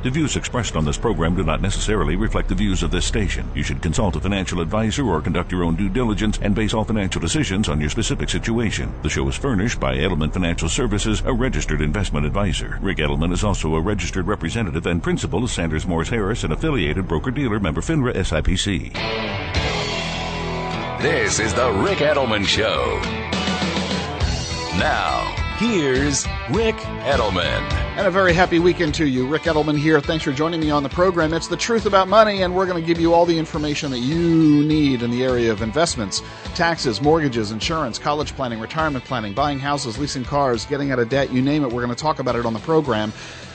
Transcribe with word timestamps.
The 0.00 0.10
views 0.10 0.36
expressed 0.36 0.76
on 0.76 0.84
this 0.84 0.96
program 0.96 1.34
do 1.34 1.42
not 1.42 1.60
necessarily 1.60 2.14
reflect 2.14 2.48
the 2.48 2.54
views 2.54 2.84
of 2.84 2.92
this 2.92 3.04
station. 3.04 3.50
You 3.54 3.64
should 3.64 3.82
consult 3.82 4.14
a 4.14 4.20
financial 4.20 4.60
advisor 4.60 5.04
or 5.04 5.20
conduct 5.20 5.50
your 5.50 5.64
own 5.64 5.74
due 5.74 5.88
diligence 5.88 6.38
and 6.40 6.54
base 6.54 6.72
all 6.72 6.84
financial 6.84 7.20
decisions 7.20 7.68
on 7.68 7.80
your 7.80 7.90
specific 7.90 8.30
situation. 8.30 8.92
The 9.02 9.10
show 9.10 9.28
is 9.28 9.36
furnished 9.36 9.80
by 9.80 9.96
Edelman 9.96 10.32
Financial 10.32 10.68
Services, 10.68 11.20
a 11.26 11.32
registered 11.32 11.80
investment 11.80 12.24
advisor. 12.24 12.78
Rick 12.80 12.98
Edelman 12.98 13.32
is 13.32 13.42
also 13.42 13.74
a 13.74 13.80
registered 13.80 14.28
representative 14.28 14.86
and 14.86 15.02
principal 15.02 15.42
of 15.42 15.50
Sanders 15.50 15.84
Morris 15.84 16.10
Harris, 16.10 16.44
an 16.44 16.52
affiliated 16.52 17.08
broker 17.08 17.32
dealer 17.32 17.58
member 17.58 17.80
FINRA 17.80 18.14
SIPC. 18.14 18.92
This 21.02 21.40
is 21.40 21.52
the 21.54 21.72
Rick 21.72 21.98
Edelman 21.98 22.46
Show. 22.46 23.00
Now, 24.78 25.34
here's 25.58 26.24
Rick 26.50 26.76
Edelman. 26.76 27.60
And 27.96 28.06
a 28.06 28.10
very 28.12 28.32
happy 28.32 28.60
weekend 28.60 28.94
to 28.94 29.06
you. 29.06 29.26
Rick 29.26 29.42
Edelman 29.42 29.76
here. 29.76 30.00
Thanks 30.00 30.24
for 30.24 30.32
joining 30.32 30.60
me 30.60 30.70
on 30.70 30.84
the 30.84 30.88
program. 30.88 31.34
It's 31.34 31.48
the 31.48 31.56
truth 31.56 31.84
about 31.84 32.06
money, 32.06 32.42
and 32.42 32.54
we're 32.54 32.66
going 32.66 32.80
to 32.80 32.86
give 32.86 33.00
you 33.00 33.12
all 33.12 33.26
the 33.26 33.36
information 33.36 33.90
that 33.90 33.98
you 33.98 34.62
need 34.64 35.02
in 35.02 35.10
the 35.10 35.24
area 35.24 35.50
of 35.50 35.60
investments, 35.60 36.22
taxes, 36.54 37.02
mortgages, 37.02 37.50
insurance, 37.50 37.98
college 37.98 38.34
planning, 38.36 38.60
retirement 38.60 39.04
planning, 39.04 39.32
buying 39.32 39.58
houses, 39.58 39.98
leasing 39.98 40.24
cars, 40.24 40.64
getting 40.66 40.92
out 40.92 41.00
of 41.00 41.08
debt, 41.08 41.32
you 41.32 41.42
name 41.42 41.64
it. 41.64 41.72
We're 41.72 41.84
going 41.84 41.94
to 41.94 42.00
talk 42.00 42.20
about 42.20 42.36
it 42.36 42.46
on 42.46 42.52
the 42.52 42.60
program. 42.60 43.12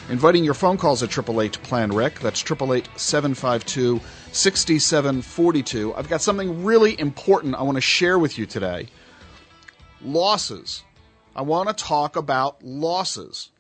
Inviting 0.10 0.44
your 0.44 0.54
phone 0.54 0.76
calls 0.76 1.02
at 1.02 1.10
888 1.10 1.64
Plan 1.64 1.90
Rick. 1.90 2.20
That's 2.20 2.44
888 2.44 2.90
752 3.00 4.02
6742. 4.34 5.96
I've 5.96 6.10
got 6.10 6.22
something 6.22 6.66
really 6.66 7.00
important 7.00 7.56
I 7.56 7.62
want 7.62 7.78
to 7.78 7.82
share 7.82 8.20
with 8.20 8.38
you 8.38 8.46
today 8.46 8.88
losses. 10.04 10.84
I 11.36 11.42
want 11.42 11.70
to 11.70 11.84
talk 11.84 12.16
about 12.16 12.64
losses. 12.64 13.52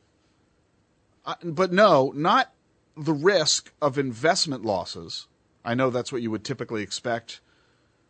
But 1.43 1.71
no, 1.71 2.11
not 2.15 2.53
the 2.95 3.13
risk 3.13 3.71
of 3.81 3.97
investment 3.97 4.63
losses. 4.63 5.27
I 5.65 5.73
know 5.73 5.89
that's 5.89 6.11
what 6.11 6.21
you 6.21 6.29
would 6.31 6.43
typically 6.43 6.83
expect 6.83 7.39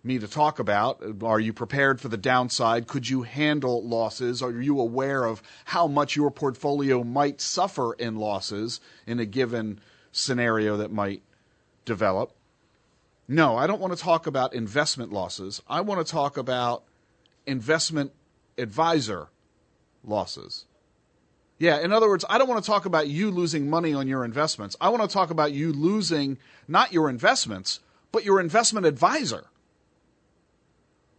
me 0.03 0.19
to 0.19 0.27
talk 0.27 0.59
about. 0.59 1.01
Are 1.23 1.39
you 1.39 1.53
prepared 1.53 2.01
for 2.01 2.09
the 2.09 2.17
downside? 2.17 2.87
Could 2.87 3.07
you 3.07 3.21
handle 3.21 3.87
losses? 3.87 4.41
Are 4.41 4.51
you 4.51 4.79
aware 4.79 5.23
of 5.23 5.41
how 5.65 5.87
much 5.87 6.15
your 6.15 6.31
portfolio 6.31 7.03
might 7.03 7.39
suffer 7.39 7.93
in 7.93 8.17
losses 8.17 8.81
in 9.07 9.19
a 9.19 9.25
given 9.25 9.79
scenario 10.11 10.75
that 10.77 10.91
might 10.91 11.21
develop? 11.85 12.33
No, 13.27 13.55
I 13.55 13.67
don't 13.67 13.79
want 13.79 13.95
to 13.95 14.03
talk 14.03 14.27
about 14.27 14.53
investment 14.53 15.13
losses. 15.13 15.61
I 15.69 15.79
want 15.79 16.05
to 16.05 16.11
talk 16.11 16.35
about 16.35 16.83
investment 17.45 18.11
advisor 18.57 19.29
losses. 20.03 20.65
Yeah, 21.59 21.79
in 21.79 21.93
other 21.93 22.09
words, 22.09 22.25
I 22.29 22.37
don't 22.37 22.49
want 22.49 22.63
to 22.63 22.69
talk 22.69 22.85
about 22.85 23.07
you 23.07 23.31
losing 23.31 23.69
money 23.69 23.93
on 23.93 24.07
your 24.07 24.25
investments. 24.25 24.75
I 24.81 24.89
want 24.89 25.01
to 25.03 25.07
talk 25.07 25.29
about 25.29 25.53
you 25.53 25.71
losing 25.71 26.37
not 26.67 26.91
your 26.91 27.09
investments, 27.09 27.79
but 28.11 28.25
your 28.25 28.39
investment 28.39 28.85
advisor. 28.85 29.45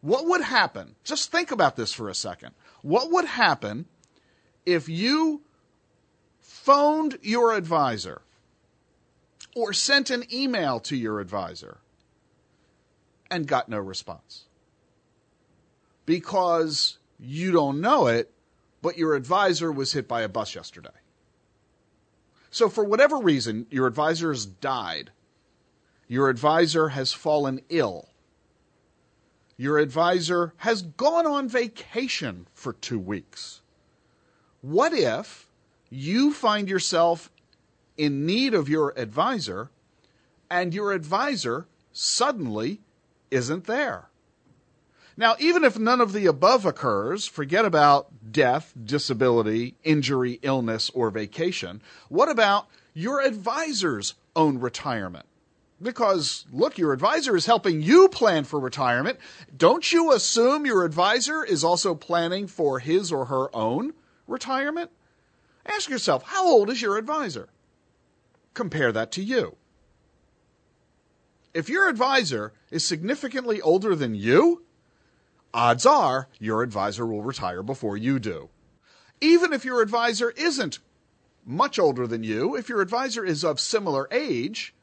What 0.00 0.26
would 0.26 0.42
happen? 0.42 0.96
Just 1.02 1.32
think 1.32 1.50
about 1.50 1.76
this 1.76 1.94
for 1.94 2.10
a 2.10 2.14
second. 2.14 2.50
What 2.82 3.10
would 3.10 3.24
happen 3.24 3.86
if 4.66 4.86
you 4.86 5.40
phoned 6.40 7.16
your 7.22 7.54
advisor 7.54 8.20
or 9.56 9.72
sent 9.72 10.10
an 10.10 10.24
email 10.30 10.78
to 10.80 10.96
your 10.96 11.20
advisor 11.20 11.78
and 13.30 13.46
got 13.46 13.70
no 13.70 13.78
response? 13.78 14.44
Because 16.04 16.98
you 17.18 17.52
don't 17.52 17.80
know 17.80 18.08
it, 18.08 18.30
but 18.84 18.98
your 18.98 19.14
advisor 19.14 19.72
was 19.72 19.94
hit 19.94 20.06
by 20.06 20.20
a 20.20 20.28
bus 20.28 20.54
yesterday. 20.54 20.90
So, 22.50 22.68
for 22.68 22.84
whatever 22.84 23.16
reason, 23.16 23.66
your 23.70 23.86
advisor 23.86 24.30
has 24.30 24.44
died. 24.44 25.10
Your 26.06 26.28
advisor 26.28 26.90
has 26.90 27.10
fallen 27.10 27.62
ill. 27.70 28.10
Your 29.56 29.78
advisor 29.78 30.52
has 30.58 30.82
gone 30.82 31.26
on 31.26 31.48
vacation 31.48 32.46
for 32.52 32.74
two 32.74 32.98
weeks. 32.98 33.62
What 34.60 34.92
if 34.92 35.48
you 35.88 36.34
find 36.34 36.68
yourself 36.68 37.30
in 37.96 38.26
need 38.26 38.52
of 38.52 38.68
your 38.68 38.92
advisor 38.98 39.70
and 40.50 40.74
your 40.74 40.92
advisor 40.92 41.66
suddenly 41.94 42.82
isn't 43.30 43.64
there? 43.64 44.10
Now, 45.16 45.36
even 45.38 45.62
if 45.62 45.78
none 45.78 46.00
of 46.00 46.12
the 46.12 46.26
above 46.26 46.66
occurs, 46.66 47.26
forget 47.26 47.64
about 47.64 48.32
death, 48.32 48.72
disability, 48.84 49.76
injury, 49.84 50.40
illness, 50.42 50.90
or 50.90 51.10
vacation. 51.10 51.82
What 52.08 52.28
about 52.28 52.66
your 52.94 53.20
advisor's 53.20 54.14
own 54.34 54.58
retirement? 54.58 55.26
Because, 55.80 56.46
look, 56.52 56.78
your 56.78 56.92
advisor 56.92 57.36
is 57.36 57.46
helping 57.46 57.80
you 57.82 58.08
plan 58.08 58.44
for 58.44 58.58
retirement. 58.58 59.18
Don't 59.56 59.92
you 59.92 60.12
assume 60.12 60.66
your 60.66 60.84
advisor 60.84 61.44
is 61.44 61.62
also 61.62 61.94
planning 61.94 62.46
for 62.46 62.78
his 62.80 63.12
or 63.12 63.26
her 63.26 63.54
own 63.54 63.92
retirement? 64.26 64.90
Ask 65.66 65.88
yourself, 65.88 66.24
how 66.24 66.46
old 66.46 66.70
is 66.70 66.82
your 66.82 66.96
advisor? 66.96 67.48
Compare 68.52 68.92
that 68.92 69.12
to 69.12 69.22
you. 69.22 69.56
If 71.52 71.68
your 71.68 71.88
advisor 71.88 72.52
is 72.70 72.86
significantly 72.86 73.60
older 73.60 73.94
than 73.94 74.14
you, 74.14 74.62
odds 75.54 75.86
are 75.86 76.28
your 76.38 76.62
advisor 76.62 77.06
will 77.06 77.22
retire 77.22 77.62
before 77.62 77.96
you 77.96 78.18
do. 78.18 78.50
Even 79.20 79.52
if 79.54 79.64
your 79.64 79.80
advisor 79.80 80.30
isn't 80.32 80.80
much 81.46 81.78
older 81.78 82.06
than 82.06 82.22
you, 82.22 82.56
if 82.56 82.68
your 82.68 82.80
advisor 82.80 83.24
is 83.24 83.44
of 83.44 83.60
similar 83.60 84.08
age, 84.10 84.74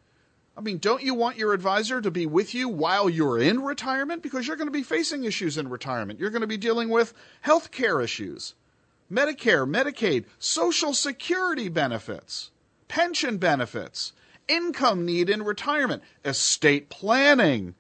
I 0.56 0.62
mean, 0.62 0.80
don't 0.80 1.04
you 1.04 1.14
want 1.14 1.38
your 1.38 1.54
advisor 1.54 2.02
to 2.02 2.12
be 2.12 2.26
with 2.26 2.54
you 2.54 2.68
while 2.70 3.10
you're 3.10 3.40
in 3.40 3.64
retirement? 3.64 4.24
Because 4.24 4.48
you're 4.48 4.58
going 4.58 4.68
to 4.68 4.72
be 4.72 4.84
facing 4.84 5.24
issues 5.24 5.58
in 5.58 5.70
retirement. 5.70 6.20
You're 6.20 6.30
going 6.30 6.42
to 6.42 6.48
be 6.48 6.58
dealing 6.58 6.90
with 6.90 7.14
health 7.42 7.72
care 7.72 8.02
issues, 8.02 8.56
Medicare, 9.12 9.70
Medicaid, 9.70 10.26
Social 10.40 10.94
Security 10.94 11.70
benefits, 11.70 12.52
pension 12.88 13.38
benefits, 13.38 14.14
income 14.48 15.06
need 15.06 15.30
in 15.30 15.44
retirement, 15.44 16.04
estate 16.26 16.90
planning, 16.90 17.76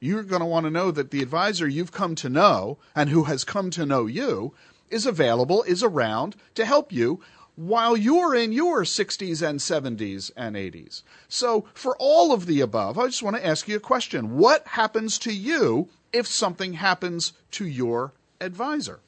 you're 0.00 0.22
going 0.22 0.40
to 0.40 0.46
want 0.46 0.64
to 0.64 0.70
know 0.70 0.90
that 0.90 1.10
the 1.10 1.22
advisor 1.22 1.68
you've 1.68 1.92
come 1.92 2.14
to 2.16 2.28
know 2.28 2.78
and 2.94 3.10
who 3.10 3.24
has 3.24 3.44
come 3.44 3.70
to 3.70 3.86
know 3.86 4.06
you 4.06 4.54
is 4.90 5.06
available, 5.06 5.62
is 5.64 5.82
around 5.82 6.36
to 6.54 6.64
help 6.64 6.92
you 6.92 7.20
while 7.56 7.96
you're 7.96 8.34
in 8.34 8.52
your 8.52 8.84
60s 8.84 9.46
and 9.46 9.58
70s 9.58 10.30
and 10.36 10.54
80s. 10.54 11.02
So, 11.28 11.66
for 11.74 11.96
all 11.98 12.32
of 12.32 12.46
the 12.46 12.60
above, 12.60 12.96
I 12.98 13.06
just 13.06 13.22
want 13.22 13.36
to 13.36 13.44
ask 13.44 13.66
you 13.66 13.76
a 13.76 13.80
question. 13.80 14.38
What 14.38 14.66
happens 14.68 15.18
to 15.20 15.32
you 15.32 15.88
if 16.12 16.28
something 16.28 16.74
happens 16.74 17.32
to 17.52 17.66
your 17.66 18.12
advisor? 18.40 19.00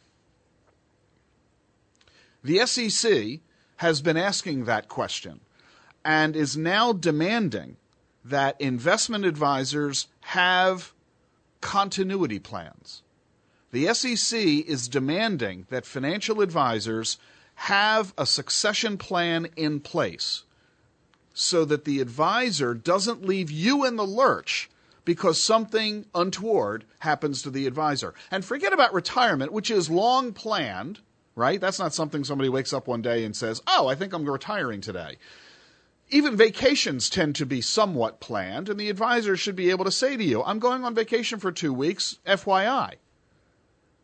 The 2.42 2.66
SEC 2.66 3.38
has 3.76 4.02
been 4.02 4.16
asking 4.16 4.64
that 4.64 4.88
question 4.88 5.40
and 6.04 6.34
is 6.34 6.56
now 6.56 6.92
demanding 6.92 7.76
that 8.24 8.60
investment 8.60 9.24
advisors 9.24 10.08
have 10.30 10.92
continuity 11.60 12.38
plans. 12.38 13.02
The 13.72 13.92
SEC 13.92 14.38
is 14.38 14.86
demanding 14.86 15.66
that 15.70 15.84
financial 15.84 16.40
advisors 16.40 17.18
have 17.56 18.14
a 18.16 18.24
succession 18.24 18.96
plan 18.96 19.48
in 19.56 19.80
place 19.80 20.44
so 21.34 21.64
that 21.64 21.84
the 21.84 22.00
advisor 22.00 22.74
doesn't 22.74 23.26
leave 23.26 23.50
you 23.50 23.84
in 23.84 23.96
the 23.96 24.06
lurch 24.06 24.70
because 25.04 25.42
something 25.42 26.06
untoward 26.14 26.84
happens 27.00 27.42
to 27.42 27.50
the 27.50 27.66
advisor. 27.66 28.14
And 28.30 28.44
forget 28.44 28.72
about 28.72 28.94
retirement, 28.94 29.52
which 29.52 29.68
is 29.68 29.90
long 29.90 30.32
planned, 30.32 31.00
right? 31.34 31.60
That's 31.60 31.80
not 31.80 31.92
something 31.92 32.22
somebody 32.22 32.48
wakes 32.48 32.72
up 32.72 32.86
one 32.86 33.02
day 33.02 33.24
and 33.24 33.34
says, 33.34 33.60
Oh, 33.66 33.88
I 33.88 33.96
think 33.96 34.12
I'm 34.12 34.24
retiring 34.24 34.80
today 34.80 35.16
even 36.10 36.36
vacations 36.36 37.08
tend 37.08 37.36
to 37.36 37.46
be 37.46 37.60
somewhat 37.60 38.20
planned, 38.20 38.68
and 38.68 38.78
the 38.78 38.90
advisor 38.90 39.36
should 39.36 39.56
be 39.56 39.70
able 39.70 39.84
to 39.84 39.92
say 39.92 40.16
to 40.16 40.24
you, 40.24 40.42
I'm 40.42 40.58
going 40.58 40.84
on 40.84 40.94
vacation 40.94 41.38
for 41.38 41.52
two 41.52 41.72
weeks, 41.72 42.18
FYI. 42.26 42.94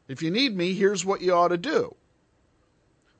If 0.08 0.22
you 0.22 0.30
need 0.30 0.56
me, 0.56 0.74
here's 0.74 1.04
what 1.04 1.20
you 1.20 1.34
ought 1.34 1.48
to 1.48 1.58
do. 1.58 1.96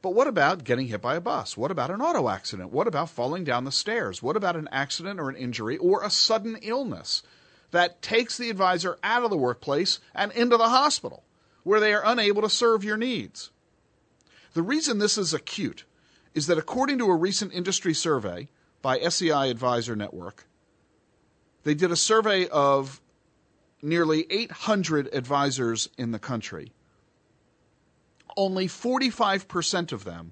But 0.03 0.15
what 0.15 0.29
about 0.29 0.63
getting 0.63 0.87
hit 0.87 1.03
by 1.03 1.17
a 1.17 1.21
bus? 1.21 1.57
What 1.57 1.73
about 1.73 1.91
an 1.91 2.01
auto 2.01 2.29
accident? 2.29 2.71
What 2.71 2.87
about 2.87 3.11
falling 3.11 3.43
down 3.43 3.65
the 3.65 3.73
stairs? 3.73 4.23
What 4.23 4.37
about 4.37 4.55
an 4.55 4.69
accident 4.71 5.19
or 5.19 5.29
an 5.29 5.37
injury 5.37 5.77
or 5.79 6.05
a 6.05 6.11
sudden 6.11 6.57
illness 6.63 7.25
that 7.73 8.03
takes 8.03 8.39
the 8.39 8.51
advisor 8.51 8.99
out 9.03 9.25
of 9.25 9.31
the 9.31 9.37
workplace 9.37 9.99
and 10.15 10.31
into 10.33 10.57
the 10.57 10.69
hospital 10.69 11.25
where 11.65 11.81
they 11.81 11.93
are 11.93 12.05
unable 12.05 12.43
to 12.43 12.49
serve 12.49 12.85
your 12.85 12.97
needs? 12.97 13.51
The 14.55 14.63
reason 14.63 14.99
this 14.99 15.19
is 15.19 15.35
acute 15.35 15.85
is 16.35 16.47
that 16.47 16.59
according 16.59 16.99
to 16.99 17.11
a 17.11 17.17
recent 17.17 17.53
industry 17.53 17.93
survey 17.93 18.49
by 18.87 19.01
SEI 19.01 19.51
Advisor 19.51 19.97
Network, 19.97 20.47
they 21.65 21.75
did 21.75 21.91
a 21.91 21.97
survey 21.97 22.47
of 22.47 23.01
nearly 23.83 24.25
800 24.31 25.13
advisors 25.13 25.89
in 25.99 26.13
the 26.13 26.21
country. 26.21 26.71
Only 28.37 28.69
45% 28.69 29.91
of 29.91 30.05
them 30.05 30.31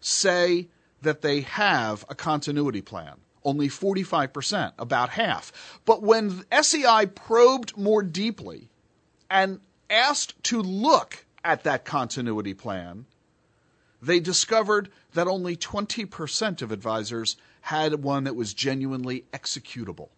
say 0.00 0.68
that 1.02 1.20
they 1.20 1.42
have 1.42 2.06
a 2.08 2.14
continuity 2.14 2.80
plan. 2.80 3.16
Only 3.44 3.68
45%, 3.68 4.72
about 4.78 5.10
half. 5.10 5.52
But 5.84 6.02
when 6.02 6.42
SEI 6.58 7.04
probed 7.04 7.76
more 7.76 8.02
deeply 8.02 8.70
and 9.28 9.60
asked 9.90 10.42
to 10.44 10.62
look 10.62 11.26
at 11.44 11.64
that 11.64 11.84
continuity 11.84 12.54
plan, 12.54 13.04
they 14.00 14.20
discovered 14.20 14.88
that 15.12 15.28
only 15.28 15.54
20% 15.54 16.62
of 16.62 16.72
advisors 16.72 17.36
had 17.62 18.02
one 18.02 18.24
that 18.24 18.36
was 18.36 18.54
genuinely 18.54 19.24
executable. 19.32 20.08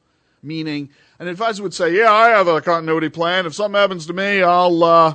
Meaning, 0.42 0.90
an 1.18 1.28
advisor 1.28 1.62
would 1.62 1.74
say, 1.74 1.96
"Yeah, 1.96 2.12
I 2.12 2.30
have 2.30 2.48
a 2.48 2.60
continuity 2.60 3.08
plan. 3.08 3.46
If 3.46 3.54
something 3.54 3.80
happens 3.80 4.06
to 4.06 4.12
me, 4.12 4.42
I'll 4.42 4.82
uh, 4.82 5.14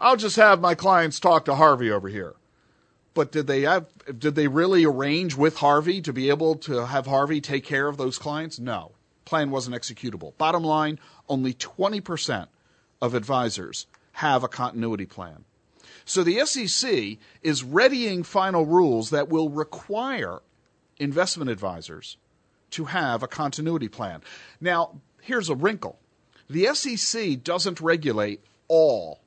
I'll 0.00 0.16
just 0.16 0.36
have 0.36 0.60
my 0.60 0.74
clients 0.74 1.20
talk 1.20 1.44
to 1.44 1.54
Harvey 1.54 1.90
over 1.90 2.08
here." 2.08 2.34
But 3.14 3.30
did 3.30 3.46
they 3.46 3.62
have? 3.62 3.86
Did 4.18 4.34
they 4.34 4.48
really 4.48 4.84
arrange 4.84 5.36
with 5.36 5.58
Harvey 5.58 6.00
to 6.02 6.12
be 6.12 6.28
able 6.28 6.56
to 6.56 6.86
have 6.86 7.06
Harvey 7.06 7.40
take 7.40 7.64
care 7.64 7.86
of 7.86 7.96
those 7.96 8.18
clients? 8.18 8.58
No, 8.58 8.92
plan 9.24 9.50
wasn't 9.50 9.76
executable. 9.76 10.36
Bottom 10.36 10.64
line, 10.64 10.98
only 11.28 11.54
20% 11.54 12.48
of 13.00 13.14
advisors 13.14 13.86
have 14.12 14.42
a 14.42 14.48
continuity 14.48 15.06
plan. 15.06 15.44
So 16.04 16.22
the 16.22 16.44
SEC 16.44 17.18
is 17.42 17.64
readying 17.64 18.22
final 18.22 18.66
rules 18.66 19.10
that 19.10 19.28
will 19.28 19.48
require 19.48 20.40
investment 20.98 21.50
advisors 21.50 22.16
to 22.70 22.86
have 22.86 23.22
a 23.22 23.28
continuity 23.28 23.88
plan. 23.88 24.22
Now, 24.60 25.00
here's 25.20 25.48
a 25.48 25.54
wrinkle 25.54 25.98
the 26.48 26.74
SEC 26.74 27.42
doesn't 27.42 27.80
regulate 27.80 28.40
all 28.68 29.20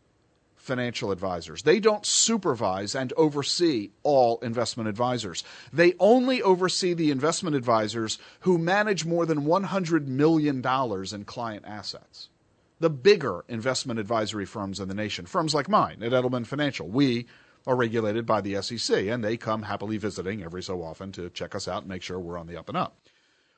financial 0.56 1.12
advisors. 1.12 1.64
They 1.64 1.80
don't 1.80 2.06
supervise 2.06 2.94
and 2.94 3.14
oversee 3.14 3.92
all 4.04 4.38
investment 4.40 4.90
advisors. 4.90 5.44
They 5.72 5.94
only 6.00 6.42
oversee 6.42 6.94
the 6.94 7.10
investment 7.10 7.56
advisors 7.56 8.20
who 8.42 8.58
manage 8.58 9.06
more 9.06 9.26
than 9.26 9.46
$100 9.46 10.08
million 10.08 10.58
in 10.58 11.26
client 11.26 11.66
assets. 11.66 12.30
The 12.80 12.90
bigger 12.90 13.46
investment 13.48 14.00
advisory 14.00 14.46
firms 14.46 14.80
in 14.80 14.88
the 14.88 14.94
nation, 14.94 15.26
firms 15.26 15.56
like 15.56 15.70
mine 15.70 16.04
at 16.04 16.12
Edelman 16.12 16.46
Financial, 16.46 16.88
we 16.88 17.26
are 17.68 17.76
regulated 17.76 18.26
by 18.26 18.42
the 18.42 18.60
SEC 18.62 19.06
and 19.08 19.24
they 19.24 19.38
come 19.38 19.64
happily 19.64 19.98
visiting 19.98 20.42
every 20.42 20.64
so 20.64 20.82
often 20.82 21.12
to 21.12 21.30
check 21.30 21.54
us 21.54 21.68
out 21.68 21.84
and 21.84 21.90
make 21.90 22.02
sure 22.02 22.18
we're 22.20 22.38
on 22.38 22.48
the 22.48 22.58
up 22.58 22.70
and 22.70 22.78
up. 22.78 22.98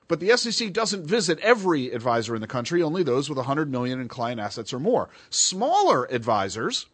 But 0.10 0.20
the 0.20 0.36
SEC 0.36 0.74
doesn't 0.74 1.06
visit 1.06 1.38
every 1.40 1.92
advisor 1.92 2.34
in 2.34 2.42
the 2.42 2.48
country, 2.48 2.82
only 2.82 3.04
those 3.04 3.30
with 3.30 3.38
100 3.38 3.72
million 3.72 4.02
in 4.02 4.08
client 4.08 4.42
assets 4.42 4.74
or 4.74 4.80
more. 4.80 5.10
Smaller 5.30 6.12
advisors, 6.12 6.88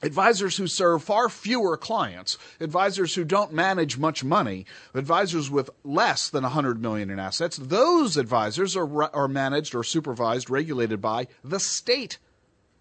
advisors 0.00 0.56
who 0.56 0.68
serve 0.68 1.02
far 1.02 1.28
fewer 1.28 1.76
clients, 1.76 2.38
advisors 2.60 3.16
who 3.16 3.24
don't 3.24 3.52
manage 3.52 3.98
much 3.98 4.22
money, 4.22 4.64
advisors 4.94 5.50
with 5.50 5.70
less 5.82 6.30
than 6.30 6.44
100 6.44 6.80
million 6.80 7.10
in 7.10 7.18
assets, 7.18 7.56
those 7.56 8.16
advisors 8.16 8.76
are, 8.76 9.12
are 9.12 9.26
managed 9.26 9.74
or 9.74 9.82
supervised, 9.82 10.48
regulated 10.48 11.00
by 11.00 11.26
the 11.42 11.58
state 11.58 12.18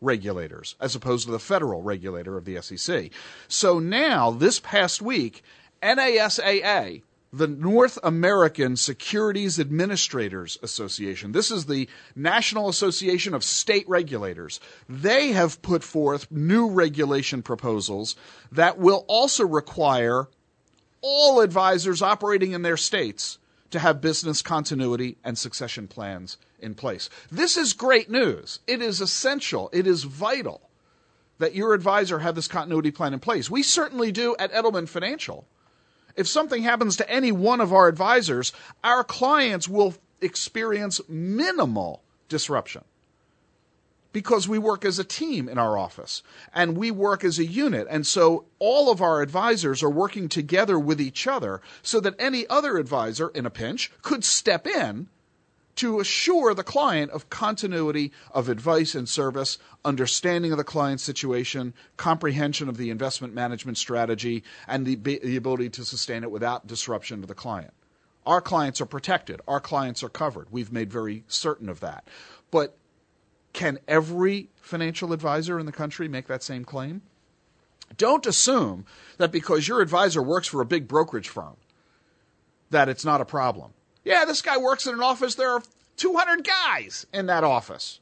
regulators 0.02 0.76
as 0.80 0.96
opposed 0.96 1.26
to 1.26 1.32
the 1.32 1.40
federal 1.40 1.82
regulator 1.82 2.38
of 2.38 2.46
the 2.46 2.62
SEC. 2.62 3.12
So 3.48 3.80
now, 3.80 4.32
this 4.32 4.60
past 4.60 5.02
week, 5.02 5.44
NASAA 5.82 7.02
the 7.32 7.48
North 7.48 8.00
American 8.04 8.76
Securities 8.76 9.60
Administrators 9.60 10.58
Association. 10.64 11.32
This 11.32 11.52
is 11.52 11.66
the 11.66 11.88
National 12.16 12.70
Association 12.70 13.34
of 13.34 13.44
State 13.44 13.88
Regulators. 13.88 14.60
They 14.88 15.32
have 15.34 15.62
put 15.62 15.84
forth 15.84 16.32
new 16.32 16.70
regulation 16.70 17.44
proposals 17.44 18.16
that 18.52 18.80
will 18.80 19.06
also 19.08 19.46
require 19.46 20.28
all 21.02 21.42
advisors 21.42 22.02
operating 22.02 22.54
in 22.54 22.62
their 22.62 22.78
states 22.78 23.39
to 23.72 23.80
have 23.80 24.02
business 24.02 24.42
continuity 24.42 25.18
and 25.24 25.38
succession 25.38 25.88
plans 25.88 26.38
in 26.60 26.76
place. 26.76 27.10
This 27.32 27.58
is 27.58 27.74
great 27.74 28.10
news. 28.10 28.60
It 28.68 28.82
is 28.82 29.02
essential. 29.02 29.70
It 29.72 29.86
is 29.86 30.04
vital 30.04 30.62
that 31.38 31.56
your 31.56 31.74
advisor 31.74 32.20
have 32.20 32.36
this 32.36 32.48
continuity 32.48 32.92
plan 32.92 33.14
in 33.14 33.20
place. 33.20 33.50
We 33.50 33.64
certainly 33.64 34.12
do 34.12 34.36
at 34.40 34.52
Edelman 34.52 34.88
Financial 34.90 35.46
if 36.20 36.28
something 36.28 36.64
happens 36.64 36.98
to 36.98 37.10
any 37.10 37.32
one 37.32 37.62
of 37.62 37.72
our 37.72 37.88
advisors, 37.88 38.52
our 38.84 39.06
clients 39.06 39.70
will 39.70 39.94
experience 40.22 41.00
minimal 41.08 42.04
disruption 42.28 42.84
because 44.12 44.48
we 44.48 44.58
work 44.58 44.86
as 44.86 45.00
a 45.00 45.04
team 45.04 45.48
in 45.48 45.58
our 45.58 45.78
office 45.78 46.24
and 46.54 46.78
we 46.78 46.92
work 46.92 47.24
as 47.24 47.40
a 47.40 47.46
unit. 47.46 47.88
And 47.90 48.06
so 48.06 48.46
all 48.58 48.92
of 48.92 49.02
our 49.02 49.22
advisors 49.22 49.84
are 49.84 49.90
working 49.90 50.30
together 50.30 50.80
with 50.80 51.00
each 51.00 51.28
other 51.28 51.62
so 51.82 52.00
that 52.00 52.16
any 52.20 52.48
other 52.48 52.78
advisor 52.78 53.30
in 53.30 53.46
a 53.46 53.52
pinch 53.52 53.92
could 54.02 54.24
step 54.24 54.66
in 54.66 55.08
to 55.76 56.02
assure 56.02 56.54
the 56.54 56.64
client 56.64 57.10
of 57.12 57.30
continuity 57.30 58.12
of 58.34 58.50
advice 58.50 58.96
and 58.96 59.08
service, 59.08 59.58
understanding 59.86 60.52
of 60.52 60.58
the 60.58 60.64
client's 60.64 61.04
situation, 61.04 61.74
comprehension 61.96 62.68
of 62.68 62.76
the 62.76 62.90
investment 62.90 63.34
management 63.34 63.78
strategy, 63.78 64.44
and 64.68 64.86
the, 64.86 64.96
the 64.96 65.38
ability 65.38 65.70
to 65.70 65.86
sustain 65.86 66.24
it 66.24 66.32
without 66.32 66.68
disruption 66.68 67.22
to 67.22 67.28
the 67.28 67.34
client. 67.34 67.74
Our 68.26 68.42
clients 68.42 68.82
are 68.82 68.86
protected. 68.86 69.40
Our 69.48 69.62
clients 69.62 70.04
are 70.04 70.10
covered. 70.10 70.48
We've 70.52 70.72
made 70.72 70.92
very 70.92 71.24
certain 71.30 71.70
of 71.70 71.80
that. 71.80 72.06
But 72.52 72.76
can 73.54 73.80
every 73.88 74.50
financial 74.62 75.14
advisor 75.14 75.60
in 75.60 75.66
the 75.66 75.72
country 75.72 76.08
make 76.08 76.28
that 76.28 76.44
same 76.44 76.66
claim? 76.66 77.02
Don't 77.98 78.26
assume 78.26 78.86
that 79.18 79.32
because 79.32 79.68
your 79.68 79.82
advisor 79.82 80.22
works 80.22 80.48
for 80.48 80.62
a 80.62 80.66
big 80.66 80.88
brokerage 80.88 81.30
firm 81.30 81.58
that 82.70 82.90
it's 82.90 83.06
not 83.06 83.22
a 83.22 83.26
problem. 83.26 83.74
Yeah, 84.04 84.26
this 84.26 84.42
guy 84.42 84.58
works 84.58 84.86
in 84.86 84.94
an 84.94 85.02
office. 85.02 85.36
There 85.36 85.52
are 85.52 85.64
200 85.98 86.46
guys 86.46 87.06
in 87.14 87.26
that 87.26 87.44
office. 87.44 88.00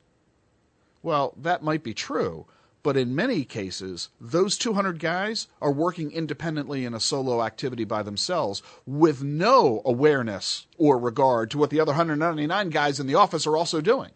Well, 1.01 1.34
that 1.38 1.63
might 1.63 1.84
be 1.84 1.94
true, 1.94 2.46
but 2.84 2.98
in 2.98 3.16
many 3.16 3.44
cases, 3.44 4.10
those 4.20 4.58
200 4.58 5.00
guys 5.00 5.48
are 5.62 5.72
working 5.72 6.12
independently 6.12 6.86
in 6.86 6.94
a 6.94 7.00
solo 7.00 7.42
activity 7.44 7.86
by 7.86 8.04
themselves 8.04 8.62
with 8.86 9.24
no 9.24 9.82
awareness 9.86 10.68
or 10.77 10.98
regard 10.98 11.50
to 11.51 11.58
what 11.58 11.70
the 11.70 11.80
other 11.80 11.92
199 11.92 12.70
guys 12.70 13.00
in 13.00 13.08
the 13.08 13.16
office 13.16 13.48
are 13.48 13.58
also 13.58 13.82
doing. 13.82 14.12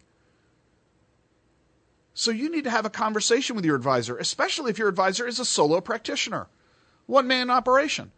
So 2.14 2.32
you 2.32 2.50
need 2.50 2.66
to 2.66 2.70
have 2.70 2.86
a 2.86 2.90
conversation 2.90 3.56
with 3.56 3.66
your 3.66 3.76
advisor, 3.76 4.18
especially 4.18 4.72
if 4.72 4.78
your 4.78 4.90
advisor 4.90 5.28
is 5.28 5.40
a 5.40 5.46
solo 5.46 5.80
practitioner, 5.82 6.48
one 7.06 7.28
man 7.28 7.50
operation, 7.50 8.12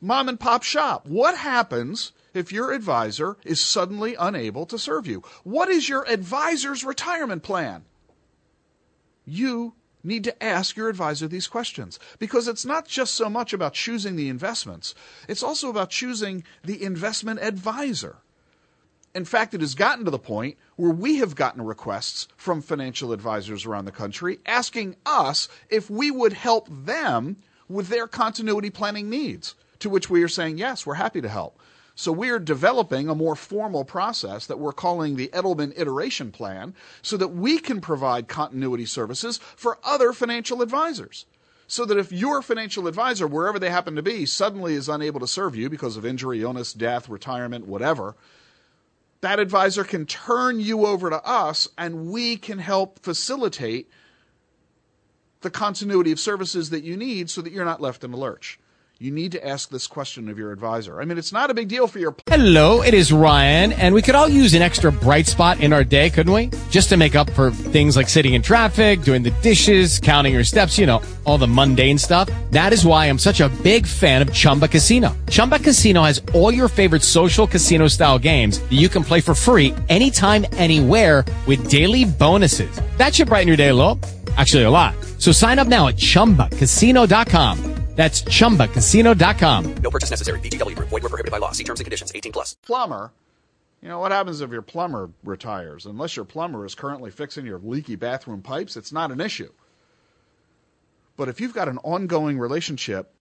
mom 0.00 0.28
and 0.28 0.40
pop 0.40 0.62
shop. 0.62 1.06
What 1.06 1.36
happens 1.36 2.12
if 2.34 2.52
your 2.52 2.72
advisor 2.72 3.36
is 3.44 3.60
suddenly 3.60 4.16
unable 4.18 4.66
to 4.66 4.78
serve 4.78 5.06
you? 5.06 5.22
What 5.44 5.68
is 5.68 5.88
your 5.88 6.04
advisor's 6.08 6.84
retirement 6.84 7.42
plan? 7.42 7.84
You 9.24 9.74
need 10.02 10.24
to 10.24 10.42
ask 10.42 10.76
your 10.76 10.88
advisor 10.88 11.28
these 11.28 11.46
questions 11.46 11.98
because 12.18 12.48
it's 12.48 12.64
not 12.64 12.88
just 12.88 13.14
so 13.14 13.28
much 13.28 13.52
about 13.52 13.74
choosing 13.74 14.16
the 14.16 14.28
investments, 14.28 14.94
it's 15.28 15.42
also 15.42 15.68
about 15.68 15.90
choosing 15.90 16.42
the 16.64 16.82
investment 16.82 17.40
advisor. 17.40 18.16
In 19.12 19.24
fact, 19.24 19.54
it 19.54 19.60
has 19.60 19.74
gotten 19.74 20.04
to 20.04 20.10
the 20.10 20.18
point 20.18 20.56
where 20.76 20.92
we 20.92 21.16
have 21.16 21.34
gotten 21.34 21.62
requests 21.62 22.28
from 22.36 22.62
financial 22.62 23.12
advisors 23.12 23.66
around 23.66 23.86
the 23.86 23.92
country 23.92 24.38
asking 24.46 24.94
us 25.04 25.48
if 25.68 25.90
we 25.90 26.10
would 26.12 26.32
help 26.32 26.68
them 26.70 27.36
with 27.68 27.88
their 27.88 28.06
continuity 28.06 28.70
planning 28.70 29.10
needs, 29.10 29.56
to 29.80 29.90
which 29.90 30.08
we 30.08 30.22
are 30.22 30.28
saying, 30.28 30.58
yes, 30.58 30.86
we're 30.86 30.94
happy 30.94 31.20
to 31.20 31.28
help. 31.28 31.58
So 31.96 32.12
we're 32.12 32.38
developing 32.38 33.08
a 33.08 33.14
more 33.14 33.36
formal 33.36 33.84
process 33.84 34.46
that 34.46 34.58
we're 34.58 34.72
calling 34.72 35.16
the 35.16 35.28
Edelman 35.28 35.72
Iteration 35.76 36.30
Plan 36.30 36.72
so 37.02 37.16
that 37.16 37.28
we 37.28 37.58
can 37.58 37.80
provide 37.80 38.28
continuity 38.28 38.86
services 38.86 39.38
for 39.56 39.78
other 39.84 40.12
financial 40.12 40.62
advisors. 40.62 41.26
So 41.66 41.84
that 41.84 41.98
if 41.98 42.10
your 42.10 42.42
financial 42.42 42.86
advisor, 42.86 43.26
wherever 43.26 43.58
they 43.58 43.70
happen 43.70 43.96
to 43.96 44.02
be, 44.02 44.24
suddenly 44.24 44.74
is 44.74 44.88
unable 44.88 45.20
to 45.20 45.26
serve 45.26 45.54
you 45.54 45.68
because 45.68 45.96
of 45.96 46.06
injury, 46.06 46.42
illness, 46.42 46.72
death, 46.72 47.08
retirement, 47.08 47.66
whatever, 47.66 48.16
that 49.20 49.38
advisor 49.38 49.84
can 49.84 50.06
turn 50.06 50.60
you 50.60 50.86
over 50.86 51.10
to 51.10 51.22
us 51.24 51.68
and 51.76 52.10
we 52.10 52.36
can 52.36 52.58
help 52.58 52.98
facilitate 53.00 53.90
the 55.42 55.50
continuity 55.50 56.12
of 56.12 56.20
services 56.20 56.70
that 56.70 56.84
you 56.84 56.96
need 56.96 57.30
so 57.30 57.42
that 57.42 57.52
you're 57.52 57.64
not 57.64 57.80
left 57.80 58.04
in 58.04 58.10
the 58.10 58.16
lurch? 58.16 58.58
You 59.02 59.10
need 59.10 59.32
to 59.32 59.42
ask 59.42 59.70
this 59.70 59.86
question 59.86 60.28
of 60.28 60.36
your 60.36 60.52
advisor. 60.52 61.00
I 61.00 61.06
mean, 61.06 61.16
it's 61.16 61.32
not 61.32 61.50
a 61.50 61.54
big 61.54 61.68
deal 61.68 61.86
for 61.86 61.98
your. 61.98 62.14
Hello, 62.26 62.82
it 62.82 62.92
is 62.92 63.14
Ryan, 63.14 63.72
and 63.72 63.94
we 63.94 64.02
could 64.02 64.14
all 64.14 64.28
use 64.28 64.52
an 64.52 64.60
extra 64.60 64.92
bright 64.92 65.26
spot 65.26 65.58
in 65.58 65.72
our 65.72 65.84
day, 65.84 66.10
couldn't 66.10 66.34
we? 66.34 66.50
Just 66.68 66.90
to 66.90 66.98
make 66.98 67.14
up 67.14 67.30
for 67.30 67.50
things 67.50 67.96
like 67.96 68.10
sitting 68.10 68.34
in 68.34 68.42
traffic, 68.42 69.00
doing 69.00 69.22
the 69.22 69.30
dishes, 69.40 69.98
counting 69.98 70.34
your 70.34 70.44
steps, 70.44 70.76
you 70.76 70.84
know, 70.84 71.00
all 71.24 71.38
the 71.38 71.48
mundane 71.48 71.96
stuff. 71.96 72.28
That 72.50 72.74
is 72.74 72.84
why 72.84 73.06
I'm 73.06 73.18
such 73.18 73.40
a 73.40 73.48
big 73.62 73.86
fan 73.86 74.20
of 74.20 74.34
Chumba 74.34 74.68
Casino. 74.68 75.16
Chumba 75.30 75.58
Casino 75.58 76.02
has 76.02 76.20
all 76.34 76.52
your 76.52 76.68
favorite 76.68 77.02
social 77.02 77.46
casino 77.46 77.88
style 77.88 78.18
games 78.18 78.58
that 78.58 78.76
you 78.76 78.90
can 78.90 79.02
play 79.02 79.22
for 79.22 79.34
free 79.34 79.74
anytime, 79.88 80.44
anywhere 80.52 81.24
with 81.46 81.70
daily 81.70 82.04
bonuses. 82.04 82.78
That 82.98 83.14
should 83.14 83.28
brighten 83.28 83.48
your 83.48 83.56
day 83.56 83.68
a 83.68 83.74
little. 83.74 83.98
Actually, 84.36 84.64
a 84.64 84.70
lot. 84.70 84.94
So 85.16 85.32
sign 85.32 85.58
up 85.58 85.68
now 85.68 85.88
at 85.88 85.96
chumbacasino.com. 85.96 87.79
That's 88.00 88.22
chumbacasino.com. 88.22 89.74
No 89.74 89.90
purchase 89.90 90.08
necessary. 90.08 90.40
VGW 90.40 90.74
Group. 90.74 90.88
Void 90.88 91.02
were 91.02 91.10
prohibited 91.10 91.30
by 91.30 91.36
law. 91.36 91.52
See 91.52 91.64
terms 91.64 91.80
and 91.80 91.84
conditions. 91.84 92.10
18 92.14 92.32
plus. 92.32 92.56
Plumber. 92.64 93.12
You 93.82 93.90
know, 93.90 93.98
what 93.98 94.10
happens 94.10 94.40
if 94.40 94.50
your 94.50 94.62
plumber 94.62 95.10
retires? 95.22 95.84
Unless 95.84 96.16
your 96.16 96.24
plumber 96.24 96.64
is 96.64 96.74
currently 96.74 97.10
fixing 97.10 97.44
your 97.44 97.58
leaky 97.58 97.96
bathroom 97.96 98.40
pipes, 98.40 98.74
it's 98.74 98.90
not 98.90 99.10
an 99.10 99.20
issue. 99.20 99.52
But 101.18 101.28
if 101.28 101.42
you've 101.42 101.52
got 101.52 101.68
an 101.68 101.76
ongoing 101.84 102.38
relationship 102.38 103.12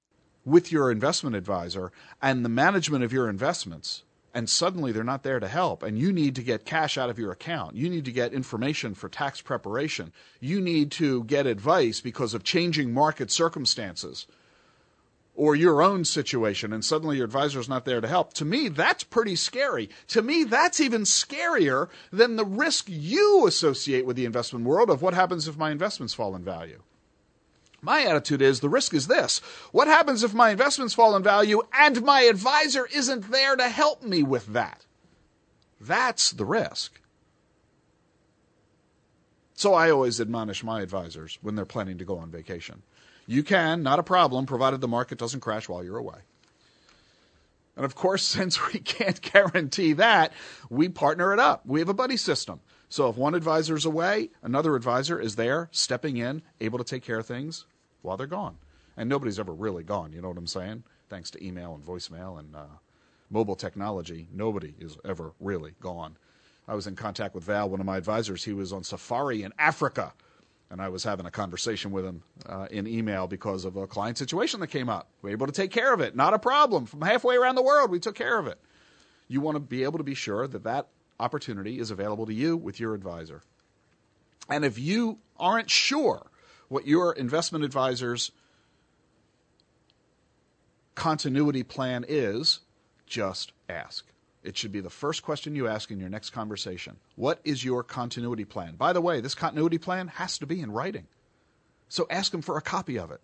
with 0.46 0.72
your 0.72 0.92
investment 0.92 1.36
advisor 1.36 1.92
and 2.22 2.46
the 2.46 2.50
management 2.50 3.04
of 3.04 3.12
your 3.12 3.30
investments, 3.30 4.04
and 4.34 4.50
suddenly 4.50 4.94
they're 4.94 5.04
not 5.04 5.24
there 5.24 5.42
to 5.42 5.50
help, 5.50 5.84
and 5.84 6.00
you 6.00 6.14
need 6.14 6.36
to 6.36 6.42
get 6.42 6.64
cash 6.64 6.98
out 6.98 7.10
of 7.10 7.20
your 7.20 7.34
account, 7.34 7.76
you 7.76 7.90
need 7.90 8.06
to 8.06 8.14
get 8.14 8.34
information 8.34 8.96
for 8.96 9.10
tax 9.10 9.42
preparation, 9.42 10.14
you 10.40 10.62
need 10.62 10.90
to 10.92 11.26
get 11.26 11.48
advice 11.48 12.00
because 12.00 12.34
of 12.34 12.46
changing 12.46 12.94
market 12.94 13.30
circumstances 13.30 14.26
or 15.40 15.56
your 15.56 15.82
own 15.82 16.04
situation 16.04 16.74
and 16.74 16.84
suddenly 16.84 17.16
your 17.16 17.26
advisor 17.26 17.62
is 17.62 17.70
not 17.70 17.86
there 17.86 18.02
to 18.02 18.08
help. 18.10 18.34
To 18.34 18.44
me, 18.44 18.68
that's 18.68 19.06
pretty 19.06 19.38
scary. 19.38 19.90
To 20.10 20.22
me, 20.22 20.44
that's 20.44 20.82
even 20.82 21.04
scarier 21.04 21.88
than 22.12 22.36
the 22.36 22.44
risk 22.44 22.88
you 22.90 23.48
associate 23.48 24.06
with 24.06 24.18
the 24.18 24.26
investment 24.26 24.66
world 24.66 24.90
of 24.90 25.02
what 25.02 25.14
happens 25.14 25.48
if 25.48 25.58
my 25.58 25.72
investments 25.72 26.14
fall 26.14 26.36
in 26.36 26.44
value. 26.44 26.84
My 27.82 28.04
attitude 28.04 28.42
is 28.42 28.60
the 28.60 28.68
risk 28.68 28.94
is 28.94 29.08
this. 29.08 29.40
What 29.72 29.88
happens 29.88 30.24
if 30.24 30.34
my 30.34 30.50
investments 30.50 30.94
fall 30.94 31.16
in 31.16 31.24
value 31.24 31.62
and 31.72 32.04
my 32.04 32.24
advisor 32.24 32.86
isn't 32.94 33.32
there 33.32 33.56
to 33.56 33.70
help 33.70 34.04
me 34.04 34.24
with 34.24 34.48
that? 34.48 34.86
That's 35.80 36.32
the 36.32 36.44
risk. 36.44 37.00
So 39.54 39.74
I 39.74 39.90
always 39.90 40.20
admonish 40.20 40.66
my 40.66 40.82
advisors 40.82 41.40
when 41.42 41.56
they're 41.56 41.66
planning 41.66 41.98
to 42.00 42.06
go 42.06 42.18
on 42.18 42.30
vacation. 42.30 42.84
You 43.30 43.44
can, 43.44 43.84
not 43.84 44.00
a 44.00 44.04
problem, 44.04 44.48
provided 44.48 44.82
the 44.82 44.88
market 44.88 45.20
doesn't 45.20 45.42
crash 45.42 45.70
while 45.70 45.84
you're 45.84 46.00
away. 46.00 46.18
And 47.76 47.86
of 47.86 47.94
course, 47.94 48.24
since 48.38 48.74
we 48.74 48.80
can't 48.80 49.22
guarantee 49.22 49.94
that, 49.94 50.34
we 50.72 50.90
partner 50.90 51.32
it 51.32 51.40
up. 51.40 51.64
We 51.64 51.80
have 51.80 51.90
a 51.90 51.94
buddy 51.94 52.18
system. 52.18 52.60
So 52.90 53.08
if 53.08 53.18
one 53.18 53.36
advisor 53.36 53.78
is 53.78 53.86
away, 53.86 54.32
another 54.42 54.76
advisor 54.76 55.22
is 55.22 55.36
there, 55.36 55.70
stepping 55.72 56.18
in, 56.18 56.42
able 56.60 56.80
to 56.80 56.84
take 56.84 57.04
care 57.04 57.20
of 57.20 57.28
things 57.28 57.68
while 58.02 58.18
they're 58.18 58.26
gone. 58.26 58.58
And 58.98 59.08
nobody's 59.08 59.40
ever 59.40 59.54
really 59.54 59.84
gone, 59.84 60.12
you 60.12 60.24
know 60.24 60.30
what 60.30 60.38
I'm 60.40 60.48
saying? 60.48 60.84
Thanks 61.08 61.30
to 61.30 61.46
email 61.46 61.76
and 61.76 61.86
voicemail 61.86 62.40
and 62.40 62.56
uh, 62.56 62.66
mobile 63.30 63.56
technology, 63.56 64.28
nobody 64.34 64.74
is 64.80 64.98
ever 65.06 65.34
really 65.40 65.76
gone. 65.80 66.18
I 66.68 66.74
was 66.74 66.88
in 66.88 66.96
contact 66.96 67.36
with 67.36 67.44
Val, 67.44 67.70
one 67.70 67.80
of 67.80 67.86
my 67.86 67.98
advisors. 67.98 68.44
He 68.44 68.54
was 68.54 68.74
on 68.74 68.84
safari 68.84 69.44
in 69.44 69.54
Africa 69.60 70.14
and 70.72 70.82
I 70.82 70.90
was 70.90 71.04
having 71.04 71.26
a 71.26 71.32
conversation 71.32 71.92
with 71.92 72.06
him 72.06 72.24
uh, 72.46 72.68
in 72.70 72.88
email 72.88 73.28
because 73.28 73.66
of 73.66 73.76
a 73.76 73.88
client 73.88 74.18
situation 74.18 74.60
that 74.60 74.68
came 74.68 74.90
up. 74.90 75.08
We 75.22 75.30
were 75.30 75.34
able 75.34 75.48
to 75.48 75.54
take 75.54 75.72
care 75.72 75.94
of 75.94 76.00
it. 76.00 76.16
Not 76.16 76.34
a 76.34 76.40
problem. 76.40 76.86
From 76.86 77.02
halfway 77.02 77.36
around 77.36 77.56
the 77.56 77.64
world, 77.64 77.90
we 77.90 78.00
took 78.00 78.16
care 78.16 78.38
of 78.38 78.48
it. 78.48 78.60
You 79.28 79.42
want 79.42 79.56
to 79.56 79.60
be 79.60 79.84
able 79.84 79.98
to 79.98 80.04
be 80.04 80.16
sure 80.16 80.48
that 80.48 80.64
that 80.64 80.88
opportunity 81.20 81.80
is 81.80 81.92
available 81.92 82.26
to 82.26 82.34
you 82.34 82.56
with 82.56 82.80
your 82.80 82.94
advisor. 82.94 83.42
And 84.50 84.64
if 84.64 84.80
you 84.80 85.20
aren't 85.38 85.70
sure 85.70 86.28
what 86.68 86.88
your 86.88 87.14
investment 87.14 87.64
advisor's 87.64 88.32
continuity 90.96 91.64
plan 91.64 92.06
is, 92.08 92.60
just 93.06 93.54
ask. 93.68 94.06
It 94.44 94.58
should 94.58 94.72
be 94.72 94.80
the 94.80 94.90
first 94.90 95.22
question 95.22 95.56
you 95.56 95.68
ask 95.68 95.92
in 95.92 96.00
your 96.00 96.10
next 96.10 96.30
conversation. 96.30 96.96
What 97.16 97.40
is 97.44 97.64
your 97.64 97.84
continuity 97.84 98.46
plan? 98.46 98.76
By 98.76 98.94
the 98.94 99.02
way, 99.02 99.20
this 99.20 99.36
continuity 99.36 99.78
plan 99.78 100.08
has 100.08 100.38
to 100.38 100.46
be 100.46 100.62
in 100.62 100.72
writing. 100.72 101.08
So 101.90 102.08
ask 102.10 102.32
them 102.32 102.42
for 102.42 102.58
a 102.58 102.62
copy 102.62 102.98
of 102.98 103.12
it. 103.12 103.20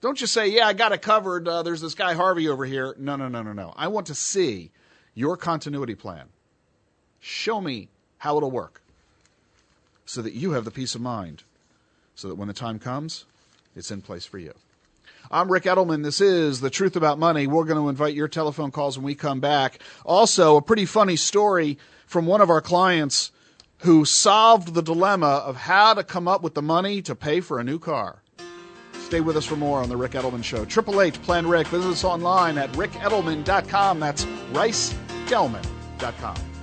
Don't 0.00 0.18
just 0.18 0.34
say, 0.34 0.48
yeah, 0.48 0.66
I 0.66 0.72
got 0.72 0.92
it 0.92 1.02
covered. 1.02 1.46
Uh, 1.46 1.62
there's 1.62 1.80
this 1.80 1.94
guy 1.94 2.14
Harvey 2.14 2.48
over 2.48 2.64
here. 2.64 2.94
No, 2.98 3.16
no, 3.16 3.28
no, 3.28 3.42
no, 3.42 3.52
no. 3.52 3.72
I 3.76 3.88
want 3.88 4.08
to 4.08 4.14
see 4.14 4.70
your 5.14 5.36
continuity 5.36 5.94
plan. 5.94 6.26
Show 7.20 7.60
me 7.60 7.88
how 8.18 8.36
it'll 8.36 8.50
work 8.50 8.82
so 10.04 10.20
that 10.20 10.34
you 10.34 10.52
have 10.52 10.64
the 10.64 10.70
peace 10.70 10.94
of 10.94 11.00
mind, 11.00 11.42
so 12.14 12.28
that 12.28 12.34
when 12.34 12.48
the 12.48 12.54
time 12.54 12.78
comes, 12.78 13.24
it's 13.74 13.90
in 13.90 14.02
place 14.02 14.26
for 14.26 14.38
you. 14.38 14.52
I'm 15.30 15.50
Rick 15.50 15.64
Edelman. 15.64 16.02
This 16.02 16.20
is 16.20 16.60
The 16.60 16.70
Truth 16.70 16.96
About 16.96 17.18
Money. 17.18 17.46
We're 17.46 17.64
going 17.64 17.80
to 17.80 17.88
invite 17.88 18.14
your 18.14 18.28
telephone 18.28 18.70
calls 18.70 18.98
when 18.98 19.04
we 19.04 19.14
come 19.14 19.40
back. 19.40 19.78
Also, 20.04 20.56
a 20.56 20.62
pretty 20.62 20.84
funny 20.84 21.16
story 21.16 21.78
from 22.06 22.26
one 22.26 22.40
of 22.40 22.50
our 22.50 22.60
clients 22.60 23.32
who 23.78 24.04
solved 24.04 24.74
the 24.74 24.82
dilemma 24.82 25.26
of 25.26 25.56
how 25.56 25.94
to 25.94 26.04
come 26.04 26.28
up 26.28 26.42
with 26.42 26.54
the 26.54 26.62
money 26.62 27.02
to 27.02 27.14
pay 27.14 27.40
for 27.40 27.58
a 27.58 27.64
new 27.64 27.78
car. 27.78 28.22
Stay 29.00 29.20
with 29.20 29.36
us 29.36 29.44
for 29.44 29.56
more 29.56 29.82
on 29.82 29.88
The 29.88 29.96
Rick 29.96 30.12
Edelman 30.12 30.44
Show. 30.44 30.64
Triple 30.64 31.00
Eight 31.00 31.14
Plan 31.22 31.46
Rick. 31.46 31.66
Visit 31.68 31.90
us 31.90 32.04
online 32.04 32.58
at 32.58 32.70
rickedelman.com. 32.72 34.00
That's 34.00 34.24
rickedelman.com. 34.52 36.53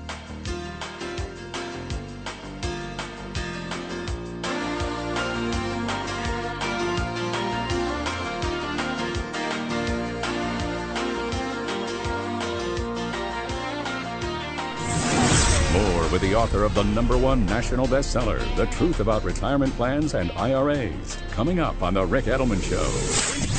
the 16.22 16.36
author 16.36 16.64
of 16.64 16.76
the 16.76 16.84
number 16.84 17.18
one 17.18 17.46
national 17.48 17.88
bestseller, 17.88 18.40
The 18.56 18.68
Truth 18.68 19.00
About 19.00 19.24
Retirement 19.24 19.74
Plans 19.74 20.14
and 20.14 20.32
IRAs, 20.34 21.18
coming 21.32 21.60
up 21.60 21.82
on 21.82 21.96
The 21.96 22.06
Rick 22.06 22.26
Edelman 22.26 22.62
Show. 22.62 23.51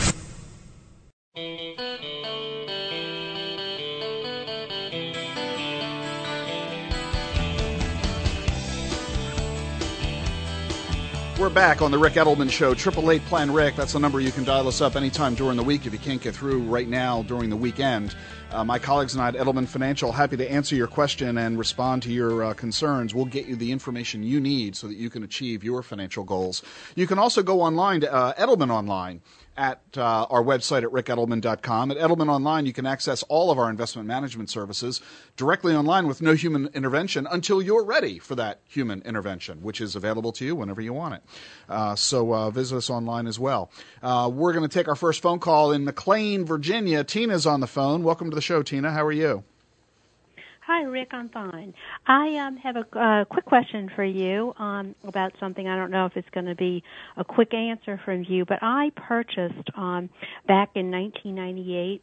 Back 11.55 11.83
on 11.83 11.91
the 11.91 11.99
Rick 11.99 12.15
Edelman 12.15 12.51
Show. 12.51 12.73
Triple 12.73 13.11
Eight 13.11 13.23
Plan 13.27 13.53
Rick. 13.53 13.77
That's 13.77 13.93
the 13.93 13.99
number 13.99 14.21
you 14.21 14.33
can 14.33 14.43
dial 14.43 14.69
us 14.69 14.81
up 14.81 14.97
anytime 14.97 15.35
during 15.35 15.59
the 15.59 15.63
week 15.63 15.85
if 15.85 15.93
you 15.93 15.99
can't 15.99 16.21
get 16.21 16.35
through 16.35 16.63
right 16.63 16.89
now 16.89 17.23
during 17.25 17.51
the 17.51 17.57
weekend. 17.57 18.15
Uh, 18.51 18.65
my 18.65 18.79
colleagues 18.79 19.15
and 19.15 19.23
I 19.23 19.29
at 19.29 19.35
Edelman 19.35 19.69
Financial 19.69 20.13
happy 20.13 20.39
to 20.39 20.51
answer 20.51 20.75
your 20.75 20.87
question 20.87 21.37
and 21.37 21.59
respond 21.59 22.03
to 22.05 22.13
your 22.13 22.43
uh, 22.43 22.55
concerns. 22.55 23.15
We'll 23.15 23.27
get 23.27 23.47
you 23.47 23.57
the 23.57 23.71
information 23.71 24.23
you 24.23 24.41
need 24.41 24.77
so 24.77 24.87
that 24.87 24.97
you 24.97 25.11
can 25.11 25.25
achieve 25.25 25.63
your 25.63 25.83
financial 25.83 26.25
goals. 26.25 26.63
You 26.95 27.07
can 27.07 27.19
also 27.19 27.43
go 27.43 27.61
online 27.61 28.01
to 28.01 28.13
uh, 28.13 28.33
Edelman 28.35 28.71
Online 28.71 29.21
at 29.57 29.81
uh, 29.97 30.25
our 30.31 30.43
website 30.43 30.83
at 30.83 30.91
rickedelman.com. 30.91 31.91
At 31.91 31.97
Edelman 31.97 32.29
Online, 32.29 32.67
you 32.67 32.73
can 32.73 32.87
access 32.87 33.23
all 33.25 33.51
of 33.51 33.59
our 33.59 33.69
investment 33.69 34.09
management 34.09 34.51
services 34.51 35.01
directly 35.37 35.75
online 35.75 36.07
with 36.07 36.23
no 36.23 36.35
human 36.35 36.69
intervention 36.75 37.27
until 37.31 37.61
you're 37.61 37.85
ready 37.85 38.19
for 38.19 38.35
that 38.37 38.61
human 38.67 39.03
intervention, 39.03 39.63
which 39.63 39.81
is 39.81 39.95
available 39.95 40.33
to 40.33 40.45
you 40.45 40.57
whenever 40.57 40.81
you 40.81 40.93
want 40.93 41.15
it. 41.15 41.23
Uh, 41.69 41.95
so 41.95 42.35
uh, 42.35 42.51
visit 42.51 42.77
us 42.77 42.91
online 42.91 43.27
as 43.27 43.39
well. 43.39 43.71
Uh, 44.03 44.31
we're 44.33 44.53
going 44.53 44.69
to 44.69 44.73
take 44.73 44.89
our 44.89 44.97
first 44.97 45.21
phone 45.23 45.39
call 45.39 45.73
in 45.73 45.85
McLean, 45.85 46.45
Virginia. 46.45 47.05
Tina's 47.05 47.47
on 47.47 47.61
the 47.61 47.67
phone. 47.67 48.03
Welcome 48.03 48.31
to 48.31 48.35
the 48.35 48.43
show, 48.43 48.63
Tina. 48.63 48.91
How 48.91 49.05
are 49.05 49.13
you? 49.13 49.45
Hi, 50.67 50.85
Rick. 50.85 51.09
I'm 51.13 51.29
fine. 51.29 51.75
I 52.07 52.37
um, 52.37 52.57
have 52.59 52.77
a 52.77 52.99
uh, 52.99 53.25
quick 53.25 53.45
question 53.45 53.91
for 53.97 54.05
you 54.05 54.55
um, 54.59 54.95
about 55.03 55.33
something. 55.41 55.67
I 55.67 55.77
don't 55.77 55.91
know 55.91 56.07
if 56.07 56.17
it's 56.17 56.29
going 56.31 56.47
to 56.47 56.55
be 56.55 56.85
a 57.17 57.25
quick 57.25 57.53
answer 57.53 58.01
from 58.05 58.25
you, 58.29 58.45
but 58.45 58.61
I 58.63 58.93
purchased 58.95 59.69
um, 59.77 60.09
back 60.47 60.71
in 60.77 60.91
1998 60.91 62.03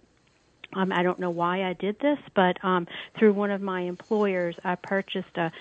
um, 0.73 0.91
I 0.91 1.03
don't 1.03 1.19
know 1.19 1.31
why 1.31 1.63
I 1.63 1.73
did 1.73 1.99
this, 1.99 2.19
but 2.35 2.63
um, 2.63 2.87
through 3.17 3.33
one 3.33 3.51
of 3.51 3.61
my 3.61 3.81
employers, 3.81 4.55
I 4.63 4.75
purchased 4.75 5.35
a, 5.35 5.51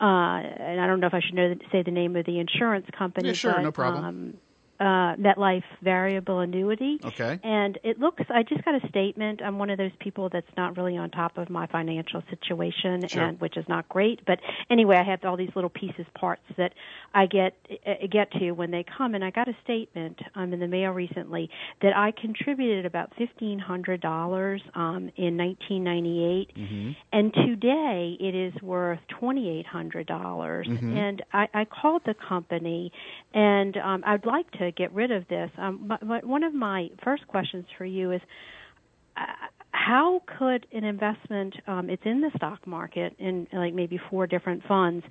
uh, 0.00 0.38
and 0.40 0.80
I 0.80 0.86
don't 0.86 1.00
know 1.00 1.06
if 1.06 1.14
I 1.14 1.20
should 1.20 1.34
know, 1.34 1.54
say 1.70 1.82
the 1.82 1.90
name 1.90 2.16
of 2.16 2.26
the 2.26 2.38
insurance 2.38 2.86
company. 2.96 3.28
Yeah, 3.28 3.34
sure, 3.34 3.54
but, 3.54 3.62
no 3.62 3.72
problem. 3.72 4.04
Um, 4.04 4.34
uh, 4.82 5.14
MetLife 5.26 5.62
variable 5.80 6.40
annuity. 6.40 6.98
Okay. 7.04 7.38
And 7.44 7.78
it 7.84 8.00
looks, 8.00 8.22
I 8.28 8.42
just 8.42 8.64
got 8.64 8.74
a 8.82 8.88
statement. 8.88 9.40
I'm 9.40 9.56
one 9.58 9.70
of 9.70 9.78
those 9.78 9.92
people 10.00 10.28
that's 10.28 10.54
not 10.56 10.76
really 10.76 10.96
on 10.96 11.10
top 11.10 11.38
of 11.38 11.48
my 11.48 11.66
financial 11.68 12.20
situation, 12.28 13.06
Sure. 13.06 13.22
and 13.26 13.40
which 13.40 13.56
is 13.56 13.64
not 13.68 13.88
great. 13.88 14.18
But 14.26 14.40
anyway, 14.70 14.96
I 14.96 15.04
have 15.04 15.24
all 15.24 15.36
these 15.36 15.54
little 15.54 15.70
pieces, 15.70 16.06
parts 16.18 16.42
that 16.58 16.72
I 17.14 17.26
get 17.26 17.54
uh, 17.86 18.06
get 18.10 18.32
to 18.32 18.50
when 18.52 18.70
they 18.72 18.84
come. 18.98 19.14
And 19.14 19.24
I 19.24 19.30
got 19.30 19.46
a 19.48 19.56
statement 19.62 20.18
um, 20.34 20.52
in 20.52 20.58
the 20.58 20.66
mail 20.68 20.90
recently 20.90 21.48
that 21.82 21.96
I 21.96 22.12
contributed 22.20 22.84
about 22.84 23.12
fifteen 23.16 23.58
hundred 23.60 24.00
dollars 24.00 24.62
um, 24.74 25.10
in 25.16 25.36
1998, 25.36 26.56
Mm-hmm. 26.56 26.90
and 27.12 27.32
today 27.34 28.16
it 28.20 28.34
is 28.34 28.52
worth 28.62 28.98
twenty 29.20 29.48
eight 29.58 29.66
hundred 29.66 30.06
dollars. 30.06 30.66
Mhm. 30.66 30.96
And 30.96 31.22
I, 31.32 31.48
I 31.54 31.64
called 31.64 32.02
the 32.04 32.14
company, 32.14 32.92
and 33.34 33.76
um, 33.76 34.02
I'd 34.06 34.26
like 34.26 34.50
to 34.52 34.72
get 34.72 34.92
rid 34.92 35.10
of 35.10 35.26
this. 35.28 35.50
Um, 35.58 35.84
but, 35.86 36.06
but 36.06 36.24
one 36.24 36.42
of 36.42 36.54
my 36.54 36.88
first 37.04 37.26
questions 37.26 37.66
for 37.76 37.84
you 37.84 38.12
is. 38.12 38.20
Uh, 39.16 39.24
how 39.74 40.22
could 40.38 40.66
an 40.72 40.84
investment 40.84 41.54
um 41.66 41.88
it's 41.88 42.02
in 42.04 42.20
the 42.20 42.30
stock 42.36 42.66
market 42.66 43.14
in 43.18 43.48
like 43.52 43.74
maybe 43.74 43.98
four 44.10 44.26
different 44.26 44.62
funds 44.68 45.04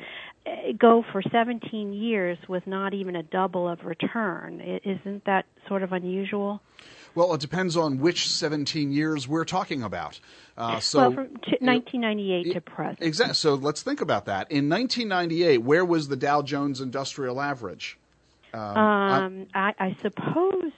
eh, 0.46 0.72
go 0.78 1.04
for 1.12 1.22
17 1.32 1.94
years 1.94 2.38
with 2.48 2.66
not 2.68 2.94
even 2.94 3.16
a 3.16 3.24
double 3.24 3.68
of 3.68 3.84
return 3.84 4.62
isn't 4.86 5.26
that 5.26 5.46
sort 5.68 5.84
of 5.84 5.92
unusual 5.92 6.62
Well, 7.16 7.34
it 7.34 7.42
depends 7.42 7.76
on 7.76 8.00
which 8.00 8.30
17 8.30 8.92
years 8.92 9.28
we're 9.28 9.46
talking 9.46 9.84
about. 9.84 10.20
Uh, 10.58 10.80
so 10.80 11.00
well 11.00 11.12
from 11.12 11.28
t- 11.28 11.58
1998 11.60 12.54
to 12.54 12.62
present 12.62 13.02
Exactly. 13.02 13.34
So 13.36 13.56
let's 13.56 13.82
think 13.82 14.00
about 14.02 14.26
that. 14.26 14.52
In 14.52 14.70
1998, 14.70 15.58
where 15.60 15.84
was 15.84 16.08
the 16.08 16.16
Dow 16.16 16.42
Jones 16.42 16.80
Industrial 16.80 17.42
Average? 17.42 17.98
Um, 18.54 18.78
I- 18.78 19.18
um 19.26 19.48
I, 19.54 19.74
I 19.80 19.98
suppose 20.02 20.72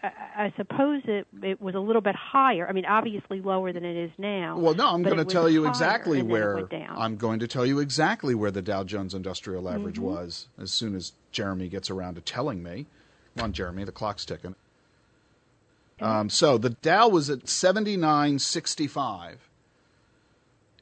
I 0.00 0.52
suppose 0.56 1.02
it 1.06 1.26
it 1.42 1.60
was 1.60 1.74
a 1.74 1.80
little 1.80 2.00
bit 2.00 2.14
higher. 2.14 2.68
I 2.68 2.72
mean, 2.72 2.84
obviously 2.86 3.40
lower 3.40 3.72
than 3.72 3.84
it 3.84 3.96
is 3.96 4.12
now. 4.16 4.56
well, 4.56 4.74
no, 4.74 4.86
I'm 4.88 5.02
going 5.02 5.16
to 5.18 5.24
tell 5.24 5.48
you 5.48 5.66
exactly 5.66 6.20
and 6.20 6.30
then 6.30 6.36
it 6.36 6.70
where. 6.70 6.86
I'm 6.90 7.16
going 7.16 7.40
to 7.40 7.48
tell 7.48 7.66
you 7.66 7.80
exactly 7.80 8.32
where 8.36 8.52
the 8.52 8.62
Dow 8.62 8.84
Jones 8.84 9.12
Industrial 9.12 9.68
Average 9.68 9.96
Mhm. 9.96 10.02
was 10.02 10.46
as 10.56 10.70
soon 10.70 10.94
as 10.94 11.12
Jeremy 11.32 11.68
gets 11.68 11.90
around 11.90 12.14
to 12.14 12.20
telling 12.20 12.62
me. 12.62 12.86
Come 13.36 13.46
on, 13.46 13.52
Jeremy, 13.52 13.82
the 13.84 13.90
clock's 13.92 14.24
ticking. 14.24 14.54
Um, 16.00 16.30
so 16.30 16.58
the 16.58 16.70
Dow 16.70 17.08
was 17.08 17.28
at 17.28 17.40
79.65 17.46 19.36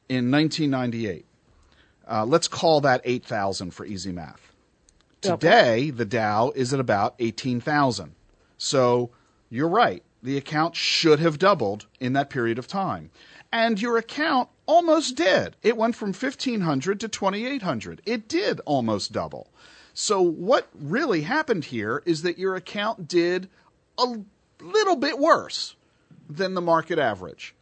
in 0.09 0.29
1998. 0.31 1.25
Uh, 2.09 2.23
let's 2.25 2.47
call 2.47 2.81
that 2.81 3.01
8,000 3.03 3.71
for 3.71 3.83
easy 3.85 4.11
math. 4.11 4.46
Today, 5.31 5.89
the 5.89 6.05
Dow 6.05 6.51
is 6.55 6.73
at 6.73 6.79
about 6.79 7.15
18,000. 7.19 8.15
So 8.57 9.11
you're 9.49 9.67
right. 9.67 10.03
The 10.23 10.37
account 10.37 10.75
should 10.75 11.19
have 11.19 11.39
doubled 11.39 11.85
in 11.99 12.13
that 12.13 12.29
period 12.29 12.57
of 12.57 12.67
time. 12.67 13.11
And 13.51 13.81
your 13.81 13.97
account 13.97 14.49
almost 14.65 15.15
did. 15.15 15.55
It 15.63 15.77
went 15.77 15.95
from 15.95 16.09
1,500 16.09 16.99
to 16.99 17.07
2,800. 17.07 18.01
It 18.05 18.27
did 18.27 18.59
almost 18.65 19.11
double. 19.11 19.47
So 19.93 20.21
what 20.21 20.67
really 20.77 21.21
happened 21.21 21.65
here 21.65 22.03
is 22.05 22.21
that 22.23 22.37
your 22.37 22.55
account 22.55 23.07
did 23.07 23.49
a 23.97 24.17
little 24.61 24.95
bit 24.95 25.17
worse 25.17 25.75
than 26.29 26.53
the 26.53 26.61
market 26.61 26.99
average. 26.99 27.55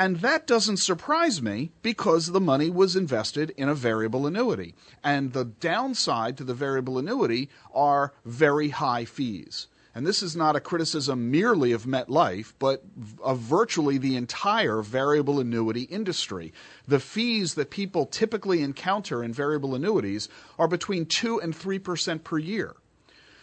And 0.00 0.20
that 0.20 0.46
doesn't 0.46 0.78
surprise 0.78 1.42
me 1.42 1.72
because 1.82 2.28
the 2.28 2.40
money 2.40 2.70
was 2.70 2.96
invested 2.96 3.50
in 3.58 3.68
a 3.68 3.74
variable 3.74 4.26
annuity. 4.26 4.74
And 5.04 5.34
the 5.34 5.44
downside 5.44 6.38
to 6.38 6.44
the 6.44 6.54
variable 6.54 6.96
annuity 6.96 7.50
are 7.74 8.14
very 8.24 8.70
high 8.70 9.04
fees. 9.04 9.66
And 9.94 10.06
this 10.06 10.22
is 10.22 10.34
not 10.34 10.56
a 10.56 10.60
criticism 10.60 11.30
merely 11.30 11.72
of 11.72 11.84
MetLife, 11.84 12.54
but 12.58 12.82
of 13.22 13.40
virtually 13.40 13.98
the 13.98 14.16
entire 14.16 14.80
variable 14.80 15.38
annuity 15.38 15.82
industry. 15.82 16.54
The 16.88 16.98
fees 16.98 17.52
that 17.56 17.68
people 17.68 18.06
typically 18.06 18.62
encounter 18.62 19.22
in 19.22 19.34
variable 19.34 19.74
annuities 19.74 20.30
are 20.58 20.66
between 20.66 21.04
2 21.04 21.42
and 21.42 21.54
3% 21.54 22.24
per 22.24 22.38
year. 22.38 22.74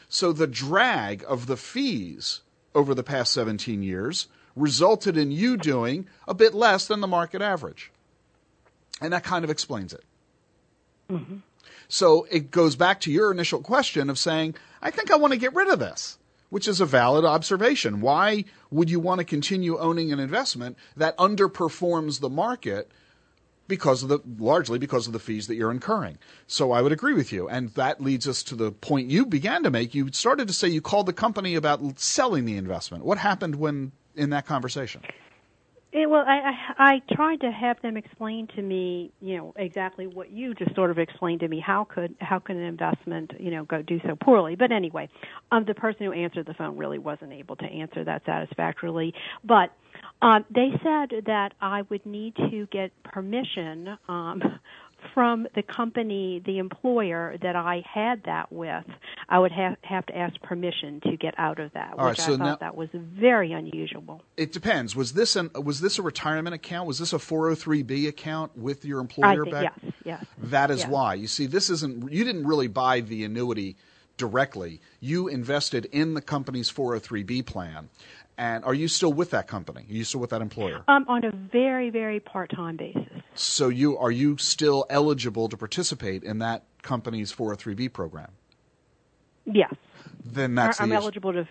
So 0.10 0.34
the 0.34 0.48
drag 0.48 1.24
of 1.28 1.46
the 1.46 1.58
fees 1.58 2.42
over 2.74 2.96
the 2.96 3.04
past 3.04 3.32
17 3.34 3.84
years 3.84 4.28
resulted 4.58 5.18
in 5.18 5.32
you 5.32 5.58
doing 5.58 6.08
a 6.28 6.34
bit 6.34 6.54
less 6.54 6.88
than 6.88 7.02
the 7.02 7.08
market 7.08 7.42
average. 7.42 7.92
And 9.02 9.14
that 9.14 9.24
kind 9.24 9.44
of 9.44 9.52
explains 9.52 9.94
it. 9.94 10.04
Mm-hmm. 11.10 11.38
So 11.88 12.28
it 12.30 12.52
goes 12.52 12.76
back 12.76 13.00
to 13.02 13.12
your 13.12 13.32
initial 13.32 13.62
question 13.62 14.10
of 14.10 14.20
saying, 14.20 14.56
I 14.82 14.92
think 14.92 15.12
I 15.12 15.16
want 15.16 15.34
to 15.34 15.40
get 15.40 15.54
rid 15.54 15.70
of 15.70 15.80
this, 15.80 16.18
which 16.50 16.68
is 16.68 16.82
a 16.82 16.86
valid 16.86 17.24
observation. 17.24 18.02
Why 18.02 18.46
would 18.72 18.90
you 18.90 19.00
want 19.00 19.20
to 19.20 19.26
continue 19.26 19.78
owning 19.78 20.12
an 20.12 20.20
investment 20.20 20.78
that 20.98 21.18
underperforms 21.18 22.20
the 22.20 22.30
market 22.30 22.92
because 23.68 24.04
of 24.04 24.10
the 24.10 24.20
largely 24.38 24.80
because 24.80 25.08
of 25.08 25.14
the 25.14 25.20
fees 25.20 25.48
that 25.48 25.56
you're 25.56 25.72
incurring. 25.72 26.18
So 26.48 26.72
I 26.72 26.82
would 26.82 26.92
agree 26.92 27.14
with 27.14 27.32
you, 27.32 27.48
and 27.50 27.70
that 27.72 28.02
leads 28.02 28.28
us 28.28 28.44
to 28.44 28.56
the 28.56 28.72
point 28.72 29.12
you 29.12 29.26
began 29.26 29.64
to 29.64 29.70
make. 29.70 29.94
You 29.94 30.12
started 30.12 30.48
to 30.48 30.54
say 30.54 30.68
you 30.68 30.82
called 30.82 31.06
the 31.06 31.14
company 31.14 31.56
about 31.56 32.00
selling 32.00 32.46
the 32.46 32.58
investment. 32.58 33.06
What 33.06 33.18
happened 33.18 33.56
when 33.56 33.92
in 34.18 34.32
that 34.32 34.46
conversation? 34.46 35.02
Yeah, 35.94 36.08
well, 36.08 36.26
I, 36.28 36.52
I 36.78 36.94
I 36.96 37.16
tried 37.16 37.42
to 37.42 37.52
have 37.52 37.82
them 37.82 37.96
explain 37.96 38.48
to 38.56 38.62
me, 38.62 39.12
you 39.22 39.38
know, 39.38 39.54
exactly 39.56 40.06
what 40.06 40.30
you 40.30 40.54
just 40.54 40.76
sort 40.76 40.92
of 40.92 41.00
explained 41.00 41.40
to 41.40 41.48
me. 41.48 41.64
How 41.66 41.86
could 41.86 42.14
how 42.20 42.40
could 42.40 42.58
an 42.58 42.64
investment, 42.64 43.32
you 43.40 43.52
know, 43.52 43.64
go 43.64 43.82
do 43.82 44.00
so 44.06 44.18
poorly? 44.22 44.56
But 44.56 44.74
anyway, 44.74 45.08
um, 45.52 45.64
the 45.66 45.74
person 45.74 46.06
who 46.06 46.12
answered 46.12 46.46
the 46.46 46.54
phone 46.54 46.78
really 46.78 47.00
wasn't 47.00 47.32
able 47.32 47.56
to 47.56 47.66
answer 47.66 48.04
that 48.04 48.26
satisfactorily. 48.26 49.14
But 49.46 49.72
um, 50.22 50.44
they 50.54 50.72
said 50.84 51.24
that 51.26 51.54
I 51.62 51.84
would 51.90 52.06
need 52.06 52.36
to 52.36 52.68
get 52.70 52.92
permission 53.04 53.98
um, 54.10 54.42
from 55.14 55.48
the 55.56 55.64
company, 55.64 56.42
the 56.46 56.58
employer 56.60 57.38
that 57.42 57.56
I 57.56 57.84
had 57.92 58.24
that 58.26 58.52
with. 58.52 58.86
I 59.30 59.40
would 59.40 59.52
have 59.52 59.76
have 59.84 60.06
to 60.08 60.18
ask 60.18 60.40
permission 60.42 61.02
to 61.02 61.18
get 61.18 61.34
out 61.38 61.60
of 61.60 61.74
that, 61.74 61.94
All 61.98 62.06
right, 62.06 62.10
which 62.12 62.20
so 62.20 62.34
I 62.36 62.38
thought 62.38 62.46
now- 62.46 62.56
that 62.58 62.76
was 62.76 62.90
very 62.94 63.52
unusual. 63.52 64.22
It 64.38 64.52
depends. 64.52 64.96
Was 64.96 65.14
this 65.14 65.36
an 65.36 65.50
was 65.64 65.82
this 65.82 65.98
a 66.00 66.02
retirement 66.02 66.54
account? 66.56 66.88
Was 66.88 67.00
this 67.00 67.14
a 67.14 67.18
403b 67.18 68.08
account 68.08 68.58
with 68.58 68.86
your 68.86 69.00
employer 69.00 69.44
think, 69.44 69.52
back? 69.56 69.74
yes, 69.84 69.94
yes. 70.06 70.26
That 70.38 70.72
is 70.72 70.80
yes. 70.80 70.90
why. 70.90 71.14
You 71.16 71.28
see, 71.28 71.46
this 71.48 71.70
isn't. 71.70 72.12
You 72.12 72.24
didn't 72.24 72.46
really 72.46 72.68
buy 72.68 73.02
the 73.02 73.24
annuity 73.24 73.76
directly. 74.18 74.82
You 75.00 75.28
invested 75.28 75.86
in 75.92 76.14
the 76.16 76.22
company's 76.22 76.72
403b 76.72 77.46
plan. 77.46 77.90
And 78.38 78.64
are 78.66 78.74
you 78.74 78.88
still 78.88 79.12
with 79.12 79.32
that 79.32 79.48
company? 79.48 79.86
Are 79.90 79.94
you 79.94 80.04
still 80.04 80.22
with 80.22 80.30
that 80.30 80.42
employer? 80.42 80.84
Um, 80.88 81.06
on 81.08 81.24
a 81.26 81.32
very, 81.32 81.90
very 81.90 82.20
part-time 82.20 82.78
basis. 82.78 83.08
So 83.34 83.70
you 83.70 83.98
are 83.98 84.12
you 84.12 84.38
still 84.38 84.86
eligible 84.90 85.50
to 85.50 85.58
participate 85.58 86.24
in 86.24 86.40
that 86.40 86.64
company's 86.84 87.34
403b 87.34 87.94
program? 87.94 88.32
Yes. 89.46 89.74
Then 90.24 90.56
that's 90.56 90.82
I'm 90.82 90.90
the 90.90 90.96
eligible 90.96 91.34
to, 91.34 91.46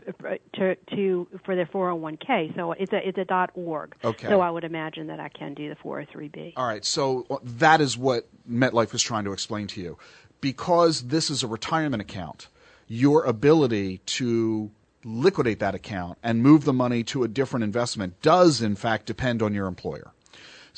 to 0.54 0.76
to 0.94 1.26
for 1.44 1.56
their 1.56 1.66
401k. 1.66 2.54
So 2.54 2.72
it's 2.72 2.92
a 2.92 3.08
it's 3.08 3.18
a 3.18 3.24
dot 3.24 3.50
org. 3.54 3.94
Okay. 4.04 4.28
So 4.28 4.40
I 4.40 4.50
would 4.50 4.64
imagine 4.64 5.06
that 5.06 5.18
I 5.18 5.28
can 5.28 5.54
do 5.54 5.68
the 5.68 5.76
403b. 5.76 6.52
All 6.56 6.66
right, 6.66 6.84
so 6.84 7.26
uh, 7.30 7.38
that 7.42 7.80
is 7.80 7.96
what 7.96 8.28
MetLife 8.50 8.92
was 8.92 9.02
trying 9.02 9.24
to 9.24 9.32
explain 9.32 9.66
to 9.68 9.80
you. 9.80 9.98
Because 10.40 11.02
this 11.02 11.30
is 11.30 11.42
a 11.42 11.46
retirement 11.46 12.02
account, 12.02 12.48
your 12.86 13.24
ability 13.24 13.98
to 14.06 14.70
liquidate 15.06 15.60
that 15.60 15.74
account 15.74 16.18
and 16.22 16.42
move 16.42 16.64
the 16.64 16.72
money 16.72 17.04
to 17.04 17.22
a 17.22 17.28
different 17.28 17.64
investment 17.64 18.20
does, 18.20 18.60
in 18.60 18.74
fact, 18.74 19.06
depend 19.06 19.40
on 19.40 19.54
your 19.54 19.68
employer. 19.68 20.12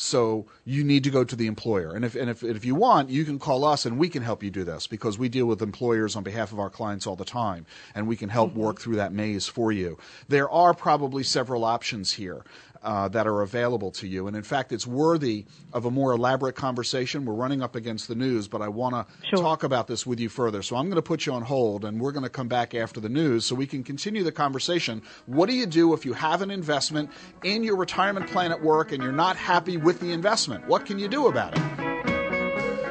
So 0.00 0.46
you 0.64 0.84
need 0.84 1.02
to 1.04 1.10
go 1.10 1.24
to 1.24 1.34
the 1.34 1.48
employer, 1.48 1.92
and 1.92 2.04
if 2.04 2.14
and 2.14 2.30
if 2.30 2.44
if 2.44 2.64
you 2.64 2.76
want, 2.76 3.10
you 3.10 3.24
can 3.24 3.40
call 3.40 3.64
us 3.64 3.84
and 3.84 3.98
we 3.98 4.08
can 4.08 4.22
help 4.22 4.44
you 4.44 4.50
do 4.50 4.62
this 4.62 4.86
because 4.86 5.18
we 5.18 5.28
deal 5.28 5.46
with 5.46 5.60
employers 5.60 6.14
on 6.14 6.22
behalf 6.22 6.52
of 6.52 6.60
our 6.60 6.70
clients 6.70 7.04
all 7.04 7.16
the 7.16 7.24
time, 7.24 7.66
and 7.96 8.06
we 8.06 8.14
can 8.14 8.28
help 8.28 8.50
mm-hmm. 8.50 8.60
work 8.60 8.80
through 8.80 8.94
that 8.94 9.12
maze 9.12 9.48
for 9.48 9.72
you. 9.72 9.98
There 10.28 10.48
are 10.48 10.72
probably 10.72 11.24
several 11.24 11.64
options 11.64 12.12
here 12.12 12.44
uh, 12.82 13.08
that 13.08 13.26
are 13.26 13.42
available 13.42 13.90
to 13.92 14.06
you, 14.06 14.26
and 14.26 14.36
in 14.36 14.42
fact, 14.42 14.72
it's 14.72 14.86
worthy 14.86 15.46
of 15.72 15.84
a 15.84 15.90
more 15.90 16.12
elaborate 16.12 16.54
conversation. 16.54 17.24
We're 17.24 17.34
running 17.34 17.62
up 17.62 17.74
against 17.74 18.08
the 18.08 18.14
news, 18.14 18.48
but 18.48 18.62
I 18.62 18.68
want 18.68 18.94
to 18.94 19.36
talk 19.36 19.62
about 19.62 19.86
this 19.86 20.06
with 20.06 20.20
you 20.20 20.28
further. 20.28 20.62
So 20.62 20.76
I'm 20.76 20.86
going 20.86 20.96
to 20.96 21.02
put 21.02 21.26
you 21.26 21.32
on 21.32 21.42
hold, 21.42 21.84
and 21.84 22.00
we're 22.00 22.12
going 22.12 22.24
to 22.24 22.30
come 22.30 22.48
back 22.48 22.74
after 22.74 23.00
the 23.00 23.08
news 23.08 23.44
so 23.44 23.54
we 23.54 23.66
can 23.66 23.82
continue 23.82 24.22
the 24.22 24.32
conversation. 24.32 25.02
What 25.26 25.48
do 25.48 25.54
you 25.54 25.66
do 25.66 25.94
if 25.94 26.04
you 26.04 26.12
have 26.12 26.42
an 26.42 26.50
investment 26.50 27.10
in 27.42 27.62
your 27.62 27.76
retirement 27.76 28.28
plan 28.28 28.52
at 28.52 28.62
work 28.62 28.92
and 28.92 29.02
you're 29.02 29.12
not 29.12 29.36
happy 29.36 29.76
with 29.76 30.00
the 30.00 30.12
investment? 30.12 30.66
What 30.66 30.86
can 30.86 30.98
you 30.98 31.08
do 31.08 31.26
about 31.28 31.56
it? 31.56 31.62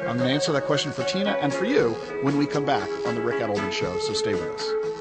I'm 0.08 0.16
going 0.16 0.28
to 0.28 0.34
answer 0.34 0.52
that 0.52 0.64
question 0.64 0.90
for 0.90 1.04
Tina 1.04 1.32
and 1.32 1.52
for 1.52 1.66
you 1.66 1.90
when 2.22 2.38
we 2.38 2.46
come 2.46 2.64
back 2.64 2.88
on 3.06 3.14
the 3.14 3.20
Rick 3.20 3.40
Edelman 3.40 3.70
Show. 3.70 3.98
So 3.98 4.14
stay 4.14 4.32
with 4.32 4.48
us. 4.54 4.97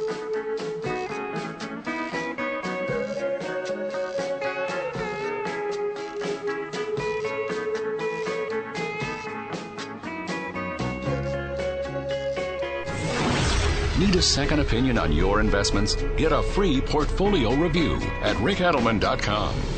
Need 13.97 14.15
a 14.15 14.21
second 14.21 14.59
opinion 14.59 14.99
on 14.99 15.11
your 15.11 15.39
investments? 15.39 15.95
Get 16.17 16.31
a 16.31 16.43
free 16.43 16.79
portfolio 16.81 17.55
review 17.55 17.95
at 18.21 18.35
rickedelman.com. 18.37 19.76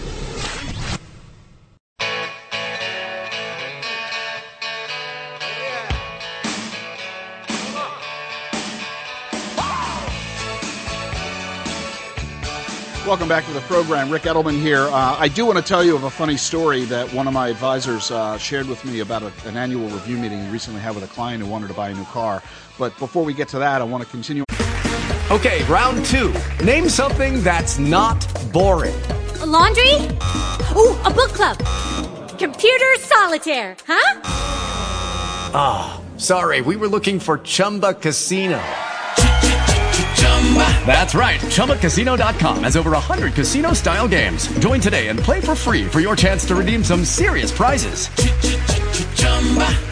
Welcome 13.09 13.27
back 13.27 13.43
to 13.45 13.53
the 13.53 13.61
program. 13.61 14.11
Rick 14.11 14.21
Edelman 14.21 14.61
here. 14.61 14.81
Uh, 14.81 15.17
I 15.17 15.29
do 15.29 15.43
want 15.43 15.57
to 15.57 15.63
tell 15.63 15.83
you 15.83 15.95
of 15.95 16.03
a 16.03 16.11
funny 16.11 16.37
story 16.37 16.83
that 16.85 17.11
one 17.11 17.27
of 17.27 17.33
my 17.33 17.47
advisors 17.47 18.11
uh, 18.11 18.37
shared 18.37 18.67
with 18.67 18.85
me 18.85 18.99
about 18.99 19.23
a, 19.23 19.33
an 19.47 19.57
annual 19.57 19.89
review 19.89 20.15
meeting 20.15 20.45
he 20.45 20.51
recently 20.51 20.79
had 20.79 20.93
with 20.93 21.03
a 21.03 21.07
client 21.07 21.41
who 21.41 21.49
wanted 21.49 21.69
to 21.69 21.73
buy 21.73 21.89
a 21.89 21.93
new 21.95 22.03
car. 22.03 22.43
But 22.77 22.95
before 22.99 23.25
we 23.25 23.33
get 23.33 23.47
to 23.47 23.57
that, 23.57 23.81
I 23.81 23.83
want 23.83 24.03
to 24.03 24.09
continue. 24.11 24.43
Okay, 25.31 25.63
round 25.63 26.05
two. 26.05 26.31
Name 26.63 26.87
something 26.87 27.41
that's 27.41 27.79
not 27.79 28.19
boring. 28.53 29.01
A 29.41 29.45
laundry? 29.47 29.95
Ooh, 30.77 30.95
a 31.03 31.09
book 31.09 31.33
club. 31.33 31.57
Computer 32.37 32.95
solitaire, 32.99 33.75
huh? 33.87 34.21
Ah, 35.55 35.99
oh, 35.99 36.19
sorry, 36.19 36.61
we 36.61 36.75
were 36.75 36.87
looking 36.87 37.19
for 37.19 37.39
Chumba 37.39 37.95
Casino. 37.95 38.61
That's 40.89 41.13
right. 41.13 41.39
ChumbaCasino.com 41.39 42.63
has 42.63 42.75
over 42.75 42.91
100 42.91 43.33
casino 43.33 43.73
style 43.73 44.07
games. 44.07 44.47
Join 44.57 44.81
today 44.81 45.09
and 45.09 45.19
play 45.19 45.39
for 45.39 45.53
free 45.53 45.85
for 45.85 45.99
your 45.99 46.15
chance 46.15 46.45
to 46.45 46.55
redeem 46.55 46.83
some 46.83 47.05
serious 47.05 47.51
prizes. 47.51 48.07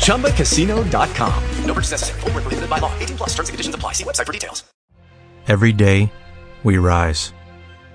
ChumbaCasino.com. 0.05 1.43
No 1.65 1.73
purchase 1.73 1.91
necessary. 1.91 2.19
Full 2.21 2.31
prohibited 2.31 2.69
by 2.69 2.79
law. 2.79 2.91
18 2.97 3.17
plus 3.17 3.29
terms 3.35 3.49
and 3.49 3.53
conditions 3.53 3.75
apply. 3.75 3.93
See 3.93 4.03
website 4.03 4.25
for 4.25 4.33
details. 4.33 4.63
Every 5.47 5.71
day, 5.71 6.11
we 6.65 6.77
rise, 6.77 7.31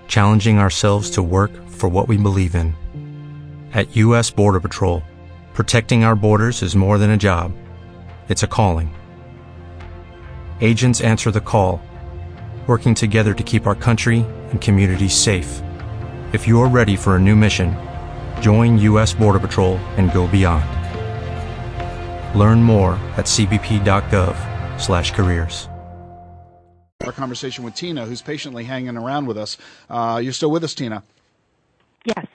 challenging 0.09 0.59
ourselves 0.59 1.11
to 1.11 1.23
work 1.23 1.51
for 1.69 1.91
what 1.91 2.09
we 2.09 2.17
believe 2.17 2.55
in. 2.55 2.75
At 3.75 3.95
U.S. 3.97 4.31
Border 4.31 4.61
Patrol, 4.61 5.03
protecting 5.53 6.03
our 6.03 6.17
borders 6.17 6.63
is 6.63 6.75
more 6.75 6.97
than 6.97 7.11
a 7.11 7.17
job, 7.19 7.53
it's 8.31 8.43
a 8.43 8.47
calling. 8.47 8.95
Agents 10.63 11.03
answer 11.03 11.31
the 11.31 11.43
call 11.43 11.83
working 12.67 12.95
together 12.95 13.35
to 13.35 13.43
keep 13.43 13.67
our 13.67 13.75
country 13.75 14.25
and 14.51 14.59
communities 14.61 15.15
safe. 15.15 15.61
If 16.33 16.47
you 16.49 16.63
are 16.63 16.69
ready 16.69 16.97
for 16.97 17.17
a 17.17 17.21
new 17.21 17.37
mission, 17.37 17.77
join 18.41 18.79
U.S. 18.79 19.13
Border 19.13 19.41
Patrol 19.41 19.77
and 19.99 20.11
go 20.13 20.27
beyond. 20.27 20.65
Learn 22.39 22.63
more 22.63 22.93
at 23.17 23.27
cbp.gov/careers. 23.27 25.69
Our 27.05 27.13
conversation 27.13 27.65
with 27.65 27.75
Tina, 27.75 28.07
who's 28.07 28.23
patiently 28.23 28.65
hanging 28.65 28.97
around 28.97 29.27
with 29.27 29.37
us. 29.37 29.59
Uh, 29.91 30.21
you're 30.23 30.33
still 30.33 30.53
with 30.53 30.63
us, 30.63 30.73
Tina? 30.73 31.03
Yes. 32.05 32.27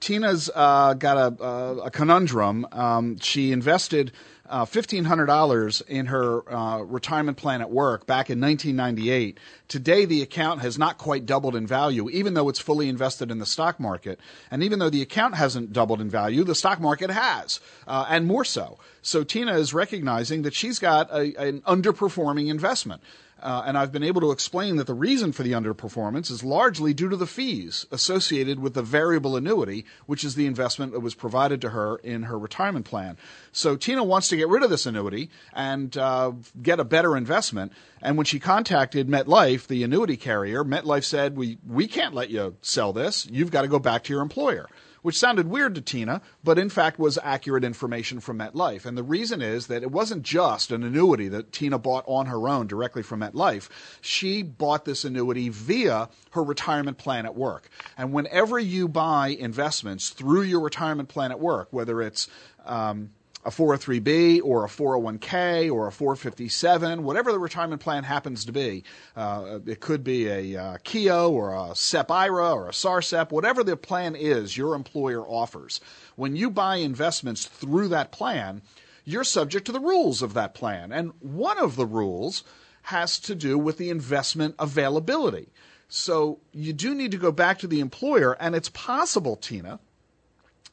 Tina's 0.00 0.50
uh, 0.54 0.94
got 0.94 1.16
a, 1.16 1.42
a, 1.42 1.76
a 1.84 1.90
conundrum. 1.90 2.66
Um, 2.72 3.18
she 3.18 3.52
invested 3.52 4.12
uh, 4.48 4.64
$1,500 4.64 5.88
in 5.88 6.06
her 6.06 6.52
uh, 6.52 6.78
retirement 6.82 7.36
plan 7.36 7.60
at 7.60 7.70
work 7.70 8.06
back 8.06 8.30
in 8.30 8.40
1998. 8.40 9.38
Today, 9.68 10.04
the 10.04 10.22
account 10.22 10.60
has 10.62 10.78
not 10.78 10.98
quite 10.98 11.26
doubled 11.26 11.56
in 11.56 11.66
value, 11.66 12.08
even 12.10 12.34
though 12.34 12.48
it's 12.48 12.58
fully 12.58 12.88
invested 12.88 13.30
in 13.30 13.38
the 13.38 13.46
stock 13.46 13.80
market. 13.80 14.20
And 14.50 14.62
even 14.62 14.78
though 14.78 14.90
the 14.90 15.02
account 15.02 15.34
hasn't 15.34 15.72
doubled 15.72 16.00
in 16.00 16.10
value, 16.10 16.44
the 16.44 16.54
stock 16.54 16.80
market 16.80 17.10
has, 17.10 17.60
uh, 17.86 18.06
and 18.08 18.26
more 18.26 18.44
so. 18.44 18.78
So 19.02 19.24
Tina 19.24 19.56
is 19.56 19.72
recognizing 19.72 20.42
that 20.42 20.54
she's 20.54 20.78
got 20.78 21.10
a, 21.10 21.34
an 21.36 21.60
underperforming 21.62 22.48
investment. 22.48 23.02
Uh, 23.42 23.64
and 23.66 23.76
I've 23.76 23.92
been 23.92 24.02
able 24.02 24.22
to 24.22 24.30
explain 24.30 24.76
that 24.76 24.86
the 24.86 24.94
reason 24.94 25.30
for 25.30 25.42
the 25.42 25.52
underperformance 25.52 26.30
is 26.30 26.42
largely 26.42 26.94
due 26.94 27.10
to 27.10 27.16
the 27.16 27.26
fees 27.26 27.84
associated 27.92 28.60
with 28.60 28.72
the 28.72 28.82
variable 28.82 29.36
annuity, 29.36 29.84
which 30.06 30.24
is 30.24 30.36
the 30.36 30.46
investment 30.46 30.92
that 30.92 31.00
was 31.00 31.14
provided 31.14 31.60
to 31.60 31.70
her 31.70 31.96
in 31.96 32.24
her 32.24 32.38
retirement 32.38 32.86
plan. 32.86 33.18
So 33.52 33.76
Tina 33.76 34.02
wants 34.02 34.28
to 34.28 34.36
get 34.36 34.48
rid 34.48 34.62
of 34.62 34.70
this 34.70 34.86
annuity 34.86 35.28
and 35.52 35.94
uh, 35.98 36.32
get 36.62 36.80
a 36.80 36.84
better 36.84 37.14
investment. 37.14 37.72
And 38.00 38.16
when 38.16 38.24
she 38.24 38.38
contacted 38.38 39.06
MetLife, 39.08 39.66
the 39.66 39.82
annuity 39.82 40.16
carrier, 40.16 40.64
MetLife 40.64 41.04
said, 41.04 41.36
"We 41.36 41.58
we 41.66 41.86
can't 41.86 42.14
let 42.14 42.30
you 42.30 42.56
sell 42.62 42.92
this. 42.92 43.26
You've 43.26 43.50
got 43.50 43.62
to 43.62 43.68
go 43.68 43.78
back 43.78 44.04
to 44.04 44.12
your 44.12 44.22
employer." 44.22 44.66
Which 45.06 45.16
sounded 45.16 45.48
weird 45.48 45.72
to 45.72 45.80
Tina, 45.80 46.20
but 46.42 46.58
in 46.58 46.68
fact 46.68 46.98
was 46.98 47.16
accurate 47.22 47.62
information 47.62 48.18
from 48.18 48.40
MetLife. 48.40 48.84
And 48.84 48.98
the 48.98 49.04
reason 49.04 49.40
is 49.40 49.68
that 49.68 49.84
it 49.84 49.92
wasn't 49.92 50.24
just 50.24 50.72
an 50.72 50.82
annuity 50.82 51.28
that 51.28 51.52
Tina 51.52 51.78
bought 51.78 52.02
on 52.08 52.26
her 52.26 52.48
own 52.48 52.66
directly 52.66 53.04
from 53.04 53.20
MetLife. 53.20 53.68
She 54.00 54.42
bought 54.42 54.84
this 54.84 55.04
annuity 55.04 55.48
via 55.48 56.08
her 56.32 56.42
retirement 56.42 56.98
plan 56.98 57.24
at 57.24 57.36
work. 57.36 57.68
And 57.96 58.12
whenever 58.12 58.58
you 58.58 58.88
buy 58.88 59.28
investments 59.28 60.10
through 60.10 60.42
your 60.42 60.58
retirement 60.58 61.08
plan 61.08 61.30
at 61.30 61.38
work, 61.38 61.68
whether 61.70 62.02
it's 62.02 62.26
um, 62.64 63.10
a 63.46 63.50
403b 63.50 64.40
or 64.42 64.64
a 64.64 64.68
401k 64.68 65.72
or 65.72 65.86
a 65.86 65.92
457, 65.92 67.04
whatever 67.04 67.30
the 67.30 67.38
retirement 67.38 67.80
plan 67.80 68.02
happens 68.02 68.44
to 68.44 68.52
be. 68.52 68.82
Uh, 69.14 69.60
it 69.64 69.78
could 69.78 70.02
be 70.02 70.26
a 70.26 70.60
uh, 70.60 70.76
Keogh 70.82 71.30
or 71.30 71.54
a 71.54 71.76
SEP 71.76 72.10
IRA 72.10 72.52
or 72.52 72.68
a 72.68 72.72
SARSEP, 72.72 73.30
whatever 73.30 73.62
the 73.62 73.76
plan 73.76 74.16
is 74.16 74.56
your 74.56 74.74
employer 74.74 75.22
offers. 75.22 75.80
When 76.16 76.34
you 76.34 76.50
buy 76.50 76.76
investments 76.76 77.46
through 77.46 77.88
that 77.88 78.10
plan, 78.10 78.62
you're 79.04 79.24
subject 79.24 79.64
to 79.66 79.72
the 79.72 79.80
rules 79.80 80.22
of 80.22 80.34
that 80.34 80.52
plan. 80.52 80.90
And 80.90 81.12
one 81.20 81.58
of 81.58 81.76
the 81.76 81.86
rules 81.86 82.42
has 82.82 83.20
to 83.20 83.36
do 83.36 83.56
with 83.56 83.78
the 83.78 83.90
investment 83.90 84.56
availability. 84.58 85.52
So 85.88 86.40
you 86.52 86.72
do 86.72 86.96
need 86.96 87.12
to 87.12 87.16
go 87.16 87.30
back 87.30 87.60
to 87.60 87.68
the 87.68 87.78
employer, 87.78 88.36
and 88.40 88.56
it's 88.56 88.70
possible, 88.70 89.36
Tina, 89.36 89.78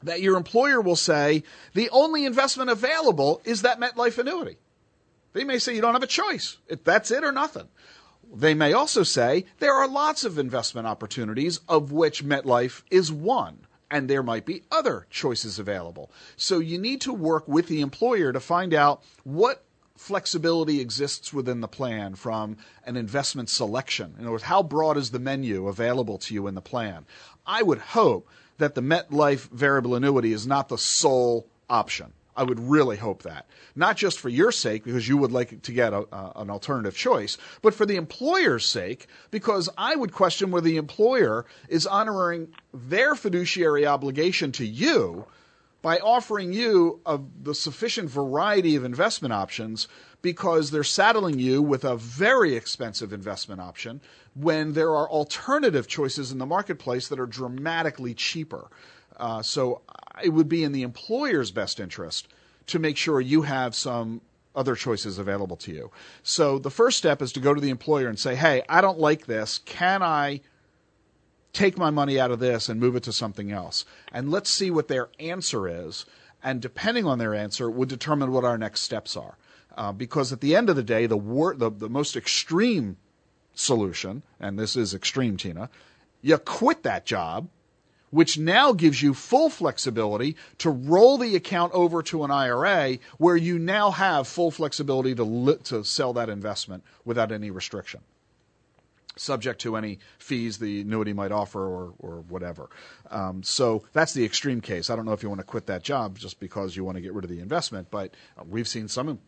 that 0.04 0.20
your 0.20 0.36
employer 0.36 0.80
will 0.80 0.96
say 0.96 1.42
the 1.72 1.90
only 1.90 2.24
investment 2.24 2.70
available 2.70 3.40
is 3.44 3.62
that 3.62 3.80
MetLife 3.80 4.18
annuity. 4.18 4.58
They 5.32 5.44
may 5.44 5.58
say 5.58 5.74
you 5.74 5.80
don't 5.80 5.94
have 5.94 6.02
a 6.02 6.06
choice. 6.06 6.58
That's 6.84 7.10
it 7.10 7.24
or 7.24 7.32
nothing. 7.32 7.68
They 8.32 8.54
may 8.54 8.72
also 8.72 9.02
say 9.02 9.46
there 9.58 9.74
are 9.74 9.88
lots 9.88 10.24
of 10.24 10.38
investment 10.38 10.86
opportunities 10.86 11.60
of 11.68 11.92
which 11.92 12.24
MetLife 12.24 12.82
is 12.90 13.12
one 13.12 13.66
and 13.90 14.08
there 14.08 14.22
might 14.22 14.46
be 14.46 14.62
other 14.70 15.06
choices 15.10 15.58
available. 15.58 16.10
So 16.36 16.58
you 16.58 16.78
need 16.78 17.00
to 17.02 17.12
work 17.12 17.46
with 17.46 17.68
the 17.68 17.80
employer 17.80 18.32
to 18.32 18.40
find 18.40 18.74
out 18.74 19.02
what 19.22 19.64
flexibility 19.96 20.80
exists 20.80 21.32
within 21.32 21.60
the 21.60 21.68
plan 21.68 22.14
from 22.14 22.56
an 22.84 22.96
investment 22.96 23.48
selection. 23.48 24.14
In 24.18 24.24
other 24.24 24.32
words, 24.32 24.44
how 24.44 24.62
broad 24.62 24.96
is 24.96 25.10
the 25.10 25.20
menu 25.20 25.68
available 25.68 26.18
to 26.18 26.34
you 26.34 26.46
in 26.46 26.54
the 26.54 26.60
plan? 26.60 27.06
I 27.46 27.62
would 27.62 27.78
hope 27.78 28.28
that 28.58 28.74
the 28.74 28.80
MetLife 28.80 29.50
variable 29.50 29.94
annuity 29.94 30.32
is 30.32 30.46
not 30.46 30.68
the 30.68 30.78
sole 30.78 31.46
option. 31.68 32.12
I 32.36 32.42
would 32.42 32.58
really 32.58 32.96
hope 32.96 33.22
that. 33.22 33.46
Not 33.76 33.96
just 33.96 34.18
for 34.18 34.28
your 34.28 34.50
sake, 34.50 34.84
because 34.84 35.08
you 35.08 35.16
would 35.16 35.32
like 35.32 35.62
to 35.62 35.72
get 35.72 35.92
a, 35.92 36.06
uh, 36.12 36.32
an 36.36 36.50
alternative 36.50 36.96
choice, 36.96 37.38
but 37.62 37.74
for 37.74 37.86
the 37.86 37.96
employer's 37.96 38.66
sake, 38.66 39.06
because 39.30 39.68
I 39.78 39.94
would 39.94 40.12
question 40.12 40.50
whether 40.50 40.66
the 40.66 40.76
employer 40.76 41.46
is 41.68 41.86
honoring 41.86 42.48
their 42.72 43.14
fiduciary 43.14 43.86
obligation 43.86 44.50
to 44.52 44.66
you 44.66 45.26
by 45.82 45.98
offering 45.98 46.52
you 46.52 47.00
a, 47.06 47.20
the 47.42 47.54
sufficient 47.54 48.10
variety 48.10 48.74
of 48.74 48.84
investment 48.84 49.34
options 49.34 49.86
because 50.22 50.70
they're 50.70 50.82
saddling 50.82 51.38
you 51.38 51.60
with 51.60 51.84
a 51.84 51.96
very 51.96 52.56
expensive 52.56 53.12
investment 53.12 53.60
option 53.60 54.00
when 54.34 54.72
there 54.72 54.90
are 54.90 55.08
alternative 55.08 55.86
choices 55.86 56.32
in 56.32 56.38
the 56.38 56.46
marketplace 56.46 57.08
that 57.08 57.20
are 57.20 57.26
dramatically 57.26 58.14
cheaper. 58.14 58.68
Uh, 59.16 59.42
so 59.42 59.82
it 60.22 60.30
would 60.30 60.48
be 60.48 60.64
in 60.64 60.72
the 60.72 60.82
employer's 60.82 61.50
best 61.50 61.78
interest 61.78 62.28
to 62.66 62.78
make 62.78 62.96
sure 62.96 63.20
you 63.20 63.42
have 63.42 63.74
some 63.74 64.20
other 64.54 64.74
choices 64.74 65.18
available 65.18 65.56
to 65.56 65.72
you. 65.72 65.90
So 66.22 66.58
the 66.58 66.70
first 66.70 66.98
step 66.98 67.20
is 67.20 67.32
to 67.32 67.40
go 67.40 67.54
to 67.54 67.60
the 67.60 67.70
employer 67.70 68.08
and 68.08 68.18
say, 68.18 68.34
hey, 68.34 68.62
I 68.68 68.80
don't 68.80 68.98
like 68.98 69.26
this. 69.26 69.58
Can 69.58 70.02
I 70.02 70.40
take 71.52 71.76
my 71.76 71.90
money 71.90 72.18
out 72.18 72.30
of 72.30 72.40
this 72.40 72.68
and 72.68 72.80
move 72.80 72.96
it 72.96 73.02
to 73.04 73.12
something 73.12 73.50
else? 73.50 73.84
And 74.12 74.30
let's 74.30 74.50
see 74.50 74.70
what 74.70 74.88
their 74.88 75.10
answer 75.18 75.68
is. 75.68 76.06
And 76.42 76.60
depending 76.60 77.06
on 77.06 77.18
their 77.18 77.34
answer, 77.34 77.70
would 77.70 77.88
determine 77.88 78.32
what 78.32 78.44
our 78.44 78.58
next 78.58 78.82
steps 78.82 79.16
are. 79.16 79.36
Uh, 79.76 79.92
because 79.92 80.32
at 80.32 80.40
the 80.40 80.54
end 80.54 80.70
of 80.70 80.76
the 80.76 80.82
day, 80.82 81.06
the, 81.06 81.18
the, 81.56 81.70
the 81.70 81.88
most 81.88 82.16
extreme 82.16 82.96
solution, 83.54 84.22
and 84.40 84.58
this 84.58 84.76
is 84.76 84.94
extreme, 84.94 85.36
Tina, 85.36 85.70
you 86.22 86.38
quit 86.38 86.82
that 86.82 87.06
job, 87.06 87.48
which 88.10 88.38
now 88.38 88.72
gives 88.72 89.02
you 89.02 89.12
full 89.12 89.50
flexibility 89.50 90.36
to 90.58 90.70
roll 90.70 91.18
the 91.18 91.34
account 91.36 91.72
over 91.72 92.02
to 92.02 92.24
an 92.24 92.30
IRA 92.30 92.98
where 93.18 93.36
you 93.36 93.58
now 93.58 93.90
have 93.90 94.28
full 94.28 94.50
flexibility 94.50 95.14
to, 95.14 95.24
li- 95.24 95.58
to 95.64 95.84
sell 95.84 96.12
that 96.12 96.28
investment 96.28 96.84
without 97.04 97.32
any 97.32 97.50
restriction 97.50 98.00
subject 99.16 99.60
to 99.60 99.76
any 99.76 99.98
fees 100.18 100.58
the 100.58 100.80
annuity 100.80 101.12
might 101.12 101.32
offer 101.32 101.64
or, 101.64 101.94
or 101.98 102.20
whatever. 102.28 102.68
Um, 103.10 103.42
so 103.42 103.84
that's 103.92 104.12
the 104.12 104.24
extreme 104.24 104.60
case. 104.60 104.90
I 104.90 104.96
don't 104.96 105.04
know 105.04 105.12
if 105.12 105.22
you 105.22 105.28
want 105.28 105.40
to 105.40 105.46
quit 105.46 105.66
that 105.66 105.82
job 105.82 106.18
just 106.18 106.40
because 106.40 106.76
you 106.76 106.84
want 106.84 106.96
to 106.96 107.00
get 107.00 107.12
rid 107.12 107.24
of 107.24 107.30
the 107.30 107.40
investment, 107.40 107.90
but 107.90 108.14
we've 108.46 108.68
seen 108.68 108.88
some 108.88 109.18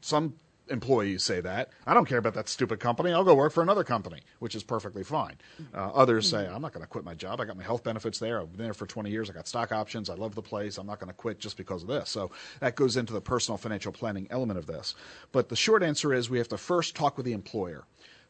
some 0.00 0.34
employees 0.68 1.22
say 1.22 1.40
that. 1.40 1.70
I 1.86 1.94
don't 1.94 2.06
care 2.06 2.18
about 2.18 2.34
that 2.34 2.48
stupid 2.48 2.80
company. 2.80 3.12
I'll 3.12 3.24
go 3.24 3.34
work 3.34 3.52
for 3.52 3.62
another 3.62 3.84
company, 3.84 4.20
which 4.38 4.54
is 4.54 4.62
perfectly 4.62 5.04
fine. 5.04 5.36
Uh, 5.74 5.90
others 5.94 6.28
say, 6.28 6.46
I'm 6.46 6.62
not 6.62 6.72
going 6.72 6.82
to 6.82 6.88
quit 6.88 7.04
my 7.04 7.14
job. 7.14 7.40
I 7.40 7.44
got 7.44 7.56
my 7.56 7.62
health 7.62 7.84
benefits 7.84 8.18
there. 8.18 8.40
I've 8.40 8.52
been 8.56 8.64
there 8.64 8.74
for 8.74 8.86
20 8.86 9.10
years. 9.10 9.30
I 9.30 9.32
got 9.32 9.48
stock 9.48 9.72
options. 9.72 10.10
I 10.10 10.14
love 10.14 10.34
the 10.34 10.42
place. 10.42 10.78
I'm 10.78 10.86
not 10.86 10.98
going 10.98 11.08
to 11.08 11.14
quit 11.14 11.38
just 11.38 11.56
because 11.56 11.82
of 11.82 11.88
this. 11.88 12.10
So 12.10 12.30
that 12.60 12.76
goes 12.76 12.96
into 12.96 13.12
the 13.12 13.20
personal 13.20 13.58
financial 13.58 13.92
planning 13.92 14.26
element 14.30 14.58
of 14.58 14.66
this. 14.66 14.94
But 15.32 15.48
the 15.48 15.56
short 15.56 15.82
answer 15.82 16.12
is 16.12 16.28
we 16.28 16.38
have 16.38 16.48
to 16.48 16.58
first 16.58 16.94
talk 16.94 17.16
with 17.16 17.26
the 17.26 17.32
employer. 17.32 17.84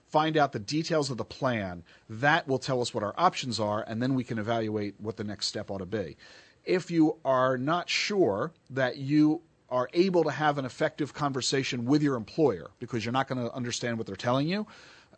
Find 0.07 0.37
out 0.37 0.53
the 0.53 0.59
details 0.59 1.11
of 1.11 1.17
the 1.17 1.25
plan. 1.25 1.83
That 2.09 2.47
will 2.47 2.59
tell 2.59 2.81
us 2.81 2.95
what 2.95 3.03
our 3.03 3.15
options 3.19 3.59
are, 3.59 3.85
and 3.87 4.01
then 4.01 4.15
we 4.15 4.25
can 4.25 4.39
evaluate 4.39 4.95
what 5.01 5.17
the 5.17 5.25
next 5.25 5.47
step 5.47 5.71
ought 5.71 5.79
to 5.79 5.87
be. 5.87 6.17
If 6.65 6.91
you 6.91 7.19
are 7.25 7.59
not 7.59 7.89
sure 7.89 8.53
that 8.71 8.97
you 8.97 9.43
are 9.69 9.89
able 9.93 10.25
to 10.25 10.31
have 10.31 10.59
an 10.59 10.65
effective 10.65 11.13
conversation 11.13 11.85
with 11.85 12.03
your 12.03 12.17
employer 12.17 12.71
because 12.79 13.05
you're 13.05 13.13
not 13.13 13.29
going 13.29 13.43
to 13.45 13.53
understand 13.55 13.99
what 13.99 14.07
they're 14.07 14.17
telling 14.17 14.49
you, 14.49 14.67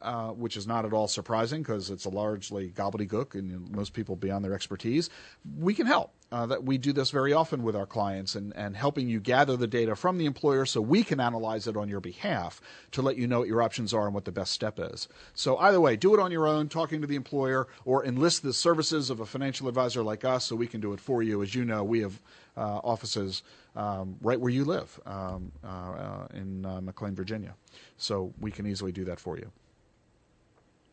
uh, 0.01 0.29
which 0.29 0.57
is 0.57 0.67
not 0.67 0.85
at 0.85 0.93
all 0.93 1.09
surprising 1.09 1.61
because 1.61 1.91
it's 1.91 2.05
a 2.05 2.09
largely 2.09 2.71
gobbledygook 2.71 3.35
and 3.35 3.71
most 3.71 3.93
people 3.93 4.17
beyond 4.17 4.45
their 4.45 4.55
expertise, 4.55 5.11
we 5.59 5.75
can 5.75 5.87
help. 5.87 6.13
Uh, 6.31 6.45
that 6.45 6.63
we 6.63 6.77
do 6.77 6.93
this 6.93 7.11
very 7.11 7.33
often 7.33 7.63
with 7.63 7.75
our 7.75 7.87
clients 7.87 8.35
and, 8.35 8.55
and 8.55 8.77
helping 8.77 9.09
you 9.09 9.19
gather 9.19 9.57
the 9.57 9.67
data 9.67 9.97
from 9.97 10.19
the 10.19 10.27
employer 10.27 10.67
so 10.67 10.79
we 10.79 11.03
can 11.03 11.21
analyze 11.21 11.67
it 11.67 11.75
on 11.75 11.89
your 11.89 12.01
behalf 12.01 12.61
to 12.91 13.01
let 13.01 13.17
you 13.17 13.27
know 13.27 13.39
what 13.39 13.49
your 13.49 13.63
options 13.63 13.95
are 13.95 14.05
and 14.05 14.15
what 14.15 14.27
the 14.27 14.31
best 14.31 14.53
step 14.53 14.79
is. 14.79 15.09
So 15.33 15.57
either 15.57 15.81
way, 15.81 15.97
do 15.97 16.13
it 16.13 16.21
on 16.21 16.31
your 16.31 16.47
own, 16.47 16.69
talking 16.69 17.01
to 17.01 17.07
the 17.07 17.17
employer, 17.17 17.67
or 17.87 18.05
enlist 18.05 18.43
the 18.43 18.53
services 18.53 19.09
of 19.09 19.21
a 19.21 19.27
financial 19.27 19.69
advisor 19.69 20.03
like 20.03 20.23
us 20.23 20.45
so 20.45 20.55
we 20.55 20.67
can 20.67 20.83
do 20.83 20.93
it 20.93 21.01
for 21.01 21.23
you. 21.23 21.43
As 21.43 21.55
you 21.55 21.65
know, 21.65 21.83
we 21.83 22.01
have 22.01 22.21
offices 22.59 23.42
um, 23.77 24.16
right 24.21 24.40
where 24.40 24.51
you 24.51 24.64
live 24.64 24.99
um, 25.07 25.53
uh, 25.64 25.66
uh 25.66 26.27
in 26.35 26.64
uh, 26.64 26.81
McLean, 26.81 27.14
Virginia. 27.14 27.55
So 27.97 28.33
we 28.40 28.51
can 28.51 28.66
easily 28.66 28.92
do 28.92 29.05
that 29.05 29.21
for 29.21 29.37
you. 29.37 29.51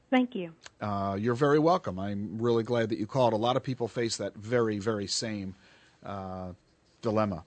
Thank 0.09 0.35
you. 0.35 0.53
Uh, 0.79 1.17
you're 1.19 1.35
very 1.35 1.59
welcome. 1.59 1.99
I'm 1.99 2.37
really 2.39 2.63
glad 2.63 2.89
that 2.89 2.99
you 2.99 3.07
called. 3.07 3.33
A 3.33 3.37
lot 3.37 3.57
of 3.57 3.63
people 3.63 3.87
face 3.87 4.17
that 4.17 4.35
very, 4.35 4.77
very 4.79 5.07
same 5.07 5.55
uh, 6.05 6.53
dilemma. 7.01 7.43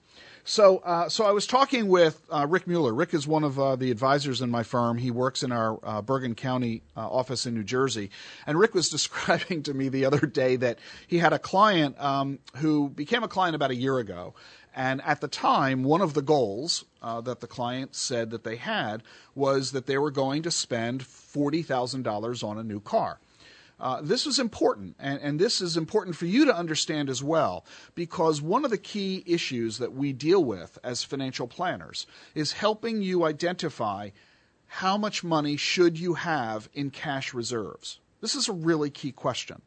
So, 0.49 0.77
uh, 0.77 1.09
so 1.09 1.25
I 1.25 1.31
was 1.31 1.45
talking 1.45 1.89
with 1.89 2.23
uh, 2.31 2.47
Rick 2.49 2.65
Mueller. 2.65 2.91
Rick 2.91 3.13
is 3.13 3.27
one 3.27 3.43
of 3.43 3.59
uh, 3.59 3.75
the 3.75 3.91
advisors 3.91 4.41
in 4.41 4.49
my 4.49 4.63
firm. 4.63 4.97
He 4.97 5.11
works 5.11 5.43
in 5.43 5.51
our 5.51 5.77
uh, 5.83 6.01
Bergen 6.01 6.33
County 6.33 6.81
office 6.97 7.45
in 7.45 7.53
New 7.53 7.63
Jersey. 7.63 8.09
And 8.47 8.57
Rick 8.57 8.73
was 8.73 8.89
describing 8.97 9.61
to 9.61 9.75
me 9.75 9.89
the 9.89 10.05
other 10.05 10.25
day 10.25 10.55
that 10.55 10.79
he 11.05 11.19
had 11.19 11.33
a 11.33 11.39
client 11.39 12.01
um, 12.01 12.39
who 12.55 12.89
became 12.89 13.21
a 13.21 13.27
client 13.27 13.53
about 13.53 13.69
a 13.69 13.75
year 13.75 13.99
ago. 13.99 14.33
And 14.75 15.03
at 15.03 15.21
the 15.21 15.27
time, 15.27 15.83
one 15.83 16.01
of 16.01 16.15
the 16.15 16.23
goals 16.23 16.83
uh, 17.03 17.21
that 17.21 17.41
the 17.41 17.47
client 17.47 17.95
said 17.95 18.31
that 18.31 18.43
they 18.43 18.55
had 18.55 19.03
was 19.35 19.73
that 19.73 19.85
they 19.85 19.99
were 19.99 20.09
going 20.09 20.41
to 20.41 20.51
spend 20.51 21.03
$40,000 21.03 22.43
on 22.43 22.57
a 22.57 22.63
new 22.63 22.79
car. 22.79 23.19
Uh, 23.79 24.01
this 24.01 24.25
is 24.27 24.39
important, 24.39 24.95
and, 24.99 25.21
and, 25.21 25.39
this 25.39 25.61
is 25.61 25.77
important 25.77 26.15
for 26.15 26.25
you 26.25 26.43
to 26.43 26.53
understand 26.53 27.09
as 27.09 27.23
well, 27.23 27.65
because 27.95 28.41
one 28.41 28.65
of 28.65 28.71
the 28.71 28.77
key 28.77 29.23
issues 29.25 29.77
that 29.77 29.93
we 29.93 30.11
deal 30.11 30.43
with 30.43 30.77
as 30.83 31.03
financial 31.03 31.47
planners 31.47 32.05
is 32.35 32.51
helping 32.51 33.01
you 33.01 33.23
identify 33.23 34.09
how 34.67 34.97
much 34.97 35.23
money 35.23 35.55
should 35.55 35.97
you 35.97 36.13
have 36.15 36.67
in 36.73 36.91
cash 36.91 37.33
reserves. 37.33 37.99
This 38.19 38.35
is 38.35 38.49
a 38.49 38.53
really 38.53 38.89
key 38.89 39.13
question. 39.13 39.61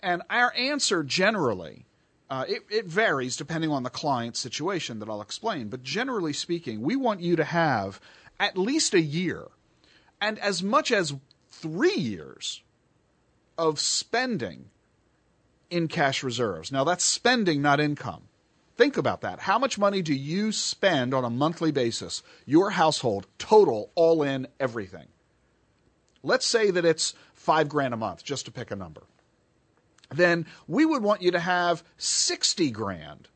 And 0.00 0.22
our 0.30 0.54
answer 0.54 1.02
generally 1.02 1.86
uh, 2.30 2.44
it, 2.46 2.62
it, 2.70 2.86
varies 2.86 3.36
depending 3.36 3.70
on 3.70 3.82
the 3.82 3.90
client 3.90 4.36
situation 4.36 4.98
that 4.98 5.08
I'll 5.08 5.22
explain, 5.22 5.68
but 5.68 5.82
generally 5.82 6.34
speaking, 6.34 6.82
we 6.82 6.94
want 6.94 7.20
you 7.20 7.36
to 7.36 7.44
have 7.44 8.00
at 8.38 8.58
least 8.58 8.92
a 8.94 9.00
year 9.00 9.48
and 10.20 10.38
as 10.38 10.62
much 10.62 10.92
as 10.92 11.14
three 11.50 11.94
years 11.94 12.62
of 13.58 13.80
spending 13.80 14.70
in 15.68 15.88
cash 15.88 16.22
reserves. 16.22 16.72
Now, 16.72 16.84
that's 16.84 17.04
spending, 17.04 17.60
not 17.60 17.80
income. 17.80 18.22
Think 18.76 18.96
about 18.96 19.20
that. 19.22 19.40
How 19.40 19.58
much 19.58 19.76
money 19.76 20.00
do 20.00 20.14
you 20.14 20.52
spend 20.52 21.12
on 21.12 21.24
a 21.24 21.30
monthly 21.30 21.72
basis, 21.72 22.22
your 22.46 22.70
household, 22.70 23.26
total, 23.36 23.90
all 23.94 24.22
in, 24.22 24.46
everything? 24.60 25.08
Let's 26.22 26.46
say 26.46 26.70
that 26.70 26.84
it's 26.84 27.14
five 27.34 27.68
grand 27.68 27.92
a 27.92 27.96
month, 27.96 28.24
just 28.24 28.44
to 28.46 28.52
pick 28.52 28.70
a 28.70 28.76
number 28.76 29.02
then 30.10 30.46
we 30.66 30.84
would 30.86 31.02
want 31.02 31.22
you 31.22 31.30
to 31.32 31.40
have 31.40 31.82
60 31.98 32.70
grand 32.70 33.28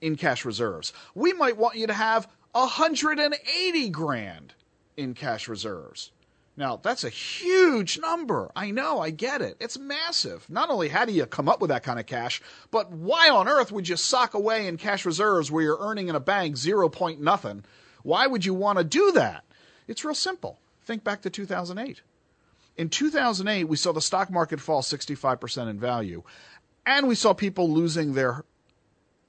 in 0.00 0.16
cash 0.16 0.44
reserves. 0.44 0.92
We 1.14 1.32
might 1.32 1.56
want 1.56 1.76
you 1.76 1.86
to 1.86 1.92
have 1.92 2.28
180 2.52 3.88
grand 3.90 4.54
in 4.96 5.14
cash 5.14 5.48
reserves. 5.48 6.10
Now, 6.56 6.76
that's 6.76 7.04
a 7.04 7.08
huge 7.08 7.98
number. 7.98 8.50
I 8.54 8.70
know, 8.70 9.00
I 9.00 9.10
get 9.10 9.40
it. 9.40 9.56
It's 9.60 9.78
massive. 9.78 10.48
Not 10.50 10.68
only 10.68 10.88
how 10.88 11.04
do 11.04 11.12
you 11.12 11.24
come 11.24 11.48
up 11.48 11.60
with 11.60 11.70
that 11.70 11.82
kind 11.82 11.98
of 11.98 12.06
cash, 12.06 12.42
but 12.70 12.90
why 12.90 13.30
on 13.30 13.48
earth 13.48 13.72
would 13.72 13.88
you 13.88 13.96
sock 13.96 14.34
away 14.34 14.66
in 14.66 14.76
cash 14.76 15.06
reserves 15.06 15.50
where 15.50 15.62
you're 15.62 15.78
earning 15.80 16.08
in 16.08 16.16
a 16.16 16.20
bank 16.20 16.56
zero 16.56 16.88
point 16.88 17.20
nothing? 17.20 17.64
Why 18.02 18.26
would 18.26 18.44
you 18.44 18.54
want 18.54 18.78
to 18.78 18.84
do 18.84 19.12
that? 19.12 19.44
It's 19.88 20.04
real 20.04 20.14
simple. 20.14 20.58
Think 20.84 21.04
back 21.04 21.22
to 21.22 21.30
2008. 21.30 22.02
In 22.76 22.88
2008, 22.88 23.64
we 23.64 23.76
saw 23.76 23.92
the 23.92 24.00
stock 24.00 24.30
market 24.30 24.60
fall 24.60 24.82
65% 24.82 25.68
in 25.68 25.78
value, 25.78 26.22
and 26.86 27.06
we 27.08 27.14
saw 27.14 27.34
people 27.34 27.70
losing 27.70 28.14
their 28.14 28.44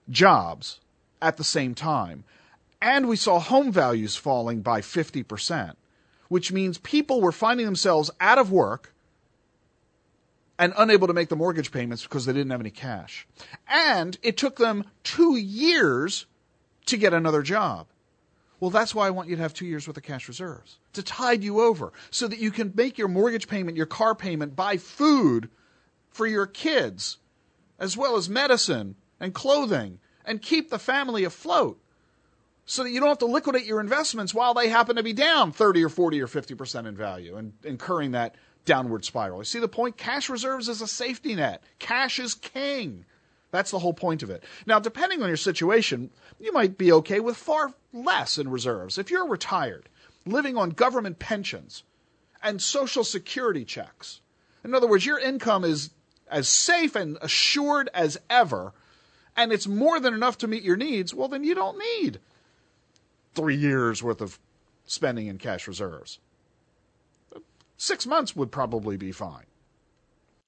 jobs 0.10 0.79
at 1.21 1.38
the 1.38 1.43
same 1.43 1.75
time. 1.75 2.23
And 2.81 3.07
we 3.07 3.15
saw 3.15 3.39
home 3.39 3.71
values 3.71 4.15
falling 4.15 4.62
by 4.62 4.81
50%, 4.81 5.75
which 6.32 6.50
means 6.50 6.78
people 6.78 7.20
were 7.20 7.34
finding 7.34 7.65
themselves 7.65 8.10
out 8.22 8.38
of 8.38 8.54
work 8.54 8.94
and 10.58 10.72
unable 10.78 11.06
to 11.06 11.13
make 11.13 11.28
the 11.28 11.36
mortgage 11.36 11.74
payments 11.74 12.04
because 12.04 12.26
they 12.26 12.32
didn't 12.32 12.52
have 12.52 12.62
any 12.62 12.72
cash. 12.72 13.28
And 13.67 14.17
it 14.24 14.38
took 14.38 14.56
them 14.56 14.86
two 15.04 15.36
years 15.36 16.28
to 16.86 16.96
get 16.96 17.13
another 17.13 17.41
job. 17.41 17.88
Well, 18.62 18.72
that's 18.72 18.96
why 18.96 19.08
I 19.08 19.10
want 19.10 19.28
you 19.28 19.36
to 19.36 19.41
have 19.41 19.54
two 19.54 19.65
years 19.65 19.86
worth 19.86 19.98
of 19.98 20.04
cash 20.04 20.30
reserves 20.30 20.80
to 20.94 21.04
tide 21.04 21.44
you 21.44 21.60
over 21.60 21.91
so 22.12 22.30
that 22.30 22.39
you 22.39 22.50
can 22.50 22.72
make 22.78 22.98
your 22.98 23.10
mortgage 23.10 23.50
payment, 23.50 23.76
your 23.76 23.86
car 23.86 24.15
payment, 24.15 24.56
buy 24.56 24.78
food 24.78 25.50
for 26.12 26.26
your 26.26 26.48
kids, 26.48 27.17
as 27.78 27.98
well 27.98 28.15
as 28.15 28.30
medicine 28.30 28.96
and 29.20 29.34
clothing, 29.34 30.00
and 30.24 30.41
keep 30.41 30.70
the 30.70 30.80
family 30.80 31.26
afloat 31.26 31.78
so 32.65 32.84
that 32.84 32.91
you 32.91 33.00
don't 33.00 33.10
have 33.10 33.17
to 33.19 33.26
liquidate 33.26 33.65
your 33.65 33.80
investments 33.80 34.34
while 34.34 34.54
they 34.54 34.69
happen 34.69 34.95
to 34.95 35.04
be 35.04 35.13
down 35.13 35.52
30 35.52 35.84
or 35.84 35.89
40 35.89 36.21
or 36.21 36.28
50% 36.28 36.88
in 36.88 36.95
value 36.95 37.36
and 37.36 37.54
incurring 37.63 38.12
that 38.12 38.36
downward 38.65 39.04
spiral. 39.04 39.39
You 39.39 39.45
see 39.45 39.60
the 39.60 39.67
point? 39.67 39.97
Cash 39.97 40.30
reserves 40.30 40.69
is 40.69 40.82
a 40.82 40.88
safety 40.88 41.36
net. 41.36 41.63
Cash 41.80 42.19
is 42.19 42.36
king. 42.36 43.06
That's 43.52 43.71
the 43.71 43.80
whole 43.80 43.93
point 43.93 44.24
of 44.24 44.30
it. 44.30 44.43
Now, 44.65 44.80
depending 44.80 45.21
on 45.21 45.28
your 45.28 45.38
situation, 45.38 46.10
you 46.39 46.54
might 46.54 46.78
be 46.78 46.91
okay 46.93 47.19
with 47.19 47.36
far 47.36 47.74
less 47.91 48.38
in 48.38 48.50
reserves. 48.50 48.97
If 48.97 49.12
you're 49.12 49.28
retired, 49.28 49.89
living 50.26 50.56
on 50.56 50.69
government 50.69 51.19
pensions 51.19 51.84
and 52.41 52.62
social 52.62 53.04
security 53.04 53.65
checks, 53.65 54.21
in 54.63 54.74
other 54.74 54.88
words, 54.88 55.06
your 55.06 55.19
income 55.19 55.63
is 55.63 55.89
as 56.30 56.47
safe 56.47 56.95
and 56.95 57.17
assured 57.21 57.89
as 57.93 58.17
ever, 58.30 58.71
and 59.36 59.52
it's 59.52 59.67
more 59.67 60.00
than 60.00 60.13
enough 60.13 60.38
to 60.38 60.47
meet 60.47 60.63
your 60.63 60.78
needs, 60.78 61.13
well, 61.13 61.28
then 61.28 61.43
you 61.43 61.54
don't 61.54 61.78
need 62.00 62.19
three 63.34 63.56
years 63.56 64.04
worth 64.04 64.22
of 64.22 64.39
spending 64.86 65.28
in 65.28 65.38
cash 65.38 65.67
reserves. 65.67 66.20
Six 67.78 68.06
months 68.06 68.36
would 68.36 68.52
probably 68.52 68.98
be 68.98 69.12
fine. 69.12 69.46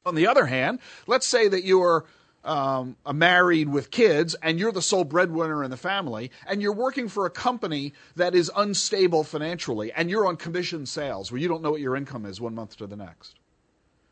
On 0.06 0.16
the 0.16 0.28
other 0.28 0.46
hand, 0.46 0.80
let's 1.08 1.26
say 1.26 1.48
that 1.48 1.64
you're 1.64 2.06
um, 2.44 2.98
married 3.12 3.70
with 3.70 3.90
kids 3.90 4.36
and 4.42 4.60
you're 4.60 4.72
the 4.72 4.82
sole 4.82 5.06
breadwinner 5.06 5.64
in 5.64 5.72
the 5.72 5.78
family 5.78 6.30
and 6.46 6.62
you're 6.62 6.74
working 6.74 7.08
for 7.08 7.26
a 7.26 7.30
company 7.30 7.94
that 8.16 8.36
is 8.36 8.52
unstable 8.56 9.24
financially 9.24 9.92
and 9.94 10.10
you're 10.10 10.28
on 10.28 10.36
commission 10.36 10.86
sales 10.86 11.32
where 11.32 11.40
you 11.40 11.48
don't 11.48 11.62
know 11.62 11.72
what 11.72 11.82
your 11.82 11.96
income 11.96 12.26
is 12.26 12.42
one 12.42 12.54
month 12.54 12.78
to 12.78 12.88
the 12.88 12.98
next. 12.98 13.40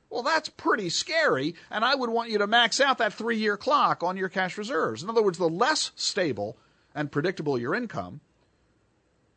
Well, 0.10 0.24
that's 0.24 0.50
pretty 0.50 0.90
scary, 0.90 1.56
and 1.70 1.86
I 1.86 1.96
would 1.96 2.10
want 2.10 2.32
you 2.32 2.38
to 2.40 2.48
max 2.48 2.82
out 2.82 2.98
that 2.98 3.14
three 3.14 3.38
year 3.38 3.56
clock 3.56 4.04
on 4.04 4.18
your 4.18 4.28
cash 4.28 4.58
reserves. 4.58 5.04
In 5.04 5.10
other 5.10 5.24
words, 5.24 5.38
the 5.38 5.48
less 5.48 5.92
stable 5.96 6.58
and 6.94 7.12
predictable 7.12 7.58
your 7.58 7.74
income, 7.74 8.20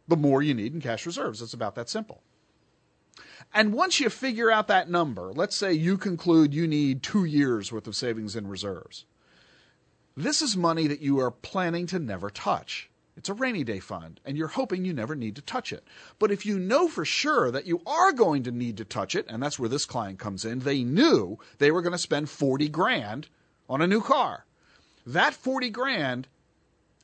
the 0.09 0.17
more 0.17 0.43
you 0.43 0.55
need 0.55 0.75
in 0.75 0.81
cash 0.81 1.07
reserves. 1.07 1.41
It's 1.41 1.55
about 1.55 1.75
that 1.77 1.89
simple. 1.89 2.23
And 3.53 3.73
once 3.73 4.01
you 4.01 4.11
figure 4.11 4.51
out 4.51 4.69
that 4.69 4.91
number, 4.91 5.33
let's 5.33 5.57
say 5.57 5.73
you 5.73 5.97
conclude 5.97 6.55
you 6.55 6.67
need 6.67 7.03
two 7.03 7.25
years 7.25 7.71
worth 7.71 7.87
of 7.87 7.97
savings 7.97 8.37
in 8.37 8.49
reserves. 8.49 9.05
This 10.17 10.43
is 10.43 10.57
money 10.57 10.87
that 10.87 11.01
you 11.01 11.19
are 11.21 11.31
planning 11.31 11.87
to 11.89 11.99
never 11.99 12.31
touch. 12.31 12.91
It's 13.17 13.29
a 13.29 13.35
rainy 13.35 13.63
day 13.63 13.79
fund, 13.79 14.21
and 14.25 14.37
you're 14.37 14.49
hoping 14.49 14.85
you 14.85 14.93
never 14.93 15.15
need 15.15 15.37
to 15.37 15.43
touch 15.43 15.73
it. 15.73 15.85
But 16.19 16.33
if 16.33 16.45
you 16.45 16.59
know 16.59 16.89
for 16.89 17.05
sure 17.05 17.51
that 17.53 17.67
you 17.67 17.81
are 17.87 18.13
going 18.13 18.43
to 18.45 18.51
need 18.51 18.77
to 18.79 18.85
touch 18.85 19.15
it, 19.15 19.27
and 19.29 19.43
that's 19.43 19.59
where 19.59 19.69
this 19.69 19.87
client 19.87 20.19
comes 20.19 20.45
in, 20.45 20.61
they 20.61 20.83
knew 20.83 21.39
they 21.59 21.71
were 21.71 21.83
going 21.83 21.93
to 21.93 21.99
spend 21.99 22.29
40 22.29 22.69
grand 22.71 23.29
on 23.69 23.81
a 23.81 23.87
new 23.87 24.01
car. 24.01 24.47
That 25.07 25.35
40 25.35 25.71
grand 25.71 26.29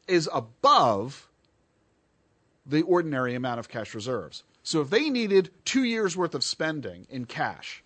is 0.08 0.28
above 0.32 1.29
the 2.66 2.82
ordinary 2.82 3.34
amount 3.34 3.60
of 3.60 3.68
cash 3.68 3.94
reserves. 3.94 4.44
So 4.62 4.80
if 4.80 4.90
they 4.90 5.10
needed 5.10 5.50
two 5.64 5.84
years 5.84 6.16
worth 6.16 6.34
of 6.34 6.44
spending 6.44 7.06
in 7.10 7.24
cash, 7.24 7.82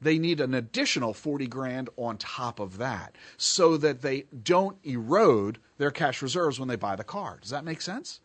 they 0.00 0.18
need 0.18 0.40
an 0.40 0.54
additional 0.54 1.14
40 1.14 1.46
grand 1.46 1.88
on 1.96 2.18
top 2.18 2.60
of 2.60 2.78
that 2.78 3.14
so 3.36 3.76
that 3.76 4.02
they 4.02 4.24
don't 4.42 4.76
erode 4.84 5.58
their 5.78 5.90
cash 5.90 6.22
reserves 6.22 6.58
when 6.58 6.68
they 6.68 6.76
buy 6.76 6.96
the 6.96 7.04
car. 7.04 7.38
Does 7.40 7.50
that 7.50 7.64
make 7.64 7.80
sense? 7.80 8.20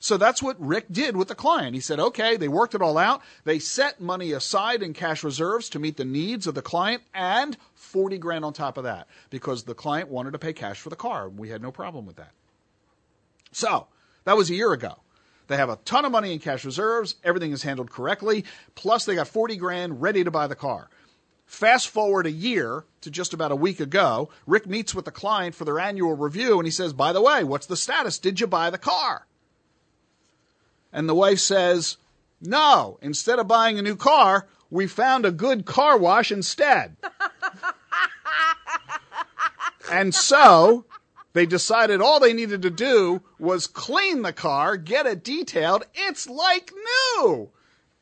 So 0.00 0.16
that's 0.16 0.42
what 0.42 0.60
Rick 0.64 0.86
did 0.92 1.16
with 1.16 1.26
the 1.26 1.34
client. 1.34 1.74
He 1.74 1.80
said, 1.80 1.98
okay, 1.98 2.36
they 2.36 2.46
worked 2.46 2.76
it 2.76 2.82
all 2.82 2.98
out. 2.98 3.20
They 3.44 3.58
set 3.58 4.00
money 4.00 4.30
aside 4.30 4.80
in 4.80 4.92
cash 4.92 5.24
reserves 5.24 5.68
to 5.70 5.80
meet 5.80 5.96
the 5.96 6.04
needs 6.04 6.46
of 6.46 6.54
the 6.54 6.62
client 6.62 7.02
and 7.12 7.56
40 7.74 8.16
grand 8.18 8.44
on 8.44 8.52
top 8.52 8.78
of 8.78 8.84
that 8.84 9.08
because 9.28 9.64
the 9.64 9.74
client 9.74 10.08
wanted 10.08 10.32
to 10.32 10.38
pay 10.38 10.52
cash 10.52 10.80
for 10.80 10.88
the 10.88 10.96
car. 10.96 11.28
We 11.28 11.48
had 11.48 11.62
no 11.62 11.72
problem 11.72 12.06
with 12.06 12.16
that. 12.16 12.30
So 13.50 13.88
that 14.28 14.36
was 14.36 14.50
a 14.50 14.54
year 14.54 14.74
ago. 14.74 14.94
They 15.46 15.56
have 15.56 15.70
a 15.70 15.78
ton 15.86 16.04
of 16.04 16.12
money 16.12 16.34
in 16.34 16.38
cash 16.38 16.66
reserves. 16.66 17.14
Everything 17.24 17.52
is 17.52 17.62
handled 17.62 17.90
correctly. 17.90 18.44
Plus, 18.74 19.06
they 19.06 19.14
got 19.14 19.26
40 19.26 19.56
grand 19.56 20.02
ready 20.02 20.22
to 20.22 20.30
buy 20.30 20.46
the 20.46 20.54
car. 20.54 20.90
Fast 21.46 21.88
forward 21.88 22.26
a 22.26 22.30
year 22.30 22.84
to 23.00 23.10
just 23.10 23.32
about 23.32 23.52
a 23.52 23.56
week 23.56 23.80
ago, 23.80 24.28
Rick 24.46 24.66
meets 24.66 24.94
with 24.94 25.06
the 25.06 25.10
client 25.10 25.54
for 25.54 25.64
their 25.64 25.80
annual 25.80 26.14
review 26.14 26.58
and 26.58 26.66
he 26.66 26.70
says, 26.70 26.92
By 26.92 27.14
the 27.14 27.22
way, 27.22 27.42
what's 27.42 27.64
the 27.64 27.76
status? 27.76 28.18
Did 28.18 28.38
you 28.38 28.46
buy 28.46 28.68
the 28.68 28.76
car? 28.76 29.26
And 30.92 31.08
the 31.08 31.14
wife 31.14 31.38
says, 31.38 31.96
No, 32.38 32.98
instead 33.00 33.38
of 33.38 33.48
buying 33.48 33.78
a 33.78 33.82
new 33.82 33.96
car, 33.96 34.46
we 34.68 34.86
found 34.86 35.24
a 35.24 35.32
good 35.32 35.64
car 35.64 35.96
wash 35.96 36.30
instead. 36.30 36.98
and 39.90 40.14
so 40.14 40.84
they 41.32 41.46
decided 41.46 42.00
all 42.00 42.20
they 42.20 42.32
needed 42.32 42.62
to 42.62 42.70
do 42.70 43.22
was 43.38 43.66
clean 43.66 44.22
the 44.22 44.32
car, 44.32 44.76
get 44.76 45.06
it 45.06 45.22
detailed. 45.22 45.84
It's 45.94 46.28
like 46.28 46.72
new. 47.16 47.50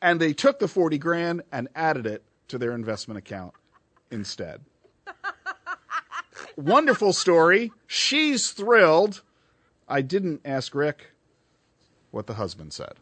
And 0.01 0.19
they 0.19 0.33
took 0.33 0.59
the 0.59 0.67
40 0.67 0.97
grand 0.97 1.41
and 1.51 1.67
added 1.75 2.05
it 2.05 2.23
to 2.47 2.57
their 2.57 2.73
investment 2.73 3.17
account 3.17 3.53
instead. 4.11 4.61
Wonderful 6.55 7.13
story. 7.13 7.71
She's 7.85 8.51
thrilled. 8.51 9.21
I 9.87 10.01
didn't 10.01 10.41
ask 10.45 10.73
Rick 10.73 11.11
what 12.11 12.27
the 12.27 12.35
husband 12.35 12.73
said. 12.73 12.95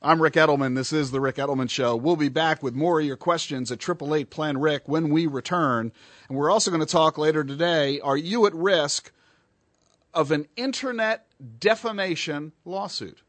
I'm 0.00 0.22
Rick 0.22 0.34
Edelman. 0.34 0.76
This 0.76 0.92
is 0.92 1.10
the 1.10 1.20
Rick 1.20 1.36
Edelman 1.36 1.68
Show. 1.68 1.96
We'll 1.96 2.14
be 2.14 2.28
back 2.28 2.62
with 2.62 2.72
more 2.72 3.00
of 3.00 3.06
your 3.06 3.16
questions 3.16 3.72
at 3.72 3.82
888 3.82 4.30
Plan 4.30 4.58
Rick 4.58 4.84
when 4.86 5.08
we 5.08 5.26
return. 5.26 5.90
And 6.28 6.38
we're 6.38 6.52
also 6.52 6.70
going 6.70 6.80
to 6.80 6.86
talk 6.86 7.18
later 7.18 7.42
today. 7.42 7.98
Are 7.98 8.16
you 8.16 8.46
at 8.46 8.54
risk 8.54 9.10
of 10.14 10.30
an 10.30 10.46
internet 10.54 11.26
defamation 11.58 12.52
lawsuit? 12.64 13.22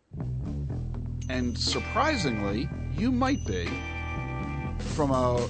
And 1.28 1.58
surprisingly, 1.58 2.70
you 2.96 3.12
might 3.12 3.44
be 3.48 3.68
from 4.78 5.10
a 5.10 5.50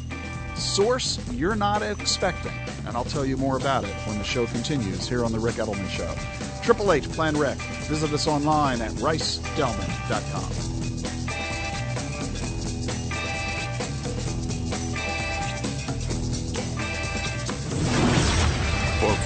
source 0.56 1.20
you're 1.34 1.56
not 1.56 1.82
expecting. 1.82 2.54
And 2.88 2.96
I'll 2.96 3.04
tell 3.04 3.26
you 3.26 3.36
more 3.36 3.58
about 3.58 3.84
it 3.84 3.94
when 4.08 4.18
the 4.18 4.24
show 4.24 4.46
continues 4.46 5.10
here 5.10 5.26
on 5.26 5.34
The 5.34 5.40
Rick 5.40 5.56
Edelman 5.56 5.90
Show. 5.90 6.16
Triple 6.64 6.94
Eight 6.94 7.04
Plan 7.12 7.36
Rick. 7.36 7.58
Visit 7.90 8.14
us 8.14 8.26
online 8.26 8.82
at 8.82 8.92
rickedelman.com. 8.92 10.79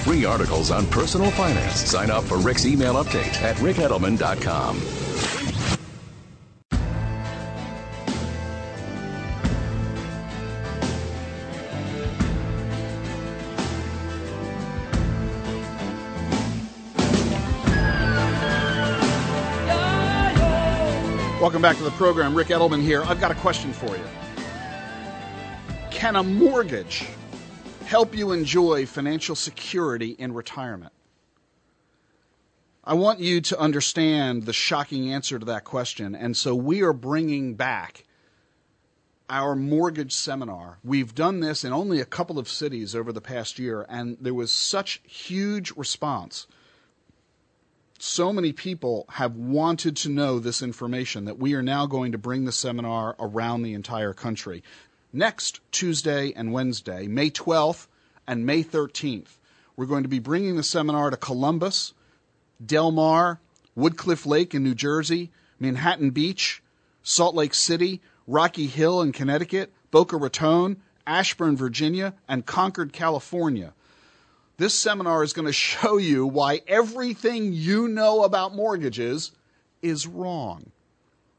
free 0.04 0.26
articles 0.26 0.70
on 0.70 0.86
personal 0.88 1.30
finance, 1.30 1.80
sign 1.80 2.10
up 2.10 2.24
for 2.24 2.36
Rick's 2.36 2.66
email 2.66 2.94
update 2.94 3.40
at 3.42 3.56
rickedelman.com. 3.56 4.78
Welcome 21.40 21.62
back 21.62 21.76
to 21.78 21.82
the 21.82 21.90
program. 21.92 22.34
Rick 22.34 22.48
Edelman 22.48 22.82
here. 22.82 23.02
I've 23.04 23.20
got 23.20 23.30
a 23.30 23.34
question 23.36 23.72
for 23.72 23.96
you. 23.96 24.04
Can 25.90 26.16
a 26.16 26.22
mortgage 26.22 27.06
help 27.86 28.14
you 28.14 28.32
enjoy 28.32 28.86
financial 28.86 29.34
security 29.34 30.10
in 30.10 30.32
retirement? 30.32 30.92
I 32.82 32.94
want 32.94 33.20
you 33.20 33.40
to 33.40 33.58
understand 33.58 34.44
the 34.44 34.52
shocking 34.52 35.12
answer 35.12 35.38
to 35.38 35.46
that 35.46 35.64
question. 35.64 36.14
And 36.14 36.36
so 36.36 36.54
we 36.54 36.82
are 36.82 36.92
bringing 36.92 37.54
back 37.54 38.04
our 39.30 39.56
mortgage 39.56 40.12
seminar. 40.12 40.78
We've 40.84 41.14
done 41.14 41.40
this 41.40 41.64
in 41.64 41.72
only 41.72 42.00
a 42.00 42.04
couple 42.04 42.38
of 42.38 42.48
cities 42.48 42.94
over 42.94 43.10
the 43.12 43.22
past 43.22 43.58
year, 43.58 43.86
and 43.88 44.18
there 44.20 44.34
was 44.34 44.52
such 44.52 45.00
huge 45.06 45.72
response 45.76 46.46
so 48.04 48.32
many 48.32 48.52
people 48.52 49.06
have 49.08 49.34
wanted 49.36 49.96
to 49.96 50.08
know 50.08 50.38
this 50.38 50.62
information 50.62 51.24
that 51.24 51.38
we 51.38 51.54
are 51.54 51.62
now 51.62 51.86
going 51.86 52.12
to 52.12 52.18
bring 52.18 52.44
the 52.44 52.52
seminar 52.52 53.16
around 53.18 53.62
the 53.62 53.72
entire 53.72 54.12
country. 54.12 54.62
Next 55.16 55.60
Tuesday 55.70 56.32
and 56.34 56.52
Wednesday, 56.52 57.06
May 57.06 57.30
12th 57.30 57.86
and 58.26 58.44
May 58.44 58.64
13th, 58.64 59.38
we're 59.76 59.86
going 59.86 60.02
to 60.02 60.08
be 60.08 60.18
bringing 60.18 60.56
the 60.56 60.64
seminar 60.64 61.08
to 61.10 61.16
Columbus, 61.16 61.94
Del 62.64 62.90
Mar, 62.90 63.38
Woodcliff 63.76 64.26
Lake 64.26 64.56
in 64.56 64.64
New 64.64 64.74
Jersey, 64.74 65.30
Manhattan 65.60 66.10
Beach, 66.10 66.64
Salt 67.04 67.36
Lake 67.36 67.54
City, 67.54 68.00
Rocky 68.26 68.66
Hill 68.66 69.00
in 69.02 69.12
Connecticut, 69.12 69.72
Boca 69.92 70.16
Raton, 70.16 70.82
Ashburn, 71.06 71.56
Virginia, 71.56 72.14
and 72.28 72.44
Concord, 72.44 72.92
California. 72.92 73.72
This 74.56 74.74
seminar 74.74 75.22
is 75.22 75.32
going 75.32 75.46
to 75.46 75.52
show 75.52 75.96
you 75.96 76.26
why 76.26 76.62
everything 76.66 77.52
you 77.52 77.86
know 77.86 78.24
about 78.24 78.52
mortgages 78.52 79.30
is 79.80 80.08
wrong. 80.08 80.72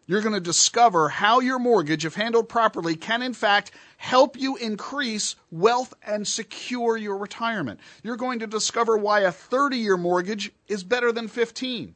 You're 0.08 0.22
going 0.22 0.36
to 0.36 0.40
discover 0.40 1.10
how 1.10 1.40
your 1.40 1.58
mortgage, 1.58 2.06
if 2.06 2.14
handled 2.14 2.48
properly, 2.48 2.96
can 2.96 3.24
in 3.24 3.34
fact 3.34 3.72
help 3.98 4.40
you 4.40 4.56
increase 4.58 5.36
wealth 5.50 5.96
and 6.06 6.28
secure 6.28 6.96
your 6.96 7.18
retirement. 7.18 7.80
You're 8.04 8.16
going 8.16 8.40
to 8.40 8.48
discover 8.48 8.98
why 8.98 9.22
a 9.22 9.32
30 9.32 9.78
year 9.78 9.98
mortgage 9.98 10.52
is 10.68 10.84
better 10.84 11.12
than 11.12 11.28
15. 11.28 11.96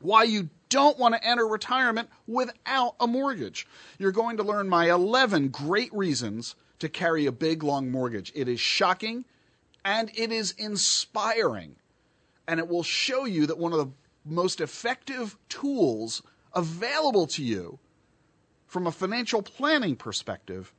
Why 0.00 0.24
you 0.24 0.50
don't 0.68 0.98
want 0.98 1.14
to 1.14 1.24
enter 1.24 1.46
retirement 1.46 2.08
without 2.26 2.96
a 2.98 3.06
mortgage. 3.06 3.68
You're 3.98 4.10
going 4.10 4.36
to 4.38 4.42
learn 4.42 4.68
my 4.68 4.90
11 4.90 5.50
great 5.50 5.94
reasons 5.94 6.56
to 6.80 6.88
carry 6.88 7.26
a 7.26 7.32
big 7.32 7.62
long 7.62 7.92
mortgage. 7.92 8.32
It 8.34 8.48
is 8.48 8.58
shocking 8.58 9.24
and 9.84 10.10
it 10.16 10.32
is 10.32 10.52
inspiring. 10.58 11.76
And 12.48 12.58
it 12.58 12.66
will 12.66 12.82
show 12.82 13.24
you 13.24 13.46
that 13.46 13.58
one 13.58 13.72
of 13.72 13.78
the 13.78 13.92
most 14.24 14.60
effective 14.60 15.38
tools 15.48 16.22
available 16.54 17.26
to 17.28 17.42
you 17.42 17.78
from 18.66 18.86
a 18.86 18.92
financial 18.92 19.42
planning 19.42 19.96
perspective 19.96 20.72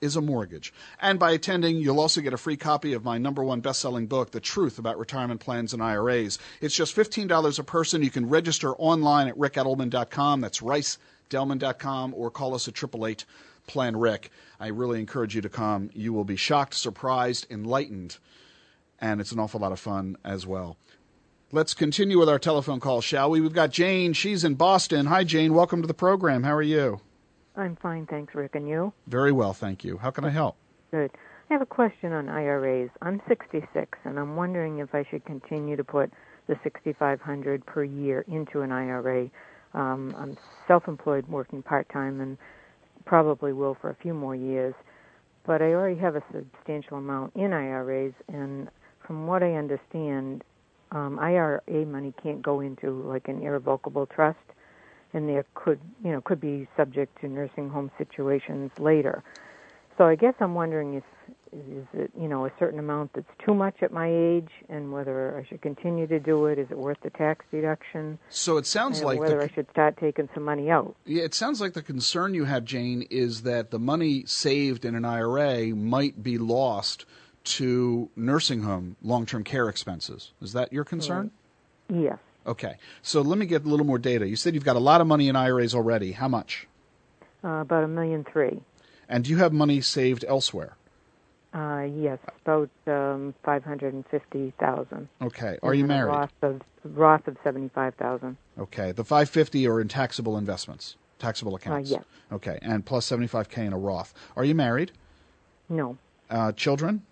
is 0.00 0.16
a 0.16 0.20
mortgage. 0.20 0.72
And 1.00 1.18
by 1.18 1.32
attending, 1.32 1.76
you'll 1.76 2.00
also 2.00 2.20
get 2.20 2.34
a 2.34 2.38
free 2.38 2.56
copy 2.56 2.92
of 2.92 3.04
my 3.04 3.18
number 3.18 3.42
one 3.42 3.60
best 3.60 3.80
selling 3.80 4.06
book, 4.06 4.30
The 4.30 4.40
Truth 4.40 4.78
About 4.78 4.98
Retirement 4.98 5.40
Plans 5.40 5.72
and 5.72 5.82
IRAs. 5.82 6.38
It's 6.60 6.74
just 6.74 6.94
$15 6.94 7.58
a 7.58 7.64
person. 7.64 8.02
You 8.02 8.10
can 8.10 8.28
register 8.28 8.74
online 8.76 9.28
at 9.28 9.38
rickedelman.com. 9.38 10.40
That's 10.40 10.60
rickedelman.com 10.60 12.14
or 12.14 12.30
call 12.30 12.54
us 12.54 12.68
at 12.68 12.76
888 12.76 13.24
Plan 13.66 13.96
Rick. 13.96 14.30
I 14.60 14.68
really 14.68 15.00
encourage 15.00 15.34
you 15.34 15.40
to 15.40 15.48
come. 15.48 15.90
You 15.94 16.12
will 16.12 16.24
be 16.24 16.36
shocked, 16.36 16.74
surprised, 16.74 17.46
enlightened 17.50 18.18
and 19.00 19.20
it's 19.20 19.32
an 19.32 19.38
awful 19.38 19.60
lot 19.60 19.72
of 19.72 19.80
fun 19.80 20.16
as 20.24 20.46
well. 20.46 20.76
Let's 21.52 21.74
continue 21.74 22.18
with 22.18 22.28
our 22.28 22.40
telephone 22.40 22.80
call, 22.80 23.00
shall 23.00 23.30
we? 23.30 23.40
We've 23.40 23.52
got 23.52 23.70
Jane. 23.70 24.14
She's 24.14 24.42
in 24.42 24.56
Boston. 24.56 25.06
Hi, 25.06 25.22
Jane. 25.22 25.54
Welcome 25.54 25.80
to 25.80 25.86
the 25.86 25.94
program. 25.94 26.42
How 26.42 26.52
are 26.56 26.60
you? 26.60 27.00
I'm 27.54 27.76
fine, 27.76 28.04
thanks, 28.06 28.34
Rick. 28.34 28.56
And 28.56 28.68
you? 28.68 28.92
Very 29.06 29.30
well, 29.30 29.52
thank 29.52 29.84
you. 29.84 29.96
How 29.96 30.10
can 30.10 30.24
I 30.24 30.30
help? 30.30 30.56
Good. 30.90 31.12
I 31.48 31.52
have 31.52 31.62
a 31.62 31.66
question 31.66 32.12
on 32.12 32.28
IRAs. 32.28 32.90
I'm 33.00 33.22
66, 33.28 33.96
and 34.04 34.18
I'm 34.18 34.34
wondering 34.34 34.80
if 34.80 34.92
I 34.92 35.04
should 35.08 35.24
continue 35.24 35.76
to 35.76 35.84
put 35.84 36.10
the 36.48 36.58
6,500 36.64 37.64
per 37.64 37.84
year 37.84 38.24
into 38.26 38.62
an 38.62 38.72
IRA. 38.72 39.30
Um, 39.72 40.16
I'm 40.18 40.36
self-employed, 40.66 41.28
working 41.28 41.62
part-time, 41.62 42.20
and 42.20 42.38
probably 43.04 43.52
will 43.52 43.76
for 43.80 43.90
a 43.90 43.96
few 44.02 44.14
more 44.14 44.34
years. 44.34 44.74
But 45.46 45.62
I 45.62 45.66
already 45.66 46.00
have 46.00 46.16
a 46.16 46.24
substantial 46.32 46.96
amount 46.96 47.36
in 47.36 47.52
IRAs, 47.52 48.14
and 48.26 48.68
from 49.06 49.28
what 49.28 49.44
I 49.44 49.52
understand, 49.52 50.42
um, 50.92 51.18
IRA 51.18 51.86
money 51.86 52.12
can't 52.22 52.42
go 52.42 52.60
into 52.60 53.02
like 53.02 53.28
an 53.28 53.42
irrevocable 53.42 54.06
trust, 54.06 54.38
and 55.12 55.28
there 55.28 55.44
could, 55.54 55.80
you 56.04 56.12
know, 56.12 56.20
could 56.20 56.40
be 56.40 56.68
subject 56.76 57.20
to 57.20 57.28
nursing 57.28 57.68
home 57.68 57.90
situations 57.98 58.70
later. 58.78 59.22
So 59.98 60.04
I 60.04 60.14
guess 60.14 60.34
I'm 60.40 60.54
wondering 60.54 60.94
if 60.94 61.04
is 61.52 61.86
it 61.94 62.10
you 62.20 62.28
know 62.28 62.44
a 62.44 62.50
certain 62.58 62.78
amount 62.78 63.12
that's 63.14 63.30
too 63.44 63.54
much 63.54 63.76
at 63.82 63.92
my 63.92 64.08
age, 64.08 64.50
and 64.68 64.92
whether 64.92 65.38
I 65.38 65.48
should 65.48 65.62
continue 65.62 66.06
to 66.06 66.20
do 66.20 66.46
it? 66.46 66.58
Is 66.58 66.70
it 66.70 66.78
worth 66.78 66.98
the 67.02 67.10
tax 67.10 67.44
deduction? 67.50 68.18
So 68.28 68.56
it 68.56 68.66
sounds 68.66 68.98
and 68.98 69.06
like 69.06 69.18
whether 69.18 69.38
the, 69.38 69.44
I 69.44 69.48
should 69.48 69.70
start 69.70 69.96
taking 69.98 70.28
some 70.34 70.42
money 70.42 70.70
out. 70.70 70.94
Yeah, 71.04 71.22
it 71.22 71.34
sounds 71.34 71.60
like 71.60 71.72
the 71.72 71.82
concern 71.82 72.34
you 72.34 72.44
have, 72.44 72.64
Jane, 72.64 73.06
is 73.10 73.42
that 73.42 73.70
the 73.70 73.78
money 73.78 74.24
saved 74.26 74.84
in 74.84 74.94
an 74.94 75.04
IRA 75.04 75.68
might 75.68 76.22
be 76.22 76.36
lost 76.38 77.06
to 77.46 78.08
nursing 78.16 78.62
home 78.62 78.96
long-term 79.02 79.44
care 79.44 79.68
expenses. 79.68 80.32
Is 80.42 80.52
that 80.52 80.72
your 80.72 80.84
concern? 80.84 81.30
Yes. 81.88 82.18
Okay. 82.46 82.76
So 83.02 83.20
let 83.22 83.38
me 83.38 83.46
get 83.46 83.64
a 83.64 83.68
little 83.68 83.86
more 83.86 83.98
data. 83.98 84.26
You 84.28 84.36
said 84.36 84.54
you've 84.54 84.64
got 84.64 84.76
a 84.76 84.80
lot 84.80 85.00
of 85.00 85.06
money 85.06 85.28
in 85.28 85.36
IRAs 85.36 85.74
already. 85.74 86.12
How 86.12 86.28
much? 86.28 86.66
Uh, 87.44 87.60
about 87.60 87.84
a 87.84 87.88
million 87.88 88.24
three. 88.24 88.60
And 89.08 89.24
do 89.24 89.30
you 89.30 89.36
have 89.38 89.52
money 89.52 89.80
saved 89.80 90.24
elsewhere? 90.26 90.76
Uh, 91.54 91.86
yes, 91.96 92.18
about 92.44 92.68
um, 92.86 93.34
five 93.44 93.64
hundred 93.64 93.94
and 93.94 94.04
fifty 94.08 94.52
thousand. 94.60 95.08
Okay. 95.22 95.58
Are 95.62 95.72
you 95.74 95.86
married? 95.86 96.10
Roth 96.10 96.32
of 96.42 96.60
Roth 96.84 97.26
of 97.28 97.36
seventy 97.42 97.70
five 97.74 97.94
thousand. 97.94 98.36
Okay. 98.58 98.92
The 98.92 99.04
550 99.04 99.66
are 99.68 99.80
in 99.80 99.88
taxable 99.88 100.36
investments, 100.36 100.96
taxable 101.18 101.54
accounts. 101.54 101.90
yes. 101.90 102.02
Okay. 102.32 102.58
And 102.62 102.84
plus 102.84 103.08
75k 103.08 103.58
in 103.58 103.72
a 103.72 103.78
Roth. 103.78 104.12
Are 104.36 104.44
you 104.44 104.54
married? 104.54 104.92
No, 105.68 105.96
Uh, 106.30 106.52
children? 106.52 107.02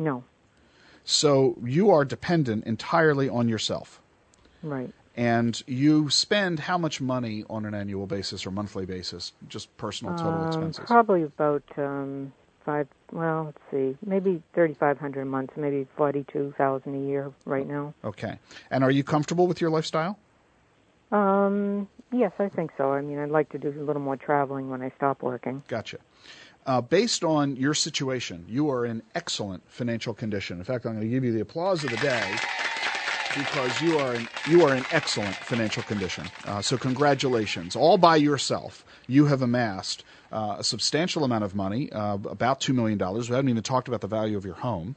No, 0.00 0.24
So 1.04 1.56
you 1.64 1.90
are 1.90 2.04
dependent 2.04 2.64
entirely 2.66 3.28
on 3.28 3.48
yourself. 3.48 4.00
right. 4.62 4.90
And 5.16 5.60
you 5.66 6.08
spend 6.08 6.60
how 6.60 6.78
much 6.78 7.00
money 7.00 7.44
on 7.50 7.66
an 7.66 7.74
annual 7.74 8.06
basis 8.06 8.46
or 8.46 8.50
monthly 8.50 8.86
basis, 8.86 9.32
just 9.48 9.66
personal 9.76 10.14
total 10.14 10.40
Um, 10.40 10.46
expenses? 10.46 10.84
Probably 10.86 11.22
about 11.24 11.64
um, 11.76 12.32
five. 12.64 12.86
Well, 13.12 13.44
let's 13.46 13.64
see, 13.70 13.98
maybe 14.06 14.40
thirty 14.54 14.74
five 14.74 14.98
hundred 14.98 15.22
a 15.22 15.30
month, 15.36 15.50
maybe 15.56 15.86
forty 15.96 16.24
two 16.32 16.54
thousand 16.56 16.94
a 16.94 17.06
year 17.10 17.32
right 17.44 17.66
now. 17.66 17.92
Okay. 18.04 18.38
And 18.70 18.84
are 18.84 18.90
you 18.90 19.02
comfortable 19.04 19.46
with 19.46 19.60
your 19.60 19.68
lifestyle? 19.68 20.16
Um, 21.10 21.88
yes, 22.12 22.32
I 22.38 22.48
think 22.48 22.70
so. 22.78 22.92
I 22.92 23.00
mean, 23.02 23.18
I'd 23.18 23.30
like 23.30 23.48
to 23.50 23.58
do 23.58 23.68
a 23.68 23.84
little 23.84 24.02
more 24.02 24.16
traveling 24.16 24.70
when 24.70 24.80
I 24.80 24.90
stop 24.96 25.22
working. 25.22 25.62
Gotcha. 25.68 25.98
Uh, 26.66 26.80
based 26.80 27.24
on 27.24 27.56
your 27.56 27.74
situation, 27.74 28.44
you 28.48 28.70
are 28.70 28.84
in 28.84 29.02
excellent 29.14 29.62
financial 29.68 30.12
condition. 30.12 30.58
In 30.58 30.64
fact, 30.64 30.84
I'm 30.84 30.92
going 30.92 31.06
to 31.06 31.10
give 31.10 31.24
you 31.24 31.32
the 31.32 31.40
applause 31.40 31.82
of 31.84 31.90
the 31.90 31.96
day 31.96 32.36
because 33.36 33.80
you 33.80 33.98
are 33.98 34.14
in, 34.14 34.28
you 34.48 34.64
are 34.64 34.74
in 34.74 34.84
excellent 34.90 35.34
financial 35.36 35.82
condition. 35.84 36.26
Uh, 36.44 36.60
so 36.60 36.76
congratulations, 36.76 37.76
all 37.76 37.96
by 37.96 38.16
yourself. 38.16 38.84
You 39.06 39.26
have 39.26 39.42
amassed 39.42 40.04
uh, 40.32 40.56
a 40.58 40.64
substantial 40.64 41.24
amount 41.24 41.44
of 41.44 41.54
money, 41.54 41.90
uh, 41.92 42.14
about 42.14 42.60
two 42.60 42.72
million 42.72 42.98
dollars. 42.98 43.30
We 43.30 43.36
haven't 43.36 43.48
even 43.48 43.62
talked 43.62 43.88
about 43.88 44.00
the 44.00 44.08
value 44.08 44.36
of 44.36 44.44
your 44.44 44.54
home 44.54 44.96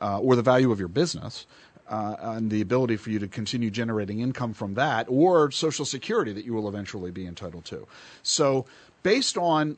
uh, 0.00 0.18
or 0.18 0.36
the 0.36 0.42
value 0.42 0.72
of 0.72 0.78
your 0.78 0.88
business. 0.88 1.46
Uh, 1.88 2.16
and 2.20 2.50
the 2.50 2.62
ability 2.62 2.96
for 2.96 3.10
you 3.10 3.18
to 3.18 3.28
continue 3.28 3.68
generating 3.68 4.20
income 4.20 4.54
from 4.54 4.74
that, 4.74 5.04
or 5.10 5.50
Social 5.50 5.84
Security 5.84 6.32
that 6.32 6.44
you 6.44 6.54
will 6.54 6.66
eventually 6.68 7.10
be 7.10 7.26
entitled 7.26 7.66
to. 7.66 7.86
So, 8.22 8.64
based 9.02 9.36
on 9.36 9.76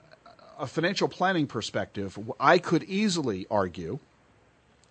a 0.59 0.66
financial 0.66 1.09
planning 1.09 1.46
perspective, 1.46 2.18
I 2.38 2.59
could 2.59 2.82
easily 2.84 3.46
argue 3.50 3.98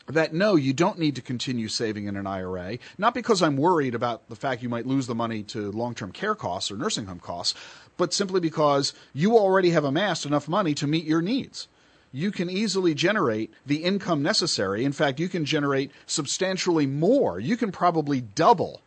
that 0.07 0.33
no, 0.33 0.55
you 0.55 0.73
don't 0.73 0.99
need 0.99 1.15
to 1.15 1.21
continue 1.21 1.67
saving 1.67 2.07
in 2.07 2.17
an 2.17 2.27
IRA, 2.27 2.77
not 2.97 3.13
because 3.13 3.41
I'm 3.41 3.55
worried 3.55 3.95
about 3.95 4.27
the 4.27 4.35
fact 4.35 4.61
you 4.61 4.69
might 4.69 4.85
lose 4.85 5.07
the 5.07 5.15
money 5.15 5.43
to 5.43 5.71
long 5.71 5.95
term 5.95 6.11
care 6.11 6.35
costs 6.35 6.71
or 6.71 6.75
nursing 6.75 7.05
home 7.05 7.19
costs, 7.19 7.57
but 7.95 8.13
simply 8.13 8.41
because 8.41 8.93
you 9.13 9.37
already 9.37 9.69
have 9.69 9.85
amassed 9.85 10.25
enough 10.25 10.47
money 10.47 10.73
to 10.75 10.87
meet 10.87 11.05
your 11.05 11.21
needs. 11.21 11.67
You 12.11 12.31
can 12.31 12.49
easily 12.49 12.93
generate 12.93 13.51
the 13.65 13.83
income 13.83 14.21
necessary. 14.21 14.85
In 14.85 14.91
fact, 14.91 15.19
you 15.19 15.29
can 15.29 15.45
generate 15.45 15.91
substantially 16.05 16.85
more. 16.85 17.39
You 17.39 17.57
can 17.57 17.71
probably 17.71 18.21
double 18.21 18.81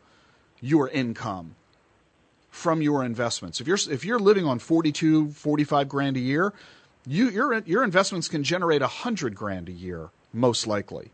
your 0.61 0.89
income 0.89 1.57
from 2.57 2.81
your 2.81 3.05
investments. 3.05 3.61
If 3.61 3.67
you're 3.67 3.79
if 3.91 4.05
you're 4.05 4.19
living 4.19 4.47
on 4.47 4.59
42, 4.59 5.31
45 5.33 5.89
grand 5.89 6.17
a 6.17 6.21
year, 6.21 6.55
you 7.07 7.29
your 7.29 7.59
your 7.61 7.85
investments 7.85 8.29
can 8.29 8.43
generate 8.43 8.81
100 8.81 9.37
grand 9.37 9.69
a 9.69 9.73
year 9.73 10.09
most 10.33 10.67
likely. 10.67 11.13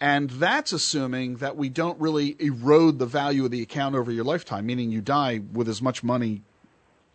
And 0.00 0.30
that's 0.30 0.72
assuming 0.72 1.36
that 1.36 1.56
we 1.56 1.68
don't 1.68 2.00
really 2.00 2.34
erode 2.40 2.98
the 2.98 3.06
value 3.06 3.44
of 3.44 3.50
the 3.52 3.62
account 3.62 3.94
over 3.94 4.10
your 4.10 4.24
lifetime, 4.24 4.66
meaning 4.66 4.90
you 4.90 5.00
die 5.00 5.40
with 5.52 5.68
as 5.68 5.80
much 5.80 6.02
money 6.02 6.42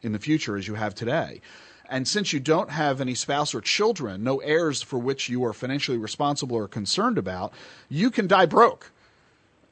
in 0.01 0.13
the 0.13 0.19
future 0.19 0.55
as 0.55 0.67
you 0.67 0.75
have 0.75 0.95
today. 0.95 1.41
And 1.89 2.07
since 2.07 2.31
you 2.31 2.39
don't 2.39 2.69
have 2.69 3.01
any 3.01 3.13
spouse 3.13 3.53
or 3.53 3.61
children, 3.61 4.23
no 4.23 4.37
heirs 4.37 4.81
for 4.81 4.99
which 4.99 5.27
you 5.27 5.43
are 5.45 5.53
financially 5.53 5.97
responsible 5.97 6.55
or 6.55 6.67
concerned 6.67 7.17
about, 7.17 7.53
you 7.89 8.09
can 8.09 8.27
die 8.27 8.45
broke. 8.45 8.91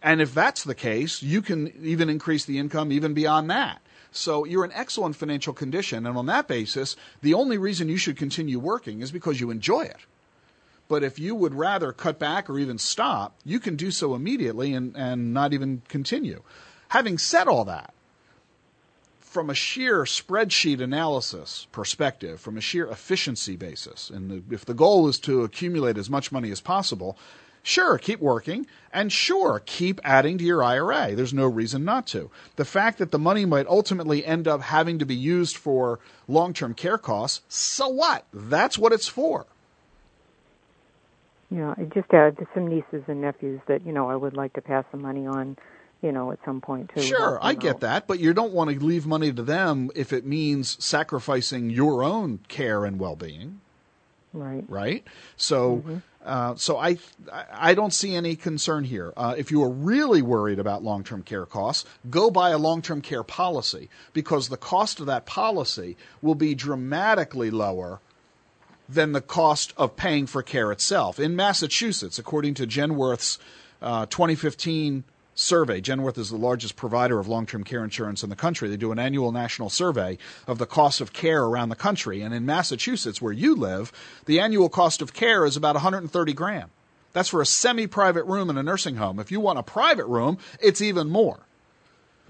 And 0.01 0.21
if 0.21 0.33
that's 0.33 0.65
the 0.65 0.75
case, 0.75 1.23
you 1.23 1.41
can 1.41 1.71
even 1.81 2.09
increase 2.09 2.43
the 2.43 2.59
income 2.59 2.91
even 2.91 3.13
beyond 3.13 3.49
that. 3.49 3.81
So 4.13 4.45
you're 4.45 4.63
in 4.63 4.71
excellent 4.71 5.15
financial 5.15 5.53
condition. 5.53 6.05
And 6.05 6.17
on 6.17 6.27
that 6.27 6.47
basis, 6.47 6.95
the 7.21 7.33
only 7.33 7.57
reason 7.57 7.89
you 7.89 7.97
should 7.97 8.17
continue 8.17 8.59
working 8.59 9.01
is 9.01 9.11
because 9.11 9.39
you 9.39 9.51
enjoy 9.51 9.81
it. 9.81 9.97
But 10.87 11.03
if 11.03 11.17
you 11.17 11.33
would 11.33 11.55
rather 11.55 11.91
cut 11.91 12.19
back 12.19 12.49
or 12.49 12.59
even 12.59 12.77
stop, 12.77 13.35
you 13.43 13.59
can 13.59 13.75
do 13.75 13.89
so 13.89 14.15
immediately 14.15 14.73
and, 14.73 14.95
and 14.95 15.33
not 15.33 15.53
even 15.53 15.81
continue. 15.87 16.43
Having 16.89 17.17
said 17.17 17.47
all 17.47 17.65
that, 17.65 17.93
from 19.19 19.49
a 19.49 19.55
sheer 19.55 20.03
spreadsheet 20.03 20.79
analysis 20.79 21.65
perspective, 21.71 22.39
from 22.39 22.55
a 22.55 22.61
sheer 22.61 22.85
efficiency 22.85 23.55
basis, 23.55 24.11
and 24.11 24.43
if 24.51 24.63
the 24.63 24.75
goal 24.75 25.07
is 25.07 25.17
to 25.19 25.41
accumulate 25.41 25.97
as 25.97 26.07
much 26.07 26.31
money 26.31 26.51
as 26.51 26.61
possible, 26.61 27.17
sure, 27.63 27.97
keep 27.97 28.19
working, 28.19 28.67
and 28.91 29.11
sure, 29.11 29.61
keep 29.65 29.99
adding 30.03 30.37
to 30.37 30.43
your 30.43 30.63
IRA. 30.63 31.15
There's 31.15 31.33
no 31.33 31.47
reason 31.47 31.83
not 31.83 32.05
to. 32.07 32.29
The 32.57 32.65
fact 32.65 32.99
that 32.99 33.11
the 33.11 33.17
money 33.19 33.45
might 33.45 33.67
ultimately 33.67 34.23
end 34.25 34.47
up 34.47 34.61
having 34.61 34.99
to 34.99 35.05
be 35.05 35.15
used 35.15 35.57
for 35.57 35.99
long 36.27 36.53
term 36.53 36.73
care 36.73 36.97
costs, 36.99 37.41
so 37.47 37.87
what? 37.87 38.25
That's 38.31 38.77
what 38.77 38.93
it's 38.93 39.07
for. 39.07 39.47
Yeah, 41.49 41.75
I 41.77 41.83
just 41.83 42.11
have 42.11 42.35
some 42.53 42.67
nieces 42.67 43.03
and 43.07 43.21
nephews 43.21 43.61
that 43.67 43.85
you 43.85 43.91
know 43.91 44.09
I 44.09 44.15
would 44.15 44.35
like 44.35 44.53
to 44.53 44.61
pass 44.61 44.85
the 44.91 44.97
money 44.97 45.27
on, 45.27 45.55
you 46.01 46.11
know, 46.11 46.31
at 46.31 46.39
some 46.43 46.61
point 46.61 46.89
too. 46.95 47.01
Sure, 47.01 47.37
I 47.41 47.53
get 47.53 47.81
that, 47.81 48.07
but 48.07 48.19
you 48.19 48.33
don't 48.33 48.53
want 48.53 48.71
to 48.71 48.83
leave 48.83 49.05
money 49.05 49.31
to 49.31 49.43
them 49.43 49.91
if 49.95 50.11
it 50.11 50.25
means 50.25 50.83
sacrificing 50.83 51.69
your 51.69 52.03
own 52.03 52.39
care 52.47 52.85
and 52.85 52.99
well-being, 52.99 53.61
Right. 54.33 54.63
right? 54.67 55.03
So, 55.37 55.77
mm-hmm. 55.77 55.97
Uh, 56.25 56.55
so 56.55 56.77
I, 56.77 56.97
I 57.51 57.73
don't 57.73 57.93
see 57.93 58.15
any 58.15 58.35
concern 58.35 58.83
here. 58.83 59.13
Uh, 59.17 59.35
if 59.37 59.51
you 59.51 59.63
are 59.63 59.69
really 59.69 60.21
worried 60.21 60.59
about 60.59 60.83
long-term 60.83 61.23
care 61.23 61.45
costs, 61.45 61.85
go 62.09 62.31
buy 62.31 62.51
a 62.51 62.57
long-term 62.57 63.01
care 63.01 63.23
policy 63.23 63.89
because 64.13 64.49
the 64.49 64.57
cost 64.57 64.99
of 64.99 65.05
that 65.07 65.25
policy 65.25 65.97
will 66.21 66.35
be 66.35 66.55
dramatically 66.55 67.51
lower 67.51 67.99
than 68.87 69.11
the 69.11 69.21
cost 69.21 69.73
of 69.77 69.95
paying 69.95 70.27
for 70.27 70.43
care 70.43 70.71
itself. 70.71 71.19
In 71.19 71.35
Massachusetts, 71.35 72.19
according 72.19 72.53
to 72.55 72.67
Genworth's 72.67 73.39
uh, 73.81 74.05
2015 74.05 75.03
survey, 75.35 75.81
Genworth 75.81 76.17
is 76.17 76.29
the 76.29 76.37
largest 76.37 76.75
provider 76.75 77.19
of 77.19 77.27
long 77.27 77.45
term 77.45 77.63
care 77.63 77.83
insurance 77.83 78.23
in 78.23 78.29
the 78.29 78.35
country. 78.35 78.69
They 78.69 78.77
do 78.77 78.91
an 78.91 78.99
annual 78.99 79.31
national 79.31 79.69
survey 79.69 80.17
of 80.47 80.57
the 80.57 80.65
cost 80.65 81.01
of 81.01 81.13
care 81.13 81.43
around 81.43 81.69
the 81.69 81.75
country. 81.75 82.21
And 82.21 82.33
in 82.33 82.45
Massachusetts, 82.45 83.21
where 83.21 83.33
you 83.33 83.55
live, 83.55 83.91
the 84.25 84.39
annual 84.39 84.69
cost 84.69 85.01
of 85.01 85.13
care 85.13 85.45
is 85.45 85.57
about 85.57 85.75
130 85.75 86.33
grand. 86.33 86.69
That's 87.13 87.29
for 87.29 87.41
a 87.41 87.45
semi 87.45 87.87
private 87.87 88.25
room 88.25 88.49
in 88.49 88.57
a 88.57 88.63
nursing 88.63 88.95
home. 88.95 89.19
If 89.19 89.31
you 89.31 89.39
want 89.39 89.59
a 89.59 89.63
private 89.63 90.07
room, 90.07 90.37
it's 90.59 90.81
even 90.81 91.09
more. 91.09 91.39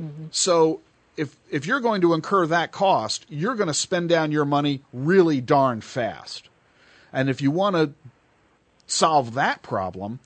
Mm-hmm. 0.01 0.25
So 0.31 0.81
if 1.15 1.35
if 1.49 1.65
you're 1.65 1.79
going 1.79 2.01
to 2.01 2.13
incur 2.13 2.45
that 2.47 2.71
cost, 2.71 3.25
you're 3.29 3.55
going 3.55 3.67
to 3.67 3.73
spend 3.73 4.09
down 4.09 4.31
your 4.31 4.45
money 4.45 4.81
really 4.91 5.41
darn 5.41 5.81
fast. 5.81 6.49
And 7.11 7.29
if 7.29 7.41
you 7.41 7.51
want 7.51 7.75
to 7.75 7.93
solve 8.87 9.35
that 9.35 9.61
problem, 9.61 10.19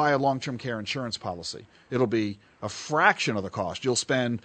buy 0.00 0.12
a 0.12 0.18
long-term 0.18 0.56
care 0.56 0.78
insurance 0.78 1.18
policy. 1.18 1.66
It'll 1.90 2.06
be 2.06 2.38
a 2.62 2.70
fraction 2.70 3.36
of 3.36 3.42
the 3.42 3.50
cost. 3.50 3.84
You'll 3.84 3.96
spend 3.96 4.40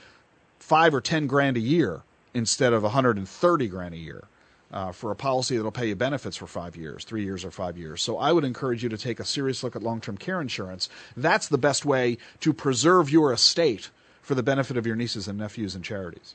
5 0.59 0.95
or 0.95 1.01
10 1.01 1.27
grand 1.27 1.55
a 1.55 1.61
year 1.61 2.01
instead 2.33 2.73
of 2.73 2.83
130 2.83 3.67
grand 3.69 3.93
a 3.93 3.97
year. 3.97 4.25
Uh, 4.73 4.91
for 4.91 5.11
a 5.11 5.15
policy 5.15 5.55
that'll 5.55 5.71
pay 5.71 5.87
you 5.87 5.95
benefits 5.95 6.35
for 6.35 6.47
five 6.47 6.75
years, 6.75 7.05
three 7.05 7.23
years, 7.23 7.45
or 7.45 7.51
five 7.51 7.77
years. 7.77 8.01
So 8.01 8.17
I 8.17 8.33
would 8.33 8.43
encourage 8.43 8.83
you 8.83 8.89
to 8.89 8.97
take 8.97 9.19
a 9.21 9.23
serious 9.23 9.63
look 9.63 9.75
at 9.75 9.83
long 9.83 10.01
term 10.01 10.17
care 10.17 10.41
insurance. 10.41 10.89
That's 11.15 11.47
the 11.47 11.59
best 11.59 11.85
way 11.85 12.17
to 12.41 12.51
preserve 12.51 13.09
your 13.09 13.31
estate 13.31 13.91
for 14.21 14.35
the 14.35 14.43
benefit 14.43 14.75
of 14.75 14.85
your 14.85 14.97
nieces 14.97 15.29
and 15.29 15.37
nephews 15.37 15.75
and 15.75 15.85
charities. 15.85 16.33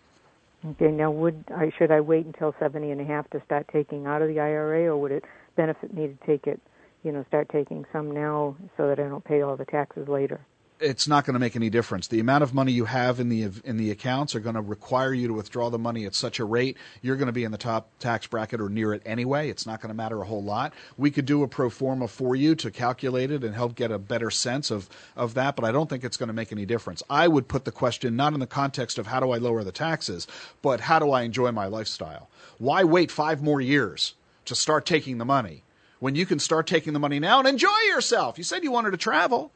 Okay. 0.64 0.91
Now, 0.91 1.11
would 1.11 1.45
I 1.55 1.73
should 1.77 1.91
I 1.91 2.01
wait 2.01 2.25
until 2.25 2.55
seventy 2.59 2.93
and 2.93 3.01
a 3.01 3.05
half 3.05 3.29
to 3.31 3.43
start 3.45 3.66
taking 3.71 4.07
out 4.07 4.23
of 4.23 4.29
the 4.29 4.39
IRA, 4.41 4.85
or 4.87 4.97
would 4.97 5.12
it 5.12 5.25
benefit 5.57 5.93
me 5.93 6.07
to 6.07 6.16
take 6.25 6.47
it, 6.47 6.61
you 7.03 7.12
know, 7.12 7.24
start 7.28 7.48
taking 7.51 7.84
some 7.92 8.11
now 8.11 8.57
so 8.76 8.88
that 8.88 8.98
I 8.98 9.09
don't 9.09 9.24
pay 9.24 9.42
all 9.42 9.57
the 9.57 9.64
taxes 9.64 10.09
later? 10.09 10.40
it's 10.80 11.07
not 11.07 11.24
going 11.24 11.34
to 11.34 11.40
make 11.40 11.57
any 11.57 11.70
difference. 11.70 12.09
The 12.09 12.20
amount 12.20 12.42
of 12.42 12.55
money 12.55 12.72
you 12.72 12.86
have 12.86 13.20
in 13.20 13.28
the 13.28 13.51
in 13.64 13.76
the 13.76 13.90
accounts 13.90 14.34
are 14.34 14.40
going 14.40 14.55
to 14.55 14.61
require 14.61 15.12
you 15.12 15.28
to 15.28 15.34
withdraw 15.34 15.68
the 15.70 15.78
money 15.78 16.07
at 16.07 16.14
such 16.14 16.40
a 16.40 16.44
rate. 16.44 16.76
You're 17.03 17.16
going 17.16 17.26
to 17.26 17.32
be 17.32 17.44
in 17.44 17.53
the 17.53 17.59
top 17.59 17.90
tax 17.98 18.26
bracket 18.26 18.61
or 18.61 18.68
near 18.68 18.94
it 18.94 19.03
anyway. 19.05 19.51
It's 19.51 19.66
not 19.66 19.80
going 19.80 19.90
to 19.90 19.94
matter 19.94 20.20
a 20.20 20.24
whole 20.24 20.42
lot. 20.42 20.72
We 20.96 21.11
could 21.11 21.26
do 21.26 21.42
a 21.42 21.48
pro 21.48 21.70
forma 21.70 22.09
for 22.09 22.34
you 22.34 22.55
to 22.57 22.70
calculate 22.70 23.30
it 23.30 23.44
and 23.44 23.55
help 23.55 23.74
get 23.74 23.90
a 23.90 23.98
better 23.98 24.30
sense 24.30 24.70
of 24.70 24.88
of 25.16 25.34
that, 25.34 25.57
but 25.57 25.64
I 25.64 25.72
don't 25.72 25.88
think 25.88 26.05
it's 26.05 26.16
going 26.16 26.28
to 26.28 26.34
make 26.34 26.53
any 26.53 26.66
difference. 26.66 27.03
I 27.11 27.28
would 27.28 27.48
put 27.48 27.64
the 27.64 27.72
question 27.72 28.16
not 28.16 28.32
in 28.32 28.40
the 28.40 28.46
context 28.46 28.98
of 28.98 29.07
how 29.07 29.20
do 29.20 29.30
I 29.30 29.38
lower 29.38 29.62
the 29.62 29.72
taxes, 29.72 30.26
but 30.62 30.80
how 30.80 30.98
do 30.98 31.11
I 31.11 31.22
enjoy 31.22 31.53
my 31.53 31.66
lifestyle? 31.66 32.28
Why 32.59 32.84
wait 32.84 33.11
5 33.11 33.42
more 33.42 33.61
years 33.61 34.14
to 34.46 34.55
start 34.55 34.86
taking 34.86 35.18
the 35.18 35.24
money 35.24 35.62
when 36.01 36.14
you 36.14 36.26
can 36.26 36.38
start 36.38 36.66
taking 36.66 36.92
the 36.92 36.98
money 36.98 37.20
now 37.20 37.38
and 37.38 37.46
enjoy 37.46 37.78
yourself? 37.88 38.36
You 38.38 38.44
said 38.44 38.64
you 38.64 38.72
wanted 38.72 38.90
to 38.90 38.96
travel. 38.96 39.53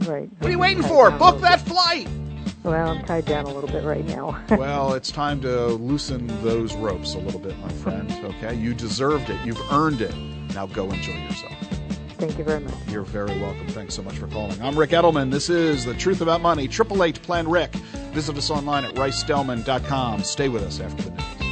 Right. 0.00 0.28
What 0.38 0.48
are 0.48 0.50
you 0.50 0.58
waiting 0.58 0.82
for? 0.82 1.10
Book 1.10 1.40
that 1.42 1.60
flight. 1.60 2.08
Well, 2.64 2.90
I'm 2.90 3.04
tied 3.04 3.26
down 3.26 3.44
a 3.44 3.52
little 3.52 3.70
bit 3.70 3.84
right 3.84 4.04
now. 4.04 4.40
well, 4.50 4.94
it's 4.94 5.10
time 5.10 5.40
to 5.42 5.66
loosen 5.66 6.26
those 6.42 6.74
ropes 6.74 7.14
a 7.14 7.18
little 7.18 7.40
bit, 7.40 7.56
my 7.58 7.68
friend. 7.68 8.10
Okay, 8.24 8.54
you 8.54 8.72
deserved 8.72 9.30
it. 9.30 9.44
You've 9.44 9.60
earned 9.72 10.00
it. 10.00 10.14
Now 10.54 10.66
go 10.66 10.90
enjoy 10.90 11.12
yourself. 11.12 11.52
Thank 12.18 12.38
you 12.38 12.44
very 12.44 12.60
much. 12.60 12.74
You're 12.88 13.02
very 13.02 13.36
welcome. 13.40 13.66
Thanks 13.68 13.94
so 13.94 14.02
much 14.02 14.16
for 14.16 14.28
calling. 14.28 14.60
I'm 14.62 14.78
Rick 14.78 14.90
Edelman. 14.90 15.30
This 15.30 15.50
is 15.50 15.84
The 15.84 15.94
Truth 15.94 16.20
About 16.20 16.40
Money. 16.40 16.68
Triple 16.68 17.02
Eight 17.02 17.20
Plan 17.22 17.48
Rick. 17.48 17.74
Visit 18.12 18.38
us 18.38 18.48
online 18.48 18.84
at 18.84 18.94
rickedelman.com. 18.94 20.22
Stay 20.22 20.48
with 20.48 20.62
us 20.62 20.78
after 20.78 21.02
the 21.02 21.10
news. 21.10 21.51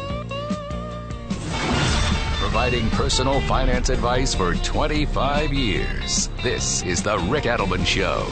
Providing 2.61 2.91
personal 2.91 3.41
finance 3.41 3.89
advice 3.89 4.35
for 4.35 4.53
25 4.53 5.51
years. 5.51 6.29
This 6.43 6.83
is 6.83 7.01
the 7.01 7.17
Rick 7.17 7.45
Edelman 7.45 7.83
Show. 7.83 8.27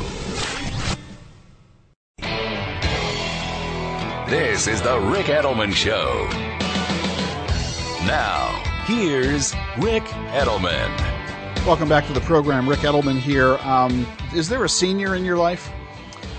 This 4.29 4.67
is 4.67 4.83
the 4.83 4.99
Rick 4.99 5.25
Edelman 5.25 5.73
Show. 5.73 6.27
Now, 8.05 8.61
here's 8.85 9.55
Rick 9.79 10.03
Edelman. 10.03 10.95
Welcome 11.65 11.89
back 11.89 12.05
to 12.05 12.13
the 12.13 12.21
program. 12.21 12.69
Rick 12.69 12.81
Edelman 12.81 13.17
here. 13.17 13.57
Um, 13.63 14.05
is 14.35 14.47
there 14.47 14.63
a 14.63 14.69
senior 14.69 15.15
in 15.15 15.25
your 15.25 15.37
life? 15.37 15.71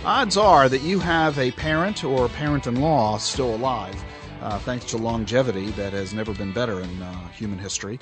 Odds 0.05 0.37
are 0.37 0.69
that 0.69 0.83
you 0.83 1.01
have 1.01 1.37
a 1.41 1.51
parent 1.51 2.05
or 2.05 2.29
parent 2.29 2.69
in 2.69 2.81
law 2.81 3.19
still 3.19 3.53
alive, 3.53 4.01
uh, 4.41 4.59
thanks 4.61 4.85
to 4.87 4.97
longevity 4.97 5.71
that 5.73 5.93
has 5.93 6.13
never 6.13 6.33
been 6.33 6.53
better 6.53 6.81
in 6.81 7.03
uh, 7.03 7.29
human 7.29 7.59
history. 7.59 7.99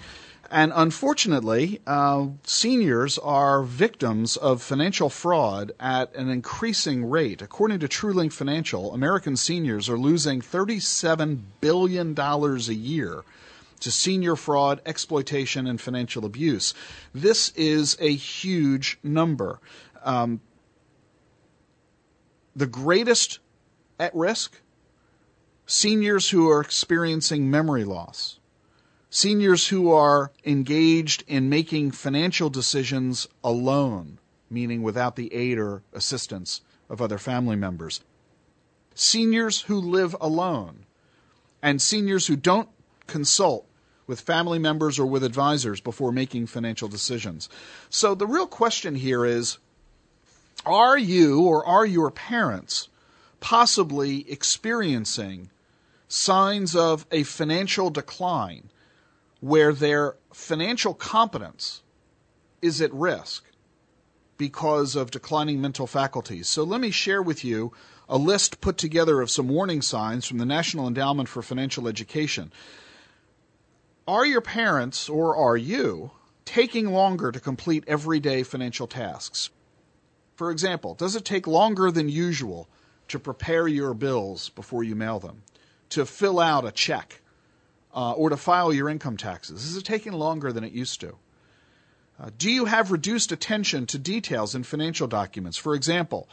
And 0.51 0.73
unfortunately, 0.75 1.81
uh, 1.87 2.29
seniors 2.45 3.19
are 3.19 3.63
victims 3.63 4.37
of 4.37 4.63
financial 4.63 5.11
fraud 5.11 5.73
at 5.79 6.15
an 6.15 6.31
increasing 6.31 7.05
rate. 7.05 7.43
According 7.43 7.81
to 7.81 7.89
TrueLink 7.89 8.33
Financial, 8.33 8.95
American 8.95 9.37
seniors 9.37 9.91
are 9.91 9.99
losing 9.99 10.41
$37 10.41 11.41
billion 11.61 12.19
a 12.19 12.59
year 12.73 13.25
to 13.81 13.91
senior 13.91 14.37
fraud, 14.37 14.81
exploitation, 14.87 15.67
and 15.67 15.81
financial 15.81 16.25
abuse. 16.25 16.73
This 17.15 17.51
is 17.51 17.97
a 18.01 18.15
huge 18.15 18.99
number. 19.03 19.61
Um, 20.03 20.41
the 22.57 22.67
greatest 22.67 23.39
at 24.01 24.15
risk 24.15 24.61
seniors 25.71 26.31
who 26.31 26.49
are 26.49 26.63
experiencing 26.63 27.51
memory 27.51 27.85
loss, 27.85 28.39
seniors 29.11 29.69
who 29.69 29.93
are 29.93 30.33
engaged 30.47 31.23
in 31.27 31.51
making 31.51 31.91
financial 31.91 32.49
decisions 32.49 33.29
alone, 33.45 34.19
meaning 34.49 34.83
without 34.83 35.15
the 35.15 35.33
aid 35.35 35.59
or 35.59 35.83
assistance 35.93 36.63
of 36.89 37.03
other 37.03 37.19
family 37.19 37.55
members, 37.55 38.01
seniors 38.95 39.61
who 39.63 39.79
live 39.79 40.17
alone, 40.23 40.87
and 41.63 41.83
seniors 41.83 42.29
who 42.29 42.37
don't 42.37 42.71
consult 43.07 43.67
with 44.07 44.23
family 44.23 44.59
members 44.59 44.99
or 44.99 45.05
with 45.05 45.23
advisors 45.23 45.83
before 45.83 46.11
making 46.11 46.47
financial 46.47 46.89
decisions. 46.89 47.47
So 47.91 48.15
the 48.15 48.27
real 48.27 48.47
question 48.47 48.95
here 48.95 49.27
is 49.27 49.59
are 50.65 50.97
you 50.97 51.43
or 51.43 51.65
are 51.67 51.85
your 51.85 52.11
parents 52.11 52.89
possibly 53.41 54.29
experiencing 54.31 55.51
signs 56.09 56.75
of 56.75 57.07
a 57.13 57.23
financial 57.23 57.91
decline 57.91 58.71
where 59.41 59.73
their 59.73 60.17
financial 60.33 60.95
competence 60.95 61.83
is 62.61 62.81
at 62.81 62.93
risk 62.93 63.45
because 64.37 64.97
of 64.97 65.11
declining 65.11 65.61
mental 65.61 65.87
faculties? 65.87 66.49
So 66.49 66.65
let 66.65 66.81
me 66.81 66.91
share 66.91 67.23
with 67.23 67.45
you 67.45 67.73
a 68.09 68.17
list 68.17 68.61
put 68.61 68.79
together 68.79 69.21
of 69.21 69.31
some 69.31 69.49
warning 69.49 69.83
signs 69.83 70.27
from 70.27 70.39
the 70.39 70.47
National 70.47 70.89
Endowment 70.89 71.29
for 71.29 71.43
Financial 71.43 71.87
Education. 71.87 72.51
Are 74.07 74.25
your 74.25 74.41
parents, 74.41 75.09
or 75.11 75.37
are 75.37 75.59
you, 75.59 76.13
taking 76.47 76.91
longer 76.91 77.31
to 77.31 77.39
complete 77.39 77.85
everyday 77.87 78.43
financial 78.43 78.87
tasks? 78.87 79.51
For 80.35 80.51
example, 80.51 80.95
does 80.95 81.15
it 81.15 81.27
take 81.27 81.47
longer 81.47 81.91
than 81.91 82.09
usual 82.09 82.69
to 83.09 83.19
prepare 83.19 83.69
your 83.69 83.93
bills 83.93 84.49
before 84.51 84.85
you 84.85 84.95
mail 84.95 85.19
them, 85.19 85.43
to 85.91 86.07
fill 86.07 86.39
out 86.39 86.67
a 86.67 86.73
check, 86.73 87.21
uh, 87.95 88.13
or 88.13 88.31
to 88.31 88.37
file 88.37 88.73
your 88.73 88.89
income 88.89 89.17
taxes? 89.17 89.65
Is 89.65 89.77
it 89.77 89.85
taking 89.85 90.13
longer 90.13 90.53
than 90.53 90.65
it 90.65 90.73
used 90.73 91.01
to? 91.01 91.17
Uh, 92.21 92.31
do 92.37 92.51
you 92.51 92.65
have 92.65 92.91
reduced 92.91 93.31
attention 93.31 93.87
to 93.87 93.99
details 93.99 94.55
in 94.55 94.65
financial 94.65 95.07
documents? 95.07 95.57
For 95.57 95.75
example, 95.75 96.29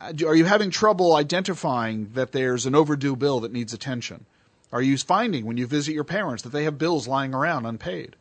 uh, 0.00 0.12
are 0.26 0.34
you 0.34 0.46
having 0.46 0.70
trouble 0.70 1.14
identifying 1.14 2.10
that 2.14 2.32
there's 2.32 2.66
an 2.66 2.74
overdue 2.74 3.16
bill 3.16 3.40
that 3.40 3.52
needs 3.52 3.74
attention? 3.74 4.24
Are 4.72 4.82
you 4.82 4.96
finding 4.96 5.44
when 5.44 5.56
you 5.56 5.66
visit 5.66 5.94
your 5.94 6.04
parents 6.04 6.42
that 6.42 6.50
they 6.50 6.64
have 6.64 6.78
bills 6.78 7.08
lying 7.08 7.34
around 7.34 7.66
unpaid? 7.66 8.16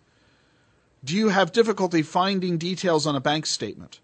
Do 1.04 1.16
you 1.16 1.30
have 1.30 1.54
difficulty 1.54 2.02
finding 2.02 2.58
details 2.58 3.08
on 3.08 3.16
a 3.16 3.22
bank 3.22 3.46
statement? 3.46 4.00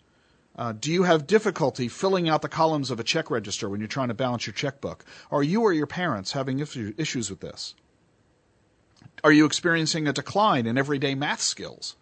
Uh, 0.58 0.72
do 0.72 0.91
you 0.91 1.03
have 1.03 1.28
difficulty 1.28 1.88
filling 1.88 2.30
out 2.30 2.41
the 2.41 2.49
columns 2.49 2.89
of 2.89 2.99
a 2.99 3.03
check 3.03 3.30
register 3.30 3.70
when 3.70 3.82
you're 3.82 3.88
trying 3.88 4.08
to 4.08 4.14
balance 4.14 4.47
your 4.47 4.53
checkbook? 4.53 5.03
Are 5.30 5.43
you 5.43 5.62
or 5.62 5.74
your 5.74 5.88
parents 5.88 6.32
having 6.32 6.60
issues 6.60 7.30
with 7.30 7.41
this? 7.41 7.76
Are 9.24 9.32
you 9.32 9.45
experiencing 9.45 10.08
a 10.08 10.14
decline 10.14 10.66
in 10.66 10.78
everyday 10.78 11.16
math 11.16 11.41
skills? 11.41 11.95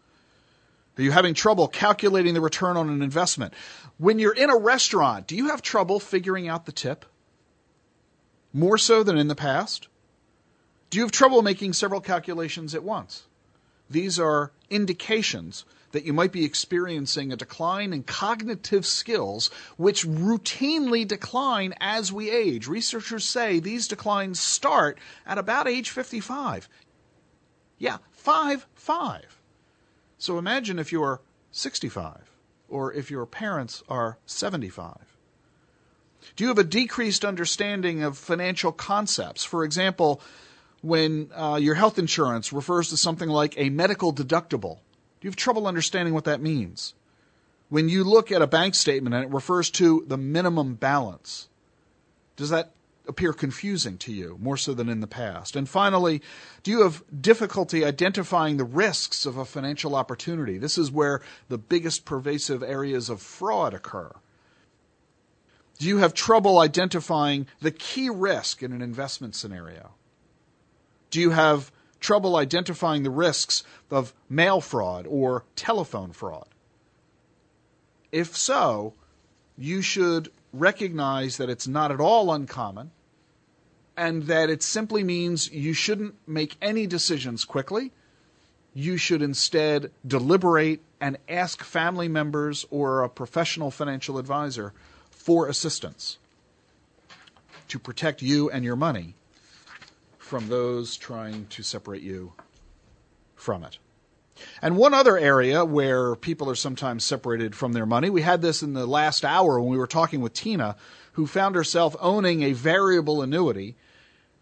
Are 0.98 1.02
you 1.02 1.12
having 1.12 1.34
trouble 1.34 1.68
calculating 1.68 2.36
the 2.36 2.42
return 2.42 2.78
on 2.78 2.90
an 2.90 3.02
investment? 3.02 3.54
When 3.98 4.20
you're 4.20 4.36
in 4.36 4.52
a 4.52 4.58
restaurant, 4.58 5.26
do 5.26 5.36
you 5.36 5.50
have 5.50 5.64
trouble 5.64 6.00
figuring 6.00 6.48
out 6.48 6.66
the 6.66 6.72
tip? 6.72 7.06
More 8.54 8.78
so 8.78 9.02
than 9.02 9.18
in 9.18 9.28
the 9.28 9.36
past? 9.36 9.88
Do 10.92 11.00
you 11.00 11.04
have 11.04 11.12
trouble 11.12 11.42
making 11.42 11.74
several 11.74 12.02
calculations 12.02 12.76
at 12.76 12.84
once? 12.84 13.24
these 13.94 14.20
are 14.20 14.52
indications 14.70 15.66
that 15.94 16.04
you 16.04 16.12
might 16.12 16.32
be 16.32 16.44
experiencing 16.44 17.32
a 17.32 17.38
decline 17.38 17.94
in 17.94 18.04
cognitive 18.04 18.86
skills, 18.86 19.50
which 19.78 20.06
routinely 20.06 21.08
decline 21.08 21.74
as 21.80 22.12
we 22.12 22.30
age. 22.30 22.68
Researchers 22.68 23.24
say 23.24 23.60
these 23.60 23.88
declines 23.88 24.40
start 24.40 24.98
at 25.26 25.38
about 25.38 25.68
age 25.68 25.90
55. 25.90 26.68
Yeah, 27.78 27.98
5 28.12 28.68
5. 28.76 29.40
So 30.18 30.38
imagine 30.38 30.80
if 30.80 30.92
you're 30.92 31.22
65 31.52 32.32
or 32.68 32.92
if 32.92 33.12
your 33.12 33.26
parents 33.26 33.84
are 33.88 34.18
75. 34.26 34.98
Do 36.36 36.44
you 36.44 36.48
have 36.48 36.58
a 36.58 36.64
decreased 36.64 37.24
understanding 37.24 38.02
of 38.02 38.18
financial 38.18 38.72
concepts? 38.72 39.44
For 39.44 39.64
example, 39.64 40.22
when 40.82 41.30
uh, 41.36 41.60
your 41.62 41.76
health 41.76 42.00
insurance 42.00 42.52
refers 42.52 42.90
to 42.90 42.98
something 42.98 43.30
like 43.30 43.54
a 43.58 43.70
medical 43.70 44.14
deductible, 44.14 44.80
you 45.24 45.30
have 45.30 45.36
trouble 45.36 45.68
understanding 45.68 46.14
what 46.14 46.26
that 46.26 46.42
means? 46.42 46.94
When 47.70 47.90
you 47.90 48.04
look 48.04 48.32
at 48.32 48.42
a 48.42 48.48
bank 48.48 48.76
statement 48.76 49.16
and 49.16 49.26
it 49.26 49.32
refers 49.32 49.70
to 49.72 50.04
the 50.08 50.18
minimum 50.18 50.76
balance, 50.76 51.50
does 52.36 52.50
that 52.50 52.72
appear 53.08 53.34
confusing 53.34 53.98
to 53.98 54.14
you 54.14 54.38
more 54.40 54.58
so 54.58 54.74
than 54.74 54.90
in 54.90 55.02
the 55.02 55.08
past? 55.08 55.56
And 55.56 55.68
finally, 55.68 56.22
do 56.64 56.72
you 56.72 56.84
have 56.84 57.04
difficulty 57.22 57.84
identifying 57.84 58.58
the 58.58 58.64
risks 58.64 59.26
of 59.26 59.38
a 59.38 59.46
financial 59.46 59.96
opportunity? 59.96 60.58
This 60.58 60.78
is 60.78 60.92
where 60.92 61.22
the 61.50 61.58
biggest 61.58 62.06
pervasive 62.06 62.64
areas 62.64 63.10
of 63.10 63.22
fraud 63.22 63.74
occur. 63.74 64.12
Do 65.80 65.88
you 65.88 65.98
have 65.98 66.14
trouble 66.14 66.60
identifying 66.60 67.48
the 67.60 67.72
key 67.72 68.10
risk 68.10 68.64
in 68.64 68.72
an 68.72 68.82
investment 68.82 69.36
scenario? 69.36 69.92
Do 71.10 71.20
you 71.20 71.32
have 71.32 71.72
trouble 72.04 72.36
identifying 72.36 73.02
the 73.02 73.10
risks 73.10 73.64
of 73.90 74.14
mail 74.30 74.62
fraud 74.62 75.08
or 75.10 75.46
telephone 75.56 76.12
fraud? 76.12 76.48
If 78.12 78.38
so, 78.38 78.94
you 79.58 79.82
should 79.82 80.32
recognize 80.52 81.38
that 81.38 81.50
it's 81.50 81.68
not 81.68 81.92
at 81.92 82.00
all 82.00 82.32
uncommon 82.32 82.92
and 83.98 84.24
that 84.24 84.50
it 84.50 84.62
simply 84.62 85.04
means 85.04 85.52
you 85.52 85.74
shouldn't 85.74 86.16
make 86.28 86.58
any 86.62 86.86
decisions 86.86 87.46
quickly. 87.46 87.92
You 88.74 88.98
should 88.98 89.22
instead 89.22 89.92
deliberate 90.06 90.82
and 91.00 91.18
ask 91.30 91.64
family 91.64 92.08
members 92.08 92.66
or 92.70 93.04
a 93.04 93.10
professional 93.10 93.72
financial 93.72 94.18
advisor 94.18 94.74
for 95.10 95.48
assistance 95.48 96.18
to 97.70 97.80
protect 97.80 98.22
you 98.22 98.50
and 98.50 98.66
your 98.66 98.76
money 98.76 99.16
from 100.34 100.48
those 100.48 100.98
trying 100.98 101.46
to 101.46 101.62
separate 101.62 102.02
you 102.02 102.34
from 103.36 103.64
it. 103.64 103.78
And 104.64 104.76
one 104.76 104.96
other 104.96 105.16
area 105.16 105.64
where 105.64 106.16
people 106.16 106.50
are 106.50 106.56
sometimes 106.56 107.04
separated 107.04 107.54
from 107.54 107.74
their 107.74 107.86
money, 107.86 108.10
we 108.10 108.24
had 108.24 108.42
this 108.42 108.64
in 108.64 108.74
the 108.74 108.88
last 108.88 109.24
hour 109.24 109.60
when 109.60 109.70
we 109.70 109.78
were 109.78 109.86
talking 109.86 110.22
with 110.22 110.34
Tina, 110.34 110.76
who 111.12 111.28
found 111.28 111.54
herself 111.54 111.96
owning 112.00 112.42
a 112.42 112.54
variable 112.54 113.22
annuity. 113.22 113.76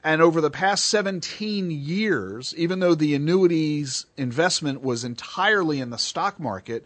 And 0.02 0.22
over 0.22 0.40
the 0.40 0.50
past 0.50 0.86
17 0.86 1.70
years, 1.72 2.56
even 2.56 2.80
though 2.80 2.96
the 2.96 3.14
annuities 3.14 4.06
investment 4.16 4.82
was 4.82 5.04
entirely 5.04 5.82
in 5.82 5.90
the 5.90 5.98
stock 5.98 6.40
market, 6.40 6.86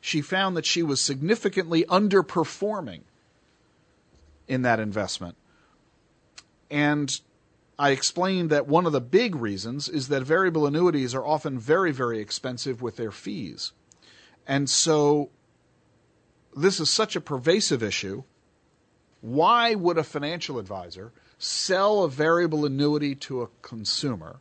she 0.00 0.22
found 0.22 0.56
that 0.56 0.64
she 0.64 0.84
was 0.84 1.00
significantly 1.00 1.84
underperforming 1.88 3.00
in 4.46 4.62
that 4.62 4.78
investment. 4.78 5.34
And 6.70 7.20
I 7.80 7.92
explained 7.92 8.50
that 8.50 8.68
one 8.68 8.84
of 8.84 8.92
the 8.92 9.00
big 9.00 9.34
reasons 9.34 9.88
is 9.88 10.08
that 10.08 10.22
variable 10.22 10.66
annuities 10.66 11.14
are 11.14 11.24
often 11.24 11.58
very, 11.58 11.92
very 11.92 12.18
expensive 12.18 12.82
with 12.82 12.96
their 12.96 13.10
fees. 13.10 13.72
And 14.46 14.68
so 14.68 15.30
this 16.54 16.78
is 16.78 16.90
such 16.90 17.16
a 17.16 17.22
pervasive 17.22 17.82
issue. 17.82 18.24
Why 19.22 19.74
would 19.74 19.96
a 19.96 20.04
financial 20.04 20.58
advisor 20.58 21.12
sell 21.38 22.02
a 22.02 22.10
variable 22.10 22.66
annuity 22.66 23.14
to 23.14 23.40
a 23.40 23.48
consumer 23.62 24.40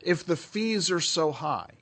if 0.00 0.26
the 0.26 0.34
fees 0.34 0.90
are 0.90 0.98
so 0.98 1.30
high? 1.30 1.74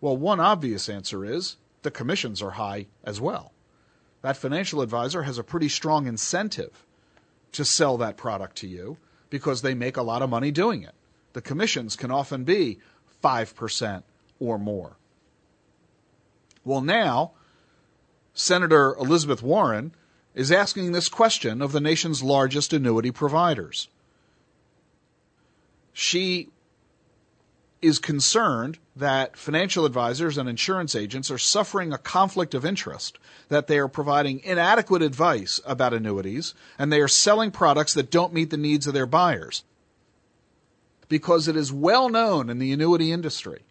Well, 0.00 0.16
one 0.16 0.40
obvious 0.40 0.88
answer 0.88 1.24
is 1.24 1.56
the 1.82 1.92
commissions 1.92 2.42
are 2.42 2.58
high 2.58 2.88
as 3.04 3.20
well. 3.20 3.52
That 4.22 4.36
financial 4.36 4.80
advisor 4.80 5.22
has 5.22 5.38
a 5.38 5.44
pretty 5.44 5.68
strong 5.68 6.08
incentive 6.08 6.84
to 7.52 7.64
sell 7.64 7.96
that 7.98 8.16
product 8.16 8.56
to 8.56 8.66
you 8.66 8.96
because 9.34 9.62
they 9.62 9.74
make 9.74 9.96
a 9.96 10.02
lot 10.02 10.22
of 10.22 10.30
money 10.30 10.52
doing 10.52 10.84
it. 10.84 10.94
The 11.32 11.42
commissions 11.42 11.96
can 11.96 12.12
often 12.12 12.44
be 12.44 12.78
5% 13.20 14.04
or 14.38 14.60
more. 14.60 14.96
Well, 16.64 16.80
now, 16.80 17.32
Senator 18.32 18.94
Elizabeth 18.94 19.42
Warren 19.42 19.92
is 20.36 20.52
asking 20.52 20.92
this 20.92 21.08
question 21.08 21.60
of 21.60 21.72
the 21.72 21.80
nation's 21.80 22.22
largest 22.22 22.72
annuity 22.72 23.10
providers. 23.10 23.88
She 25.92 26.50
is 27.82 27.98
concerned 27.98 28.78
that 28.96 29.36
financial 29.36 29.84
advisors 29.84 30.38
and 30.38 30.48
insurance 30.48 30.94
agents 30.94 31.30
are 31.30 31.38
suffering 31.38 31.92
a 31.92 31.98
conflict 31.98 32.54
of 32.54 32.64
interest, 32.64 33.18
that 33.48 33.66
they 33.66 33.78
are 33.78 33.88
providing 33.88 34.40
inadequate 34.44 35.02
advice 35.02 35.60
about 35.66 35.92
annuities, 35.92 36.54
and 36.78 36.92
they 36.92 37.00
are 37.00 37.08
selling 37.08 37.50
products 37.50 37.94
that 37.94 38.10
don't 38.10 38.32
meet 38.32 38.50
the 38.50 38.56
needs 38.56 38.86
of 38.86 38.94
their 38.94 39.06
buyers. 39.06 39.64
Because 41.08 41.48
it 41.48 41.56
is 41.56 41.72
well 41.72 42.08
known 42.08 42.48
in 42.48 42.58
the 42.58 42.72
annuity 42.72 43.10
industry 43.10 43.62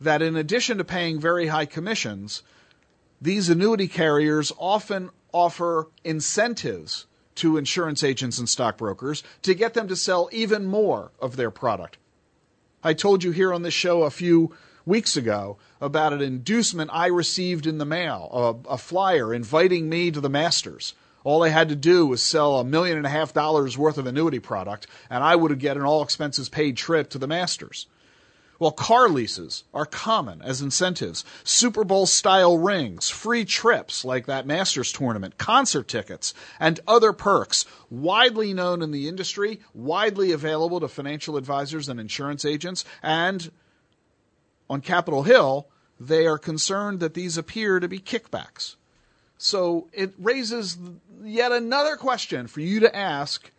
that 0.00 0.22
in 0.22 0.34
addition 0.34 0.78
to 0.78 0.84
paying 0.84 1.20
very 1.20 1.46
high 1.48 1.66
commissions, 1.66 2.42
these 3.20 3.48
annuity 3.48 3.86
carriers 3.86 4.50
often 4.58 5.10
offer 5.32 5.88
incentives 6.02 7.06
to 7.36 7.56
insurance 7.56 8.02
agents 8.02 8.38
and 8.38 8.48
stockbrokers 8.48 9.22
to 9.42 9.54
get 9.54 9.74
them 9.74 9.88
to 9.88 9.96
sell 9.96 10.28
even 10.32 10.66
more 10.66 11.12
of 11.20 11.36
their 11.36 11.50
product 11.50 11.98
I 12.84 12.94
told 12.94 13.22
you 13.22 13.30
here 13.30 13.52
on 13.52 13.62
this 13.62 13.74
show 13.74 14.02
a 14.02 14.10
few 14.10 14.54
weeks 14.84 15.16
ago 15.16 15.56
about 15.80 16.12
an 16.12 16.20
inducement 16.20 16.90
I 16.92 17.06
received 17.06 17.66
in 17.66 17.78
the 17.78 17.84
mail, 17.84 18.64
a, 18.66 18.74
a, 18.74 18.78
flyer 18.78 19.32
inviting 19.32 19.88
me 19.88 20.10
to 20.10 20.20
the 20.20 20.28
Masters. 20.28 20.94
All 21.22 21.44
I 21.44 21.50
had 21.50 21.68
to 21.68 21.76
do 21.76 22.06
was 22.06 22.20
sell 22.20 22.58
a 22.58 22.64
million 22.64 22.96
and 22.96 23.06
a 23.06 23.10
half 23.10 23.32
dollars 23.32 23.78
worth 23.78 23.98
of 23.98 24.06
annuity 24.06 24.40
product, 24.40 24.88
and 25.08 25.22
I 25.22 25.36
would 25.36 25.56
get 25.60 25.76
an 25.76 25.84
all 25.84 26.02
expenses 26.02 26.48
paid 26.48 26.76
trip 26.76 27.10
to 27.10 27.18
the 27.18 27.28
Masters. 27.28 27.86
Well, 28.62 28.70
car 28.70 29.08
leases 29.08 29.64
are 29.74 29.84
common 29.84 30.40
as 30.40 30.62
incentives. 30.62 31.24
Super 31.42 31.82
Bowl 31.82 32.06
style 32.06 32.56
rings, 32.56 33.10
free 33.10 33.44
trips 33.44 34.04
like 34.04 34.26
that 34.26 34.46
Masters 34.46 34.92
tournament, 34.92 35.36
concert 35.36 35.88
tickets, 35.88 36.32
and 36.60 36.78
other 36.86 37.12
perks 37.12 37.64
widely 37.90 38.54
known 38.54 38.80
in 38.80 38.92
the 38.92 39.08
industry, 39.08 39.58
widely 39.74 40.30
available 40.30 40.78
to 40.78 40.86
financial 40.86 41.36
advisors 41.36 41.88
and 41.88 41.98
insurance 41.98 42.44
agents. 42.44 42.84
And 43.02 43.50
on 44.70 44.80
Capitol 44.80 45.24
Hill, 45.24 45.66
they 45.98 46.24
are 46.28 46.38
concerned 46.38 47.00
that 47.00 47.14
these 47.14 47.36
appear 47.36 47.80
to 47.80 47.88
be 47.88 47.98
kickbacks. 47.98 48.76
So 49.38 49.88
it 49.92 50.14
raises 50.16 50.78
yet 51.24 51.50
another 51.50 51.96
question 51.96 52.46
for 52.46 52.60
you 52.60 52.78
to 52.78 52.96
ask 52.96 53.50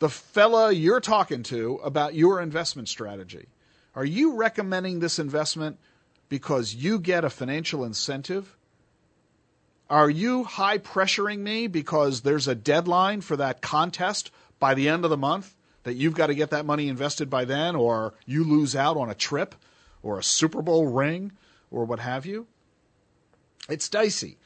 the 0.00 0.08
fella 0.08 0.72
you're 0.72 1.00
talking 1.00 1.42
to 1.44 1.78
about 1.84 2.14
your 2.14 2.40
investment 2.40 2.88
strategy. 2.88 3.46
Are 3.94 4.04
you 4.04 4.34
recommending 4.34 4.98
this 4.98 5.18
investment 5.18 5.78
because 6.28 6.74
you 6.74 6.98
get 6.98 7.24
a 7.24 7.30
financial 7.30 7.84
incentive? 7.84 8.56
Are 9.88 10.08
you 10.08 10.44
high 10.44 10.78
pressuring 10.78 11.40
me 11.40 11.66
because 11.66 12.22
there's 12.22 12.48
a 12.48 12.54
deadline 12.54 13.20
for 13.20 13.36
that 13.36 13.60
contest 13.60 14.30
by 14.58 14.74
the 14.74 14.88
end 14.88 15.04
of 15.04 15.10
the 15.10 15.16
month 15.16 15.54
that 15.82 15.94
you've 15.94 16.14
got 16.14 16.28
to 16.28 16.34
get 16.34 16.50
that 16.50 16.66
money 16.66 16.88
invested 16.88 17.28
by 17.28 17.44
then, 17.44 17.74
or 17.74 18.14
you 18.26 18.44
lose 18.44 18.76
out 18.76 18.96
on 18.96 19.10
a 19.10 19.14
trip 19.14 19.54
or 20.02 20.18
a 20.18 20.22
Super 20.22 20.62
Bowl 20.62 20.86
ring 20.86 21.32
or 21.70 21.84
what 21.84 21.98
have 21.98 22.24
you? 22.24 22.46
It's 23.68 23.88
dicey. 23.88 24.38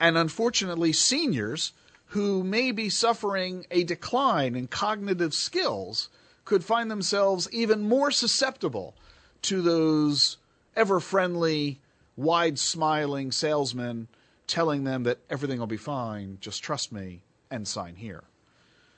And 0.00 0.18
unfortunately, 0.18 0.92
seniors 0.92 1.72
who 2.06 2.44
may 2.44 2.70
be 2.70 2.88
suffering 2.88 3.66
a 3.70 3.84
decline 3.84 4.54
in 4.54 4.66
cognitive 4.66 5.34
skills 5.34 6.08
could 6.44 6.64
find 6.64 6.90
themselves 6.90 7.48
even 7.52 7.82
more 7.82 8.10
susceptible 8.10 8.94
to 9.42 9.60
those 9.60 10.36
ever 10.76 11.00
friendly, 11.00 11.80
wide 12.16 12.58
smiling 12.58 13.32
salesmen 13.32 14.08
telling 14.46 14.84
them 14.84 15.02
that 15.02 15.18
everything 15.28 15.58
will 15.58 15.66
be 15.66 15.76
fine, 15.76 16.38
just 16.40 16.62
trust 16.62 16.92
me, 16.92 17.22
and 17.50 17.66
sign 17.66 17.96
here. 17.96 18.22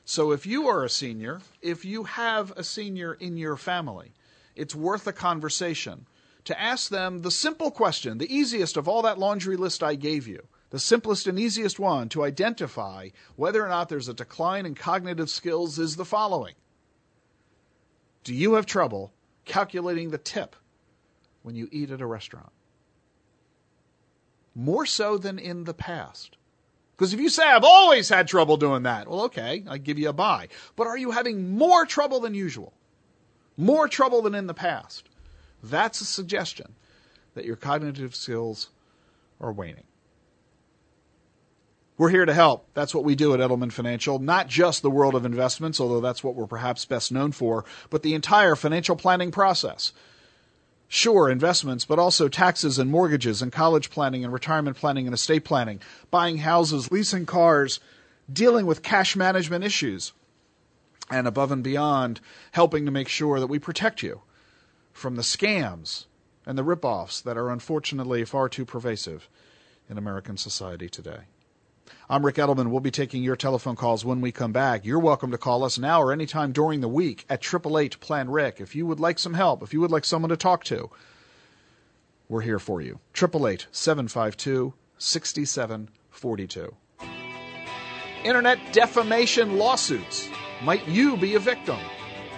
So 0.05 0.33
if 0.33 0.47
you 0.47 0.69
are 0.69 0.85
a 0.85 0.91
senior, 0.91 1.41
if 1.63 1.85
you 1.85 2.05
have 2.05 2.53
a 2.57 2.65
senior 2.65 3.15
in 3.15 3.37
your 3.37 3.57
family, 3.57 4.13
it's 4.55 4.75
worth 4.75 5.07
a 5.07 5.13
conversation 5.13 6.07
to 6.45 6.61
ask 6.61 6.91
them 6.91 7.23
the 7.23 7.31
simple 7.31 7.71
question, 7.71 8.19
the 8.19 8.35
easiest 8.35 8.77
of 8.77 8.89
all 8.89 9.03
that 9.03 9.19
laundry 9.19 9.57
list 9.57 9.83
I 9.83 9.95
gave 9.95 10.27
you 10.27 10.47
the 10.71 10.79
simplest 10.79 11.27
and 11.27 11.39
easiest 11.39 11.79
one 11.79 12.09
to 12.11 12.25
identify 12.25 13.09
whether 13.37 13.65
or 13.65 13.69
not 13.69 13.89
there's 13.89 14.09
a 14.09 14.15
decline 14.15 14.67
in 14.67 14.75
cognitive 14.75 15.31
skills 15.31 15.79
is 15.79 15.97
the 15.97 16.05
following 16.05 16.55
Do 18.25 18.35
you 18.35 18.55
have 18.55 18.67
trouble 18.67 19.13
calculating 19.49 20.11
the 20.11 20.19
tip 20.19 20.55
when 21.43 21.57
you 21.57 21.69
eat 21.73 21.91
at 21.91 22.01
a 22.01 22.07
restaurant. 22.07 22.53
More 24.55 24.87
so 24.87 25.19
than 25.19 25.39
in 25.39 25.65
the 25.65 25.75
past. 25.75 26.37
Because 26.95 27.15
if 27.15 27.21
you 27.21 27.29
say, 27.29 27.45
I've 27.45 27.65
always 27.65 28.09
had 28.09 28.29
trouble 28.29 28.57
doing 28.57 28.83
that, 28.83 29.09
well, 29.09 29.23
okay, 29.23 29.65
I 29.69 29.79
give 29.79 29.99
you 29.99 30.09
a 30.09 30.13
buy. 30.13 30.49
But 30.77 30.89
are 30.89 30.99
you 30.99 31.13
having 31.13 31.57
more 31.57 31.87
trouble 31.87 32.21
than 32.21 32.35
usual? 32.35 32.75
More 33.57 33.89
trouble 33.89 34.23
than 34.23 34.35
in 34.35 34.47
the 34.47 34.55
past? 34.55 35.09
That's 35.63 36.01
a 36.01 36.05
suggestion 36.05 36.75
that 37.35 37.45
your 37.45 37.57
cognitive 37.57 38.15
skills 38.15 38.69
are 39.41 39.53
waning. 39.53 39.88
We're 41.99 42.11
here 42.11 42.27
to 42.27 42.33
help. 42.33 42.69
That's 42.75 42.95
what 42.95 43.03
we 43.03 43.17
do 43.17 43.35
at 43.35 43.41
Edelman 43.41 43.73
Financial. 43.73 44.21
Not 44.21 44.47
just 44.47 44.83
the 44.83 44.91
world 44.91 45.17
of 45.17 45.27
investments, 45.27 45.81
although 45.81 46.01
that's 46.01 46.23
what 46.23 46.37
we're 46.37 46.47
perhaps 46.47 46.85
best 46.85 47.11
known 47.11 47.33
for, 47.33 47.65
but 47.91 48.05
the 48.05 48.15
entire 48.15 48.55
financial 48.55 48.95
planning 48.95 49.33
process. 49.33 49.93
Sure, 50.87 51.29
investments, 51.29 51.85
but 51.85 51.99
also 51.99 52.29
taxes 52.29 52.79
and 52.79 52.89
mortgages 52.89 53.43
and 53.43 53.51
college 53.51 53.91
planning 53.91 54.23
and 54.23 54.33
retirement 54.33 54.77
planning 54.77 55.09
and 55.09 55.13
estate 55.13 55.45
planning, 55.45 55.81
buying 56.09 56.39
houses, 56.39 56.93
leasing 56.93 57.27
cars, 57.27 57.81
dealing 58.33 58.65
with 58.65 58.85
cash 58.85 59.17
management 59.17 59.65
issues, 59.65 60.13
and 61.11 61.27
above 61.27 61.51
and 61.51 61.65
beyond, 61.65 62.21
helping 62.53 62.85
to 62.87 62.93
make 62.93 63.09
sure 63.09 63.41
that 63.41 63.49
we 63.49 63.59
protect 63.59 64.05
you 64.05 64.23
from 64.93 65.17
the 65.17 65.23
scams 65.23 66.05
and 66.47 66.57
the 66.57 66.65
ripoffs 66.65 67.21
that 67.25 67.37
are 67.37 67.51
unfortunately 67.51 68.25
far 68.25 68.49
too 68.49 68.65
pervasive 68.65 69.29
in 69.91 69.99
American 69.99 70.37
society 70.37 70.89
today. 70.89 71.23
I'm 72.11 72.25
Rick 72.25 72.37
Edelman. 72.37 72.71
We'll 72.71 72.81
be 72.81 72.91
taking 72.91 73.23
your 73.23 73.37
telephone 73.37 73.77
calls 73.77 74.05
when 74.05 74.21
we 74.21 74.33
come 74.33 74.53
back. 74.53 74.85
You're 74.85 74.99
welcome 74.99 75.31
to 75.31 75.39
call 75.39 75.65
us 75.65 75.79
now 75.79 76.03
or 76.03 76.13
anytime 76.13 76.53
during 76.53 76.81
the 76.81 76.89
week 76.89 77.27
at 77.29 77.45
888 77.45 78.01
Plan 78.01 78.31
Rick. 78.31 78.61
If 78.61 78.75
you 78.75 78.87
would 78.87 79.01
like 79.01 79.19
some 79.19 79.35
help, 79.35 79.63
if 79.63 79.73
you 79.73 79.81
would 79.81 79.91
like 79.91 80.05
someone 80.05 80.31
to 80.31 80.37
talk 80.37 80.65
to, 80.65 80.91
we're 82.29 82.41
here 82.41 82.59
for 82.59 82.81
you. 82.81 83.01
888 83.15 83.67
752 83.73 84.75
6742. 84.99 86.75
Internet 88.25 88.59
defamation 88.73 89.59
lawsuits. 89.59 90.29
Might 90.63 90.87
you 90.89 91.17
be 91.17 91.35
a 91.37 91.39
victim? 91.39 91.79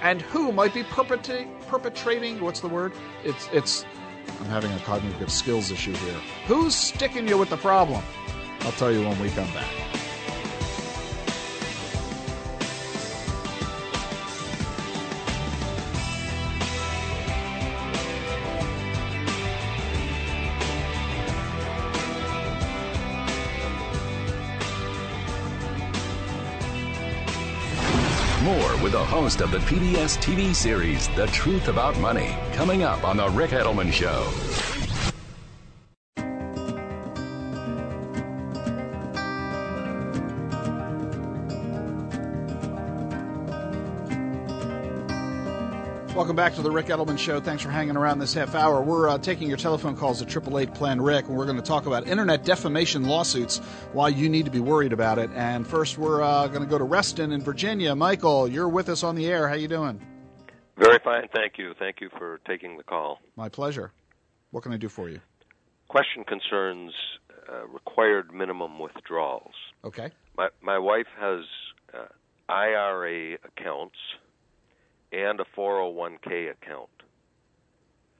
And 0.03 0.21
who 0.23 0.53
might 0.53 0.75
be 0.75 0.83
perpetrating, 0.85 1.55
perpetrating 1.69 2.41
what's 2.41 2.61
the 2.61 2.69
word? 2.69 2.93
It's, 3.25 3.49
it's, 3.53 3.85
I'm 4.41 4.47
having 4.47 4.73
a 4.73 4.79
cognitive 4.81 5.31
skills 5.31 5.71
issue 5.71 5.95
here. 5.95 6.21
Who's 6.47 6.75
sticking 6.75 7.27
you 7.27 7.39
with 7.39 7.51
the 7.51 7.57
problem? 7.57 8.03
I'll 8.63 8.73
tell 8.73 8.93
you 8.93 9.01
when 9.01 9.19
we 9.19 9.29
come 9.31 9.53
back. 9.53 9.67
More 28.43 28.83
with 28.83 28.93
the 28.93 29.05
host 29.05 29.43
of 29.43 29.51
the 29.51 29.59
PBS 29.59 30.19
TV 30.19 30.55
series, 30.55 31.09
The 31.11 31.27
Truth 31.27 31.69
About 31.69 31.99
Money, 31.99 32.35
coming 32.53 32.83
up 32.83 33.05
on 33.05 33.17
The 33.17 33.29
Rick 33.29 33.51
Edelman 33.51 33.93
Show. 33.93 34.70
Welcome 46.31 46.45
back 46.45 46.55
to 46.55 46.63
the 46.63 46.71
Rick 46.71 46.87
Edelman 46.87 47.19
Show. 47.19 47.41
Thanks 47.41 47.61
for 47.61 47.71
hanging 47.71 47.97
around 47.97 48.21
this 48.21 48.33
half 48.33 48.55
hour. 48.55 48.81
We're 48.81 49.09
uh, 49.09 49.19
taking 49.19 49.49
your 49.49 49.57
telephone 49.57 49.97
calls 49.97 50.23
at 50.23 50.29
888 50.29 50.73
Plan 50.77 51.01
Rick, 51.01 51.27
and 51.27 51.37
we're 51.37 51.45
going 51.45 51.57
to 51.57 51.63
talk 51.63 51.87
about 51.87 52.07
internet 52.07 52.45
defamation 52.45 53.03
lawsuits, 53.07 53.59
why 53.93 54.11
you 54.11 54.29
need 54.29 54.45
to 54.45 54.51
be 54.53 54.61
worried 54.61 54.93
about 54.93 55.19
it. 55.19 55.29
And 55.35 55.67
first, 55.67 55.99
we're 55.99 56.23
uh, 56.23 56.47
going 56.47 56.63
to 56.63 56.69
go 56.69 56.79
to 56.79 56.85
Reston 56.85 57.33
in 57.33 57.43
Virginia. 57.43 57.97
Michael, 57.97 58.47
you're 58.47 58.69
with 58.69 58.89
us 58.89 59.03
on 59.03 59.17
the 59.17 59.27
air. 59.27 59.49
How 59.49 59.57
you 59.57 59.67
doing? 59.67 60.01
Very 60.77 61.01
fine, 61.03 61.27
thank 61.35 61.59
you. 61.59 61.75
Thank 61.77 62.01
you 62.01 62.09
for 62.17 62.39
taking 62.47 62.77
the 62.77 62.85
call. 62.85 63.19
My 63.35 63.49
pleasure. 63.49 63.91
What 64.53 64.63
can 64.63 64.71
I 64.71 64.77
do 64.77 64.89
for 64.89 65.09
you? 65.09 65.19
Question 65.89 66.23
concerns 66.23 66.93
uh, 67.53 67.67
required 67.67 68.33
minimum 68.33 68.79
withdrawals. 68.79 69.55
Okay. 69.85 70.11
My 70.39 70.51
my 70.63 70.79
wife 70.79 71.09
has 71.19 71.41
uh, 71.93 72.05
IRA 72.49 73.35
accounts 73.35 73.97
and 75.13 75.41
a 75.41 75.45
401k 75.57 76.51
account 76.51 76.91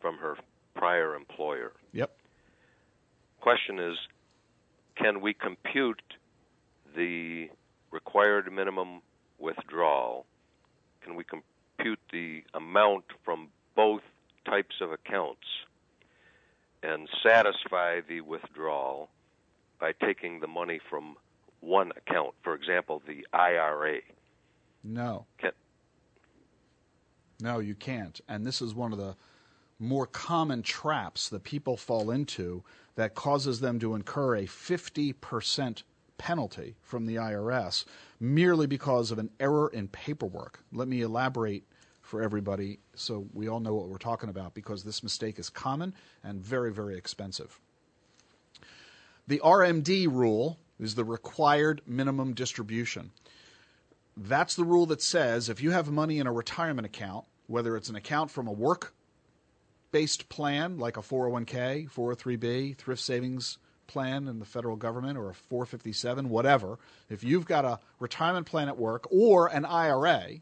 from 0.01 0.19
her 0.19 0.37
prior 0.75 1.15
employer. 1.15 1.73
Yep. 1.93 2.11
Question 3.41 3.79
is 3.79 3.97
can 4.97 5.21
we 5.21 5.33
compute 5.33 6.03
the 6.97 7.49
required 7.91 8.53
minimum 8.53 9.03
withdrawal? 9.39 10.27
Can 11.03 11.15
we 11.15 11.25
compute 11.25 11.99
the 12.13 12.43
amount 12.55 13.05
from 13.25 13.49
both 13.75 14.03
types 14.45 14.77
of 14.81 14.93
accounts 14.93 15.47
and 16.83 17.09
satisfy 17.23 18.01
the 18.07 18.21
withdrawal 18.21 19.09
by 19.79 19.93
taking 19.93 20.41
the 20.41 20.47
money 20.47 20.81
from 20.91 21.17
one 21.61 21.93
account, 21.97 22.35
for 22.43 22.55
example, 22.55 23.03
the 23.07 23.27
IRA? 23.33 24.01
No. 24.85 25.27
Can, 25.39 25.53
No, 27.43 27.59
you 27.59 27.75
can't. 27.75 28.21
And 28.29 28.47
this 28.47 28.63
is 28.63 28.75
one 28.75 28.93
of 28.93 28.99
the 28.99 29.17
more 29.79 30.07
common 30.07 30.63
traps 30.63 31.29
that 31.31 31.43
people 31.43 31.77
fall 31.77 32.11
into 32.11 32.63
that 32.97 33.15
causes 33.15 33.61
them 33.61 33.79
to 33.81 33.95
incur 33.95 34.37
a 34.37 34.43
50% 34.43 35.83
penalty 36.19 36.77
from 36.83 37.07
the 37.07 37.15
IRS 37.15 37.87
merely 38.21 38.67
because 38.67 39.11
of 39.11 39.19
an 39.19 39.31
error 39.41 39.69
in 39.73 39.89
paperwork. 39.89 40.63
Let 40.71 40.87
me 40.87 41.01
elaborate 41.01 41.65
for 42.03 42.23
everybody 42.23 42.79
so 42.95 43.27
we 43.33 43.49
all 43.49 43.61
know 43.61 43.75
what 43.75 43.89
we're 43.89 43.97
talking 43.97 44.29
about 44.29 44.53
because 44.53 44.85
this 44.85 45.03
mistake 45.03 45.39
is 45.39 45.49
common 45.49 45.95
and 46.23 46.43
very, 46.43 46.73
very 46.73 46.99
expensive. 46.99 47.59
The 49.29 49.39
RMD 49.39 50.09
rule 50.09 50.59
is 50.79 50.95
the 50.95 51.05
required 51.05 51.81
minimum 51.87 52.35
distribution. 52.35 53.13
That's 54.17 54.57
the 54.57 54.65
rule 54.65 54.87
that 54.87 55.01
says 55.01 55.49
if 55.49 55.63
you 55.63 55.71
have 55.71 55.91
money 55.91 56.19
in 56.19 56.27
a 56.27 56.33
retirement 56.33 56.85
account, 56.85 57.25
whether 57.51 57.77
it's 57.77 57.89
an 57.89 57.97
account 57.97 58.31
from 58.31 58.47
a 58.47 58.53
work 58.53 58.95
based 59.91 60.29
plan 60.29 60.79
like 60.79 60.97
a 60.97 61.01
401k, 61.01 61.91
403b, 61.91 62.77
thrift 62.77 63.03
savings 63.03 63.59
plan 63.89 64.29
in 64.29 64.39
the 64.39 64.45
federal 64.45 64.77
government, 64.77 65.19
or 65.19 65.31
a 65.31 65.35
457, 65.35 66.29
whatever, 66.29 66.79
if 67.09 67.25
you've 67.25 67.45
got 67.45 67.65
a 67.65 67.81
retirement 67.99 68.47
plan 68.47 68.69
at 68.69 68.79
work 68.79 69.09
or 69.11 69.49
an 69.49 69.65
IRA, 69.65 70.35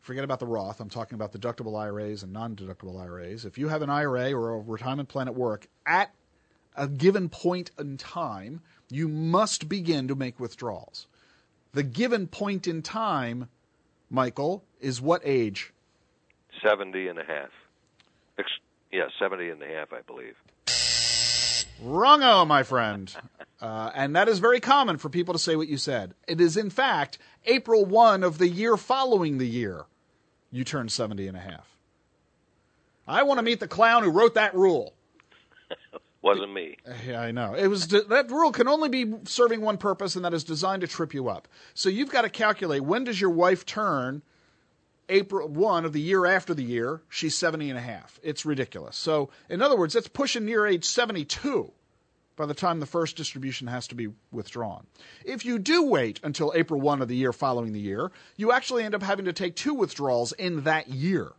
forget 0.00 0.24
about 0.24 0.40
the 0.40 0.46
Roth, 0.46 0.80
I'm 0.80 0.90
talking 0.90 1.14
about 1.14 1.32
deductible 1.32 1.78
IRAs 1.78 2.24
and 2.24 2.32
non 2.32 2.56
deductible 2.56 3.00
IRAs. 3.00 3.44
If 3.44 3.56
you 3.56 3.68
have 3.68 3.82
an 3.82 3.90
IRA 3.90 4.32
or 4.32 4.56
a 4.56 4.58
retirement 4.58 5.08
plan 5.08 5.28
at 5.28 5.36
work 5.36 5.68
at 5.86 6.12
a 6.76 6.88
given 6.88 7.28
point 7.28 7.70
in 7.78 7.96
time, 7.96 8.60
you 8.90 9.06
must 9.06 9.68
begin 9.68 10.08
to 10.08 10.16
make 10.16 10.40
withdrawals. 10.40 11.06
The 11.74 11.84
given 11.84 12.26
point 12.26 12.66
in 12.66 12.82
time, 12.82 13.48
Michael, 14.10 14.64
is 14.80 15.00
what 15.00 15.22
age? 15.24 15.72
70 16.62 17.08
and 17.08 17.18
a 17.18 17.24
half. 17.24 17.50
Ex- 18.38 18.50
yeah, 18.90 19.08
70 19.18 19.50
and 19.50 19.62
a 19.62 19.66
half, 19.66 19.92
I 19.92 20.00
believe. 20.02 20.36
Wrongo, 21.82 22.46
my 22.46 22.62
friend. 22.62 23.14
Uh, 23.60 23.90
and 23.94 24.14
that 24.16 24.28
is 24.28 24.38
very 24.38 24.60
common 24.60 24.98
for 24.98 25.08
people 25.08 25.32
to 25.32 25.38
say 25.38 25.56
what 25.56 25.68
you 25.68 25.76
said. 25.76 26.14
It 26.26 26.40
is, 26.40 26.56
in 26.56 26.70
fact, 26.70 27.18
April 27.46 27.84
1 27.84 28.22
of 28.22 28.38
the 28.38 28.48
year 28.48 28.76
following 28.76 29.38
the 29.38 29.46
year 29.46 29.86
you 30.50 30.64
turn 30.64 30.88
70 30.88 31.26
and 31.26 31.36
a 31.36 31.40
half. 31.40 31.66
I 33.08 33.24
want 33.24 33.38
to 33.38 33.42
meet 33.42 33.58
the 33.58 33.68
clown 33.68 34.04
who 34.04 34.10
wrote 34.10 34.34
that 34.34 34.54
rule. 34.54 34.94
Wasn't 36.22 36.52
me. 36.52 36.76
Yeah, 37.04 37.20
I 37.20 37.32
know. 37.32 37.54
It 37.54 37.66
was 37.66 37.88
that 37.88 38.30
rule 38.30 38.52
can 38.52 38.68
only 38.68 38.88
be 38.88 39.12
serving 39.24 39.60
one 39.60 39.76
purpose, 39.76 40.14
and 40.14 40.24
that 40.24 40.32
is 40.32 40.44
designed 40.44 40.82
to 40.82 40.86
trip 40.86 41.12
you 41.12 41.28
up. 41.28 41.48
So 41.74 41.88
you've 41.88 42.10
got 42.10 42.22
to 42.22 42.30
calculate 42.30 42.84
when 42.84 43.02
does 43.02 43.20
your 43.20 43.30
wife 43.30 43.66
turn 43.66 44.22
April 45.08 45.48
1 45.48 45.84
of 45.84 45.92
the 45.92 46.00
year 46.00 46.26
after 46.26 46.54
the 46.54 46.62
year, 46.62 47.02
she's 47.08 47.36
70 47.36 47.68
and 47.70 47.78
a 47.78 47.82
half. 47.82 48.18
It's 48.22 48.46
ridiculous. 48.46 48.96
So, 48.96 49.30
in 49.48 49.60
other 49.62 49.76
words, 49.76 49.96
it's 49.96 50.08
pushing 50.08 50.44
near 50.44 50.66
age 50.66 50.84
72 50.84 51.72
by 52.36 52.46
the 52.46 52.54
time 52.54 52.80
the 52.80 52.86
first 52.86 53.16
distribution 53.16 53.66
has 53.66 53.86
to 53.88 53.94
be 53.94 54.08
withdrawn. 54.30 54.86
If 55.24 55.44
you 55.44 55.58
do 55.58 55.84
wait 55.84 56.20
until 56.22 56.52
April 56.54 56.80
1 56.80 57.02
of 57.02 57.08
the 57.08 57.16
year 57.16 57.32
following 57.32 57.72
the 57.72 57.80
year, 57.80 58.10
you 58.36 58.52
actually 58.52 58.84
end 58.84 58.94
up 58.94 59.02
having 59.02 59.26
to 59.26 59.32
take 59.32 59.54
two 59.54 59.74
withdrawals 59.74 60.32
in 60.32 60.64
that 60.64 60.88
year. 60.88 61.32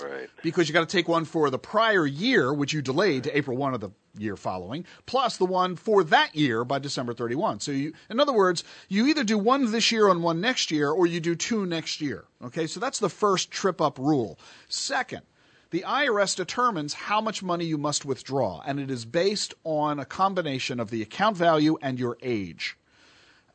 Right. 0.00 0.30
because 0.42 0.68
you 0.68 0.72
got 0.72 0.88
to 0.88 0.96
take 0.96 1.06
one 1.06 1.26
for 1.26 1.50
the 1.50 1.58
prior 1.58 2.06
year, 2.06 2.52
which 2.52 2.72
you 2.72 2.80
delayed 2.80 3.24
to 3.24 3.36
April 3.36 3.56
1 3.56 3.74
of 3.74 3.80
the 3.80 3.90
year 4.16 4.36
following, 4.36 4.86
plus 5.04 5.36
the 5.36 5.44
one 5.44 5.76
for 5.76 6.02
that 6.04 6.34
year 6.34 6.64
by 6.64 6.78
December 6.78 7.12
31. 7.12 7.60
So 7.60 7.72
you, 7.72 7.92
in 8.08 8.18
other 8.18 8.32
words, 8.32 8.64
you 8.88 9.06
either 9.06 9.22
do 9.22 9.36
one 9.36 9.70
this 9.70 9.92
year 9.92 10.08
and 10.08 10.22
one 10.22 10.40
next 10.40 10.70
year, 10.70 10.90
or 10.90 11.06
you 11.06 11.20
do 11.20 11.34
two 11.34 11.66
next 11.66 12.00
year. 12.00 12.24
Okay, 12.42 12.66
so 12.66 12.80
that's 12.80 12.98
the 12.98 13.10
first 13.10 13.50
trip 13.50 13.80
up 13.80 13.98
rule. 13.98 14.38
Second, 14.68 15.22
the 15.70 15.84
IRS 15.86 16.36
determines 16.36 16.94
how 16.94 17.20
much 17.20 17.42
money 17.42 17.64
you 17.64 17.78
must 17.78 18.04
withdraw, 18.04 18.62
and 18.66 18.78
it 18.78 18.90
is 18.90 19.04
based 19.04 19.54
on 19.64 19.98
a 19.98 20.04
combination 20.04 20.80
of 20.80 20.90
the 20.90 21.02
account 21.02 21.36
value 21.36 21.78
and 21.80 21.98
your 21.98 22.18
age. 22.22 22.76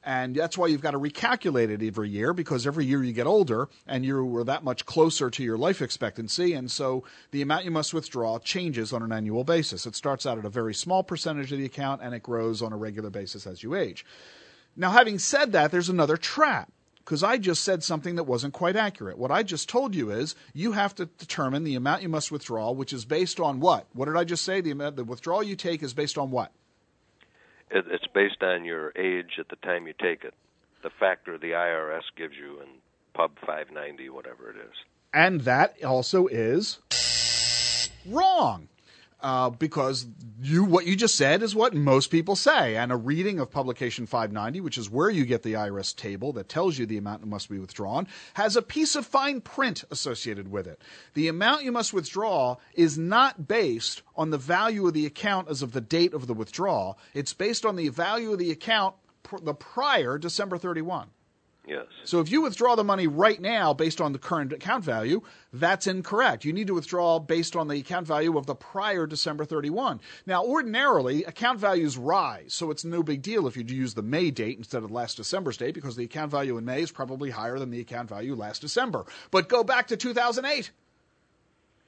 And 0.08 0.36
that's 0.36 0.58
why 0.58 0.68
you've 0.68 0.80
got 0.80 0.92
to 0.92 1.00
recalculate 1.00 1.70
it 1.70 1.86
every 1.86 2.08
year 2.08 2.32
because 2.32 2.66
every 2.66 2.86
year 2.86 3.04
you 3.04 3.12
get 3.12 3.28
older 3.28 3.68
and 3.86 4.06
you're 4.06 4.46
that 4.46 4.64
much 4.64 4.86
closer 4.86 5.30
to 5.30 5.44
your 5.44 5.58
life 5.58 5.82
expectancy. 5.82 6.54
And 6.54 6.72
so 6.72 7.04
the 7.32 7.42
amount 7.42 7.66
you 7.66 7.72
must 7.72 7.94
withdraw 7.94 8.40
changes 8.40 8.94
on 8.94 9.04
an 9.04 9.12
annual 9.12 9.44
basis. 9.44 9.86
It 9.86 9.98
starts 9.98 10.26
out 10.26 10.38
at 10.38 10.46
a 10.46 10.50
very 10.50 10.74
small 10.74 11.04
percentage 11.04 11.52
of 11.52 11.60
the 11.60 11.66
account 11.66 12.02
and 12.02 12.16
it 12.16 12.24
grows 12.24 12.62
on 12.62 12.72
a 12.72 12.78
regular 12.78 13.10
basis 13.10 13.46
as 13.46 13.64
you 13.64 13.76
age. 13.76 14.06
Now, 14.78 14.92
having 14.92 15.20
said 15.20 15.52
that, 15.52 15.72
there's 15.72 15.90
another 15.90 16.16
trap 16.16 16.72
because 17.00 17.22
I 17.22 17.38
just 17.38 17.66
said 17.66 17.84
something 17.84 18.16
that 18.16 18.24
wasn't 18.24 18.54
quite 18.54 18.78
accurate. 18.78 19.18
What 19.18 19.32
I 19.32 19.44
just 19.44 19.68
told 19.68 19.94
you 19.94 20.10
is 20.10 20.36
you 20.54 20.72
have 20.72 20.96
to 20.96 21.08
determine 21.08 21.66
the 21.66 21.76
amount 21.76 22.04
you 22.04 22.10
must 22.10 22.32
withdraw, 22.32 22.72
which 22.72 22.94
is 22.94 23.04
based 23.04 23.42
on 23.42 23.60
what? 23.60 23.88
What 23.92 24.06
did 24.06 24.16
I 24.16 24.24
just 24.24 24.46
say? 24.46 24.62
The, 24.62 24.72
amount, 24.72 24.96
the 24.96 25.04
withdrawal 25.04 25.44
you 25.44 25.58
take 25.58 25.84
is 25.84 25.94
based 25.94 26.18
on 26.18 26.32
what? 26.32 26.54
It, 27.70 27.86
it's 27.90 28.08
based 28.08 28.44
on 28.44 28.66
your 28.66 28.94
age 28.96 29.38
at 29.40 29.50
the 29.50 29.56
time 29.58 29.88
you 29.88 29.94
take 30.00 30.24
it. 30.24 30.34
The 30.84 30.90
factor 30.90 31.38
the 31.38 31.52
IRS 31.52 32.04
gives 32.16 32.36
you 32.36 32.60
in 32.62 32.68
Pub 33.14 33.32
590, 33.40 34.10
whatever 34.10 34.50
it 34.50 34.58
is. 34.58 34.76
And 35.14 35.42
that 35.42 35.84
also 35.84 36.28
is 36.28 36.80
wrong. 38.06 38.68
Uh, 39.20 39.50
because 39.50 40.06
you 40.44 40.64
what 40.64 40.86
you 40.86 40.96
just 40.96 41.16
said 41.16 41.42
is 41.42 41.56
what 41.56 41.74
most 41.74 42.12
people 42.12 42.36
say, 42.36 42.76
and 42.76 42.92
a 42.92 42.96
reading 42.96 43.40
of 43.40 43.50
publication 43.50 44.06
590, 44.06 44.62
which 44.62 44.78
is 44.78 44.92
where 44.92 45.10
you 45.10 45.26
get 45.26 45.42
the 45.42 45.54
IRS 45.54 45.96
table 45.96 46.34
that 46.34 46.48
tells 46.48 46.78
you 46.78 46.86
the 46.86 47.00
amount 47.00 47.22
that 47.22 47.28
must 47.28 47.50
be 47.50 47.58
withdrawn, 47.58 48.08
has 48.36 48.56
a 48.56 48.62
piece 48.62 48.96
of 48.96 49.08
fine 49.08 49.42
print 49.42 49.84
associated 49.90 50.52
with 50.52 50.68
it. 50.68 50.80
The 51.16 51.30
amount 51.30 51.64
you 51.64 51.72
must 51.72 51.94
withdraw 51.94 52.58
is 52.76 52.96
not 53.00 53.48
based 53.48 54.04
on 54.16 54.30
the 54.30 54.38
value 54.38 54.86
of 54.86 54.94
the 54.94 55.08
account 55.08 55.50
as 55.50 55.64
of 55.64 55.72
the 55.72 55.82
date 55.82 56.14
of 56.14 56.28
the 56.28 56.36
withdrawal. 56.36 57.00
It's 57.16 57.34
based 57.34 57.66
on 57.66 57.76
the 57.76 57.90
value 57.90 58.34
of 58.34 58.38
the 58.38 58.52
account 58.52 58.94
pr- 59.24 59.38
the 59.38 59.56
prior 59.56 60.20
December 60.20 60.60
31. 60.60 61.10
Yes. 61.68 61.86
So 62.06 62.22
if 62.22 62.32
you 62.32 62.42
withdraw 62.42 62.76
the 62.76 62.84
money 62.86 63.08
right 63.08 63.42
now 63.42 63.74
based 63.74 64.00
on 64.00 64.14
the 64.14 64.20
current 64.20 64.54
account 64.54 64.86
value, 64.86 65.22
that's 65.52 65.86
incorrect. 65.86 66.46
You 66.46 66.54
need 66.54 66.68
to 66.68 66.74
withdraw 66.74 67.20
based 67.20 67.58
on 67.58 67.68
the 67.68 67.80
account 67.80 68.08
value 68.08 68.38
of 68.38 68.46
the 68.46 68.56
prior 68.56 69.06
December 69.06 69.44
31. 69.44 70.00
Now, 70.26 70.46
ordinarily, 70.46 71.26
account 71.26 71.60
values 71.60 71.98
rise, 71.98 72.54
so 72.54 72.72
it's 72.72 72.86
no 72.86 73.04
big 73.04 73.22
deal 73.22 73.48
if 73.48 73.58
you 73.58 73.66
use 73.66 73.94
the 73.94 74.02
May 74.02 74.32
date 74.32 74.58
instead 74.58 74.84
of 74.84 74.92
last 74.92 75.18
December's 75.18 75.58
date 75.58 75.74
because 75.74 75.98
the 75.98 76.06
account 76.06 76.32
value 76.32 76.58
in 76.58 76.64
May 76.64 76.82
is 76.82 76.92
probably 76.92 77.32
higher 77.32 77.60
than 77.60 77.70
the 77.70 77.82
account 77.82 78.08
value 78.08 78.34
last 78.34 78.62
December. 78.62 79.06
But 79.30 79.50
go 79.50 79.64
back 79.66 79.88
to 79.88 79.98
2008. 79.98 80.72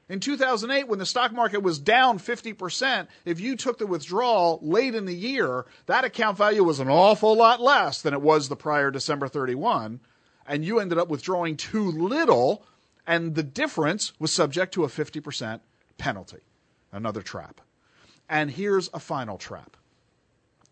In 0.10 0.20
2008, 0.20 0.88
when 0.88 0.98
the 0.98 1.06
stock 1.06 1.32
market 1.32 1.62
was 1.62 1.78
down 1.78 2.18
50%, 2.18 3.08
if 3.26 3.40
you 3.40 3.56
took 3.56 3.78
the 3.78 3.86
withdrawal 3.86 4.60
late 4.64 4.96
in 4.96 5.06
the 5.06 5.16
year, 5.16 5.68
that 5.86 6.04
account 6.04 6.36
value 6.36 6.64
was 6.64 6.80
an 6.80 6.90
awful 6.90 7.36
lot 7.36 7.62
less 7.62 8.02
than 8.02 8.16
it 8.16 8.22
was 8.22 8.50
the 8.50 8.56
prior 8.56 8.90
December 8.90 9.28
31, 9.28 10.00
and 10.48 10.66
you 10.66 10.80
ended 10.80 10.98
up 10.98 11.10
withdrawing 11.10 11.56
too 11.56 11.92
little, 11.92 12.66
and 13.06 13.36
the 13.36 13.44
difference 13.44 14.14
was 14.20 14.34
subject 14.34 14.74
to 14.74 14.84
a 14.84 14.88
50% 14.88 15.60
penalty. 16.00 16.40
Another 16.92 17.22
trap. 17.22 17.62
And 18.28 18.50
here's 18.50 18.90
a 18.96 19.00
final 19.00 19.38
trap, 19.38 19.78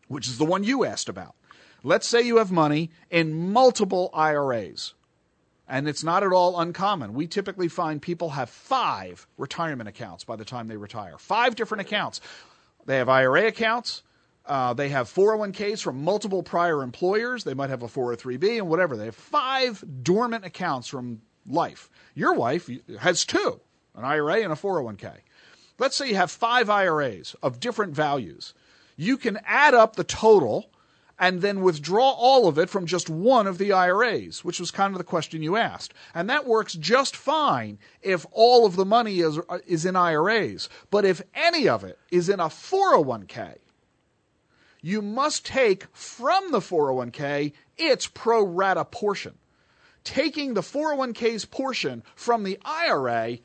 which 0.07 0.27
is 0.27 0.39
the 0.39 0.45
one 0.45 0.63
you 0.63 0.83
asked 0.83 1.09
about. 1.09 1.35
Let's 1.83 2.07
say 2.07 2.23
you 2.23 2.37
have 2.37 2.51
money 2.51 2.89
in 3.11 3.51
multiple 3.51 4.09
IRAs 4.15 4.95
and 5.67 5.87
it's 5.87 6.03
not 6.03 6.23
at 6.23 6.31
all 6.31 6.59
uncommon. 6.59 7.13
We 7.13 7.27
typically 7.27 7.67
find 7.67 8.01
people 8.01 8.29
have 8.31 8.49
five 8.49 9.27
retirement 9.37 9.89
accounts 9.89 10.23
by 10.23 10.35
the 10.35 10.45
time 10.45 10.67
they 10.67 10.77
retire. 10.77 11.17
Five 11.17 11.55
different 11.55 11.81
accounts. 11.81 12.21
They 12.85 12.97
have 12.97 13.09
IRA 13.09 13.47
accounts. 13.47 14.03
Uh, 14.45 14.73
they 14.73 14.89
have 14.89 15.13
401ks 15.13 15.81
from 15.81 16.03
multiple 16.03 16.41
prior 16.41 16.81
employers. 16.81 17.43
They 17.43 17.53
might 17.53 17.69
have 17.69 17.83
a 17.83 17.87
403b 17.87 18.59
and 18.59 18.69
whatever. 18.69 18.95
They 18.95 19.05
have 19.05 19.15
five 19.15 19.83
dormant 20.03 20.45
accounts 20.45 20.87
from 20.87 21.21
life. 21.45 21.89
Your 22.15 22.33
wife 22.33 22.69
has 22.99 23.25
two 23.25 23.59
an 23.95 24.05
IRA 24.05 24.41
and 24.43 24.53
a 24.53 24.55
401k. 24.55 25.11
Let's 25.79 25.95
say 25.95 26.09
you 26.09 26.15
have 26.15 26.31
five 26.31 26.69
IRAs 26.69 27.35
of 27.41 27.59
different 27.59 27.93
values. 27.93 28.53
You 28.95 29.17
can 29.17 29.39
add 29.43 29.73
up 29.73 29.95
the 29.95 30.03
total 30.03 30.69
and 31.19 31.41
then 31.41 31.61
withdraw 31.61 32.11
all 32.11 32.47
of 32.47 32.57
it 32.57 32.69
from 32.69 32.85
just 32.85 33.09
one 33.09 33.47
of 33.47 33.57
the 33.57 33.71
IRAs, 33.71 34.43
which 34.43 34.59
was 34.59 34.69
kind 34.71 34.93
of 34.93 34.97
the 34.97 35.03
question 35.03 35.41
you 35.41 35.55
asked. 35.55 35.93
And 36.13 36.29
that 36.29 36.45
works 36.45 36.73
just 36.73 37.15
fine 37.15 37.79
if 38.01 38.25
all 38.31 38.65
of 38.65 38.75
the 38.75 38.85
money 38.85 39.19
is, 39.19 39.39
is 39.65 39.85
in 39.85 39.95
IRAs. 39.95 40.69
But 40.91 41.05
if 41.05 41.21
any 41.33 41.67
of 41.67 41.83
it 41.83 41.97
is 42.11 42.29
in 42.29 42.39
a 42.39 42.45
401k, 42.45 43.55
you 44.81 45.01
must 45.01 45.45
take 45.45 45.87
from 45.91 46.51
the 46.51 46.59
401k 46.59 47.53
its 47.77 48.07
pro 48.07 48.43
rata 48.43 48.85
portion. 48.85 49.33
Taking 50.03 50.53
the 50.53 50.61
401k's 50.61 51.45
portion 51.45 52.03
from 52.15 52.43
the 52.43 52.59
IRA 52.63 53.39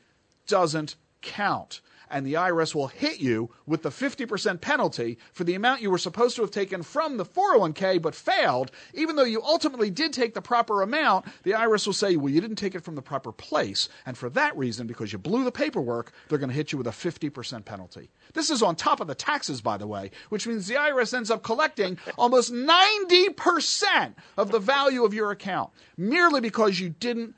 doesn't 0.47 0.95
count 1.21 1.81
and 2.09 2.25
the 2.25 2.33
IRS 2.33 2.75
will 2.75 2.87
hit 2.87 3.19
you 3.19 3.49
with 3.65 3.83
the 3.83 3.89
50% 3.89 4.61
penalty 4.61 5.17
for 5.31 5.43
the 5.43 5.55
amount 5.55 5.81
you 5.81 5.89
were 5.89 5.97
supposed 5.97 6.35
to 6.35 6.41
have 6.41 6.51
taken 6.51 6.83
from 6.83 7.17
the 7.17 7.25
401k 7.25 8.01
but 8.01 8.15
failed. 8.15 8.71
Even 8.93 9.15
though 9.15 9.23
you 9.23 9.41
ultimately 9.41 9.89
did 9.89 10.13
take 10.13 10.33
the 10.33 10.41
proper 10.41 10.81
amount, 10.81 11.25
the 11.43 11.51
IRS 11.51 11.85
will 11.85 11.93
say, 11.93 12.15
well, 12.15 12.33
you 12.33 12.41
didn't 12.41 12.57
take 12.57 12.75
it 12.75 12.83
from 12.83 12.95
the 12.95 13.01
proper 13.01 13.31
place. 13.31 13.89
And 14.05 14.17
for 14.17 14.29
that 14.31 14.57
reason, 14.57 14.87
because 14.87 15.11
you 15.11 15.19
blew 15.19 15.43
the 15.43 15.51
paperwork, 15.51 16.11
they're 16.27 16.37
going 16.37 16.49
to 16.49 16.55
hit 16.55 16.71
you 16.71 16.77
with 16.77 16.87
a 16.87 16.91
50% 16.91 17.65
penalty. 17.65 18.09
This 18.33 18.49
is 18.49 18.61
on 18.61 18.75
top 18.75 18.99
of 18.99 19.07
the 19.07 19.15
taxes, 19.15 19.61
by 19.61 19.77
the 19.77 19.87
way, 19.87 20.11
which 20.29 20.47
means 20.47 20.67
the 20.67 20.75
IRS 20.75 21.13
ends 21.13 21.31
up 21.31 21.43
collecting 21.43 21.97
almost 22.17 22.53
90% 22.53 24.13
of 24.37 24.51
the 24.51 24.59
value 24.59 25.03
of 25.03 25.13
your 25.13 25.31
account 25.31 25.71
merely 25.97 26.41
because 26.41 26.79
you 26.79 26.89
didn't 26.89 27.35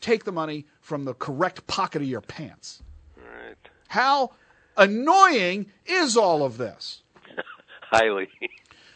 take 0.00 0.24
the 0.24 0.32
money 0.32 0.66
from 0.80 1.04
the 1.04 1.14
correct 1.14 1.66
pocket 1.66 2.02
of 2.02 2.08
your 2.08 2.20
pants. 2.20 2.82
How 3.92 4.30
annoying 4.74 5.66
is 5.84 6.16
all 6.16 6.46
of 6.46 6.56
this? 6.56 7.02
Highly. 7.82 8.26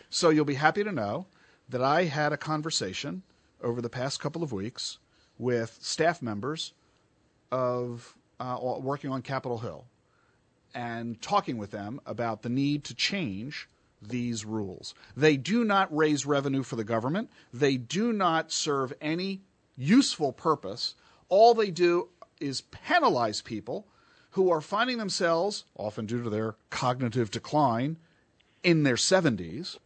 So 0.08 0.30
you'll 0.30 0.46
be 0.46 0.54
happy 0.54 0.82
to 0.84 0.90
know 0.90 1.26
that 1.68 1.82
I 1.82 2.04
had 2.04 2.32
a 2.32 2.38
conversation 2.38 3.22
over 3.62 3.82
the 3.82 3.90
past 3.90 4.20
couple 4.20 4.42
of 4.42 4.52
weeks 4.52 4.96
with 5.38 5.76
staff 5.82 6.22
members 6.22 6.72
of 7.52 8.16
uh, 8.40 8.58
working 8.80 9.10
on 9.10 9.20
Capitol 9.20 9.58
Hill 9.58 9.84
and 10.74 11.20
talking 11.20 11.58
with 11.58 11.72
them 11.72 12.00
about 12.06 12.40
the 12.40 12.48
need 12.48 12.82
to 12.84 12.94
change 12.94 13.68
these 14.00 14.46
rules. 14.46 14.94
They 15.14 15.36
do 15.36 15.62
not 15.62 15.94
raise 15.94 16.24
revenue 16.24 16.62
for 16.62 16.76
the 16.76 16.84
government. 16.84 17.28
They 17.52 17.76
do 17.76 18.14
not 18.14 18.50
serve 18.50 18.94
any 19.02 19.42
useful 19.76 20.32
purpose. 20.32 20.94
All 21.28 21.52
they 21.52 21.70
do 21.70 22.08
is 22.40 22.62
penalize 22.62 23.42
people 23.42 23.86
who 24.36 24.50
are 24.50 24.60
finding 24.60 24.98
themselves, 24.98 25.64
often 25.76 26.04
due 26.04 26.22
to 26.22 26.28
their 26.28 26.56
cognitive 26.68 27.30
decline, 27.30 27.96
in 28.62 28.82
their 28.82 28.96
70s, 28.96 29.78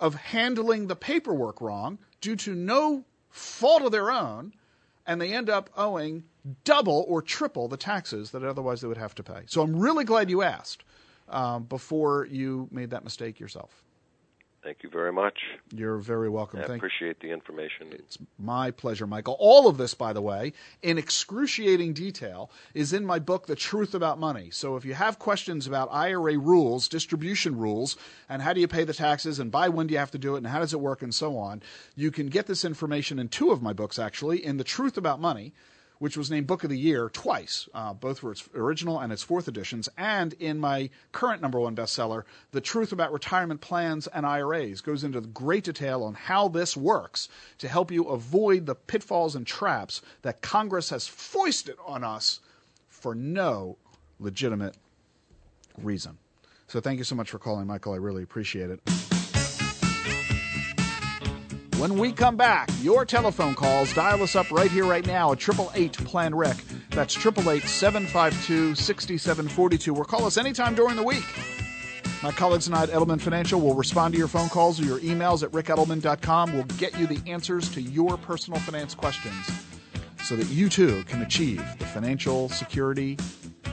of 0.00 0.14
handling 0.14 0.86
the 0.86 0.96
paperwork 0.96 1.60
wrong 1.60 1.98
due 2.22 2.34
to 2.34 2.54
no 2.54 3.04
fault 3.28 3.82
of 3.82 3.92
their 3.92 4.10
own, 4.10 4.54
and 5.06 5.20
they 5.20 5.34
end 5.34 5.50
up 5.50 5.68
owing 5.76 6.24
double 6.64 7.04
or 7.06 7.20
triple 7.20 7.68
the 7.68 7.76
taxes 7.76 8.30
that 8.30 8.42
otherwise 8.42 8.80
they 8.80 8.88
would 8.88 8.96
have 8.96 9.14
to 9.14 9.22
pay. 9.22 9.42
So 9.44 9.60
I'm 9.60 9.76
really 9.76 10.04
glad 10.04 10.30
you 10.30 10.40
asked 10.40 10.82
um, 11.28 11.64
before 11.64 12.26
you 12.30 12.68
made 12.70 12.88
that 12.88 13.04
mistake 13.04 13.38
yourself. 13.38 13.83
Thank 14.64 14.82
you 14.82 14.88
very 14.88 15.12
much. 15.12 15.38
You're 15.74 15.98
very 15.98 16.30
welcome. 16.30 16.60
I 16.60 16.62
Thank 16.64 16.78
appreciate 16.78 17.20
the 17.20 17.30
information. 17.30 17.88
It's 17.92 18.16
my 18.38 18.70
pleasure, 18.70 19.06
Michael. 19.06 19.36
All 19.38 19.68
of 19.68 19.76
this, 19.76 19.92
by 19.92 20.14
the 20.14 20.22
way, 20.22 20.54
in 20.80 20.96
excruciating 20.96 21.92
detail, 21.92 22.50
is 22.72 22.94
in 22.94 23.04
my 23.04 23.18
book, 23.18 23.46
The 23.46 23.56
Truth 23.56 23.94
About 23.94 24.18
Money. 24.18 24.48
So 24.50 24.76
if 24.76 24.86
you 24.86 24.94
have 24.94 25.18
questions 25.18 25.66
about 25.66 25.90
IRA 25.92 26.38
rules, 26.38 26.88
distribution 26.88 27.58
rules, 27.58 27.98
and 28.26 28.40
how 28.40 28.54
do 28.54 28.60
you 28.62 28.68
pay 28.68 28.84
the 28.84 28.94
taxes, 28.94 29.38
and 29.38 29.52
by 29.52 29.68
when 29.68 29.86
do 29.86 29.92
you 29.92 29.98
have 29.98 30.12
to 30.12 30.18
do 30.18 30.34
it, 30.34 30.38
and 30.38 30.46
how 30.46 30.60
does 30.60 30.72
it 30.72 30.80
work, 30.80 31.02
and 31.02 31.14
so 31.14 31.36
on, 31.36 31.62
you 31.94 32.10
can 32.10 32.28
get 32.28 32.46
this 32.46 32.64
information 32.64 33.18
in 33.18 33.28
two 33.28 33.50
of 33.50 33.60
my 33.60 33.74
books, 33.74 33.98
actually, 33.98 34.42
in 34.42 34.56
The 34.56 34.64
Truth 34.64 34.96
About 34.96 35.20
Money 35.20 35.52
which 36.04 36.18
was 36.18 36.30
named 36.30 36.46
Book 36.46 36.62
of 36.64 36.68
the 36.68 36.78
Year 36.78 37.08
twice, 37.08 37.66
uh, 37.72 37.94
both 37.94 38.18
for 38.18 38.30
its 38.30 38.46
original 38.54 39.00
and 39.00 39.10
its 39.10 39.22
fourth 39.22 39.48
editions, 39.48 39.88
and 39.96 40.34
in 40.34 40.60
my 40.60 40.90
current 41.12 41.40
number 41.40 41.58
one 41.58 41.74
bestseller, 41.74 42.24
The 42.50 42.60
Truth 42.60 42.92
About 42.92 43.10
Retirement 43.10 43.62
Plans 43.62 44.06
and 44.08 44.26
IRAs, 44.26 44.82
goes 44.82 45.02
into 45.02 45.22
great 45.22 45.64
detail 45.64 46.02
on 46.02 46.12
how 46.12 46.48
this 46.48 46.76
works 46.76 47.30
to 47.56 47.68
help 47.68 47.90
you 47.90 48.04
avoid 48.08 48.66
the 48.66 48.74
pitfalls 48.74 49.34
and 49.34 49.46
traps 49.46 50.02
that 50.20 50.42
Congress 50.42 50.90
has 50.90 51.06
foisted 51.06 51.76
on 51.86 52.04
us 52.04 52.40
for 52.90 53.14
no 53.14 53.78
legitimate 54.20 54.76
reason. 55.78 56.18
So 56.66 56.80
thank 56.80 56.98
you 56.98 57.04
so 57.04 57.14
much 57.14 57.30
for 57.30 57.38
calling, 57.38 57.66
Michael. 57.66 57.94
I 57.94 57.96
really 57.96 58.22
appreciate 58.22 58.68
it. 58.68 59.23
When 61.84 61.98
we 61.98 62.12
come 62.12 62.34
back, 62.34 62.70
your 62.80 63.04
telephone 63.04 63.54
calls, 63.54 63.92
dial 63.92 64.22
us 64.22 64.34
up 64.34 64.50
right 64.50 64.70
here, 64.70 64.86
right 64.86 65.06
now 65.06 65.32
at 65.32 65.42
888 65.46 65.92
Plan 66.06 66.34
Rick. 66.34 66.56
That's 66.88 67.14
888 67.14 67.68
752 67.68 68.74
6742, 68.74 69.94
or 69.94 70.06
call 70.06 70.24
us 70.24 70.38
anytime 70.38 70.74
during 70.74 70.96
the 70.96 71.02
week. 71.02 71.26
My 72.22 72.32
colleagues 72.32 72.68
and 72.68 72.74
I 72.74 72.84
at 72.84 72.88
Edelman 72.88 73.20
Financial 73.20 73.60
will 73.60 73.74
respond 73.74 74.14
to 74.14 74.18
your 74.18 74.28
phone 74.28 74.48
calls 74.48 74.80
or 74.80 74.84
your 74.84 74.98
emails 75.00 75.42
at 75.42 75.50
rickedelman.com. 75.50 76.54
We'll 76.54 76.64
get 76.78 76.98
you 76.98 77.06
the 77.06 77.20
answers 77.30 77.68
to 77.74 77.82
your 77.82 78.16
personal 78.16 78.60
finance 78.60 78.94
questions 78.94 79.46
so 80.22 80.36
that 80.36 80.46
you 80.46 80.70
too 80.70 81.04
can 81.04 81.20
achieve 81.20 81.62
the 81.78 81.84
financial 81.84 82.48
security 82.48 83.18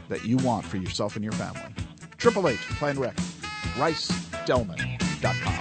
that 0.10 0.26
you 0.26 0.36
want 0.36 0.66
for 0.66 0.76
yourself 0.76 1.16
and 1.16 1.24
your 1.24 1.32
family. 1.32 1.74
888 2.20 2.58
Plan 2.76 3.00
Rick. 3.00 3.16
rickedelman.com. 3.78 5.61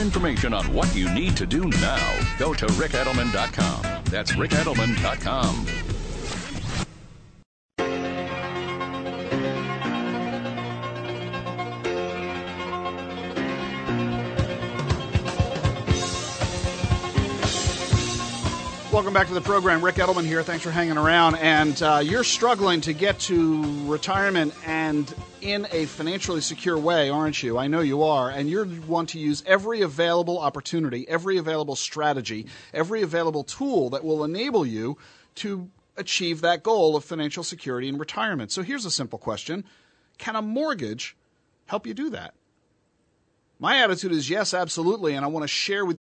information 0.00 0.54
on 0.54 0.72
what 0.72 0.94
you 0.94 1.12
need 1.12 1.36
to 1.36 1.46
do 1.46 1.64
now, 1.64 2.18
go 2.38 2.54
to 2.54 2.66
rickedelman.com. 2.66 4.04
That's 4.04 4.32
rickedelman.com. 4.32 5.89
Welcome 19.10 19.22
back 19.22 19.26
to 19.26 19.34
the 19.34 19.40
program. 19.40 19.84
Rick 19.84 19.96
Edelman 19.96 20.24
here. 20.24 20.40
Thanks 20.44 20.62
for 20.62 20.70
hanging 20.70 20.96
around. 20.96 21.34
And 21.34 21.82
uh, 21.82 22.00
you're 22.00 22.22
struggling 22.22 22.80
to 22.82 22.92
get 22.92 23.18
to 23.22 23.88
retirement 23.90 24.54
and 24.64 25.12
in 25.40 25.66
a 25.72 25.86
financially 25.86 26.40
secure 26.40 26.78
way, 26.78 27.10
aren't 27.10 27.42
you? 27.42 27.58
I 27.58 27.66
know 27.66 27.80
you 27.80 28.04
are. 28.04 28.30
And 28.30 28.48
you 28.48 28.80
want 28.86 29.08
to 29.08 29.18
use 29.18 29.42
every 29.46 29.80
available 29.80 30.38
opportunity, 30.38 31.08
every 31.08 31.38
available 31.38 31.74
strategy, 31.74 32.46
every 32.72 33.02
available 33.02 33.42
tool 33.42 33.90
that 33.90 34.04
will 34.04 34.22
enable 34.22 34.64
you 34.64 34.96
to 35.34 35.68
achieve 35.96 36.40
that 36.42 36.62
goal 36.62 36.94
of 36.94 37.04
financial 37.04 37.42
security 37.42 37.88
in 37.88 37.98
retirement. 37.98 38.52
So 38.52 38.62
here's 38.62 38.84
a 38.84 38.92
simple 38.92 39.18
question 39.18 39.64
Can 40.18 40.36
a 40.36 40.42
mortgage 40.42 41.16
help 41.66 41.84
you 41.84 41.94
do 41.94 42.10
that? 42.10 42.34
My 43.58 43.82
attitude 43.82 44.12
is 44.12 44.30
yes, 44.30 44.54
absolutely. 44.54 45.16
And 45.16 45.24
I 45.24 45.28
want 45.28 45.42
to 45.42 45.48
share 45.48 45.84
with 45.84 45.96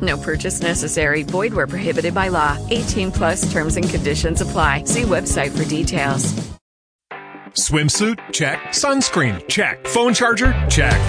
No 0.00 0.16
purchase 0.16 0.60
necessary. 0.60 1.22
Void 1.24 1.52
where 1.52 1.66
prohibited 1.66 2.14
by 2.14 2.28
law. 2.28 2.56
18 2.70 3.10
plus 3.10 3.50
terms 3.52 3.76
and 3.76 3.88
conditions 3.88 4.40
apply. 4.40 4.84
See 4.84 5.02
website 5.02 5.50
for 5.50 5.68
details. 5.68 6.32
Swimsuit? 7.54 8.18
Check. 8.32 8.62
Sunscreen? 8.68 9.46
Check. 9.48 9.84
Phone 9.86 10.14
charger? 10.14 10.52
Check. 10.70 11.00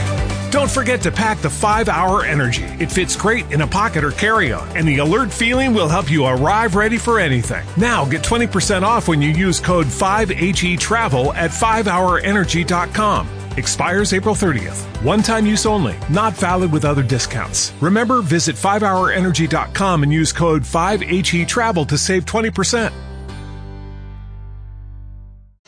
Don't 0.52 0.70
forget 0.70 1.02
to 1.04 1.12
pack 1.12 1.38
the 1.40 1.50
5 1.50 1.88
Hour 1.88 2.26
Energy. 2.26 2.66
It 2.80 2.92
fits 2.92 3.16
great 3.16 3.50
in 3.52 3.62
a 3.62 3.68
pocket 3.68 4.04
or 4.04 4.12
carry 4.12 4.52
on, 4.52 4.68
and 4.76 4.86
the 4.86 4.98
alert 4.98 5.32
feeling 5.32 5.74
will 5.74 5.88
help 5.88 6.12
you 6.12 6.26
arrive 6.26 6.76
ready 6.76 6.98
for 6.98 7.20
anything. 7.20 7.66
Now 7.78 8.04
get 8.06 8.22
20% 8.22 8.82
off 8.82 9.08
when 9.08 9.22
you 9.22 9.30
use 9.30 9.62
code 9.62 9.86
5HE 9.86 10.78
Travel 10.78 11.32
at 11.34 11.52
5hourenergy.com. 11.52 13.41
Expires 13.58 14.14
April 14.14 14.36
30th. 14.36 14.82
One 15.04 15.22
time 15.22 15.46
use 15.46 15.66
only, 15.66 15.96
not 16.10 16.34
valid 16.34 16.72
with 16.72 16.86
other 16.86 17.04
discounts. 17.04 17.74
Remember, 17.82 18.22
visit 18.22 18.56
5hourenergy.com 18.56 20.04
and 20.04 20.12
use 20.12 20.34
code 20.34 20.64
5HE 20.64 21.48
Travel 21.48 21.86
to 21.86 21.98
save 21.98 22.26
20%. 22.26 22.92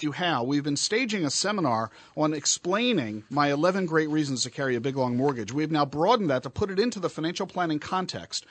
you 0.04 0.12
how. 0.12 0.44
We've 0.44 0.64
been 0.64 0.76
staging 0.76 1.26
a 1.26 1.30
seminar 1.30 1.90
on 2.16 2.34
explaining 2.34 3.24
my 3.30 3.52
11 3.52 3.86
great 3.86 4.10
reasons 4.10 4.44
to 4.44 4.52
carry 4.52 4.76
a 4.76 4.82
big 4.82 4.98
long 4.98 5.16
mortgage. 5.16 5.54
We've 5.54 5.72
now 5.72 5.86
broadened 5.86 6.30
that 6.30 6.44
to 6.44 6.50
put 6.50 6.70
it 6.70 6.78
into 6.80 7.00
the 7.00 7.10
financial 7.10 7.48
planning 7.48 7.80
context. 7.80 8.46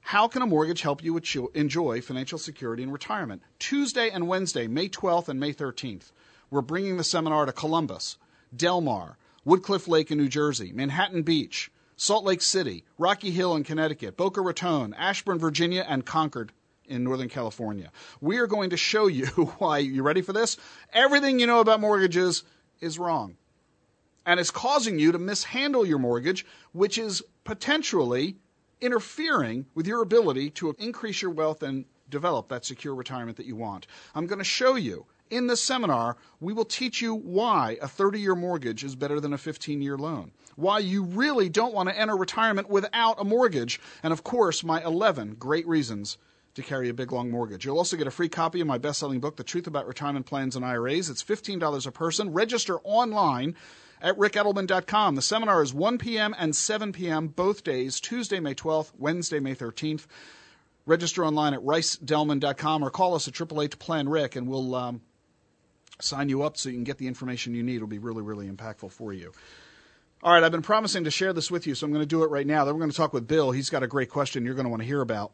How 0.00 0.28
can 0.28 0.42
a 0.42 0.46
mortgage 0.46 0.82
help 0.82 1.02
you 1.02 1.20
enjoy 1.54 2.00
financial 2.00 2.38
security 2.38 2.82
in 2.82 2.90
retirement? 2.90 3.42
Tuesday 3.58 4.10
and 4.10 4.28
Wednesday, 4.28 4.66
May 4.66 4.88
12th 4.88 5.28
and 5.28 5.40
May 5.40 5.52
13th, 5.52 6.10
we're 6.50 6.60
bringing 6.60 6.96
the 6.96 7.04
seminar 7.04 7.46
to 7.46 7.52
Columbus, 7.52 8.18
Del 8.56 8.80
Mar, 8.80 9.18
Woodcliff 9.44 9.86
Lake 9.86 10.10
in 10.10 10.18
New 10.18 10.28
Jersey, 10.28 10.72
Manhattan 10.72 11.22
Beach, 11.22 11.70
Salt 11.96 12.24
Lake 12.24 12.42
City, 12.42 12.84
Rocky 12.98 13.30
Hill 13.30 13.56
in 13.56 13.64
Connecticut, 13.64 14.16
Boca 14.16 14.40
Raton, 14.40 14.94
Ashburn, 14.94 15.38
Virginia, 15.38 15.84
and 15.88 16.04
Concord 16.04 16.52
in 16.84 17.04
Northern 17.04 17.28
California. 17.28 17.90
We 18.20 18.38
are 18.38 18.46
going 18.46 18.70
to 18.70 18.76
show 18.76 19.06
you 19.06 19.26
why, 19.58 19.78
you 19.78 20.02
ready 20.02 20.22
for 20.22 20.32
this? 20.32 20.56
Everything 20.92 21.38
you 21.38 21.46
know 21.46 21.60
about 21.60 21.80
mortgages 21.80 22.44
is 22.80 22.98
wrong. 22.98 23.36
And 24.24 24.40
it's 24.40 24.50
causing 24.50 24.98
you 24.98 25.12
to 25.12 25.18
mishandle 25.18 25.86
your 25.86 25.98
mortgage, 25.98 26.44
which 26.72 26.98
is 26.98 27.22
potentially 27.44 28.36
interfering 28.80 29.66
with 29.74 29.86
your 29.86 30.02
ability 30.02 30.50
to 30.50 30.74
increase 30.78 31.22
your 31.22 31.30
wealth 31.30 31.62
and 31.62 31.84
develop 32.08 32.48
that 32.48 32.64
secure 32.64 32.94
retirement 32.94 33.36
that 33.36 33.46
you 33.46 33.56
want. 33.56 33.86
I'm 34.14 34.26
going 34.26 34.38
to 34.38 34.44
show 34.44 34.74
you. 34.74 35.06
In 35.28 35.48
this 35.48 35.60
seminar, 35.60 36.16
we 36.40 36.52
will 36.52 36.64
teach 36.64 37.02
you 37.02 37.14
why 37.14 37.78
a 37.82 37.88
30 37.88 38.20
year 38.20 38.36
mortgage 38.36 38.84
is 38.84 38.94
better 38.94 39.18
than 39.18 39.32
a 39.32 39.38
15 39.38 39.82
year 39.82 39.98
loan, 39.98 40.30
why 40.54 40.78
you 40.78 41.02
really 41.02 41.48
don't 41.48 41.74
want 41.74 41.88
to 41.88 41.98
enter 41.98 42.16
retirement 42.16 42.70
without 42.70 43.20
a 43.20 43.24
mortgage, 43.24 43.80
and 44.02 44.12
of 44.12 44.22
course, 44.22 44.62
my 44.62 44.82
11 44.84 45.34
great 45.34 45.66
reasons 45.66 46.16
to 46.54 46.62
carry 46.62 46.88
a 46.88 46.94
big 46.94 47.12
long 47.12 47.30
mortgage. 47.30 47.64
You'll 47.64 47.76
also 47.76 47.96
get 47.96 48.06
a 48.06 48.10
free 48.10 48.28
copy 48.28 48.60
of 48.60 48.66
my 48.66 48.78
best 48.78 49.00
selling 49.00 49.20
book, 49.20 49.36
The 49.36 49.44
Truth 49.44 49.66
About 49.66 49.86
Retirement 49.86 50.26
Plans 50.26 50.56
and 50.56 50.64
IRAs. 50.64 51.10
It's 51.10 51.22
$15 51.22 51.86
a 51.86 51.92
person. 51.92 52.32
Register 52.32 52.78
online 52.82 53.54
at 54.00 54.16
rickedelman.com. 54.16 55.16
The 55.16 55.22
seminar 55.22 55.62
is 55.62 55.74
1 55.74 55.98
p.m. 55.98 56.34
and 56.38 56.56
7 56.56 56.92
p.m. 56.92 57.28
both 57.28 57.62
days, 57.62 58.00
Tuesday, 58.00 58.40
May 58.40 58.54
12th, 58.54 58.92
Wednesday, 58.96 59.40
May 59.40 59.54
13th. 59.54 60.06
Register 60.86 61.24
online 61.24 61.52
at 61.52 61.60
rickedelman.com 61.60 62.82
or 62.82 62.90
call 62.90 63.14
us 63.14 63.28
at 63.28 63.34
888 63.34 63.78
Plan 63.78 64.08
Rick, 64.08 64.36
and 64.36 64.48
we'll 64.48 64.74
um, 64.74 65.02
sign 66.00 66.28
you 66.28 66.42
up 66.42 66.56
so 66.56 66.68
you 66.68 66.74
can 66.74 66.84
get 66.84 66.98
the 66.98 67.06
information 67.06 67.54
you 67.54 67.62
need. 67.62 67.76
It'll 67.76 67.88
be 67.88 67.98
really, 67.98 68.22
really 68.22 68.48
impactful 68.48 68.92
for 68.92 69.12
you. 69.12 69.32
All 70.22 70.32
right, 70.32 70.42
I've 70.42 70.52
been 70.52 70.62
promising 70.62 71.04
to 71.04 71.10
share 71.10 71.32
this 71.32 71.50
with 71.50 71.66
you, 71.66 71.74
so 71.74 71.86
I'm 71.86 71.92
going 71.92 72.02
to 72.02 72.06
do 72.06 72.22
it 72.22 72.30
right 72.30 72.46
now. 72.46 72.64
Then 72.64 72.74
we're 72.74 72.80
going 72.80 72.90
to 72.90 72.96
talk 72.96 73.12
with 73.12 73.28
Bill. 73.28 73.50
He's 73.50 73.70
got 73.70 73.82
a 73.82 73.86
great 73.86 74.10
question 74.10 74.44
you're 74.44 74.54
going 74.54 74.64
to 74.64 74.70
want 74.70 74.82
to 74.82 74.86
hear 74.86 75.00
about. 75.00 75.32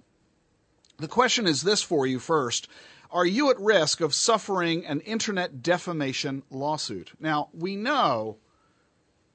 The 0.99 1.09
question 1.09 1.47
is 1.47 1.63
this 1.63 1.83
for 1.83 2.07
you 2.07 2.19
first. 2.19 2.69
Are 3.11 3.27
you 3.27 3.51
at 3.51 3.61
risk 3.61 4.01
of 4.01 4.15
suffering 4.15 4.87
an 4.87 5.01
internet 5.01 5.63
defamation 5.63 6.43
lawsuit? 6.51 7.13
Now, 7.21 7.49
we 7.53 7.77
know 7.77 8.39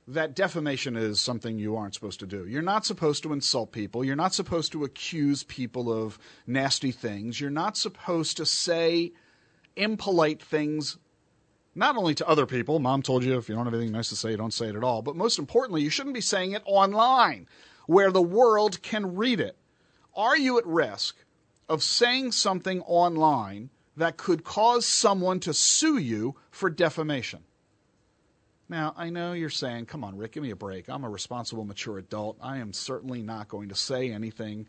that 0.07 0.36
defamation 0.36 0.95
is 0.95 1.19
something 1.19 1.59
you 1.59 1.75
aren't 1.75 1.93
supposed 1.93 2.21
to 2.21 2.25
do. 2.25 2.47
You're 2.47 2.61
not 2.61 2.86
supposed 2.86 3.23
to 3.23 3.34
insult 3.34 3.71
people. 3.71 4.03
You're 4.03 4.15
not 4.15 4.34
supposed 4.34 4.71
to 4.71 4.84
accuse 4.84 5.43
people 5.43 5.91
of 5.91 6.17
nasty 6.45 6.91
things. 6.91 7.41
You're 7.41 7.49
not 7.49 7.75
supposed 7.75 8.38
to 8.38 8.45
say 8.45 9.11
impolite 9.75 10.41
things, 10.41 10.97
not 11.78 11.95
only 11.95 12.15
to 12.15 12.28
other 12.28 12.47
people. 12.47 12.80
Mom 12.80 13.03
told 13.03 13.23
you 13.23 13.38
if 13.38 13.47
you 13.47 13.55
don't 13.55 13.65
have 13.65 13.73
anything 13.73 13.93
nice 13.93 14.09
to 14.09 14.15
say, 14.15 14.36
don't 14.36 14.53
say 14.53 14.67
it 14.67 14.75
at 14.75 14.84
all. 14.84 15.03
But 15.03 15.15
most 15.15 15.38
importantly, 15.38 15.84
you 15.84 15.91
shouldn't 15.91 16.15
be 16.15 16.21
saying 16.21 16.53
it 16.53 16.63
online 16.65 17.47
where 17.86 18.11
the 18.11 18.21
world 18.21 18.82
can 18.82 19.15
read 19.15 19.39
it. 19.39 19.55
Are 20.15 20.36
you 20.36 20.57
at 20.57 20.65
risk 20.65 21.15
of 21.69 21.84
saying 21.84 22.32
something 22.32 22.82
online 22.82 23.69
that 23.95 24.17
could 24.17 24.43
cause 24.43 24.88
someone 24.88 25.39
to 25.41 25.53
sue 25.53 25.99
you 25.99 26.36
for 26.49 26.71
defamation? 26.71 27.43
Now, 28.67 28.95
I 28.97 29.11
know 29.11 29.34
you're 29.34 29.49
saying, 29.51 29.86
come 29.86 30.03
on, 30.03 30.17
Rick, 30.17 30.32
give 30.34 30.43
me 30.43 30.49
a 30.49 30.55
break. 30.55 30.89
I'm 30.89 31.03
a 31.03 31.09
responsible, 31.09 31.63
mature 31.63 31.99
adult. 31.99 32.38
I 32.41 32.57
am 32.57 32.73
certainly 32.73 33.21
not 33.21 33.49
going 33.49 33.69
to 33.69 33.75
say 33.75 34.11
anything 34.11 34.65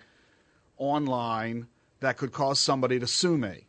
online 0.76 1.68
that 2.00 2.18
could 2.18 2.32
cause 2.32 2.61
somebody 2.61 2.98
to 3.00 3.06
sue 3.06 3.38
me. 3.38 3.67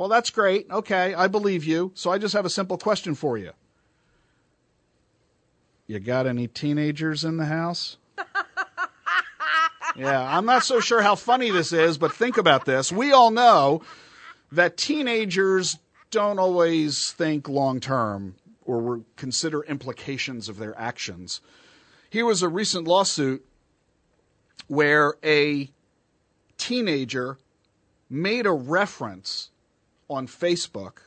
Well, 0.00 0.08
that's 0.08 0.30
great. 0.30 0.66
Okay, 0.70 1.12
I 1.12 1.26
believe 1.26 1.62
you. 1.62 1.92
So 1.94 2.10
I 2.10 2.16
just 2.16 2.32
have 2.32 2.46
a 2.46 2.50
simple 2.50 2.78
question 2.78 3.14
for 3.14 3.36
you. 3.36 3.50
You 5.86 6.00
got 6.00 6.26
any 6.26 6.48
teenagers 6.48 7.22
in 7.22 7.36
the 7.36 7.44
house? 7.44 7.98
yeah, 9.94 10.34
I'm 10.34 10.46
not 10.46 10.64
so 10.64 10.80
sure 10.80 11.02
how 11.02 11.16
funny 11.16 11.50
this 11.50 11.74
is, 11.74 11.98
but 11.98 12.14
think 12.14 12.38
about 12.38 12.64
this. 12.64 12.90
We 12.90 13.12
all 13.12 13.30
know 13.30 13.82
that 14.50 14.78
teenagers 14.78 15.76
don't 16.10 16.38
always 16.38 17.12
think 17.12 17.46
long 17.46 17.78
term 17.78 18.36
or 18.64 19.02
consider 19.16 19.62
implications 19.64 20.48
of 20.48 20.56
their 20.56 20.74
actions. 20.78 21.42
Here 22.08 22.24
was 22.24 22.42
a 22.42 22.48
recent 22.48 22.88
lawsuit 22.88 23.44
where 24.66 25.16
a 25.22 25.68
teenager 26.56 27.36
made 28.08 28.46
a 28.46 28.52
reference 28.52 29.50
on 30.10 30.26
Facebook 30.26 30.98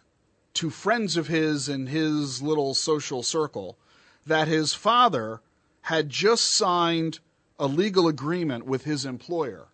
to 0.53 0.69
friends 0.69 1.17
of 1.17 1.27
his 1.27 1.67
in 1.67 1.87
his 1.87 2.41
little 2.41 2.73
social 2.73 3.21
circle 3.21 3.77
that 4.25 4.47
his 4.47 4.73
father 4.73 5.41
had 5.81 6.09
just 6.09 6.45
signed 6.45 7.19
a 7.59 7.67
legal 7.67 8.07
agreement 8.07 8.65
with 8.65 8.85
his 8.85 9.05
employer. 9.05 9.67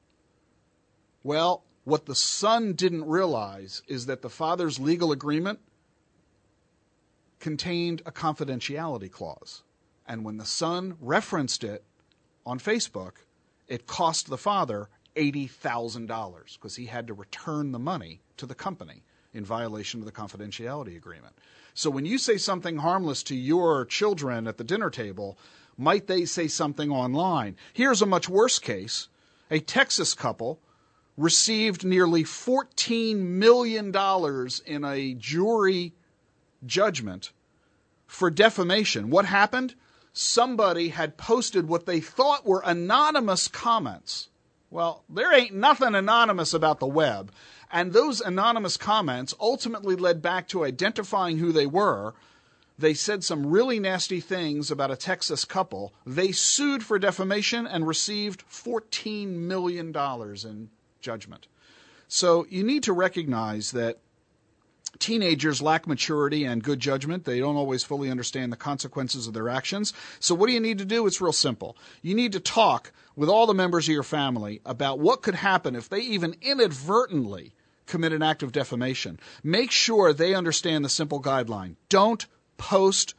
Well, 1.23 1.63
what 1.83 2.07
the 2.07 2.15
son 2.15 2.73
didn't 2.73 3.05
realize 3.05 3.83
is 3.87 4.07
that 4.07 4.21
the 4.21 4.29
father's 4.29 4.79
legal 4.79 5.11
agreement 5.11 5.59
contained 7.39 8.01
a 8.05 8.11
confidentiality 8.11 9.11
clause. 9.11 9.63
And 10.07 10.25
when 10.25 10.37
the 10.37 10.45
son 10.45 10.97
referenced 10.99 11.63
it 11.63 11.83
on 12.45 12.59
Facebook, 12.59 13.13
it 13.67 13.85
cost 13.85 14.27
the 14.27 14.37
father 14.37 14.89
$80,000 15.15 16.53
because 16.53 16.75
he 16.75 16.87
had 16.87 17.07
to 17.07 17.13
return 17.13 17.71
the 17.71 17.79
money 17.79 18.21
to 18.37 18.45
the 18.45 18.55
company 18.55 19.03
in 19.33 19.45
violation 19.45 19.99
of 19.99 20.05
the 20.05 20.11
confidentiality 20.11 20.95
agreement. 20.97 21.33
So 21.73 21.89
when 21.89 22.05
you 22.05 22.17
say 22.17 22.37
something 22.37 22.77
harmless 22.77 23.23
to 23.23 23.35
your 23.35 23.85
children 23.85 24.47
at 24.47 24.57
the 24.57 24.63
dinner 24.63 24.89
table, 24.89 25.37
might 25.77 26.07
they 26.07 26.25
say 26.25 26.47
something 26.47 26.91
online? 26.91 27.55
Here's 27.73 28.01
a 28.01 28.05
much 28.05 28.27
worse 28.27 28.59
case. 28.59 29.07
A 29.49 29.59
Texas 29.59 30.13
couple 30.13 30.59
received 31.15 31.85
nearly 31.85 32.23
$14 32.23 33.17
million 33.17 33.93
in 34.65 34.85
a 34.85 35.13
jury 35.15 35.93
judgment 36.65 37.31
for 38.07 38.29
defamation. 38.29 39.09
What 39.09 39.25
happened? 39.25 39.75
Somebody 40.13 40.89
had 40.89 41.17
posted 41.17 41.67
what 41.67 41.85
they 41.85 41.99
thought 41.99 42.45
were 42.45 42.61
anonymous 42.65 43.47
comments. 43.47 44.29
Well, 44.71 45.03
there 45.09 45.33
ain't 45.33 45.55
nothing 45.55 45.95
anonymous 45.95 46.53
about 46.53 46.79
the 46.79 46.87
web. 46.87 47.31
And 47.71 47.93
those 47.93 48.19
anonymous 48.21 48.77
comments 48.77 49.35
ultimately 49.39 49.95
led 49.95 50.21
back 50.21 50.47
to 50.49 50.65
identifying 50.65 51.37
who 51.37 51.51
they 51.51 51.67
were. 51.67 52.13
They 52.77 52.93
said 52.93 53.23
some 53.23 53.45
really 53.45 53.79
nasty 53.79 54.19
things 54.19 54.71
about 54.71 54.91
a 54.91 54.95
Texas 54.95 55.45
couple. 55.45 55.93
They 56.05 56.31
sued 56.31 56.83
for 56.83 56.97
defamation 56.97 57.67
and 57.67 57.85
received 57.85 58.47
$14 58.49 59.27
million 59.27 59.95
in 59.95 60.69
judgment. 61.01 61.47
So 62.07 62.47
you 62.49 62.63
need 62.63 62.83
to 62.83 62.93
recognize 62.93 63.71
that 63.73 63.99
teenagers 64.97 65.61
lack 65.61 65.87
maturity 65.87 66.45
and 66.45 66.63
good 66.63 66.79
judgment. 66.79 67.25
They 67.25 67.39
don't 67.39 67.55
always 67.55 67.83
fully 67.83 68.09
understand 68.09 68.51
the 68.51 68.57
consequences 68.57 69.27
of 69.27 69.33
their 69.33 69.49
actions. 69.49 69.93
So, 70.19 70.33
what 70.33 70.47
do 70.47 70.53
you 70.53 70.59
need 70.59 70.79
to 70.79 70.85
do? 70.85 71.05
It's 71.05 71.21
real 71.21 71.31
simple. 71.31 71.77
You 72.01 72.15
need 72.15 72.31
to 72.31 72.39
talk 72.39 72.91
with 73.15 73.29
all 73.29 73.45
the 73.45 73.53
members 73.53 73.87
of 73.87 73.93
your 73.93 74.03
family 74.03 74.61
about 74.65 74.99
what 74.99 75.21
could 75.21 75.35
happen 75.35 75.75
if 75.75 75.87
they 75.87 75.99
even 75.99 76.35
inadvertently 76.41 77.53
commit 77.89 78.13
an 78.13 78.23
act 78.23 78.43
of 78.43 78.51
defamation. 78.53 79.19
Make 79.43 79.71
sure 79.71 80.13
they 80.13 80.33
understand 80.33 80.85
the 80.85 80.89
simple 80.89 81.21
guideline. 81.21 81.75
Don't 81.89 82.25
post 82.57 83.15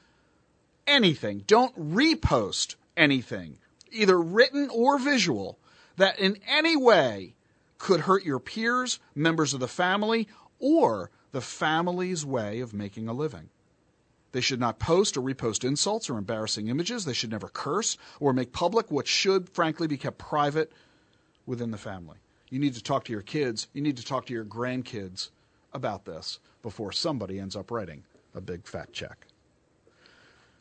anything, 0.86 1.44
don't 1.46 1.76
repost 1.76 2.76
anything, 2.96 3.58
either 3.90 4.20
written 4.20 4.68
or 4.70 4.98
visual, 4.98 5.58
that 5.96 6.18
in 6.18 6.38
any 6.48 6.76
way 6.76 7.34
could 7.78 8.00
hurt 8.00 8.24
your 8.24 8.40
peers, 8.40 8.98
members 9.14 9.54
of 9.54 9.60
the 9.60 9.68
family, 9.68 10.28
or 10.58 11.10
the 11.32 11.40
family's 11.40 12.24
way 12.24 12.60
of 12.60 12.74
making 12.74 13.08
a 13.08 13.12
living. 13.12 13.48
They 14.32 14.40
should 14.40 14.60
not 14.60 14.78
post 14.78 15.16
or 15.16 15.22
repost 15.22 15.64
insults 15.64 16.08
or 16.08 16.16
embarrassing 16.16 16.68
images. 16.68 17.04
They 17.04 17.12
should 17.12 17.30
never 17.30 17.48
curse 17.48 17.96
or 18.20 18.32
make 18.32 18.52
public 18.52 18.90
what 18.90 19.08
should, 19.08 19.48
frankly, 19.48 19.88
be 19.88 19.96
kept 19.96 20.18
private 20.18 20.72
within 21.46 21.72
the 21.72 21.78
family. 21.78 22.18
You 22.50 22.58
need 22.58 22.74
to 22.74 22.82
talk 22.82 23.04
to 23.04 23.12
your 23.12 23.22
kids, 23.22 23.68
you 23.72 23.80
need 23.80 23.96
to 23.96 24.04
talk 24.04 24.26
to 24.26 24.32
your 24.32 24.44
grandkids 24.44 25.30
about 25.72 26.04
this 26.04 26.40
before 26.62 26.90
somebody 26.90 27.38
ends 27.38 27.54
up 27.54 27.70
writing 27.70 28.02
a 28.34 28.40
big 28.40 28.66
fat 28.66 28.92
check. 28.92 29.26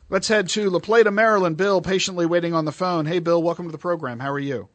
Let's 0.08 0.28
head 0.28 0.48
to 0.50 0.70
La 0.70 0.78
Plata, 0.78 1.10
Maryland. 1.10 1.56
Bill, 1.56 1.80
patiently 1.80 2.26
waiting 2.26 2.54
on 2.54 2.64
the 2.64 2.72
phone. 2.72 3.06
Hey, 3.06 3.18
Bill, 3.18 3.42
welcome 3.42 3.66
to 3.66 3.72
the 3.72 3.78
program. 3.78 4.18
How 4.18 4.30
are 4.30 4.40
you? 4.40 4.68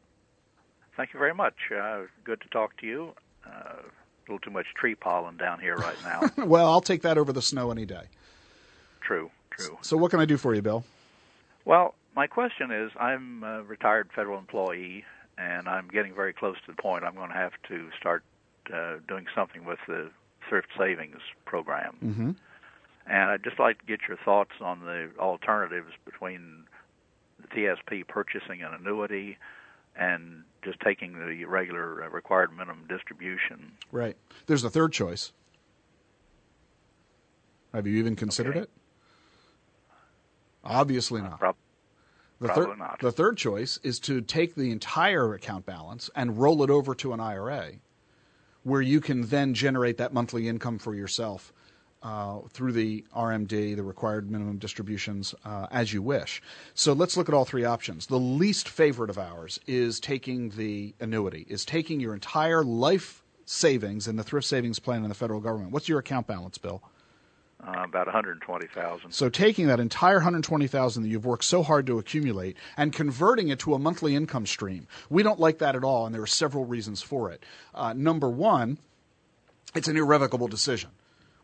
Thank 0.96 1.14
you 1.14 1.20
very 1.20 1.34
much. 1.34 1.56
Uh, 1.76 2.04
good 2.24 2.40
to 2.42 2.48
talk 2.50 2.78
to 2.78 2.88
you. 2.88 3.14
Uh, 3.46 3.50
a 3.50 3.82
little 4.28 4.40
too 4.40 4.52
much 4.52 4.66
tree 4.76 4.96
pollen 4.96 5.38
down 5.38 5.60
here 5.60 5.76
right 5.76 5.98
now. 6.04 6.30
well, 6.46 6.70
I'll 6.70 6.82
take 6.82 7.02
that 7.02 7.18
over 7.18 7.34
the 7.34 7.42
snow 7.42 7.72
any 7.72 7.86
day. 7.86 8.04
True, 9.02 9.30
true. 9.52 9.78
So, 9.82 9.98
what 9.98 10.12
can 10.12 10.20
I 10.20 10.26
do 10.26 10.38
for 10.38 10.56
you, 10.56 10.62
Bill? 10.62 10.84
Well, 11.66 11.96
my 12.16 12.28
question 12.28 12.72
is 12.72 12.92
I'm 13.00 13.44
a 13.44 13.62
retired 13.64 14.10
federal 14.16 14.40
employee, 14.40 15.04
and 15.38 15.68
I'm 15.68 15.88
getting 15.88 16.14
very 16.14 16.34
close 16.34 16.56
to 16.66 16.72
the 16.76 16.82
point 16.82 17.04
I'm 17.04 17.16
going 17.16 17.30
to 17.30 17.36
have 17.36 17.54
to 17.70 17.90
start 18.00 18.24
uh, 18.74 18.96
doing 19.08 19.26
something 19.36 19.66
with 19.66 19.80
the 19.88 20.10
thrift 20.48 20.68
savings 20.78 21.22
program. 21.46 21.98
Mm-hmm. 22.04 22.32
And 23.08 23.30
I'd 23.30 23.44
just 23.44 23.60
like 23.60 23.80
to 23.80 23.86
get 23.86 24.00
your 24.08 24.18
thoughts 24.18 24.52
on 24.62 24.82
the 24.82 25.10
alternatives 25.20 25.92
between 26.06 26.64
the 27.42 27.48
TSP 27.48 28.08
purchasing 28.08 28.64
an 28.64 28.74
annuity 28.74 29.38
and 29.96 30.44
just 30.64 30.80
taking 30.80 31.14
the 31.14 31.46
regular 31.46 32.04
uh, 32.04 32.10
required 32.10 32.52
minimum 32.52 32.86
distribution. 32.90 33.72
Right. 33.92 34.18
There's 34.48 34.64
a 34.64 34.70
third 34.70 34.92
choice. 34.92 35.32
Have 37.74 37.86
you 37.86 37.98
even 37.98 38.16
considered 38.16 38.56
okay. 38.56 38.62
it? 38.62 38.70
Obviously 40.64 41.22
not. 41.22 41.40
Prob- 41.40 41.56
the 42.48 42.54
probably 42.54 42.66
third, 42.66 42.80
not. 42.80 43.00
The 43.00 43.12
third 43.12 43.38
choice 43.38 43.80
is 43.84 44.00
to 44.02 44.22
take 44.22 44.56
the 44.56 44.72
entire 44.72 45.34
account 45.34 45.66
balance 45.66 46.10
and 46.16 46.38
roll 46.38 46.64
it 46.64 46.70
over 46.70 46.96
to 46.96 47.14
an 47.14 47.20
IRA, 47.20 47.74
where 48.64 48.82
you 48.82 49.02
can 49.02 49.28
then 49.28 49.54
generate 49.54 49.98
that 49.98 50.14
monthly 50.14 50.48
income 50.48 50.80
for 50.80 50.96
yourself 50.96 51.54
uh, 52.06 52.40
through 52.52 52.72
the 52.72 53.04
RMD, 53.16 53.76
the 53.76 53.84
required 53.84 54.30
minimum 54.30 54.58
distributions, 54.58 55.34
uh, 55.44 55.66
as 55.72 55.92
you 55.92 56.02
wish. 56.02 56.42
So 56.76 56.94
let's 56.94 57.18
look 57.18 57.28
at 57.28 57.34
all 57.34 57.46
three 57.46 57.66
options. 57.66 58.06
The 58.06 58.20
least 58.20 58.70
favorite 58.70 59.10
of 59.10 59.18
ours 59.18 59.60
is 59.66 60.00
taking 60.00 60.50
the 60.50 60.94
annuity, 61.00 61.48
is 61.50 61.66
taking 61.66 62.00
your 62.00 62.14
entire 62.14 62.64
life 62.64 63.24
savings 63.46 64.08
in 64.08 64.18
the 64.18 64.24
thrift 64.24 64.48
savings 64.48 64.78
plan 64.78 65.04
in 65.04 65.10
the 65.10 65.16
federal 65.16 65.40
government. 65.40 65.72
What's 65.72 65.90
your 65.90 66.00
account 66.00 66.28
balance, 66.28 66.58
Bill? 66.60 66.82
Uh, 67.66 67.84
about 67.84 68.06
120,000. 68.06 69.12
So 69.12 69.28
taking 69.28 69.68
that 69.68 69.80
entire 69.80 70.18
120,000 70.18 71.04
that 71.04 71.10
you've 71.10 71.26
worked 71.26 71.44
so 71.44 71.64
hard 71.64 71.88
to 71.88 71.98
accumulate 71.98 72.58
and 72.78 72.94
converting 72.94 73.48
it 73.50 73.60
to 73.60 73.74
a 73.74 73.80
monthly 73.80 74.16
income 74.16 74.46
stream. 74.46 74.88
We 75.10 75.24
don't 75.24 75.40
like 75.40 75.58
that 75.60 75.76
at 75.76 75.84
all, 75.84 76.06
and 76.06 76.14
there 76.14 76.22
are 76.22 76.28
several 76.28 76.66
reasons 76.66 77.02
for 77.02 77.32
it. 77.32 77.44
Uh, 77.74 77.94
number 77.94 78.30
one, 78.30 78.78
it's 79.74 79.88
an 79.88 79.98
irrevocable 79.98 80.48
decision 80.48 80.92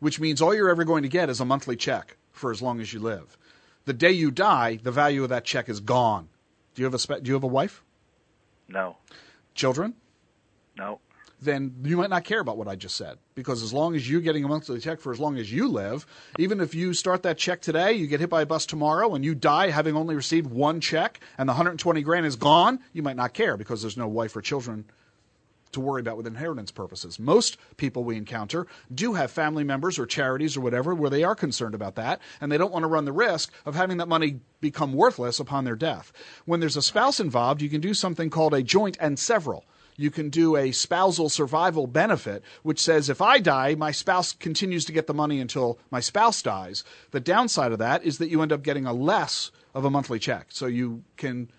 which 0.01 0.19
means 0.19 0.41
all 0.41 0.53
you're 0.53 0.69
ever 0.69 0.83
going 0.83 1.03
to 1.03 1.09
get 1.09 1.29
is 1.29 1.39
a 1.39 1.45
monthly 1.45 1.75
check 1.75 2.17
for 2.31 2.51
as 2.51 2.61
long 2.61 2.81
as 2.81 2.91
you 2.91 2.99
live. 2.99 3.37
The 3.85 3.93
day 3.93 4.11
you 4.11 4.31
die, 4.31 4.79
the 4.81 4.91
value 4.91 5.23
of 5.23 5.29
that 5.29 5.45
check 5.45 5.69
is 5.69 5.79
gone. 5.79 6.27
Do 6.73 6.81
you 6.81 6.85
have 6.85 6.93
a 6.93 6.99
spe- 6.99 7.21
do 7.21 7.29
you 7.29 7.35
have 7.35 7.43
a 7.43 7.47
wife? 7.47 7.83
No. 8.67 8.97
Children? 9.53 9.93
No. 10.75 10.99
Then 11.41 11.73
you 11.83 11.97
might 11.97 12.11
not 12.11 12.23
care 12.23 12.39
about 12.39 12.57
what 12.57 12.67
I 12.67 12.75
just 12.75 12.95
said 12.95 13.17
because 13.33 13.63
as 13.63 13.73
long 13.73 13.95
as 13.95 14.07
you're 14.07 14.21
getting 14.21 14.45
a 14.45 14.47
monthly 14.47 14.79
check 14.79 14.99
for 14.99 15.11
as 15.11 15.19
long 15.19 15.37
as 15.37 15.51
you 15.51 15.67
live, 15.67 16.05
even 16.37 16.61
if 16.61 16.75
you 16.75 16.93
start 16.93 17.23
that 17.23 17.39
check 17.39 17.61
today, 17.61 17.93
you 17.93 18.05
get 18.05 18.19
hit 18.19 18.29
by 18.29 18.43
a 18.43 18.45
bus 18.45 18.67
tomorrow 18.67 19.15
and 19.15 19.25
you 19.25 19.33
die 19.33 19.71
having 19.71 19.95
only 19.95 20.13
received 20.13 20.51
one 20.51 20.79
check 20.79 21.19
and 21.39 21.49
the 21.49 21.53
120 21.53 22.01
grand 22.03 22.27
is 22.27 22.35
gone, 22.35 22.79
you 22.93 23.01
might 23.01 23.15
not 23.15 23.33
care 23.33 23.57
because 23.57 23.81
there's 23.81 23.97
no 23.97 24.07
wife 24.07 24.35
or 24.35 24.41
children 24.41 24.85
to 25.71 25.79
worry 25.79 26.01
about 26.01 26.17
with 26.17 26.27
inheritance 26.27 26.69
purposes. 26.69 27.19
Most 27.19 27.57
people 27.77 28.03
we 28.03 28.17
encounter 28.17 28.67
do 28.93 29.13
have 29.13 29.31
family 29.31 29.63
members 29.63 29.97
or 29.97 30.05
charities 30.05 30.55
or 30.55 30.61
whatever 30.61 30.93
where 30.93 31.09
they 31.09 31.23
are 31.23 31.35
concerned 31.35 31.73
about 31.73 31.95
that, 31.95 32.19
and 32.39 32.51
they 32.51 32.57
don't 32.57 32.73
want 32.73 32.83
to 32.83 32.87
run 32.87 33.05
the 33.05 33.11
risk 33.11 33.51
of 33.65 33.73
having 33.73 33.97
that 33.97 34.07
money 34.07 34.41
become 34.59 34.93
worthless 34.93 35.39
upon 35.39 35.63
their 35.63 35.75
death. 35.75 36.11
When 36.45 36.59
there's 36.59 36.77
a 36.77 36.81
spouse 36.81 37.19
involved, 37.19 37.61
you 37.61 37.69
can 37.69 37.81
do 37.81 37.93
something 37.93 38.29
called 38.29 38.53
a 38.53 38.61
joint 38.61 38.97
and 38.99 39.17
several. 39.17 39.65
You 40.01 40.09
can 40.11 40.29
do 40.29 40.57
a 40.57 40.71
spousal 40.71 41.29
survival 41.29 41.85
benefit, 41.85 42.43
which 42.63 42.79
says 42.79 43.09
if 43.09 43.21
I 43.21 43.39
die, 43.39 43.75
my 43.75 43.91
spouse 43.91 44.33
continues 44.33 44.83
to 44.85 44.91
get 44.91 45.05
the 45.05 45.13
money 45.13 45.39
until 45.39 45.77
my 45.91 45.99
spouse 45.99 46.41
dies. 46.41 46.83
The 47.11 47.19
downside 47.19 47.71
of 47.71 47.79
that 47.79 48.03
is 48.03 48.17
that 48.17 48.29
you 48.29 48.41
end 48.41 48.51
up 48.51 48.63
getting 48.63 48.87
a 48.87 48.93
less 48.93 49.51
of 49.75 49.85
a 49.85 49.91
monthly 49.91 50.17
check. 50.17 50.47
So 50.49 50.65
you 50.65 51.03
can 51.17 51.51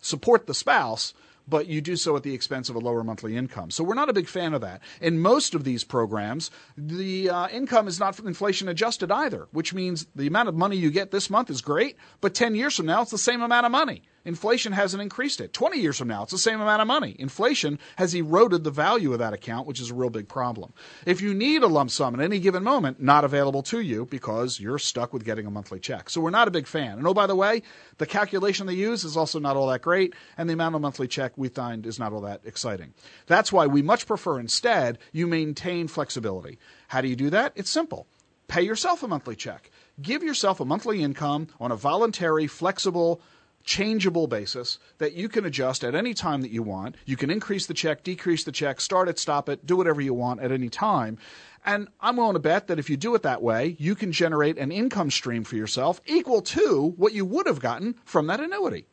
support 0.00 0.46
the 0.48 0.54
spouse, 0.54 1.14
but 1.46 1.68
you 1.68 1.80
do 1.80 1.94
so 1.94 2.16
at 2.16 2.24
the 2.24 2.34
expense 2.34 2.68
of 2.68 2.74
a 2.74 2.80
lower 2.80 3.04
monthly 3.04 3.36
income. 3.36 3.70
So 3.70 3.84
we're 3.84 3.94
not 3.94 4.08
a 4.08 4.12
big 4.12 4.28
fan 4.28 4.52
of 4.52 4.62
that. 4.62 4.82
In 5.00 5.20
most 5.20 5.54
of 5.54 5.62
these 5.62 5.84
programs, 5.84 6.50
the 6.76 7.30
uh, 7.30 7.48
income 7.48 7.86
is 7.86 8.00
not 8.00 8.18
inflation 8.18 8.68
adjusted 8.68 9.12
either, 9.12 9.46
which 9.52 9.72
means 9.72 10.06
the 10.14 10.26
amount 10.26 10.48
of 10.48 10.56
money 10.56 10.76
you 10.76 10.90
get 10.90 11.12
this 11.12 11.30
month 11.30 11.50
is 11.50 11.60
great, 11.60 11.96
but 12.20 12.34
10 12.34 12.56
years 12.56 12.74
from 12.74 12.86
now, 12.86 13.02
it's 13.02 13.12
the 13.12 13.18
same 13.18 13.42
amount 13.42 13.64
of 13.64 13.72
money. 13.72 14.02
Inflation 14.26 14.72
hasn't 14.72 15.02
increased 15.02 15.40
it. 15.40 15.52
20 15.52 15.78
years 15.78 15.96
from 15.96 16.08
now, 16.08 16.24
it's 16.24 16.32
the 16.32 16.38
same 16.38 16.60
amount 16.60 16.82
of 16.82 16.88
money. 16.88 17.14
Inflation 17.18 17.78
has 17.96 18.12
eroded 18.12 18.64
the 18.64 18.72
value 18.72 19.12
of 19.12 19.20
that 19.20 19.32
account, 19.32 19.68
which 19.68 19.80
is 19.80 19.90
a 19.90 19.94
real 19.94 20.10
big 20.10 20.28
problem. 20.28 20.72
If 21.06 21.22
you 21.22 21.32
need 21.32 21.62
a 21.62 21.68
lump 21.68 21.92
sum 21.92 22.14
at 22.14 22.20
any 22.20 22.40
given 22.40 22.64
moment, 22.64 23.00
not 23.00 23.24
available 23.24 23.62
to 23.62 23.80
you 23.80 24.04
because 24.04 24.58
you're 24.58 24.80
stuck 24.80 25.12
with 25.12 25.24
getting 25.24 25.46
a 25.46 25.50
monthly 25.50 25.78
check. 25.78 26.10
So 26.10 26.20
we're 26.20 26.30
not 26.30 26.48
a 26.48 26.50
big 26.50 26.66
fan. 26.66 26.98
And 26.98 27.06
oh, 27.06 27.14
by 27.14 27.28
the 27.28 27.36
way, 27.36 27.62
the 27.98 28.06
calculation 28.06 28.66
they 28.66 28.74
use 28.74 29.04
is 29.04 29.16
also 29.16 29.38
not 29.38 29.56
all 29.56 29.68
that 29.68 29.82
great, 29.82 30.12
and 30.36 30.50
the 30.50 30.54
amount 30.54 30.74
of 30.74 30.80
monthly 30.80 31.06
check 31.06 31.32
we 31.36 31.48
find 31.48 31.86
is 31.86 32.00
not 32.00 32.12
all 32.12 32.22
that 32.22 32.40
exciting. 32.44 32.94
That's 33.28 33.52
why 33.52 33.68
we 33.68 33.80
much 33.80 34.08
prefer 34.08 34.40
instead 34.40 34.98
you 35.12 35.28
maintain 35.28 35.86
flexibility. 35.86 36.58
How 36.88 37.00
do 37.00 37.06
you 37.06 37.16
do 37.16 37.30
that? 37.30 37.52
It's 37.54 37.70
simple. 37.70 38.08
Pay 38.48 38.62
yourself 38.62 39.02
a 39.02 39.08
monthly 39.08 39.36
check. 39.36 39.70
Give 40.00 40.22
yourself 40.22 40.60
a 40.60 40.64
monthly 40.64 41.02
income 41.02 41.48
on 41.58 41.72
a 41.72 41.76
voluntary, 41.76 42.46
flexible, 42.46 43.20
changeable 43.66 44.28
basis 44.28 44.78
that 44.98 45.12
you 45.12 45.28
can 45.28 45.44
adjust 45.44 45.84
at 45.84 45.94
any 45.94 46.14
time 46.14 46.40
that 46.40 46.52
you 46.52 46.62
want. 46.62 46.96
You 47.04 47.16
can 47.16 47.30
increase 47.30 47.66
the 47.66 47.74
check, 47.74 48.02
decrease 48.02 48.44
the 48.44 48.52
check, 48.52 48.80
start 48.80 49.08
it, 49.08 49.18
stop 49.18 49.48
it, 49.48 49.66
do 49.66 49.76
whatever 49.76 50.00
you 50.00 50.14
want 50.14 50.40
at 50.40 50.52
any 50.52 50.70
time. 50.70 51.18
And 51.64 51.88
I'm 52.00 52.16
willing 52.16 52.34
to 52.34 52.38
bet 52.38 52.68
that 52.68 52.78
if 52.78 52.88
you 52.88 52.96
do 52.96 53.14
it 53.16 53.22
that 53.22 53.42
way, 53.42 53.76
you 53.78 53.96
can 53.96 54.12
generate 54.12 54.56
an 54.56 54.70
income 54.70 55.10
stream 55.10 55.42
for 55.42 55.56
yourself 55.56 56.00
equal 56.06 56.40
to 56.42 56.94
what 56.96 57.12
you 57.12 57.24
would 57.24 57.46
have 57.46 57.60
gotten 57.60 57.96
from 58.04 58.28
that 58.28 58.40
annuity. 58.40 58.86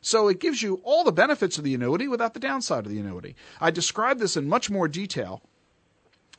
So 0.00 0.28
it 0.28 0.40
gives 0.40 0.62
you 0.62 0.80
all 0.84 1.04
the 1.04 1.12
benefits 1.12 1.58
of 1.58 1.64
the 1.64 1.74
annuity 1.74 2.08
without 2.08 2.34
the 2.34 2.40
downside 2.40 2.86
of 2.86 2.92
the 2.92 2.98
annuity. 2.98 3.36
I 3.60 3.70
describe 3.70 4.18
this 4.18 4.36
in 4.36 4.48
much 4.48 4.70
more 4.70 4.88
detail 4.88 5.42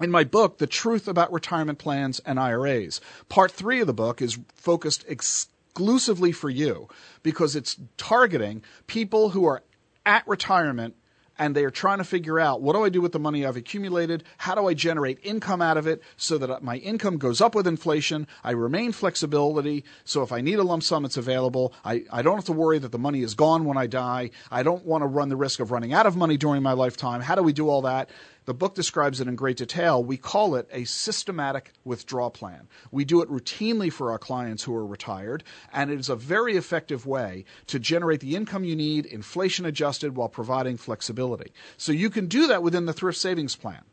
in 0.02 0.12
my 0.12 0.24
book, 0.24 0.58
The 0.58 0.68
Truth 0.68 1.08
About 1.08 1.32
Retirement 1.32 1.80
Plans 1.80 2.20
and 2.26 2.40
IRAs. 2.40 3.00
Part 3.30 3.52
three 3.52 3.80
of 3.80 3.88
the 3.88 3.94
book 3.94 4.22
is 4.22 4.40
focused 4.54 5.06
exclusively 5.76 6.32
for 6.32 6.50
you 6.50 6.88
because 7.22 7.54
it's 7.54 7.76
targeting 7.98 8.64
people 8.88 9.30
who 9.30 9.46
are 9.46 9.62
at 10.06 10.26
retirement 10.26 10.96
and 11.38 11.54
they 11.54 11.66
are 11.66 11.70
trying 11.70 11.98
to 11.98 12.06
figure 12.06 12.40
out 12.40 12.62
what 12.62 12.74
do 12.74 12.86
I 12.86 12.88
do 12.88 13.02
with 13.02 13.12
the 13.12 13.20
money 13.20 13.46
I've 13.46 13.58
accumulated? 13.58 14.24
How 14.38 14.56
do 14.56 14.68
I 14.68 14.74
generate 14.74 15.20
income 15.22 15.62
out 15.62 15.76
of 15.76 15.86
it 15.86 16.02
so 16.16 16.38
that 16.38 16.64
my 16.64 16.78
income 16.78 17.18
goes 17.18 17.42
up 17.42 17.56
with 17.56 17.68
inflation? 17.68 18.26
I 18.42 18.52
remain 18.52 18.94
flexibility. 18.94 19.84
So 20.06 20.22
if 20.22 20.32
I 20.32 20.40
need 20.40 20.60
a 20.60 20.64
lump 20.64 20.82
sum, 20.82 21.04
it's 21.04 21.18
available. 21.18 21.74
I, 21.84 22.06
I 22.10 22.22
don't 22.22 22.36
have 22.36 22.46
to 22.46 22.54
worry 22.54 22.80
that 22.80 22.94
the 22.94 22.98
money 22.98 23.22
is 23.22 23.34
gone 23.34 23.66
when 23.66 23.76
I 23.76 23.88
die. 23.88 24.30
I 24.50 24.64
don't 24.64 24.86
want 24.86 25.02
to 25.02 25.08
run 25.08 25.28
the 25.28 25.36
risk 25.36 25.60
of 25.60 25.72
running 25.72 25.92
out 25.92 26.06
of 26.06 26.16
money 26.16 26.38
during 26.38 26.64
my 26.64 26.72
lifetime. 26.72 27.20
How 27.20 27.36
do 27.36 27.44
we 27.44 27.52
do 27.52 27.68
all 27.68 27.82
that? 27.82 28.10
The 28.46 28.54
book 28.54 28.76
describes 28.76 29.20
it 29.20 29.28
in 29.28 29.36
great 29.36 29.58
detail. 29.58 30.04
We 30.04 30.18
call 30.18 30.56
it 30.56 30.70
a 30.72 30.86
systematic 30.86 31.74
withdrawal 31.84 32.30
plan. 32.30 32.68
We 32.92 33.04
do 33.04 33.22
it 33.22 33.30
routinely 33.30 33.92
for 33.92 34.12
our 34.12 34.20
clients 34.20 34.64
who 34.64 34.76
are 34.76 34.86
retired, 34.86 35.44
and 35.74 35.92
it 35.92 36.00
is 36.00 36.10
a 36.10 36.16
very 36.16 36.56
effective 36.56 37.08
way 37.08 37.46
to 37.68 37.80
generate 37.80 38.20
the 38.20 38.36
income 38.36 38.64
you 38.64 38.76
need, 38.76 39.08
inflation 39.08 39.66
adjusted, 39.66 40.16
while 40.16 40.30
providing 40.30 40.78
flexibility. 40.78 41.52
So 41.78 41.92
you 41.92 42.12
can 42.12 42.28
do 42.28 42.48
that 42.48 42.62
within 42.62 42.86
the 42.86 42.94
thrift 42.94 43.18
savings 43.18 43.56
plan, 43.56 43.84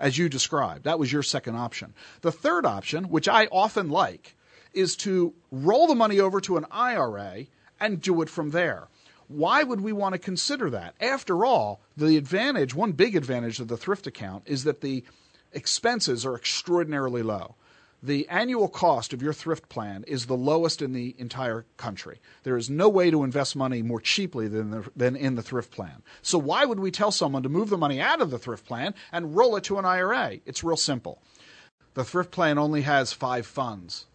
as 0.00 0.18
you 0.18 0.28
described. 0.28 0.84
That 0.84 0.98
was 0.98 1.12
your 1.12 1.22
second 1.22 1.54
option. 1.54 1.94
The 2.22 2.32
third 2.32 2.66
option, 2.66 3.10
which 3.10 3.28
I 3.28 3.46
often 3.46 3.90
like, 3.90 4.36
is 4.72 4.96
to 4.96 5.34
roll 5.52 5.86
the 5.86 5.94
money 5.94 6.18
over 6.18 6.40
to 6.42 6.56
an 6.56 6.66
IRA 6.70 7.46
and 7.78 8.00
do 8.00 8.22
it 8.22 8.28
from 8.28 8.50
there. 8.50 8.88
Why 9.30 9.62
would 9.62 9.80
we 9.80 9.92
want 9.92 10.14
to 10.14 10.18
consider 10.18 10.70
that? 10.70 10.96
After 11.00 11.44
all, 11.44 11.80
the 11.96 12.16
advantage, 12.16 12.74
one 12.74 12.90
big 12.90 13.14
advantage 13.14 13.60
of 13.60 13.68
the 13.68 13.76
thrift 13.76 14.08
account 14.08 14.42
is 14.46 14.64
that 14.64 14.80
the 14.80 15.04
expenses 15.52 16.26
are 16.26 16.34
extraordinarily 16.34 17.22
low. 17.22 17.54
The 18.02 18.28
annual 18.28 18.66
cost 18.66 19.12
of 19.12 19.22
your 19.22 19.32
thrift 19.32 19.68
plan 19.68 20.02
is 20.08 20.26
the 20.26 20.36
lowest 20.36 20.82
in 20.82 20.94
the 20.94 21.14
entire 21.16 21.64
country. 21.76 22.20
There 22.42 22.56
is 22.56 22.68
no 22.68 22.88
way 22.88 23.08
to 23.12 23.22
invest 23.22 23.54
money 23.54 23.82
more 23.82 24.00
cheaply 24.00 24.48
than, 24.48 24.72
the, 24.72 24.90
than 24.96 25.14
in 25.14 25.36
the 25.36 25.42
thrift 25.42 25.70
plan. 25.70 26.02
So, 26.22 26.36
why 26.36 26.64
would 26.64 26.80
we 26.80 26.90
tell 26.90 27.12
someone 27.12 27.44
to 27.44 27.48
move 27.48 27.70
the 27.70 27.78
money 27.78 28.00
out 28.00 28.20
of 28.20 28.30
the 28.30 28.38
thrift 28.38 28.66
plan 28.66 28.94
and 29.12 29.36
roll 29.36 29.54
it 29.54 29.62
to 29.64 29.78
an 29.78 29.84
IRA? 29.84 30.40
It's 30.44 30.64
real 30.64 30.76
simple. 30.76 31.22
The 31.94 32.04
thrift 32.04 32.32
plan 32.32 32.58
only 32.58 32.82
has 32.82 33.12
five 33.12 33.46
funds 33.46 34.06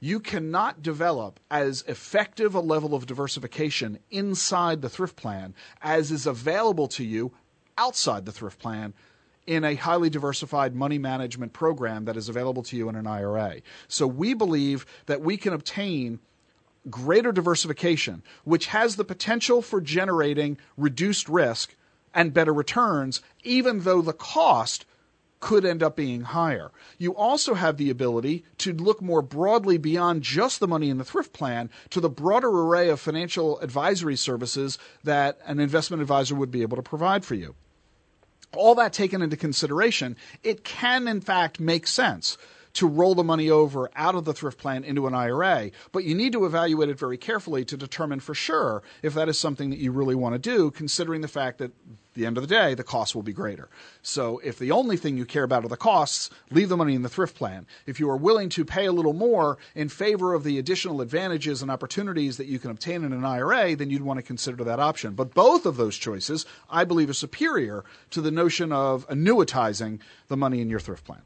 you 0.00 0.18
cannot 0.18 0.82
develop 0.82 1.38
as 1.50 1.84
effective 1.86 2.54
a 2.54 2.60
level 2.60 2.94
of 2.94 3.06
diversification 3.06 3.98
inside 4.10 4.80
the 4.80 4.88
thrift 4.88 5.14
plan 5.14 5.54
as 5.82 6.10
is 6.10 6.26
available 6.26 6.88
to 6.88 7.04
you 7.04 7.32
outside 7.76 8.24
the 8.24 8.32
thrift 8.32 8.58
plan 8.58 8.94
in 9.46 9.64
a 9.64 9.74
highly 9.74 10.10
diversified 10.10 10.74
money 10.74 10.98
management 10.98 11.52
program 11.52 12.04
that 12.06 12.16
is 12.16 12.28
available 12.28 12.62
to 12.62 12.76
you 12.76 12.88
in 12.88 12.94
an 12.94 13.06
IRA. 13.06 13.60
So 13.88 14.06
we 14.06 14.34
believe 14.34 14.86
that 15.06 15.22
we 15.22 15.36
can 15.36 15.52
obtain 15.52 16.20
greater 16.88 17.32
diversification, 17.32 18.22
which 18.44 18.66
has 18.66 18.96
the 18.96 19.04
potential 19.04 19.60
for 19.60 19.80
generating 19.80 20.56
reduced 20.76 21.28
risk 21.28 21.74
and 22.14 22.32
better 22.34 22.54
returns, 22.54 23.22
even 23.42 23.80
though 23.80 24.02
the 24.02 24.12
cost 24.12 24.84
could 25.40 25.64
end 25.64 25.82
up 25.82 25.96
being 25.96 26.20
higher. 26.20 26.70
You 26.98 27.14
also 27.16 27.54
have 27.54 27.76
the 27.76 27.90
ability 27.90 28.44
to 28.58 28.72
look 28.72 29.02
more 29.02 29.22
broadly 29.22 29.78
beyond 29.78 30.22
just 30.22 30.60
the 30.60 30.68
money 30.68 30.90
in 30.90 30.98
the 30.98 31.04
thrift 31.04 31.32
plan 31.32 31.70
to 31.90 32.00
the 32.00 32.10
broader 32.10 32.50
array 32.50 32.90
of 32.90 33.00
financial 33.00 33.58
advisory 33.60 34.16
services 34.16 34.78
that 35.02 35.38
an 35.46 35.58
investment 35.58 36.02
advisor 36.02 36.34
would 36.34 36.50
be 36.50 36.62
able 36.62 36.76
to 36.76 36.82
provide 36.82 37.24
for 37.24 37.34
you. 37.34 37.54
All 38.52 38.74
that 38.74 38.92
taken 38.92 39.22
into 39.22 39.36
consideration, 39.36 40.16
it 40.42 40.64
can 40.64 41.08
in 41.08 41.20
fact 41.20 41.58
make 41.58 41.86
sense 41.86 42.36
to 42.74 42.86
roll 42.86 43.14
the 43.14 43.24
money 43.24 43.50
over 43.50 43.90
out 43.96 44.14
of 44.14 44.24
the 44.24 44.32
thrift 44.32 44.58
plan 44.58 44.84
into 44.84 45.06
an 45.06 45.14
IRA, 45.14 45.70
but 45.92 46.04
you 46.04 46.14
need 46.14 46.32
to 46.32 46.44
evaluate 46.44 46.88
it 46.88 46.98
very 46.98 47.16
carefully 47.16 47.64
to 47.64 47.76
determine 47.76 48.20
for 48.20 48.34
sure 48.34 48.82
if 49.02 49.14
that 49.14 49.28
is 49.28 49.38
something 49.38 49.70
that 49.70 49.78
you 49.78 49.92
really 49.92 50.14
want 50.14 50.34
to 50.34 50.38
do, 50.38 50.70
considering 50.70 51.20
the 51.20 51.28
fact 51.28 51.58
that 51.58 51.72
the 52.14 52.26
end 52.26 52.36
of 52.36 52.42
the 52.42 52.54
day, 52.54 52.74
the 52.74 52.82
costs 52.82 53.14
will 53.14 53.22
be 53.22 53.32
greater. 53.32 53.68
So 54.02 54.40
if 54.42 54.58
the 54.58 54.72
only 54.72 54.96
thing 54.96 55.16
you 55.16 55.24
care 55.24 55.44
about 55.44 55.64
are 55.64 55.68
the 55.68 55.76
costs, 55.76 56.30
leave 56.50 56.68
the 56.68 56.76
money 56.76 56.94
in 56.94 57.02
the 57.02 57.08
thrift 57.08 57.36
plan. 57.36 57.66
If 57.86 58.00
you 58.00 58.10
are 58.10 58.16
willing 58.16 58.48
to 58.50 58.64
pay 58.64 58.86
a 58.86 58.92
little 58.92 59.12
more 59.12 59.58
in 59.74 59.88
favor 59.88 60.34
of 60.34 60.42
the 60.44 60.58
additional 60.58 61.00
advantages 61.00 61.62
and 61.62 61.70
opportunities 61.70 62.36
that 62.36 62.46
you 62.46 62.58
can 62.58 62.70
obtain 62.70 63.04
in 63.04 63.12
an 63.12 63.24
IRA, 63.24 63.76
then 63.76 63.90
you'd 63.90 64.02
want 64.02 64.18
to 64.18 64.22
consider 64.22 64.64
that 64.64 64.80
option. 64.80 65.14
But 65.14 65.34
both 65.34 65.66
of 65.66 65.76
those 65.76 65.96
choices, 65.96 66.46
I 66.68 66.84
believe, 66.84 67.10
are 67.10 67.14
superior 67.14 67.84
to 68.10 68.20
the 68.20 68.30
notion 68.30 68.72
of 68.72 69.08
annuitizing 69.08 70.00
the 70.28 70.36
money 70.36 70.60
in 70.60 70.68
your 70.68 70.80
thrift 70.80 71.04
plan. 71.04 71.22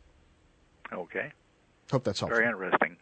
Okay. 0.95 1.33
Hope 1.91 2.05
that's 2.05 2.21
helpful. 2.21 2.39
Very 2.39 2.49
interesting. 2.49 2.97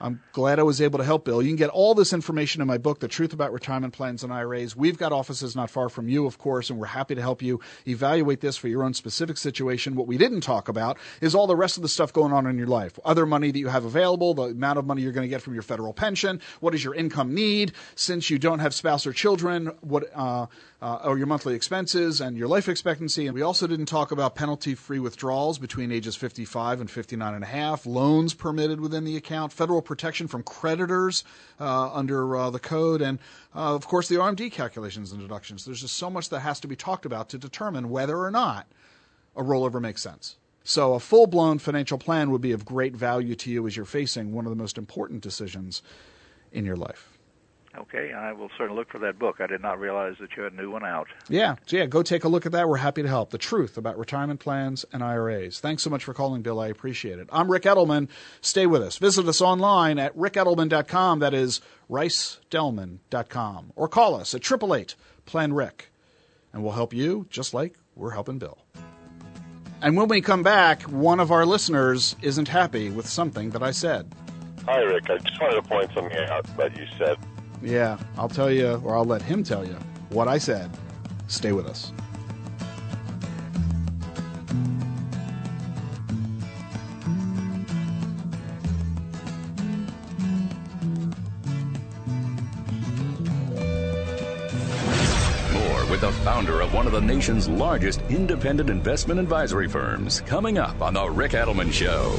I'm 0.00 0.20
glad 0.32 0.58
I 0.58 0.62
was 0.62 0.80
able 0.80 0.98
to 0.98 1.04
help, 1.04 1.24
Bill. 1.24 1.40
You 1.40 1.48
can 1.48 1.56
get 1.56 1.70
all 1.70 1.94
this 1.94 2.12
information 2.12 2.60
in 2.60 2.68
my 2.68 2.76
book, 2.76 3.00
The 3.00 3.08
Truth 3.08 3.32
About 3.32 3.52
Retirement 3.52 3.94
Plans 3.94 4.22
and 4.22 4.32
IRAs. 4.32 4.76
We've 4.76 4.98
got 4.98 5.12
offices 5.12 5.56
not 5.56 5.70
far 5.70 5.88
from 5.88 6.08
you, 6.08 6.26
of 6.26 6.38
course, 6.38 6.68
and 6.68 6.78
we're 6.78 6.86
happy 6.86 7.14
to 7.14 7.22
help 7.22 7.40
you 7.40 7.60
evaluate 7.86 8.40
this 8.40 8.56
for 8.56 8.68
your 8.68 8.82
own 8.82 8.92
specific 8.92 9.38
situation. 9.38 9.94
What 9.94 10.06
we 10.06 10.18
didn't 10.18 10.42
talk 10.42 10.68
about 10.68 10.98
is 11.20 11.34
all 11.34 11.46
the 11.46 11.56
rest 11.56 11.76
of 11.76 11.82
the 11.82 11.88
stuff 11.88 12.12
going 12.12 12.32
on 12.32 12.46
in 12.46 12.58
your 12.58 12.66
life. 12.66 12.98
Other 13.04 13.24
money 13.24 13.50
that 13.50 13.58
you 13.58 13.68
have 13.68 13.84
available, 13.84 14.34
the 14.34 14.44
amount 14.44 14.78
of 14.78 14.86
money 14.86 15.02
you're 15.02 15.12
going 15.12 15.26
to 15.26 15.28
get 15.28 15.40
from 15.40 15.54
your 15.54 15.62
federal 15.62 15.94
pension, 15.94 16.40
what 16.60 16.72
does 16.72 16.84
your 16.84 16.94
income 16.94 17.34
need 17.34 17.72
since 17.94 18.28
you 18.28 18.38
don't 18.38 18.58
have 18.58 18.74
spouse 18.74 19.06
or 19.06 19.12
children, 19.12 19.72
what, 19.80 20.04
uh, 20.14 20.46
uh, 20.86 21.00
or 21.02 21.18
your 21.18 21.26
monthly 21.26 21.52
expenses 21.52 22.20
and 22.20 22.36
your 22.36 22.46
life 22.46 22.68
expectancy. 22.68 23.26
And 23.26 23.34
we 23.34 23.42
also 23.42 23.66
didn't 23.66 23.86
talk 23.86 24.12
about 24.12 24.36
penalty 24.36 24.76
free 24.76 25.00
withdrawals 25.00 25.58
between 25.58 25.90
ages 25.90 26.14
55 26.14 26.80
and 26.80 26.88
59 26.88 27.34
and 27.34 27.42
a 27.42 27.46
half, 27.46 27.86
loans 27.86 28.34
permitted 28.34 28.80
within 28.80 29.02
the 29.02 29.16
account, 29.16 29.52
federal 29.52 29.82
protection 29.82 30.28
from 30.28 30.44
creditors 30.44 31.24
uh, 31.58 31.92
under 31.92 32.36
uh, 32.36 32.50
the 32.50 32.60
code, 32.60 33.02
and 33.02 33.18
uh, 33.52 33.74
of 33.74 33.88
course 33.88 34.06
the 34.06 34.14
RMD 34.14 34.52
calculations 34.52 35.10
and 35.10 35.20
deductions. 35.20 35.64
There's 35.64 35.80
just 35.80 35.96
so 35.96 36.08
much 36.08 36.28
that 36.28 36.38
has 36.40 36.60
to 36.60 36.68
be 36.68 36.76
talked 36.76 37.04
about 37.04 37.30
to 37.30 37.38
determine 37.38 37.90
whether 37.90 38.18
or 38.18 38.30
not 38.30 38.68
a 39.34 39.42
rollover 39.42 39.80
makes 39.80 40.02
sense. 40.02 40.36
So, 40.62 40.94
a 40.94 41.00
full 41.00 41.26
blown 41.26 41.58
financial 41.58 41.98
plan 41.98 42.30
would 42.30 42.40
be 42.40 42.52
of 42.52 42.64
great 42.64 42.94
value 42.94 43.34
to 43.34 43.50
you 43.50 43.66
as 43.66 43.76
you're 43.76 43.86
facing 43.86 44.32
one 44.32 44.46
of 44.46 44.50
the 44.50 44.56
most 44.56 44.78
important 44.78 45.20
decisions 45.20 45.82
in 46.52 46.64
your 46.64 46.76
life. 46.76 47.15
Okay, 47.78 48.12
I 48.12 48.32
will 48.32 48.48
certainly 48.56 48.78
look 48.78 48.90
for 48.90 48.98
that 49.00 49.18
book. 49.18 49.36
I 49.40 49.46
did 49.46 49.60
not 49.60 49.78
realize 49.78 50.14
that 50.20 50.36
you 50.36 50.42
had 50.42 50.52
a 50.52 50.56
new 50.56 50.70
one 50.70 50.84
out. 50.84 51.08
Yeah, 51.28 51.56
so 51.66 51.76
yeah, 51.76 51.86
go 51.86 52.02
take 52.02 52.24
a 52.24 52.28
look 52.28 52.46
at 52.46 52.52
that. 52.52 52.68
We're 52.68 52.78
happy 52.78 53.02
to 53.02 53.08
help. 53.08 53.30
The 53.30 53.38
truth 53.38 53.76
about 53.76 53.98
retirement 53.98 54.40
plans 54.40 54.84
and 54.92 55.02
IRAs. 55.02 55.60
Thanks 55.60 55.82
so 55.82 55.90
much 55.90 56.04
for 56.04 56.14
calling, 56.14 56.42
Bill. 56.42 56.58
I 56.58 56.68
appreciate 56.68 57.18
it. 57.18 57.28
I'm 57.30 57.50
Rick 57.50 57.64
Edelman. 57.64 58.08
Stay 58.40 58.66
with 58.66 58.82
us. 58.82 58.96
Visit 58.96 59.28
us 59.28 59.40
online 59.40 59.98
at 59.98 60.16
rickedelman.com. 60.16 61.18
That 61.18 61.34
is 61.34 61.60
rickedelman.com. 61.90 63.72
Or 63.76 63.88
call 63.88 64.14
us 64.14 64.34
at 64.34 64.40
888 64.40 64.94
Plan 65.26 65.52
Rick, 65.52 65.90
and 66.52 66.62
we'll 66.62 66.72
help 66.72 66.94
you 66.94 67.26
just 67.28 67.52
like 67.52 67.76
we're 67.94 68.12
helping 68.12 68.38
Bill. 68.38 68.58
And 69.82 69.96
when 69.96 70.08
we 70.08 70.22
come 70.22 70.42
back, 70.42 70.82
one 70.82 71.20
of 71.20 71.30
our 71.30 71.44
listeners 71.44 72.16
isn't 72.22 72.48
happy 72.48 72.88
with 72.88 73.06
something 73.06 73.50
that 73.50 73.62
I 73.62 73.72
said. 73.72 74.10
Hi, 74.64 74.78
Rick. 74.80 75.10
I 75.10 75.18
just 75.18 75.40
wanted 75.40 75.62
to 75.62 75.62
point 75.62 75.90
something 75.94 76.16
out 76.16 76.44
that 76.56 76.76
you 76.76 76.86
said 76.96 77.18
yeah, 77.66 77.98
I'll 78.16 78.28
tell 78.28 78.50
you, 78.50 78.80
or 78.84 78.96
I'll 78.96 79.04
let 79.04 79.20
him 79.20 79.42
tell 79.42 79.66
you 79.66 79.76
what 80.10 80.28
I 80.28 80.38
said 80.38 80.70
Stay 81.28 81.52
with 81.52 81.66
us. 81.66 81.92
More 95.52 95.86
with 95.90 96.00
the 96.00 96.12
founder 96.22 96.60
of 96.60 96.72
one 96.72 96.86
of 96.86 96.92
the 96.92 97.00
nation's 97.00 97.48
largest 97.48 98.00
independent 98.08 98.70
investment 98.70 99.18
advisory 99.18 99.68
firms 99.68 100.20
coming 100.22 100.58
up 100.58 100.80
on 100.80 100.94
The 100.94 101.08
Rick 101.10 101.32
Edelman 101.32 101.72
Show. 101.72 102.16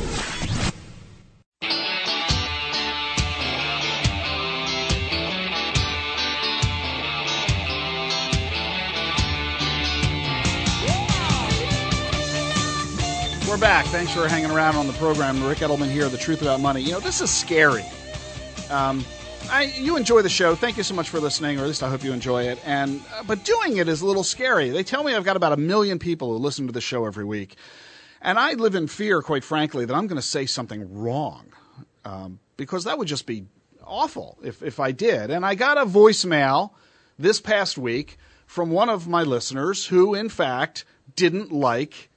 Thanks 13.90 14.12
for 14.12 14.28
hanging 14.28 14.52
around 14.52 14.76
on 14.76 14.86
the 14.86 14.94
program. 14.94 15.42
Rick 15.44 15.60
Edelman 15.60 15.90
here, 15.90 16.10
The 16.10 16.18
Truth 16.18 16.42
About 16.42 16.60
Money. 16.60 16.82
You 16.82 16.92
know, 16.92 17.00
this 17.00 17.22
is 17.22 17.32
scary. 17.32 17.86
Um, 18.70 19.06
I, 19.50 19.74
you 19.76 19.96
enjoy 19.96 20.22
the 20.22 20.30
show. 20.30 20.56
Thank 20.56 20.76
you 20.76 20.84
so 20.84 20.94
much 20.94 21.08
for 21.08 21.22
listening, 21.22 21.58
or 21.58 21.62
at 21.62 21.68
least 21.68 21.82
I 21.82 21.90
hope 21.90 22.04
you 22.04 22.12
enjoy 22.12 22.44
it. 22.44 22.60
And 22.66 23.02
uh, 23.16 23.24
but 23.24 23.46
doing 23.46 23.78
it 23.78 23.88
is 23.88 24.02
a 24.02 24.06
little 24.06 24.26
scary. 24.26 24.72
They 24.72 24.84
tell 24.84 25.06
me 25.06 25.16
I've 25.16 25.24
got 25.24 25.38
about 25.38 25.54
a 25.54 25.58
million 25.58 26.00
people 26.00 26.34
who 26.34 26.38
listen 26.38 26.68
to 26.68 26.74
the 26.74 26.82
show 26.82 27.06
every 27.06 27.24
week, 27.24 27.56
and 28.22 28.38
I 28.38 28.54
live 28.54 28.76
in 28.76 28.88
fear, 28.88 29.22
quite 29.22 29.46
frankly, 29.46 29.86
that 29.86 29.94
I'm 29.94 30.08
going 30.08 30.22
to 30.22 30.28
say 30.28 30.46
something 30.46 30.94
wrong 30.94 31.54
um, 32.04 32.40
because 32.58 32.84
that 32.84 32.98
would 32.98 33.08
just 33.08 33.26
be 33.26 33.46
awful 33.86 34.38
if 34.44 34.62
if 34.62 34.82
I 34.82 34.92
did. 34.92 35.32
And 35.32 35.46
I 35.46 35.56
got 35.56 35.78
a 35.78 35.86
voicemail 35.86 36.72
this 37.18 37.40
past 37.40 37.78
week 37.78 38.18
from 38.46 38.70
one 38.70 38.90
of 38.90 39.08
my 39.08 39.24
listeners 39.24 39.86
who, 39.88 40.14
in 40.14 40.28
fact, 40.28 40.84
didn't 41.16 41.54
like 41.54 42.10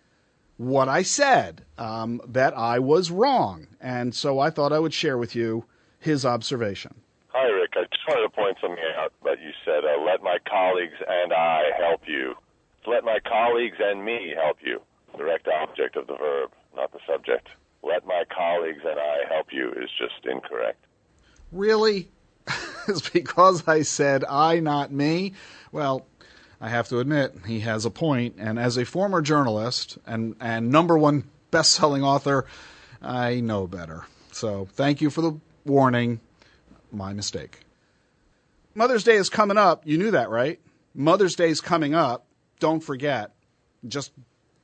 what 0.60 0.90
I 0.90 1.00
said, 1.00 1.64
um, 1.78 2.20
that 2.28 2.52
I 2.54 2.80
was 2.80 3.10
wrong. 3.10 3.66
And 3.80 4.14
so 4.14 4.40
I 4.40 4.50
thought 4.50 4.74
I 4.74 4.78
would 4.78 4.92
share 4.92 5.16
with 5.16 5.34
you 5.34 5.64
his 5.98 6.26
observation. 6.26 6.94
Hi, 7.28 7.46
Rick. 7.46 7.70
I 7.76 7.84
just 7.84 8.06
wanted 8.06 8.24
to 8.24 8.28
point 8.28 8.58
something 8.60 8.84
out 8.98 9.10
that 9.24 9.40
you 9.40 9.52
said, 9.64 9.86
uh, 9.86 10.02
let 10.04 10.22
my 10.22 10.36
colleagues 10.46 10.98
and 11.08 11.32
I 11.32 11.70
help 11.78 12.02
you. 12.06 12.34
Let 12.86 13.04
my 13.04 13.20
colleagues 13.26 13.78
and 13.80 14.04
me 14.04 14.34
help 14.36 14.58
you. 14.62 14.82
Direct 15.16 15.48
object 15.48 15.96
of 15.96 16.06
the 16.06 16.16
verb, 16.16 16.50
not 16.76 16.92
the 16.92 17.00
subject. 17.08 17.48
Let 17.82 18.06
my 18.06 18.24
colleagues 18.28 18.82
and 18.84 19.00
I 19.00 19.32
help 19.32 19.54
you 19.54 19.70
is 19.72 19.88
just 19.98 20.26
incorrect. 20.30 20.84
Really? 21.52 22.10
it's 22.86 23.08
because 23.08 23.66
I 23.66 23.80
said 23.80 24.24
I, 24.28 24.60
not 24.60 24.92
me? 24.92 25.32
Well, 25.72 26.06
I 26.60 26.68
have 26.68 26.88
to 26.88 26.98
admit, 26.98 27.34
he 27.46 27.60
has 27.60 27.84
a 27.84 27.90
point. 27.90 28.36
And 28.38 28.58
as 28.58 28.76
a 28.76 28.84
former 28.84 29.22
journalist 29.22 29.98
and, 30.06 30.36
and 30.40 30.70
number 30.70 30.98
one 30.98 31.24
best 31.50 31.72
selling 31.72 32.02
author, 32.02 32.46
I 33.00 33.40
know 33.40 33.66
better. 33.66 34.04
So 34.32 34.68
thank 34.72 35.00
you 35.00 35.10
for 35.10 35.22
the 35.22 35.38
warning. 35.64 36.20
My 36.92 37.12
mistake. 37.12 37.60
Mother's 38.74 39.04
Day 39.04 39.16
is 39.16 39.28
coming 39.28 39.56
up. 39.56 39.86
You 39.86 39.96
knew 39.96 40.10
that, 40.10 40.28
right? 40.28 40.60
Mother's 40.94 41.34
Day 41.34 41.48
is 41.48 41.60
coming 41.60 41.94
up. 41.94 42.26
Don't 42.58 42.80
forget. 42.80 43.32
Just, 43.86 44.12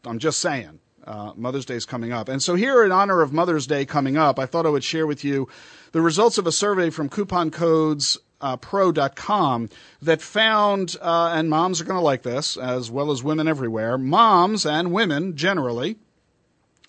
I'm 0.05 0.19
just 0.19 0.41
saying. 0.41 0.81
Uh, 1.05 1.33
Mother's 1.37 1.65
Day 1.65 1.77
is 1.77 1.87
coming 1.87 2.13
up. 2.13 2.29
And 2.29 2.43
so, 2.43 2.57
here 2.57 2.85
in 2.85 2.91
honor 2.91 3.23
of 3.23 3.33
Mother's 3.33 3.67
Day 3.67 3.87
coming 3.87 4.17
up, 4.17 4.41
I 4.41 4.47
thought 4.47 4.67
I 4.67 4.71
would 4.71 4.83
share 4.83 5.07
with 5.07 5.25
you 5.25 5.49
the 5.93 6.01
results 6.01 6.37
of 6.37 6.49
a 6.49 6.53
survey 6.53 6.91
from 6.91 7.09
coupon 7.09 7.53
codes 7.53 8.19
uh, 8.41 8.57
pro.com 8.57 9.69
that 10.03 10.23
found, 10.23 10.97
uh, 11.01 11.33
and 11.35 11.49
moms 11.49 11.81
are 11.81 11.85
going 11.85 11.99
to 11.99 12.05
like 12.05 12.23
this, 12.23 12.57
as 12.57 12.91
well 12.91 13.11
as 13.11 13.23
women 13.23 13.49
everywhere, 13.49 13.97
moms 13.97 14.67
and 14.67 14.93
women 14.93 15.37
generally 15.37 15.97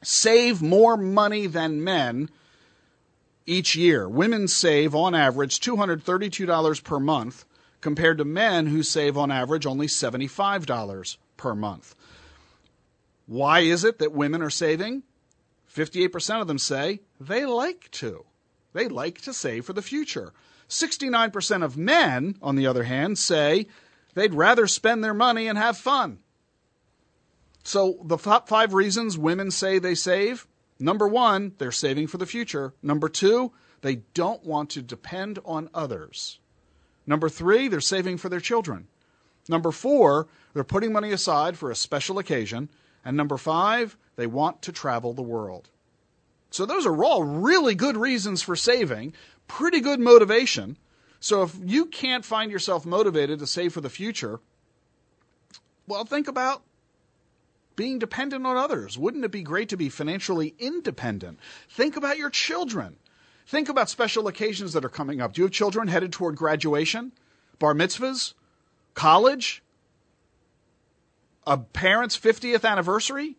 save 0.04 0.62
more 0.62 0.98
money 0.98 1.48
than 1.48 1.84
men 1.84 2.30
each 3.46 3.76
year. 3.76 4.08
Women 4.08 4.48
save, 4.48 4.94
on 4.94 5.16
average, 5.16 5.60
$232 5.60 6.84
per 6.84 7.00
month, 7.00 7.46
compared 7.82 8.18
to 8.18 8.26
men 8.26 8.68
who 8.68 8.84
save, 8.84 9.18
on 9.18 9.32
average, 9.32 9.66
only 9.66 9.88
$75 9.88 11.18
per 11.38 11.56
month. 11.56 11.96
Why 13.26 13.62
is 13.62 13.84
it 13.84 14.00
that 14.00 14.12
women 14.12 14.42
are 14.42 14.50
saving? 14.50 15.04
58% 15.74 16.42
of 16.42 16.48
them 16.48 16.58
say 16.58 17.02
they 17.20 17.46
like 17.46 17.90
to. 17.92 18.26
They 18.74 18.88
like 18.88 19.22
to 19.22 19.34
save 19.34 19.66
for 19.66 19.74
the 19.74 19.82
future. 19.82 20.34
69% 20.70 21.64
of 21.64 21.78
men, 21.78 22.36
on 22.42 22.56
the 22.56 22.68
other 22.68 22.84
hand, 22.84 23.18
say 23.18 23.68
they'd 24.14 24.34
rather 24.34 24.68
spend 24.68 25.04
their 25.04 25.14
money 25.14 25.48
and 25.48 25.58
have 25.58 25.78
fun. 25.78 26.20
So, 27.64 28.00
the 28.04 28.18
top 28.18 28.48
five 28.48 28.74
reasons 28.74 29.18
women 29.18 29.52
say 29.52 29.78
they 29.78 29.96
save 29.96 30.48
number 30.80 31.08
one, 31.08 31.54
they're 31.58 31.72
saving 31.72 32.08
for 32.08 32.18
the 32.18 32.26
future. 32.26 32.74
Number 32.82 33.10
two, 33.10 33.52
they 33.82 33.96
don't 34.14 34.44
want 34.46 34.70
to 34.72 34.82
depend 34.82 35.40
on 35.46 35.70
others. 35.74 36.40
Number 37.06 37.30
three, 37.30 37.68
they're 37.68 37.82
saving 37.82 38.18
for 38.18 38.30
their 38.30 38.40
children. 38.40 38.88
Number 39.50 39.72
four, 39.72 40.28
they're 40.54 40.64
putting 40.64 40.92
money 40.92 41.12
aside 41.12 41.58
for 41.58 41.72
a 41.72 41.76
special 41.76 42.20
occasion. 42.20 42.70
And 43.06 43.16
number 43.16 43.38
five, 43.38 43.98
they 44.16 44.28
want 44.28 44.62
to 44.64 44.72
travel 44.72 45.14
the 45.14 45.22
world. 45.22 45.70
So, 46.50 46.66
those 46.66 46.86
are 46.86 47.04
all 47.04 47.24
really 47.24 47.76
good 47.76 47.98
reasons 47.98 48.42
for 48.42 48.56
saving, 48.56 49.14
pretty 49.48 49.82
good 49.82 50.00
motivation. 50.00 50.78
So 51.20 51.44
if 51.44 51.58
you 51.64 51.86
can't 51.86 52.26
find 52.26 52.52
yourself 52.52 52.86
motivated 52.86 53.40
to 53.40 53.48
save 53.48 53.74
for 53.74 53.82
the 53.82 53.90
future, 53.90 54.40
well, 55.88 56.06
think 56.06 56.28
about 56.28 56.64
being 57.76 58.00
dependent 58.00 58.46
on 58.46 58.58
others. 58.58 58.98
Wouldn't 58.98 59.24
it 59.24 59.32
be 59.32 59.44
great 59.44 59.70
to 59.70 59.78
be 59.78 59.90
financially 59.90 60.54
independent? 60.60 61.40
Think 61.70 61.96
about 61.96 62.18
your 62.18 62.30
children. 62.30 62.98
Think 63.46 63.70
about 63.70 63.90
special 63.90 64.28
occasions 64.28 64.74
that 64.74 64.84
are 64.84 64.90
coming 64.90 65.22
up. 65.22 65.34
Do 65.34 65.42
you 65.42 65.46
have 65.46 65.54
children 65.54 65.88
headed 65.88 66.12
toward 66.12 66.36
graduation, 66.36 67.14
bar 67.60 67.74
mitzvahs, 67.74 68.34
college, 68.94 69.64
a 71.46 71.58
parent's 71.58 72.18
50th 72.18 72.70
anniversary? 72.70 73.38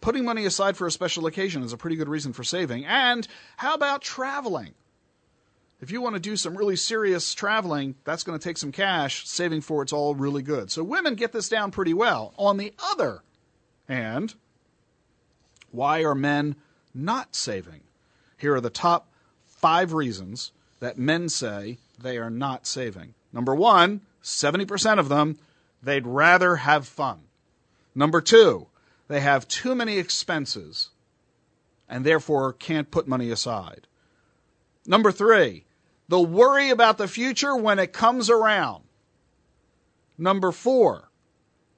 Putting 0.00 0.24
money 0.24 0.46
aside 0.46 0.76
for 0.76 0.86
a 0.86 0.90
special 0.92 1.26
occasion 1.26 1.62
is 1.62 1.72
a 1.72 1.76
pretty 1.76 1.96
good 1.96 2.08
reason 2.08 2.32
for 2.32 2.44
saving. 2.44 2.86
And 2.86 3.26
how 3.56 3.74
about 3.74 4.00
traveling? 4.00 4.74
If 5.80 5.92
you 5.92 6.00
want 6.00 6.14
to 6.14 6.20
do 6.20 6.36
some 6.36 6.56
really 6.56 6.74
serious 6.74 7.34
traveling, 7.34 7.94
that's 8.04 8.24
going 8.24 8.36
to 8.38 8.42
take 8.42 8.58
some 8.58 8.72
cash. 8.72 9.28
Saving 9.28 9.60
for 9.60 9.82
it's 9.82 9.92
all 9.92 10.14
really 10.14 10.42
good. 10.42 10.70
So 10.70 10.82
women 10.82 11.14
get 11.14 11.32
this 11.32 11.48
down 11.48 11.70
pretty 11.70 11.94
well. 11.94 12.34
On 12.36 12.56
the 12.56 12.74
other 12.78 13.22
hand, 13.88 14.34
why 15.70 16.02
are 16.02 16.16
men 16.16 16.56
not 16.94 17.36
saving? 17.36 17.82
Here 18.36 18.54
are 18.54 18.60
the 18.60 18.70
top 18.70 19.08
five 19.44 19.92
reasons 19.92 20.52
that 20.80 20.98
men 20.98 21.28
say 21.28 21.78
they 22.00 22.18
are 22.18 22.30
not 22.30 22.66
saving. 22.66 23.14
Number 23.32 23.54
one, 23.54 24.00
70% 24.22 24.98
of 24.98 25.08
them, 25.08 25.38
they'd 25.82 26.06
rather 26.06 26.56
have 26.56 26.88
fun. 26.88 27.20
Number 27.94 28.20
two, 28.20 28.66
they 29.06 29.20
have 29.20 29.48
too 29.48 29.74
many 29.74 29.98
expenses 29.98 30.90
and 31.88 32.04
therefore 32.04 32.52
can't 32.52 32.90
put 32.90 33.08
money 33.08 33.30
aside. 33.30 33.86
Number 34.86 35.10
three, 35.10 35.64
they'll 36.08 36.26
worry 36.26 36.70
about 36.70 36.98
the 36.98 37.08
future 37.08 37.56
when 37.56 37.78
it 37.78 37.92
comes 37.92 38.30
around. 38.30 38.84
Number 40.16 40.50
four, 40.50 41.10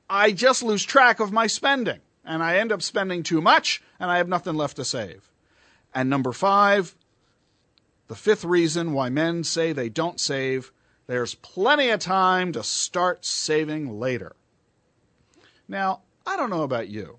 I 0.09 0.33
just 0.33 0.63
lose 0.63 0.85
track 0.85 1.21
of 1.21 1.33
my 1.33 1.47
spending 1.47 2.01
and 2.25 2.43
I 2.43 2.57
end 2.57 2.73
up 2.73 2.83
spending 2.83 3.23
too 3.23 3.41
much 3.41 3.83
and 3.99 4.11
I 4.11 4.17
have 4.19 4.29
nothing 4.29 4.55
left 4.55 4.77
to 4.77 4.85
save. 4.85 5.31
And 5.95 6.09
number 6.09 6.33
five, 6.33 6.95
the 8.09 8.15
fifth 8.17 8.45
reason 8.45 8.93
why 8.93 9.09
men 9.09 9.45
say 9.45 9.73
they 9.73 9.89
don't 9.89 10.19
save, 10.19 10.73
there's 11.07 11.35
plenty 11.35 11.91
of 11.91 12.01
time 12.01 12.53
to 12.53 12.63
start 12.63 13.25
saving 13.25 13.99
later. 13.99 14.35
Now, 15.69 16.03
I 16.27 16.37
don't 16.37 16.51
know 16.51 16.63
about 16.63 16.89
you, 16.89 17.19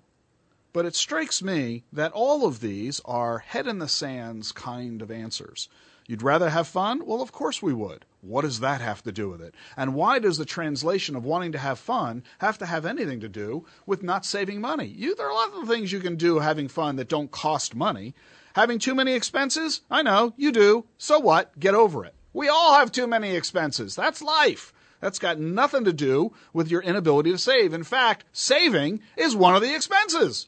but 0.72 0.86
it 0.86 0.94
strikes 0.94 1.42
me 1.42 1.84
that 1.92 2.12
all 2.12 2.46
of 2.46 2.60
these 2.60 3.00
are 3.04 3.38
head 3.38 3.66
in 3.66 3.78
the 3.78 3.88
sands 3.88 4.52
kind 4.52 5.02
of 5.02 5.10
answers. 5.10 5.68
You'd 6.06 6.22
rather 6.22 6.50
have 6.50 6.66
fun? 6.66 7.06
Well, 7.06 7.22
of 7.22 7.32
course 7.32 7.62
we 7.62 7.72
would. 7.72 8.04
What 8.20 8.42
does 8.42 8.60
that 8.60 8.80
have 8.80 9.02
to 9.02 9.12
do 9.12 9.28
with 9.28 9.40
it? 9.40 9.54
And 9.76 9.94
why 9.94 10.18
does 10.18 10.38
the 10.38 10.44
translation 10.44 11.16
of 11.16 11.24
wanting 11.24 11.52
to 11.52 11.58
have 11.58 11.78
fun 11.78 12.22
have 12.38 12.58
to 12.58 12.66
have 12.66 12.86
anything 12.86 13.20
to 13.20 13.28
do 13.28 13.64
with 13.86 14.02
not 14.02 14.24
saving 14.24 14.60
money? 14.60 14.86
You, 14.86 15.14
there 15.14 15.26
are 15.26 15.30
a 15.30 15.34
lot 15.34 15.52
of 15.54 15.68
things 15.68 15.92
you 15.92 16.00
can 16.00 16.16
do 16.16 16.38
having 16.38 16.68
fun 16.68 16.96
that 16.96 17.08
don't 17.08 17.30
cost 17.30 17.74
money. 17.74 18.14
Having 18.54 18.80
too 18.80 18.94
many 18.94 19.14
expenses? 19.14 19.80
I 19.90 20.02
know, 20.02 20.34
you 20.36 20.52
do. 20.52 20.84
So 20.98 21.18
what? 21.18 21.58
Get 21.58 21.74
over 21.74 22.04
it. 22.04 22.14
We 22.32 22.48
all 22.48 22.74
have 22.74 22.92
too 22.92 23.06
many 23.06 23.34
expenses. 23.34 23.94
That's 23.94 24.22
life. 24.22 24.72
That's 25.00 25.18
got 25.18 25.38
nothing 25.38 25.84
to 25.84 25.92
do 25.92 26.32
with 26.52 26.70
your 26.70 26.80
inability 26.80 27.32
to 27.32 27.38
save. 27.38 27.74
In 27.74 27.82
fact, 27.82 28.24
saving 28.32 29.00
is 29.16 29.34
one 29.34 29.56
of 29.56 29.62
the 29.62 29.74
expenses. 29.74 30.46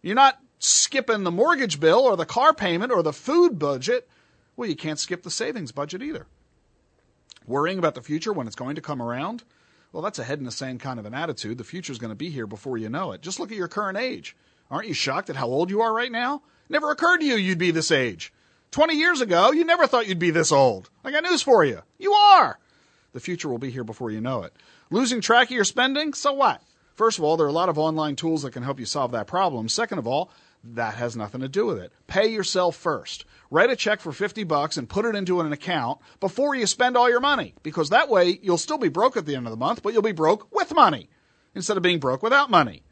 You're 0.00 0.14
not 0.14 0.40
skipping 0.58 1.24
the 1.24 1.30
mortgage 1.30 1.78
bill 1.78 2.00
or 2.00 2.16
the 2.16 2.24
car 2.24 2.54
payment 2.54 2.90
or 2.90 3.02
the 3.02 3.12
food 3.12 3.58
budget. 3.58 4.08
Well, 4.56 4.68
you 4.68 4.76
can't 4.76 4.98
skip 4.98 5.22
the 5.22 5.30
savings 5.30 5.72
budget 5.72 6.02
either. 6.02 6.26
Worrying 7.46 7.78
about 7.78 7.94
the 7.94 8.02
future 8.02 8.32
when 8.32 8.46
it's 8.46 8.56
going 8.56 8.76
to 8.76 8.80
come 8.80 9.02
around? 9.02 9.44
Well, 9.92 10.02
that's 10.02 10.18
a 10.18 10.24
head 10.24 10.38
in 10.38 10.44
the 10.44 10.50
sand 10.50 10.80
kind 10.80 10.98
of 10.98 11.06
an 11.06 11.14
attitude. 11.14 11.58
The 11.58 11.64
future's 11.64 11.98
going 11.98 12.10
to 12.10 12.16
be 12.16 12.30
here 12.30 12.46
before 12.46 12.78
you 12.78 12.88
know 12.88 13.12
it. 13.12 13.20
Just 13.20 13.40
look 13.40 13.50
at 13.50 13.58
your 13.58 13.68
current 13.68 13.98
age. 13.98 14.36
Aren't 14.70 14.88
you 14.88 14.94
shocked 14.94 15.28
at 15.28 15.36
how 15.36 15.48
old 15.48 15.70
you 15.70 15.82
are 15.82 15.92
right 15.92 16.10
now? 16.10 16.42
Never 16.68 16.90
occurred 16.90 17.18
to 17.18 17.26
you 17.26 17.36
you'd 17.36 17.58
be 17.58 17.70
this 17.70 17.90
age. 17.90 18.32
20 18.70 18.94
years 18.94 19.20
ago, 19.20 19.52
you 19.52 19.64
never 19.64 19.86
thought 19.86 20.06
you'd 20.06 20.18
be 20.18 20.30
this 20.30 20.50
old. 20.50 20.88
I 21.04 21.10
got 21.10 21.24
news 21.24 21.42
for 21.42 21.62
you. 21.62 21.82
You 21.98 22.12
are. 22.12 22.58
The 23.12 23.20
future 23.20 23.50
will 23.50 23.58
be 23.58 23.70
here 23.70 23.84
before 23.84 24.10
you 24.10 24.22
know 24.22 24.44
it. 24.44 24.54
Losing 24.90 25.20
track 25.20 25.48
of 25.48 25.54
your 25.54 25.64
spending? 25.64 26.14
So 26.14 26.32
what? 26.32 26.62
First 26.94 27.18
of 27.18 27.24
all, 27.24 27.36
there 27.36 27.46
are 27.46 27.50
a 27.50 27.52
lot 27.52 27.68
of 27.68 27.78
online 27.78 28.16
tools 28.16 28.42
that 28.42 28.52
can 28.52 28.62
help 28.62 28.80
you 28.80 28.86
solve 28.86 29.12
that 29.12 29.26
problem. 29.26 29.68
Second 29.68 29.98
of 29.98 30.06
all, 30.06 30.30
that 30.64 30.94
has 30.94 31.16
nothing 31.16 31.40
to 31.40 31.48
do 31.48 31.66
with 31.66 31.78
it. 31.78 31.92
Pay 32.06 32.28
yourself 32.28 32.76
first. 32.76 33.24
Write 33.50 33.70
a 33.70 33.76
check 33.76 34.00
for 34.00 34.12
50 34.12 34.44
bucks 34.44 34.76
and 34.76 34.88
put 34.88 35.04
it 35.04 35.14
into 35.14 35.40
an 35.40 35.52
account 35.52 36.00
before 36.20 36.54
you 36.54 36.66
spend 36.66 36.96
all 36.96 37.10
your 37.10 37.20
money 37.20 37.54
because 37.62 37.90
that 37.90 38.08
way 38.08 38.38
you'll 38.42 38.58
still 38.58 38.78
be 38.78 38.88
broke 38.88 39.16
at 39.16 39.26
the 39.26 39.34
end 39.34 39.46
of 39.46 39.50
the 39.50 39.56
month, 39.56 39.82
but 39.82 39.92
you'll 39.92 40.02
be 40.02 40.12
broke 40.12 40.52
with 40.54 40.74
money 40.74 41.08
instead 41.54 41.76
of 41.76 41.82
being 41.82 41.98
broke 41.98 42.22
without 42.22 42.50
money. 42.50 42.82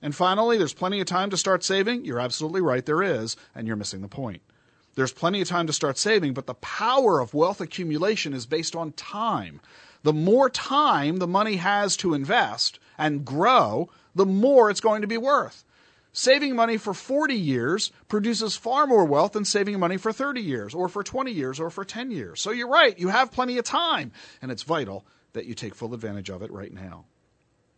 And 0.00 0.14
finally, 0.14 0.58
there's 0.58 0.74
plenty 0.74 1.00
of 1.00 1.06
time 1.06 1.30
to 1.30 1.36
start 1.36 1.62
saving. 1.62 2.04
You're 2.04 2.20
absolutely 2.20 2.60
right, 2.60 2.84
there 2.84 3.02
is, 3.02 3.36
and 3.54 3.66
you're 3.66 3.76
missing 3.76 4.00
the 4.00 4.08
point. 4.08 4.42
There's 4.94 5.12
plenty 5.12 5.40
of 5.40 5.48
time 5.48 5.66
to 5.68 5.72
start 5.72 5.96
saving, 5.96 6.34
but 6.34 6.46
the 6.46 6.54
power 6.54 7.20
of 7.20 7.34
wealth 7.34 7.60
accumulation 7.60 8.34
is 8.34 8.44
based 8.46 8.76
on 8.76 8.92
time. 8.92 9.60
The 10.02 10.12
more 10.12 10.50
time 10.50 11.18
the 11.18 11.28
money 11.28 11.56
has 11.56 11.96
to 11.98 12.14
invest 12.14 12.78
and 12.98 13.24
grow, 13.24 13.88
the 14.14 14.26
more 14.26 14.70
it's 14.70 14.80
going 14.80 15.02
to 15.02 15.08
be 15.08 15.16
worth. 15.16 15.64
Saving 16.12 16.54
money 16.54 16.76
for 16.76 16.92
40 16.92 17.34
years 17.34 17.90
produces 18.08 18.54
far 18.54 18.86
more 18.86 19.06
wealth 19.06 19.32
than 19.32 19.46
saving 19.46 19.80
money 19.80 19.96
for 19.96 20.12
30 20.12 20.42
years, 20.42 20.74
or 20.74 20.88
for 20.88 21.02
20 21.02 21.32
years, 21.32 21.58
or 21.58 21.70
for 21.70 21.84
10 21.84 22.10
years. 22.10 22.42
So 22.42 22.50
you're 22.50 22.68
right, 22.68 22.98
you 22.98 23.08
have 23.08 23.32
plenty 23.32 23.56
of 23.56 23.64
time, 23.64 24.12
and 24.42 24.50
it's 24.50 24.62
vital 24.62 25.06
that 25.32 25.46
you 25.46 25.54
take 25.54 25.74
full 25.74 25.94
advantage 25.94 26.28
of 26.28 26.42
it 26.42 26.50
right 26.50 26.72
now. 26.72 27.06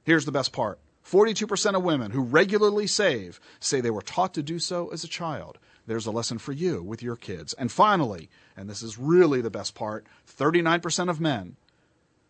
Here's 0.02 0.24
the 0.24 0.32
best 0.32 0.52
part 0.52 0.80
42% 1.06 1.76
of 1.76 1.84
women 1.84 2.10
who 2.10 2.22
regularly 2.22 2.88
save 2.88 3.38
say 3.60 3.80
they 3.80 3.90
were 3.90 4.02
taught 4.02 4.34
to 4.34 4.42
do 4.42 4.58
so 4.58 4.88
as 4.88 5.04
a 5.04 5.08
child. 5.08 5.58
There's 5.86 6.06
a 6.06 6.10
lesson 6.10 6.38
for 6.38 6.52
you 6.52 6.82
with 6.82 7.02
your 7.02 7.16
kids. 7.16 7.52
And 7.52 7.70
finally, 7.70 8.30
and 8.56 8.68
this 8.68 8.82
is 8.82 8.98
really 8.98 9.42
the 9.42 9.50
best 9.50 9.74
part 9.74 10.06
39% 10.26 11.08
of 11.08 11.20
men 11.20 11.56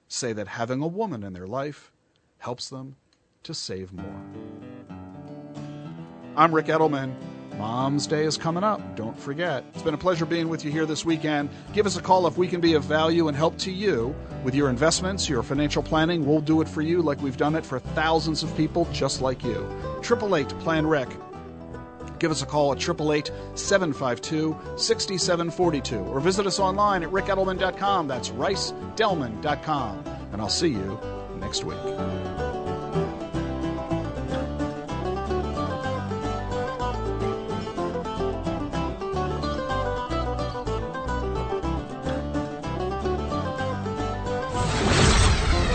say 0.08 0.32
that 0.32 0.48
having 0.48 0.82
a 0.82 0.86
woman 0.86 1.22
in 1.22 1.32
their 1.32 1.46
life 1.46 1.92
helps 2.38 2.68
them 2.68 2.96
to 3.44 3.54
save 3.54 3.92
more. 3.92 4.22
I'm 6.36 6.52
Rick 6.54 6.66
Edelman. 6.66 7.14
Mom's 7.58 8.08
Day 8.08 8.24
is 8.24 8.36
coming 8.36 8.64
up. 8.64 8.96
Don't 8.96 9.16
forget. 9.18 9.64
It's 9.72 9.82
been 9.82 9.94
a 9.94 9.98
pleasure 9.98 10.26
being 10.26 10.48
with 10.48 10.64
you 10.64 10.72
here 10.72 10.86
this 10.86 11.04
weekend. 11.04 11.48
Give 11.72 11.86
us 11.86 11.96
a 11.96 12.02
call 12.02 12.26
if 12.26 12.36
we 12.36 12.48
can 12.48 12.60
be 12.60 12.74
of 12.74 12.82
value 12.82 13.28
and 13.28 13.36
help 13.36 13.56
to 13.58 13.70
you 13.70 14.14
with 14.42 14.56
your 14.56 14.68
investments, 14.68 15.28
your 15.28 15.44
financial 15.44 15.82
planning. 15.82 16.26
We'll 16.26 16.40
do 16.40 16.60
it 16.60 16.68
for 16.68 16.82
you 16.82 17.00
like 17.02 17.22
we've 17.22 17.36
done 17.36 17.54
it 17.54 17.64
for 17.64 17.78
thousands 17.78 18.42
of 18.42 18.54
people 18.56 18.88
just 18.92 19.20
like 19.20 19.44
you. 19.44 19.64
888 20.00 20.48
Plan 20.60 20.86
Rick. 20.86 21.10
Give 22.18 22.32
us 22.32 22.42
a 22.42 22.46
call 22.46 22.72
at 22.72 22.78
888 22.78 23.30
752 23.54 24.56
6742 24.76 25.96
or 25.98 26.18
visit 26.18 26.46
us 26.46 26.58
online 26.58 27.04
at 27.04 27.10
rickedelman.com. 27.10 28.08
That's 28.08 28.30
rickedelman.com. 28.30 30.04
And 30.32 30.42
I'll 30.42 30.48
see 30.48 30.70
you 30.70 30.98
next 31.38 31.62
week. 31.64 31.78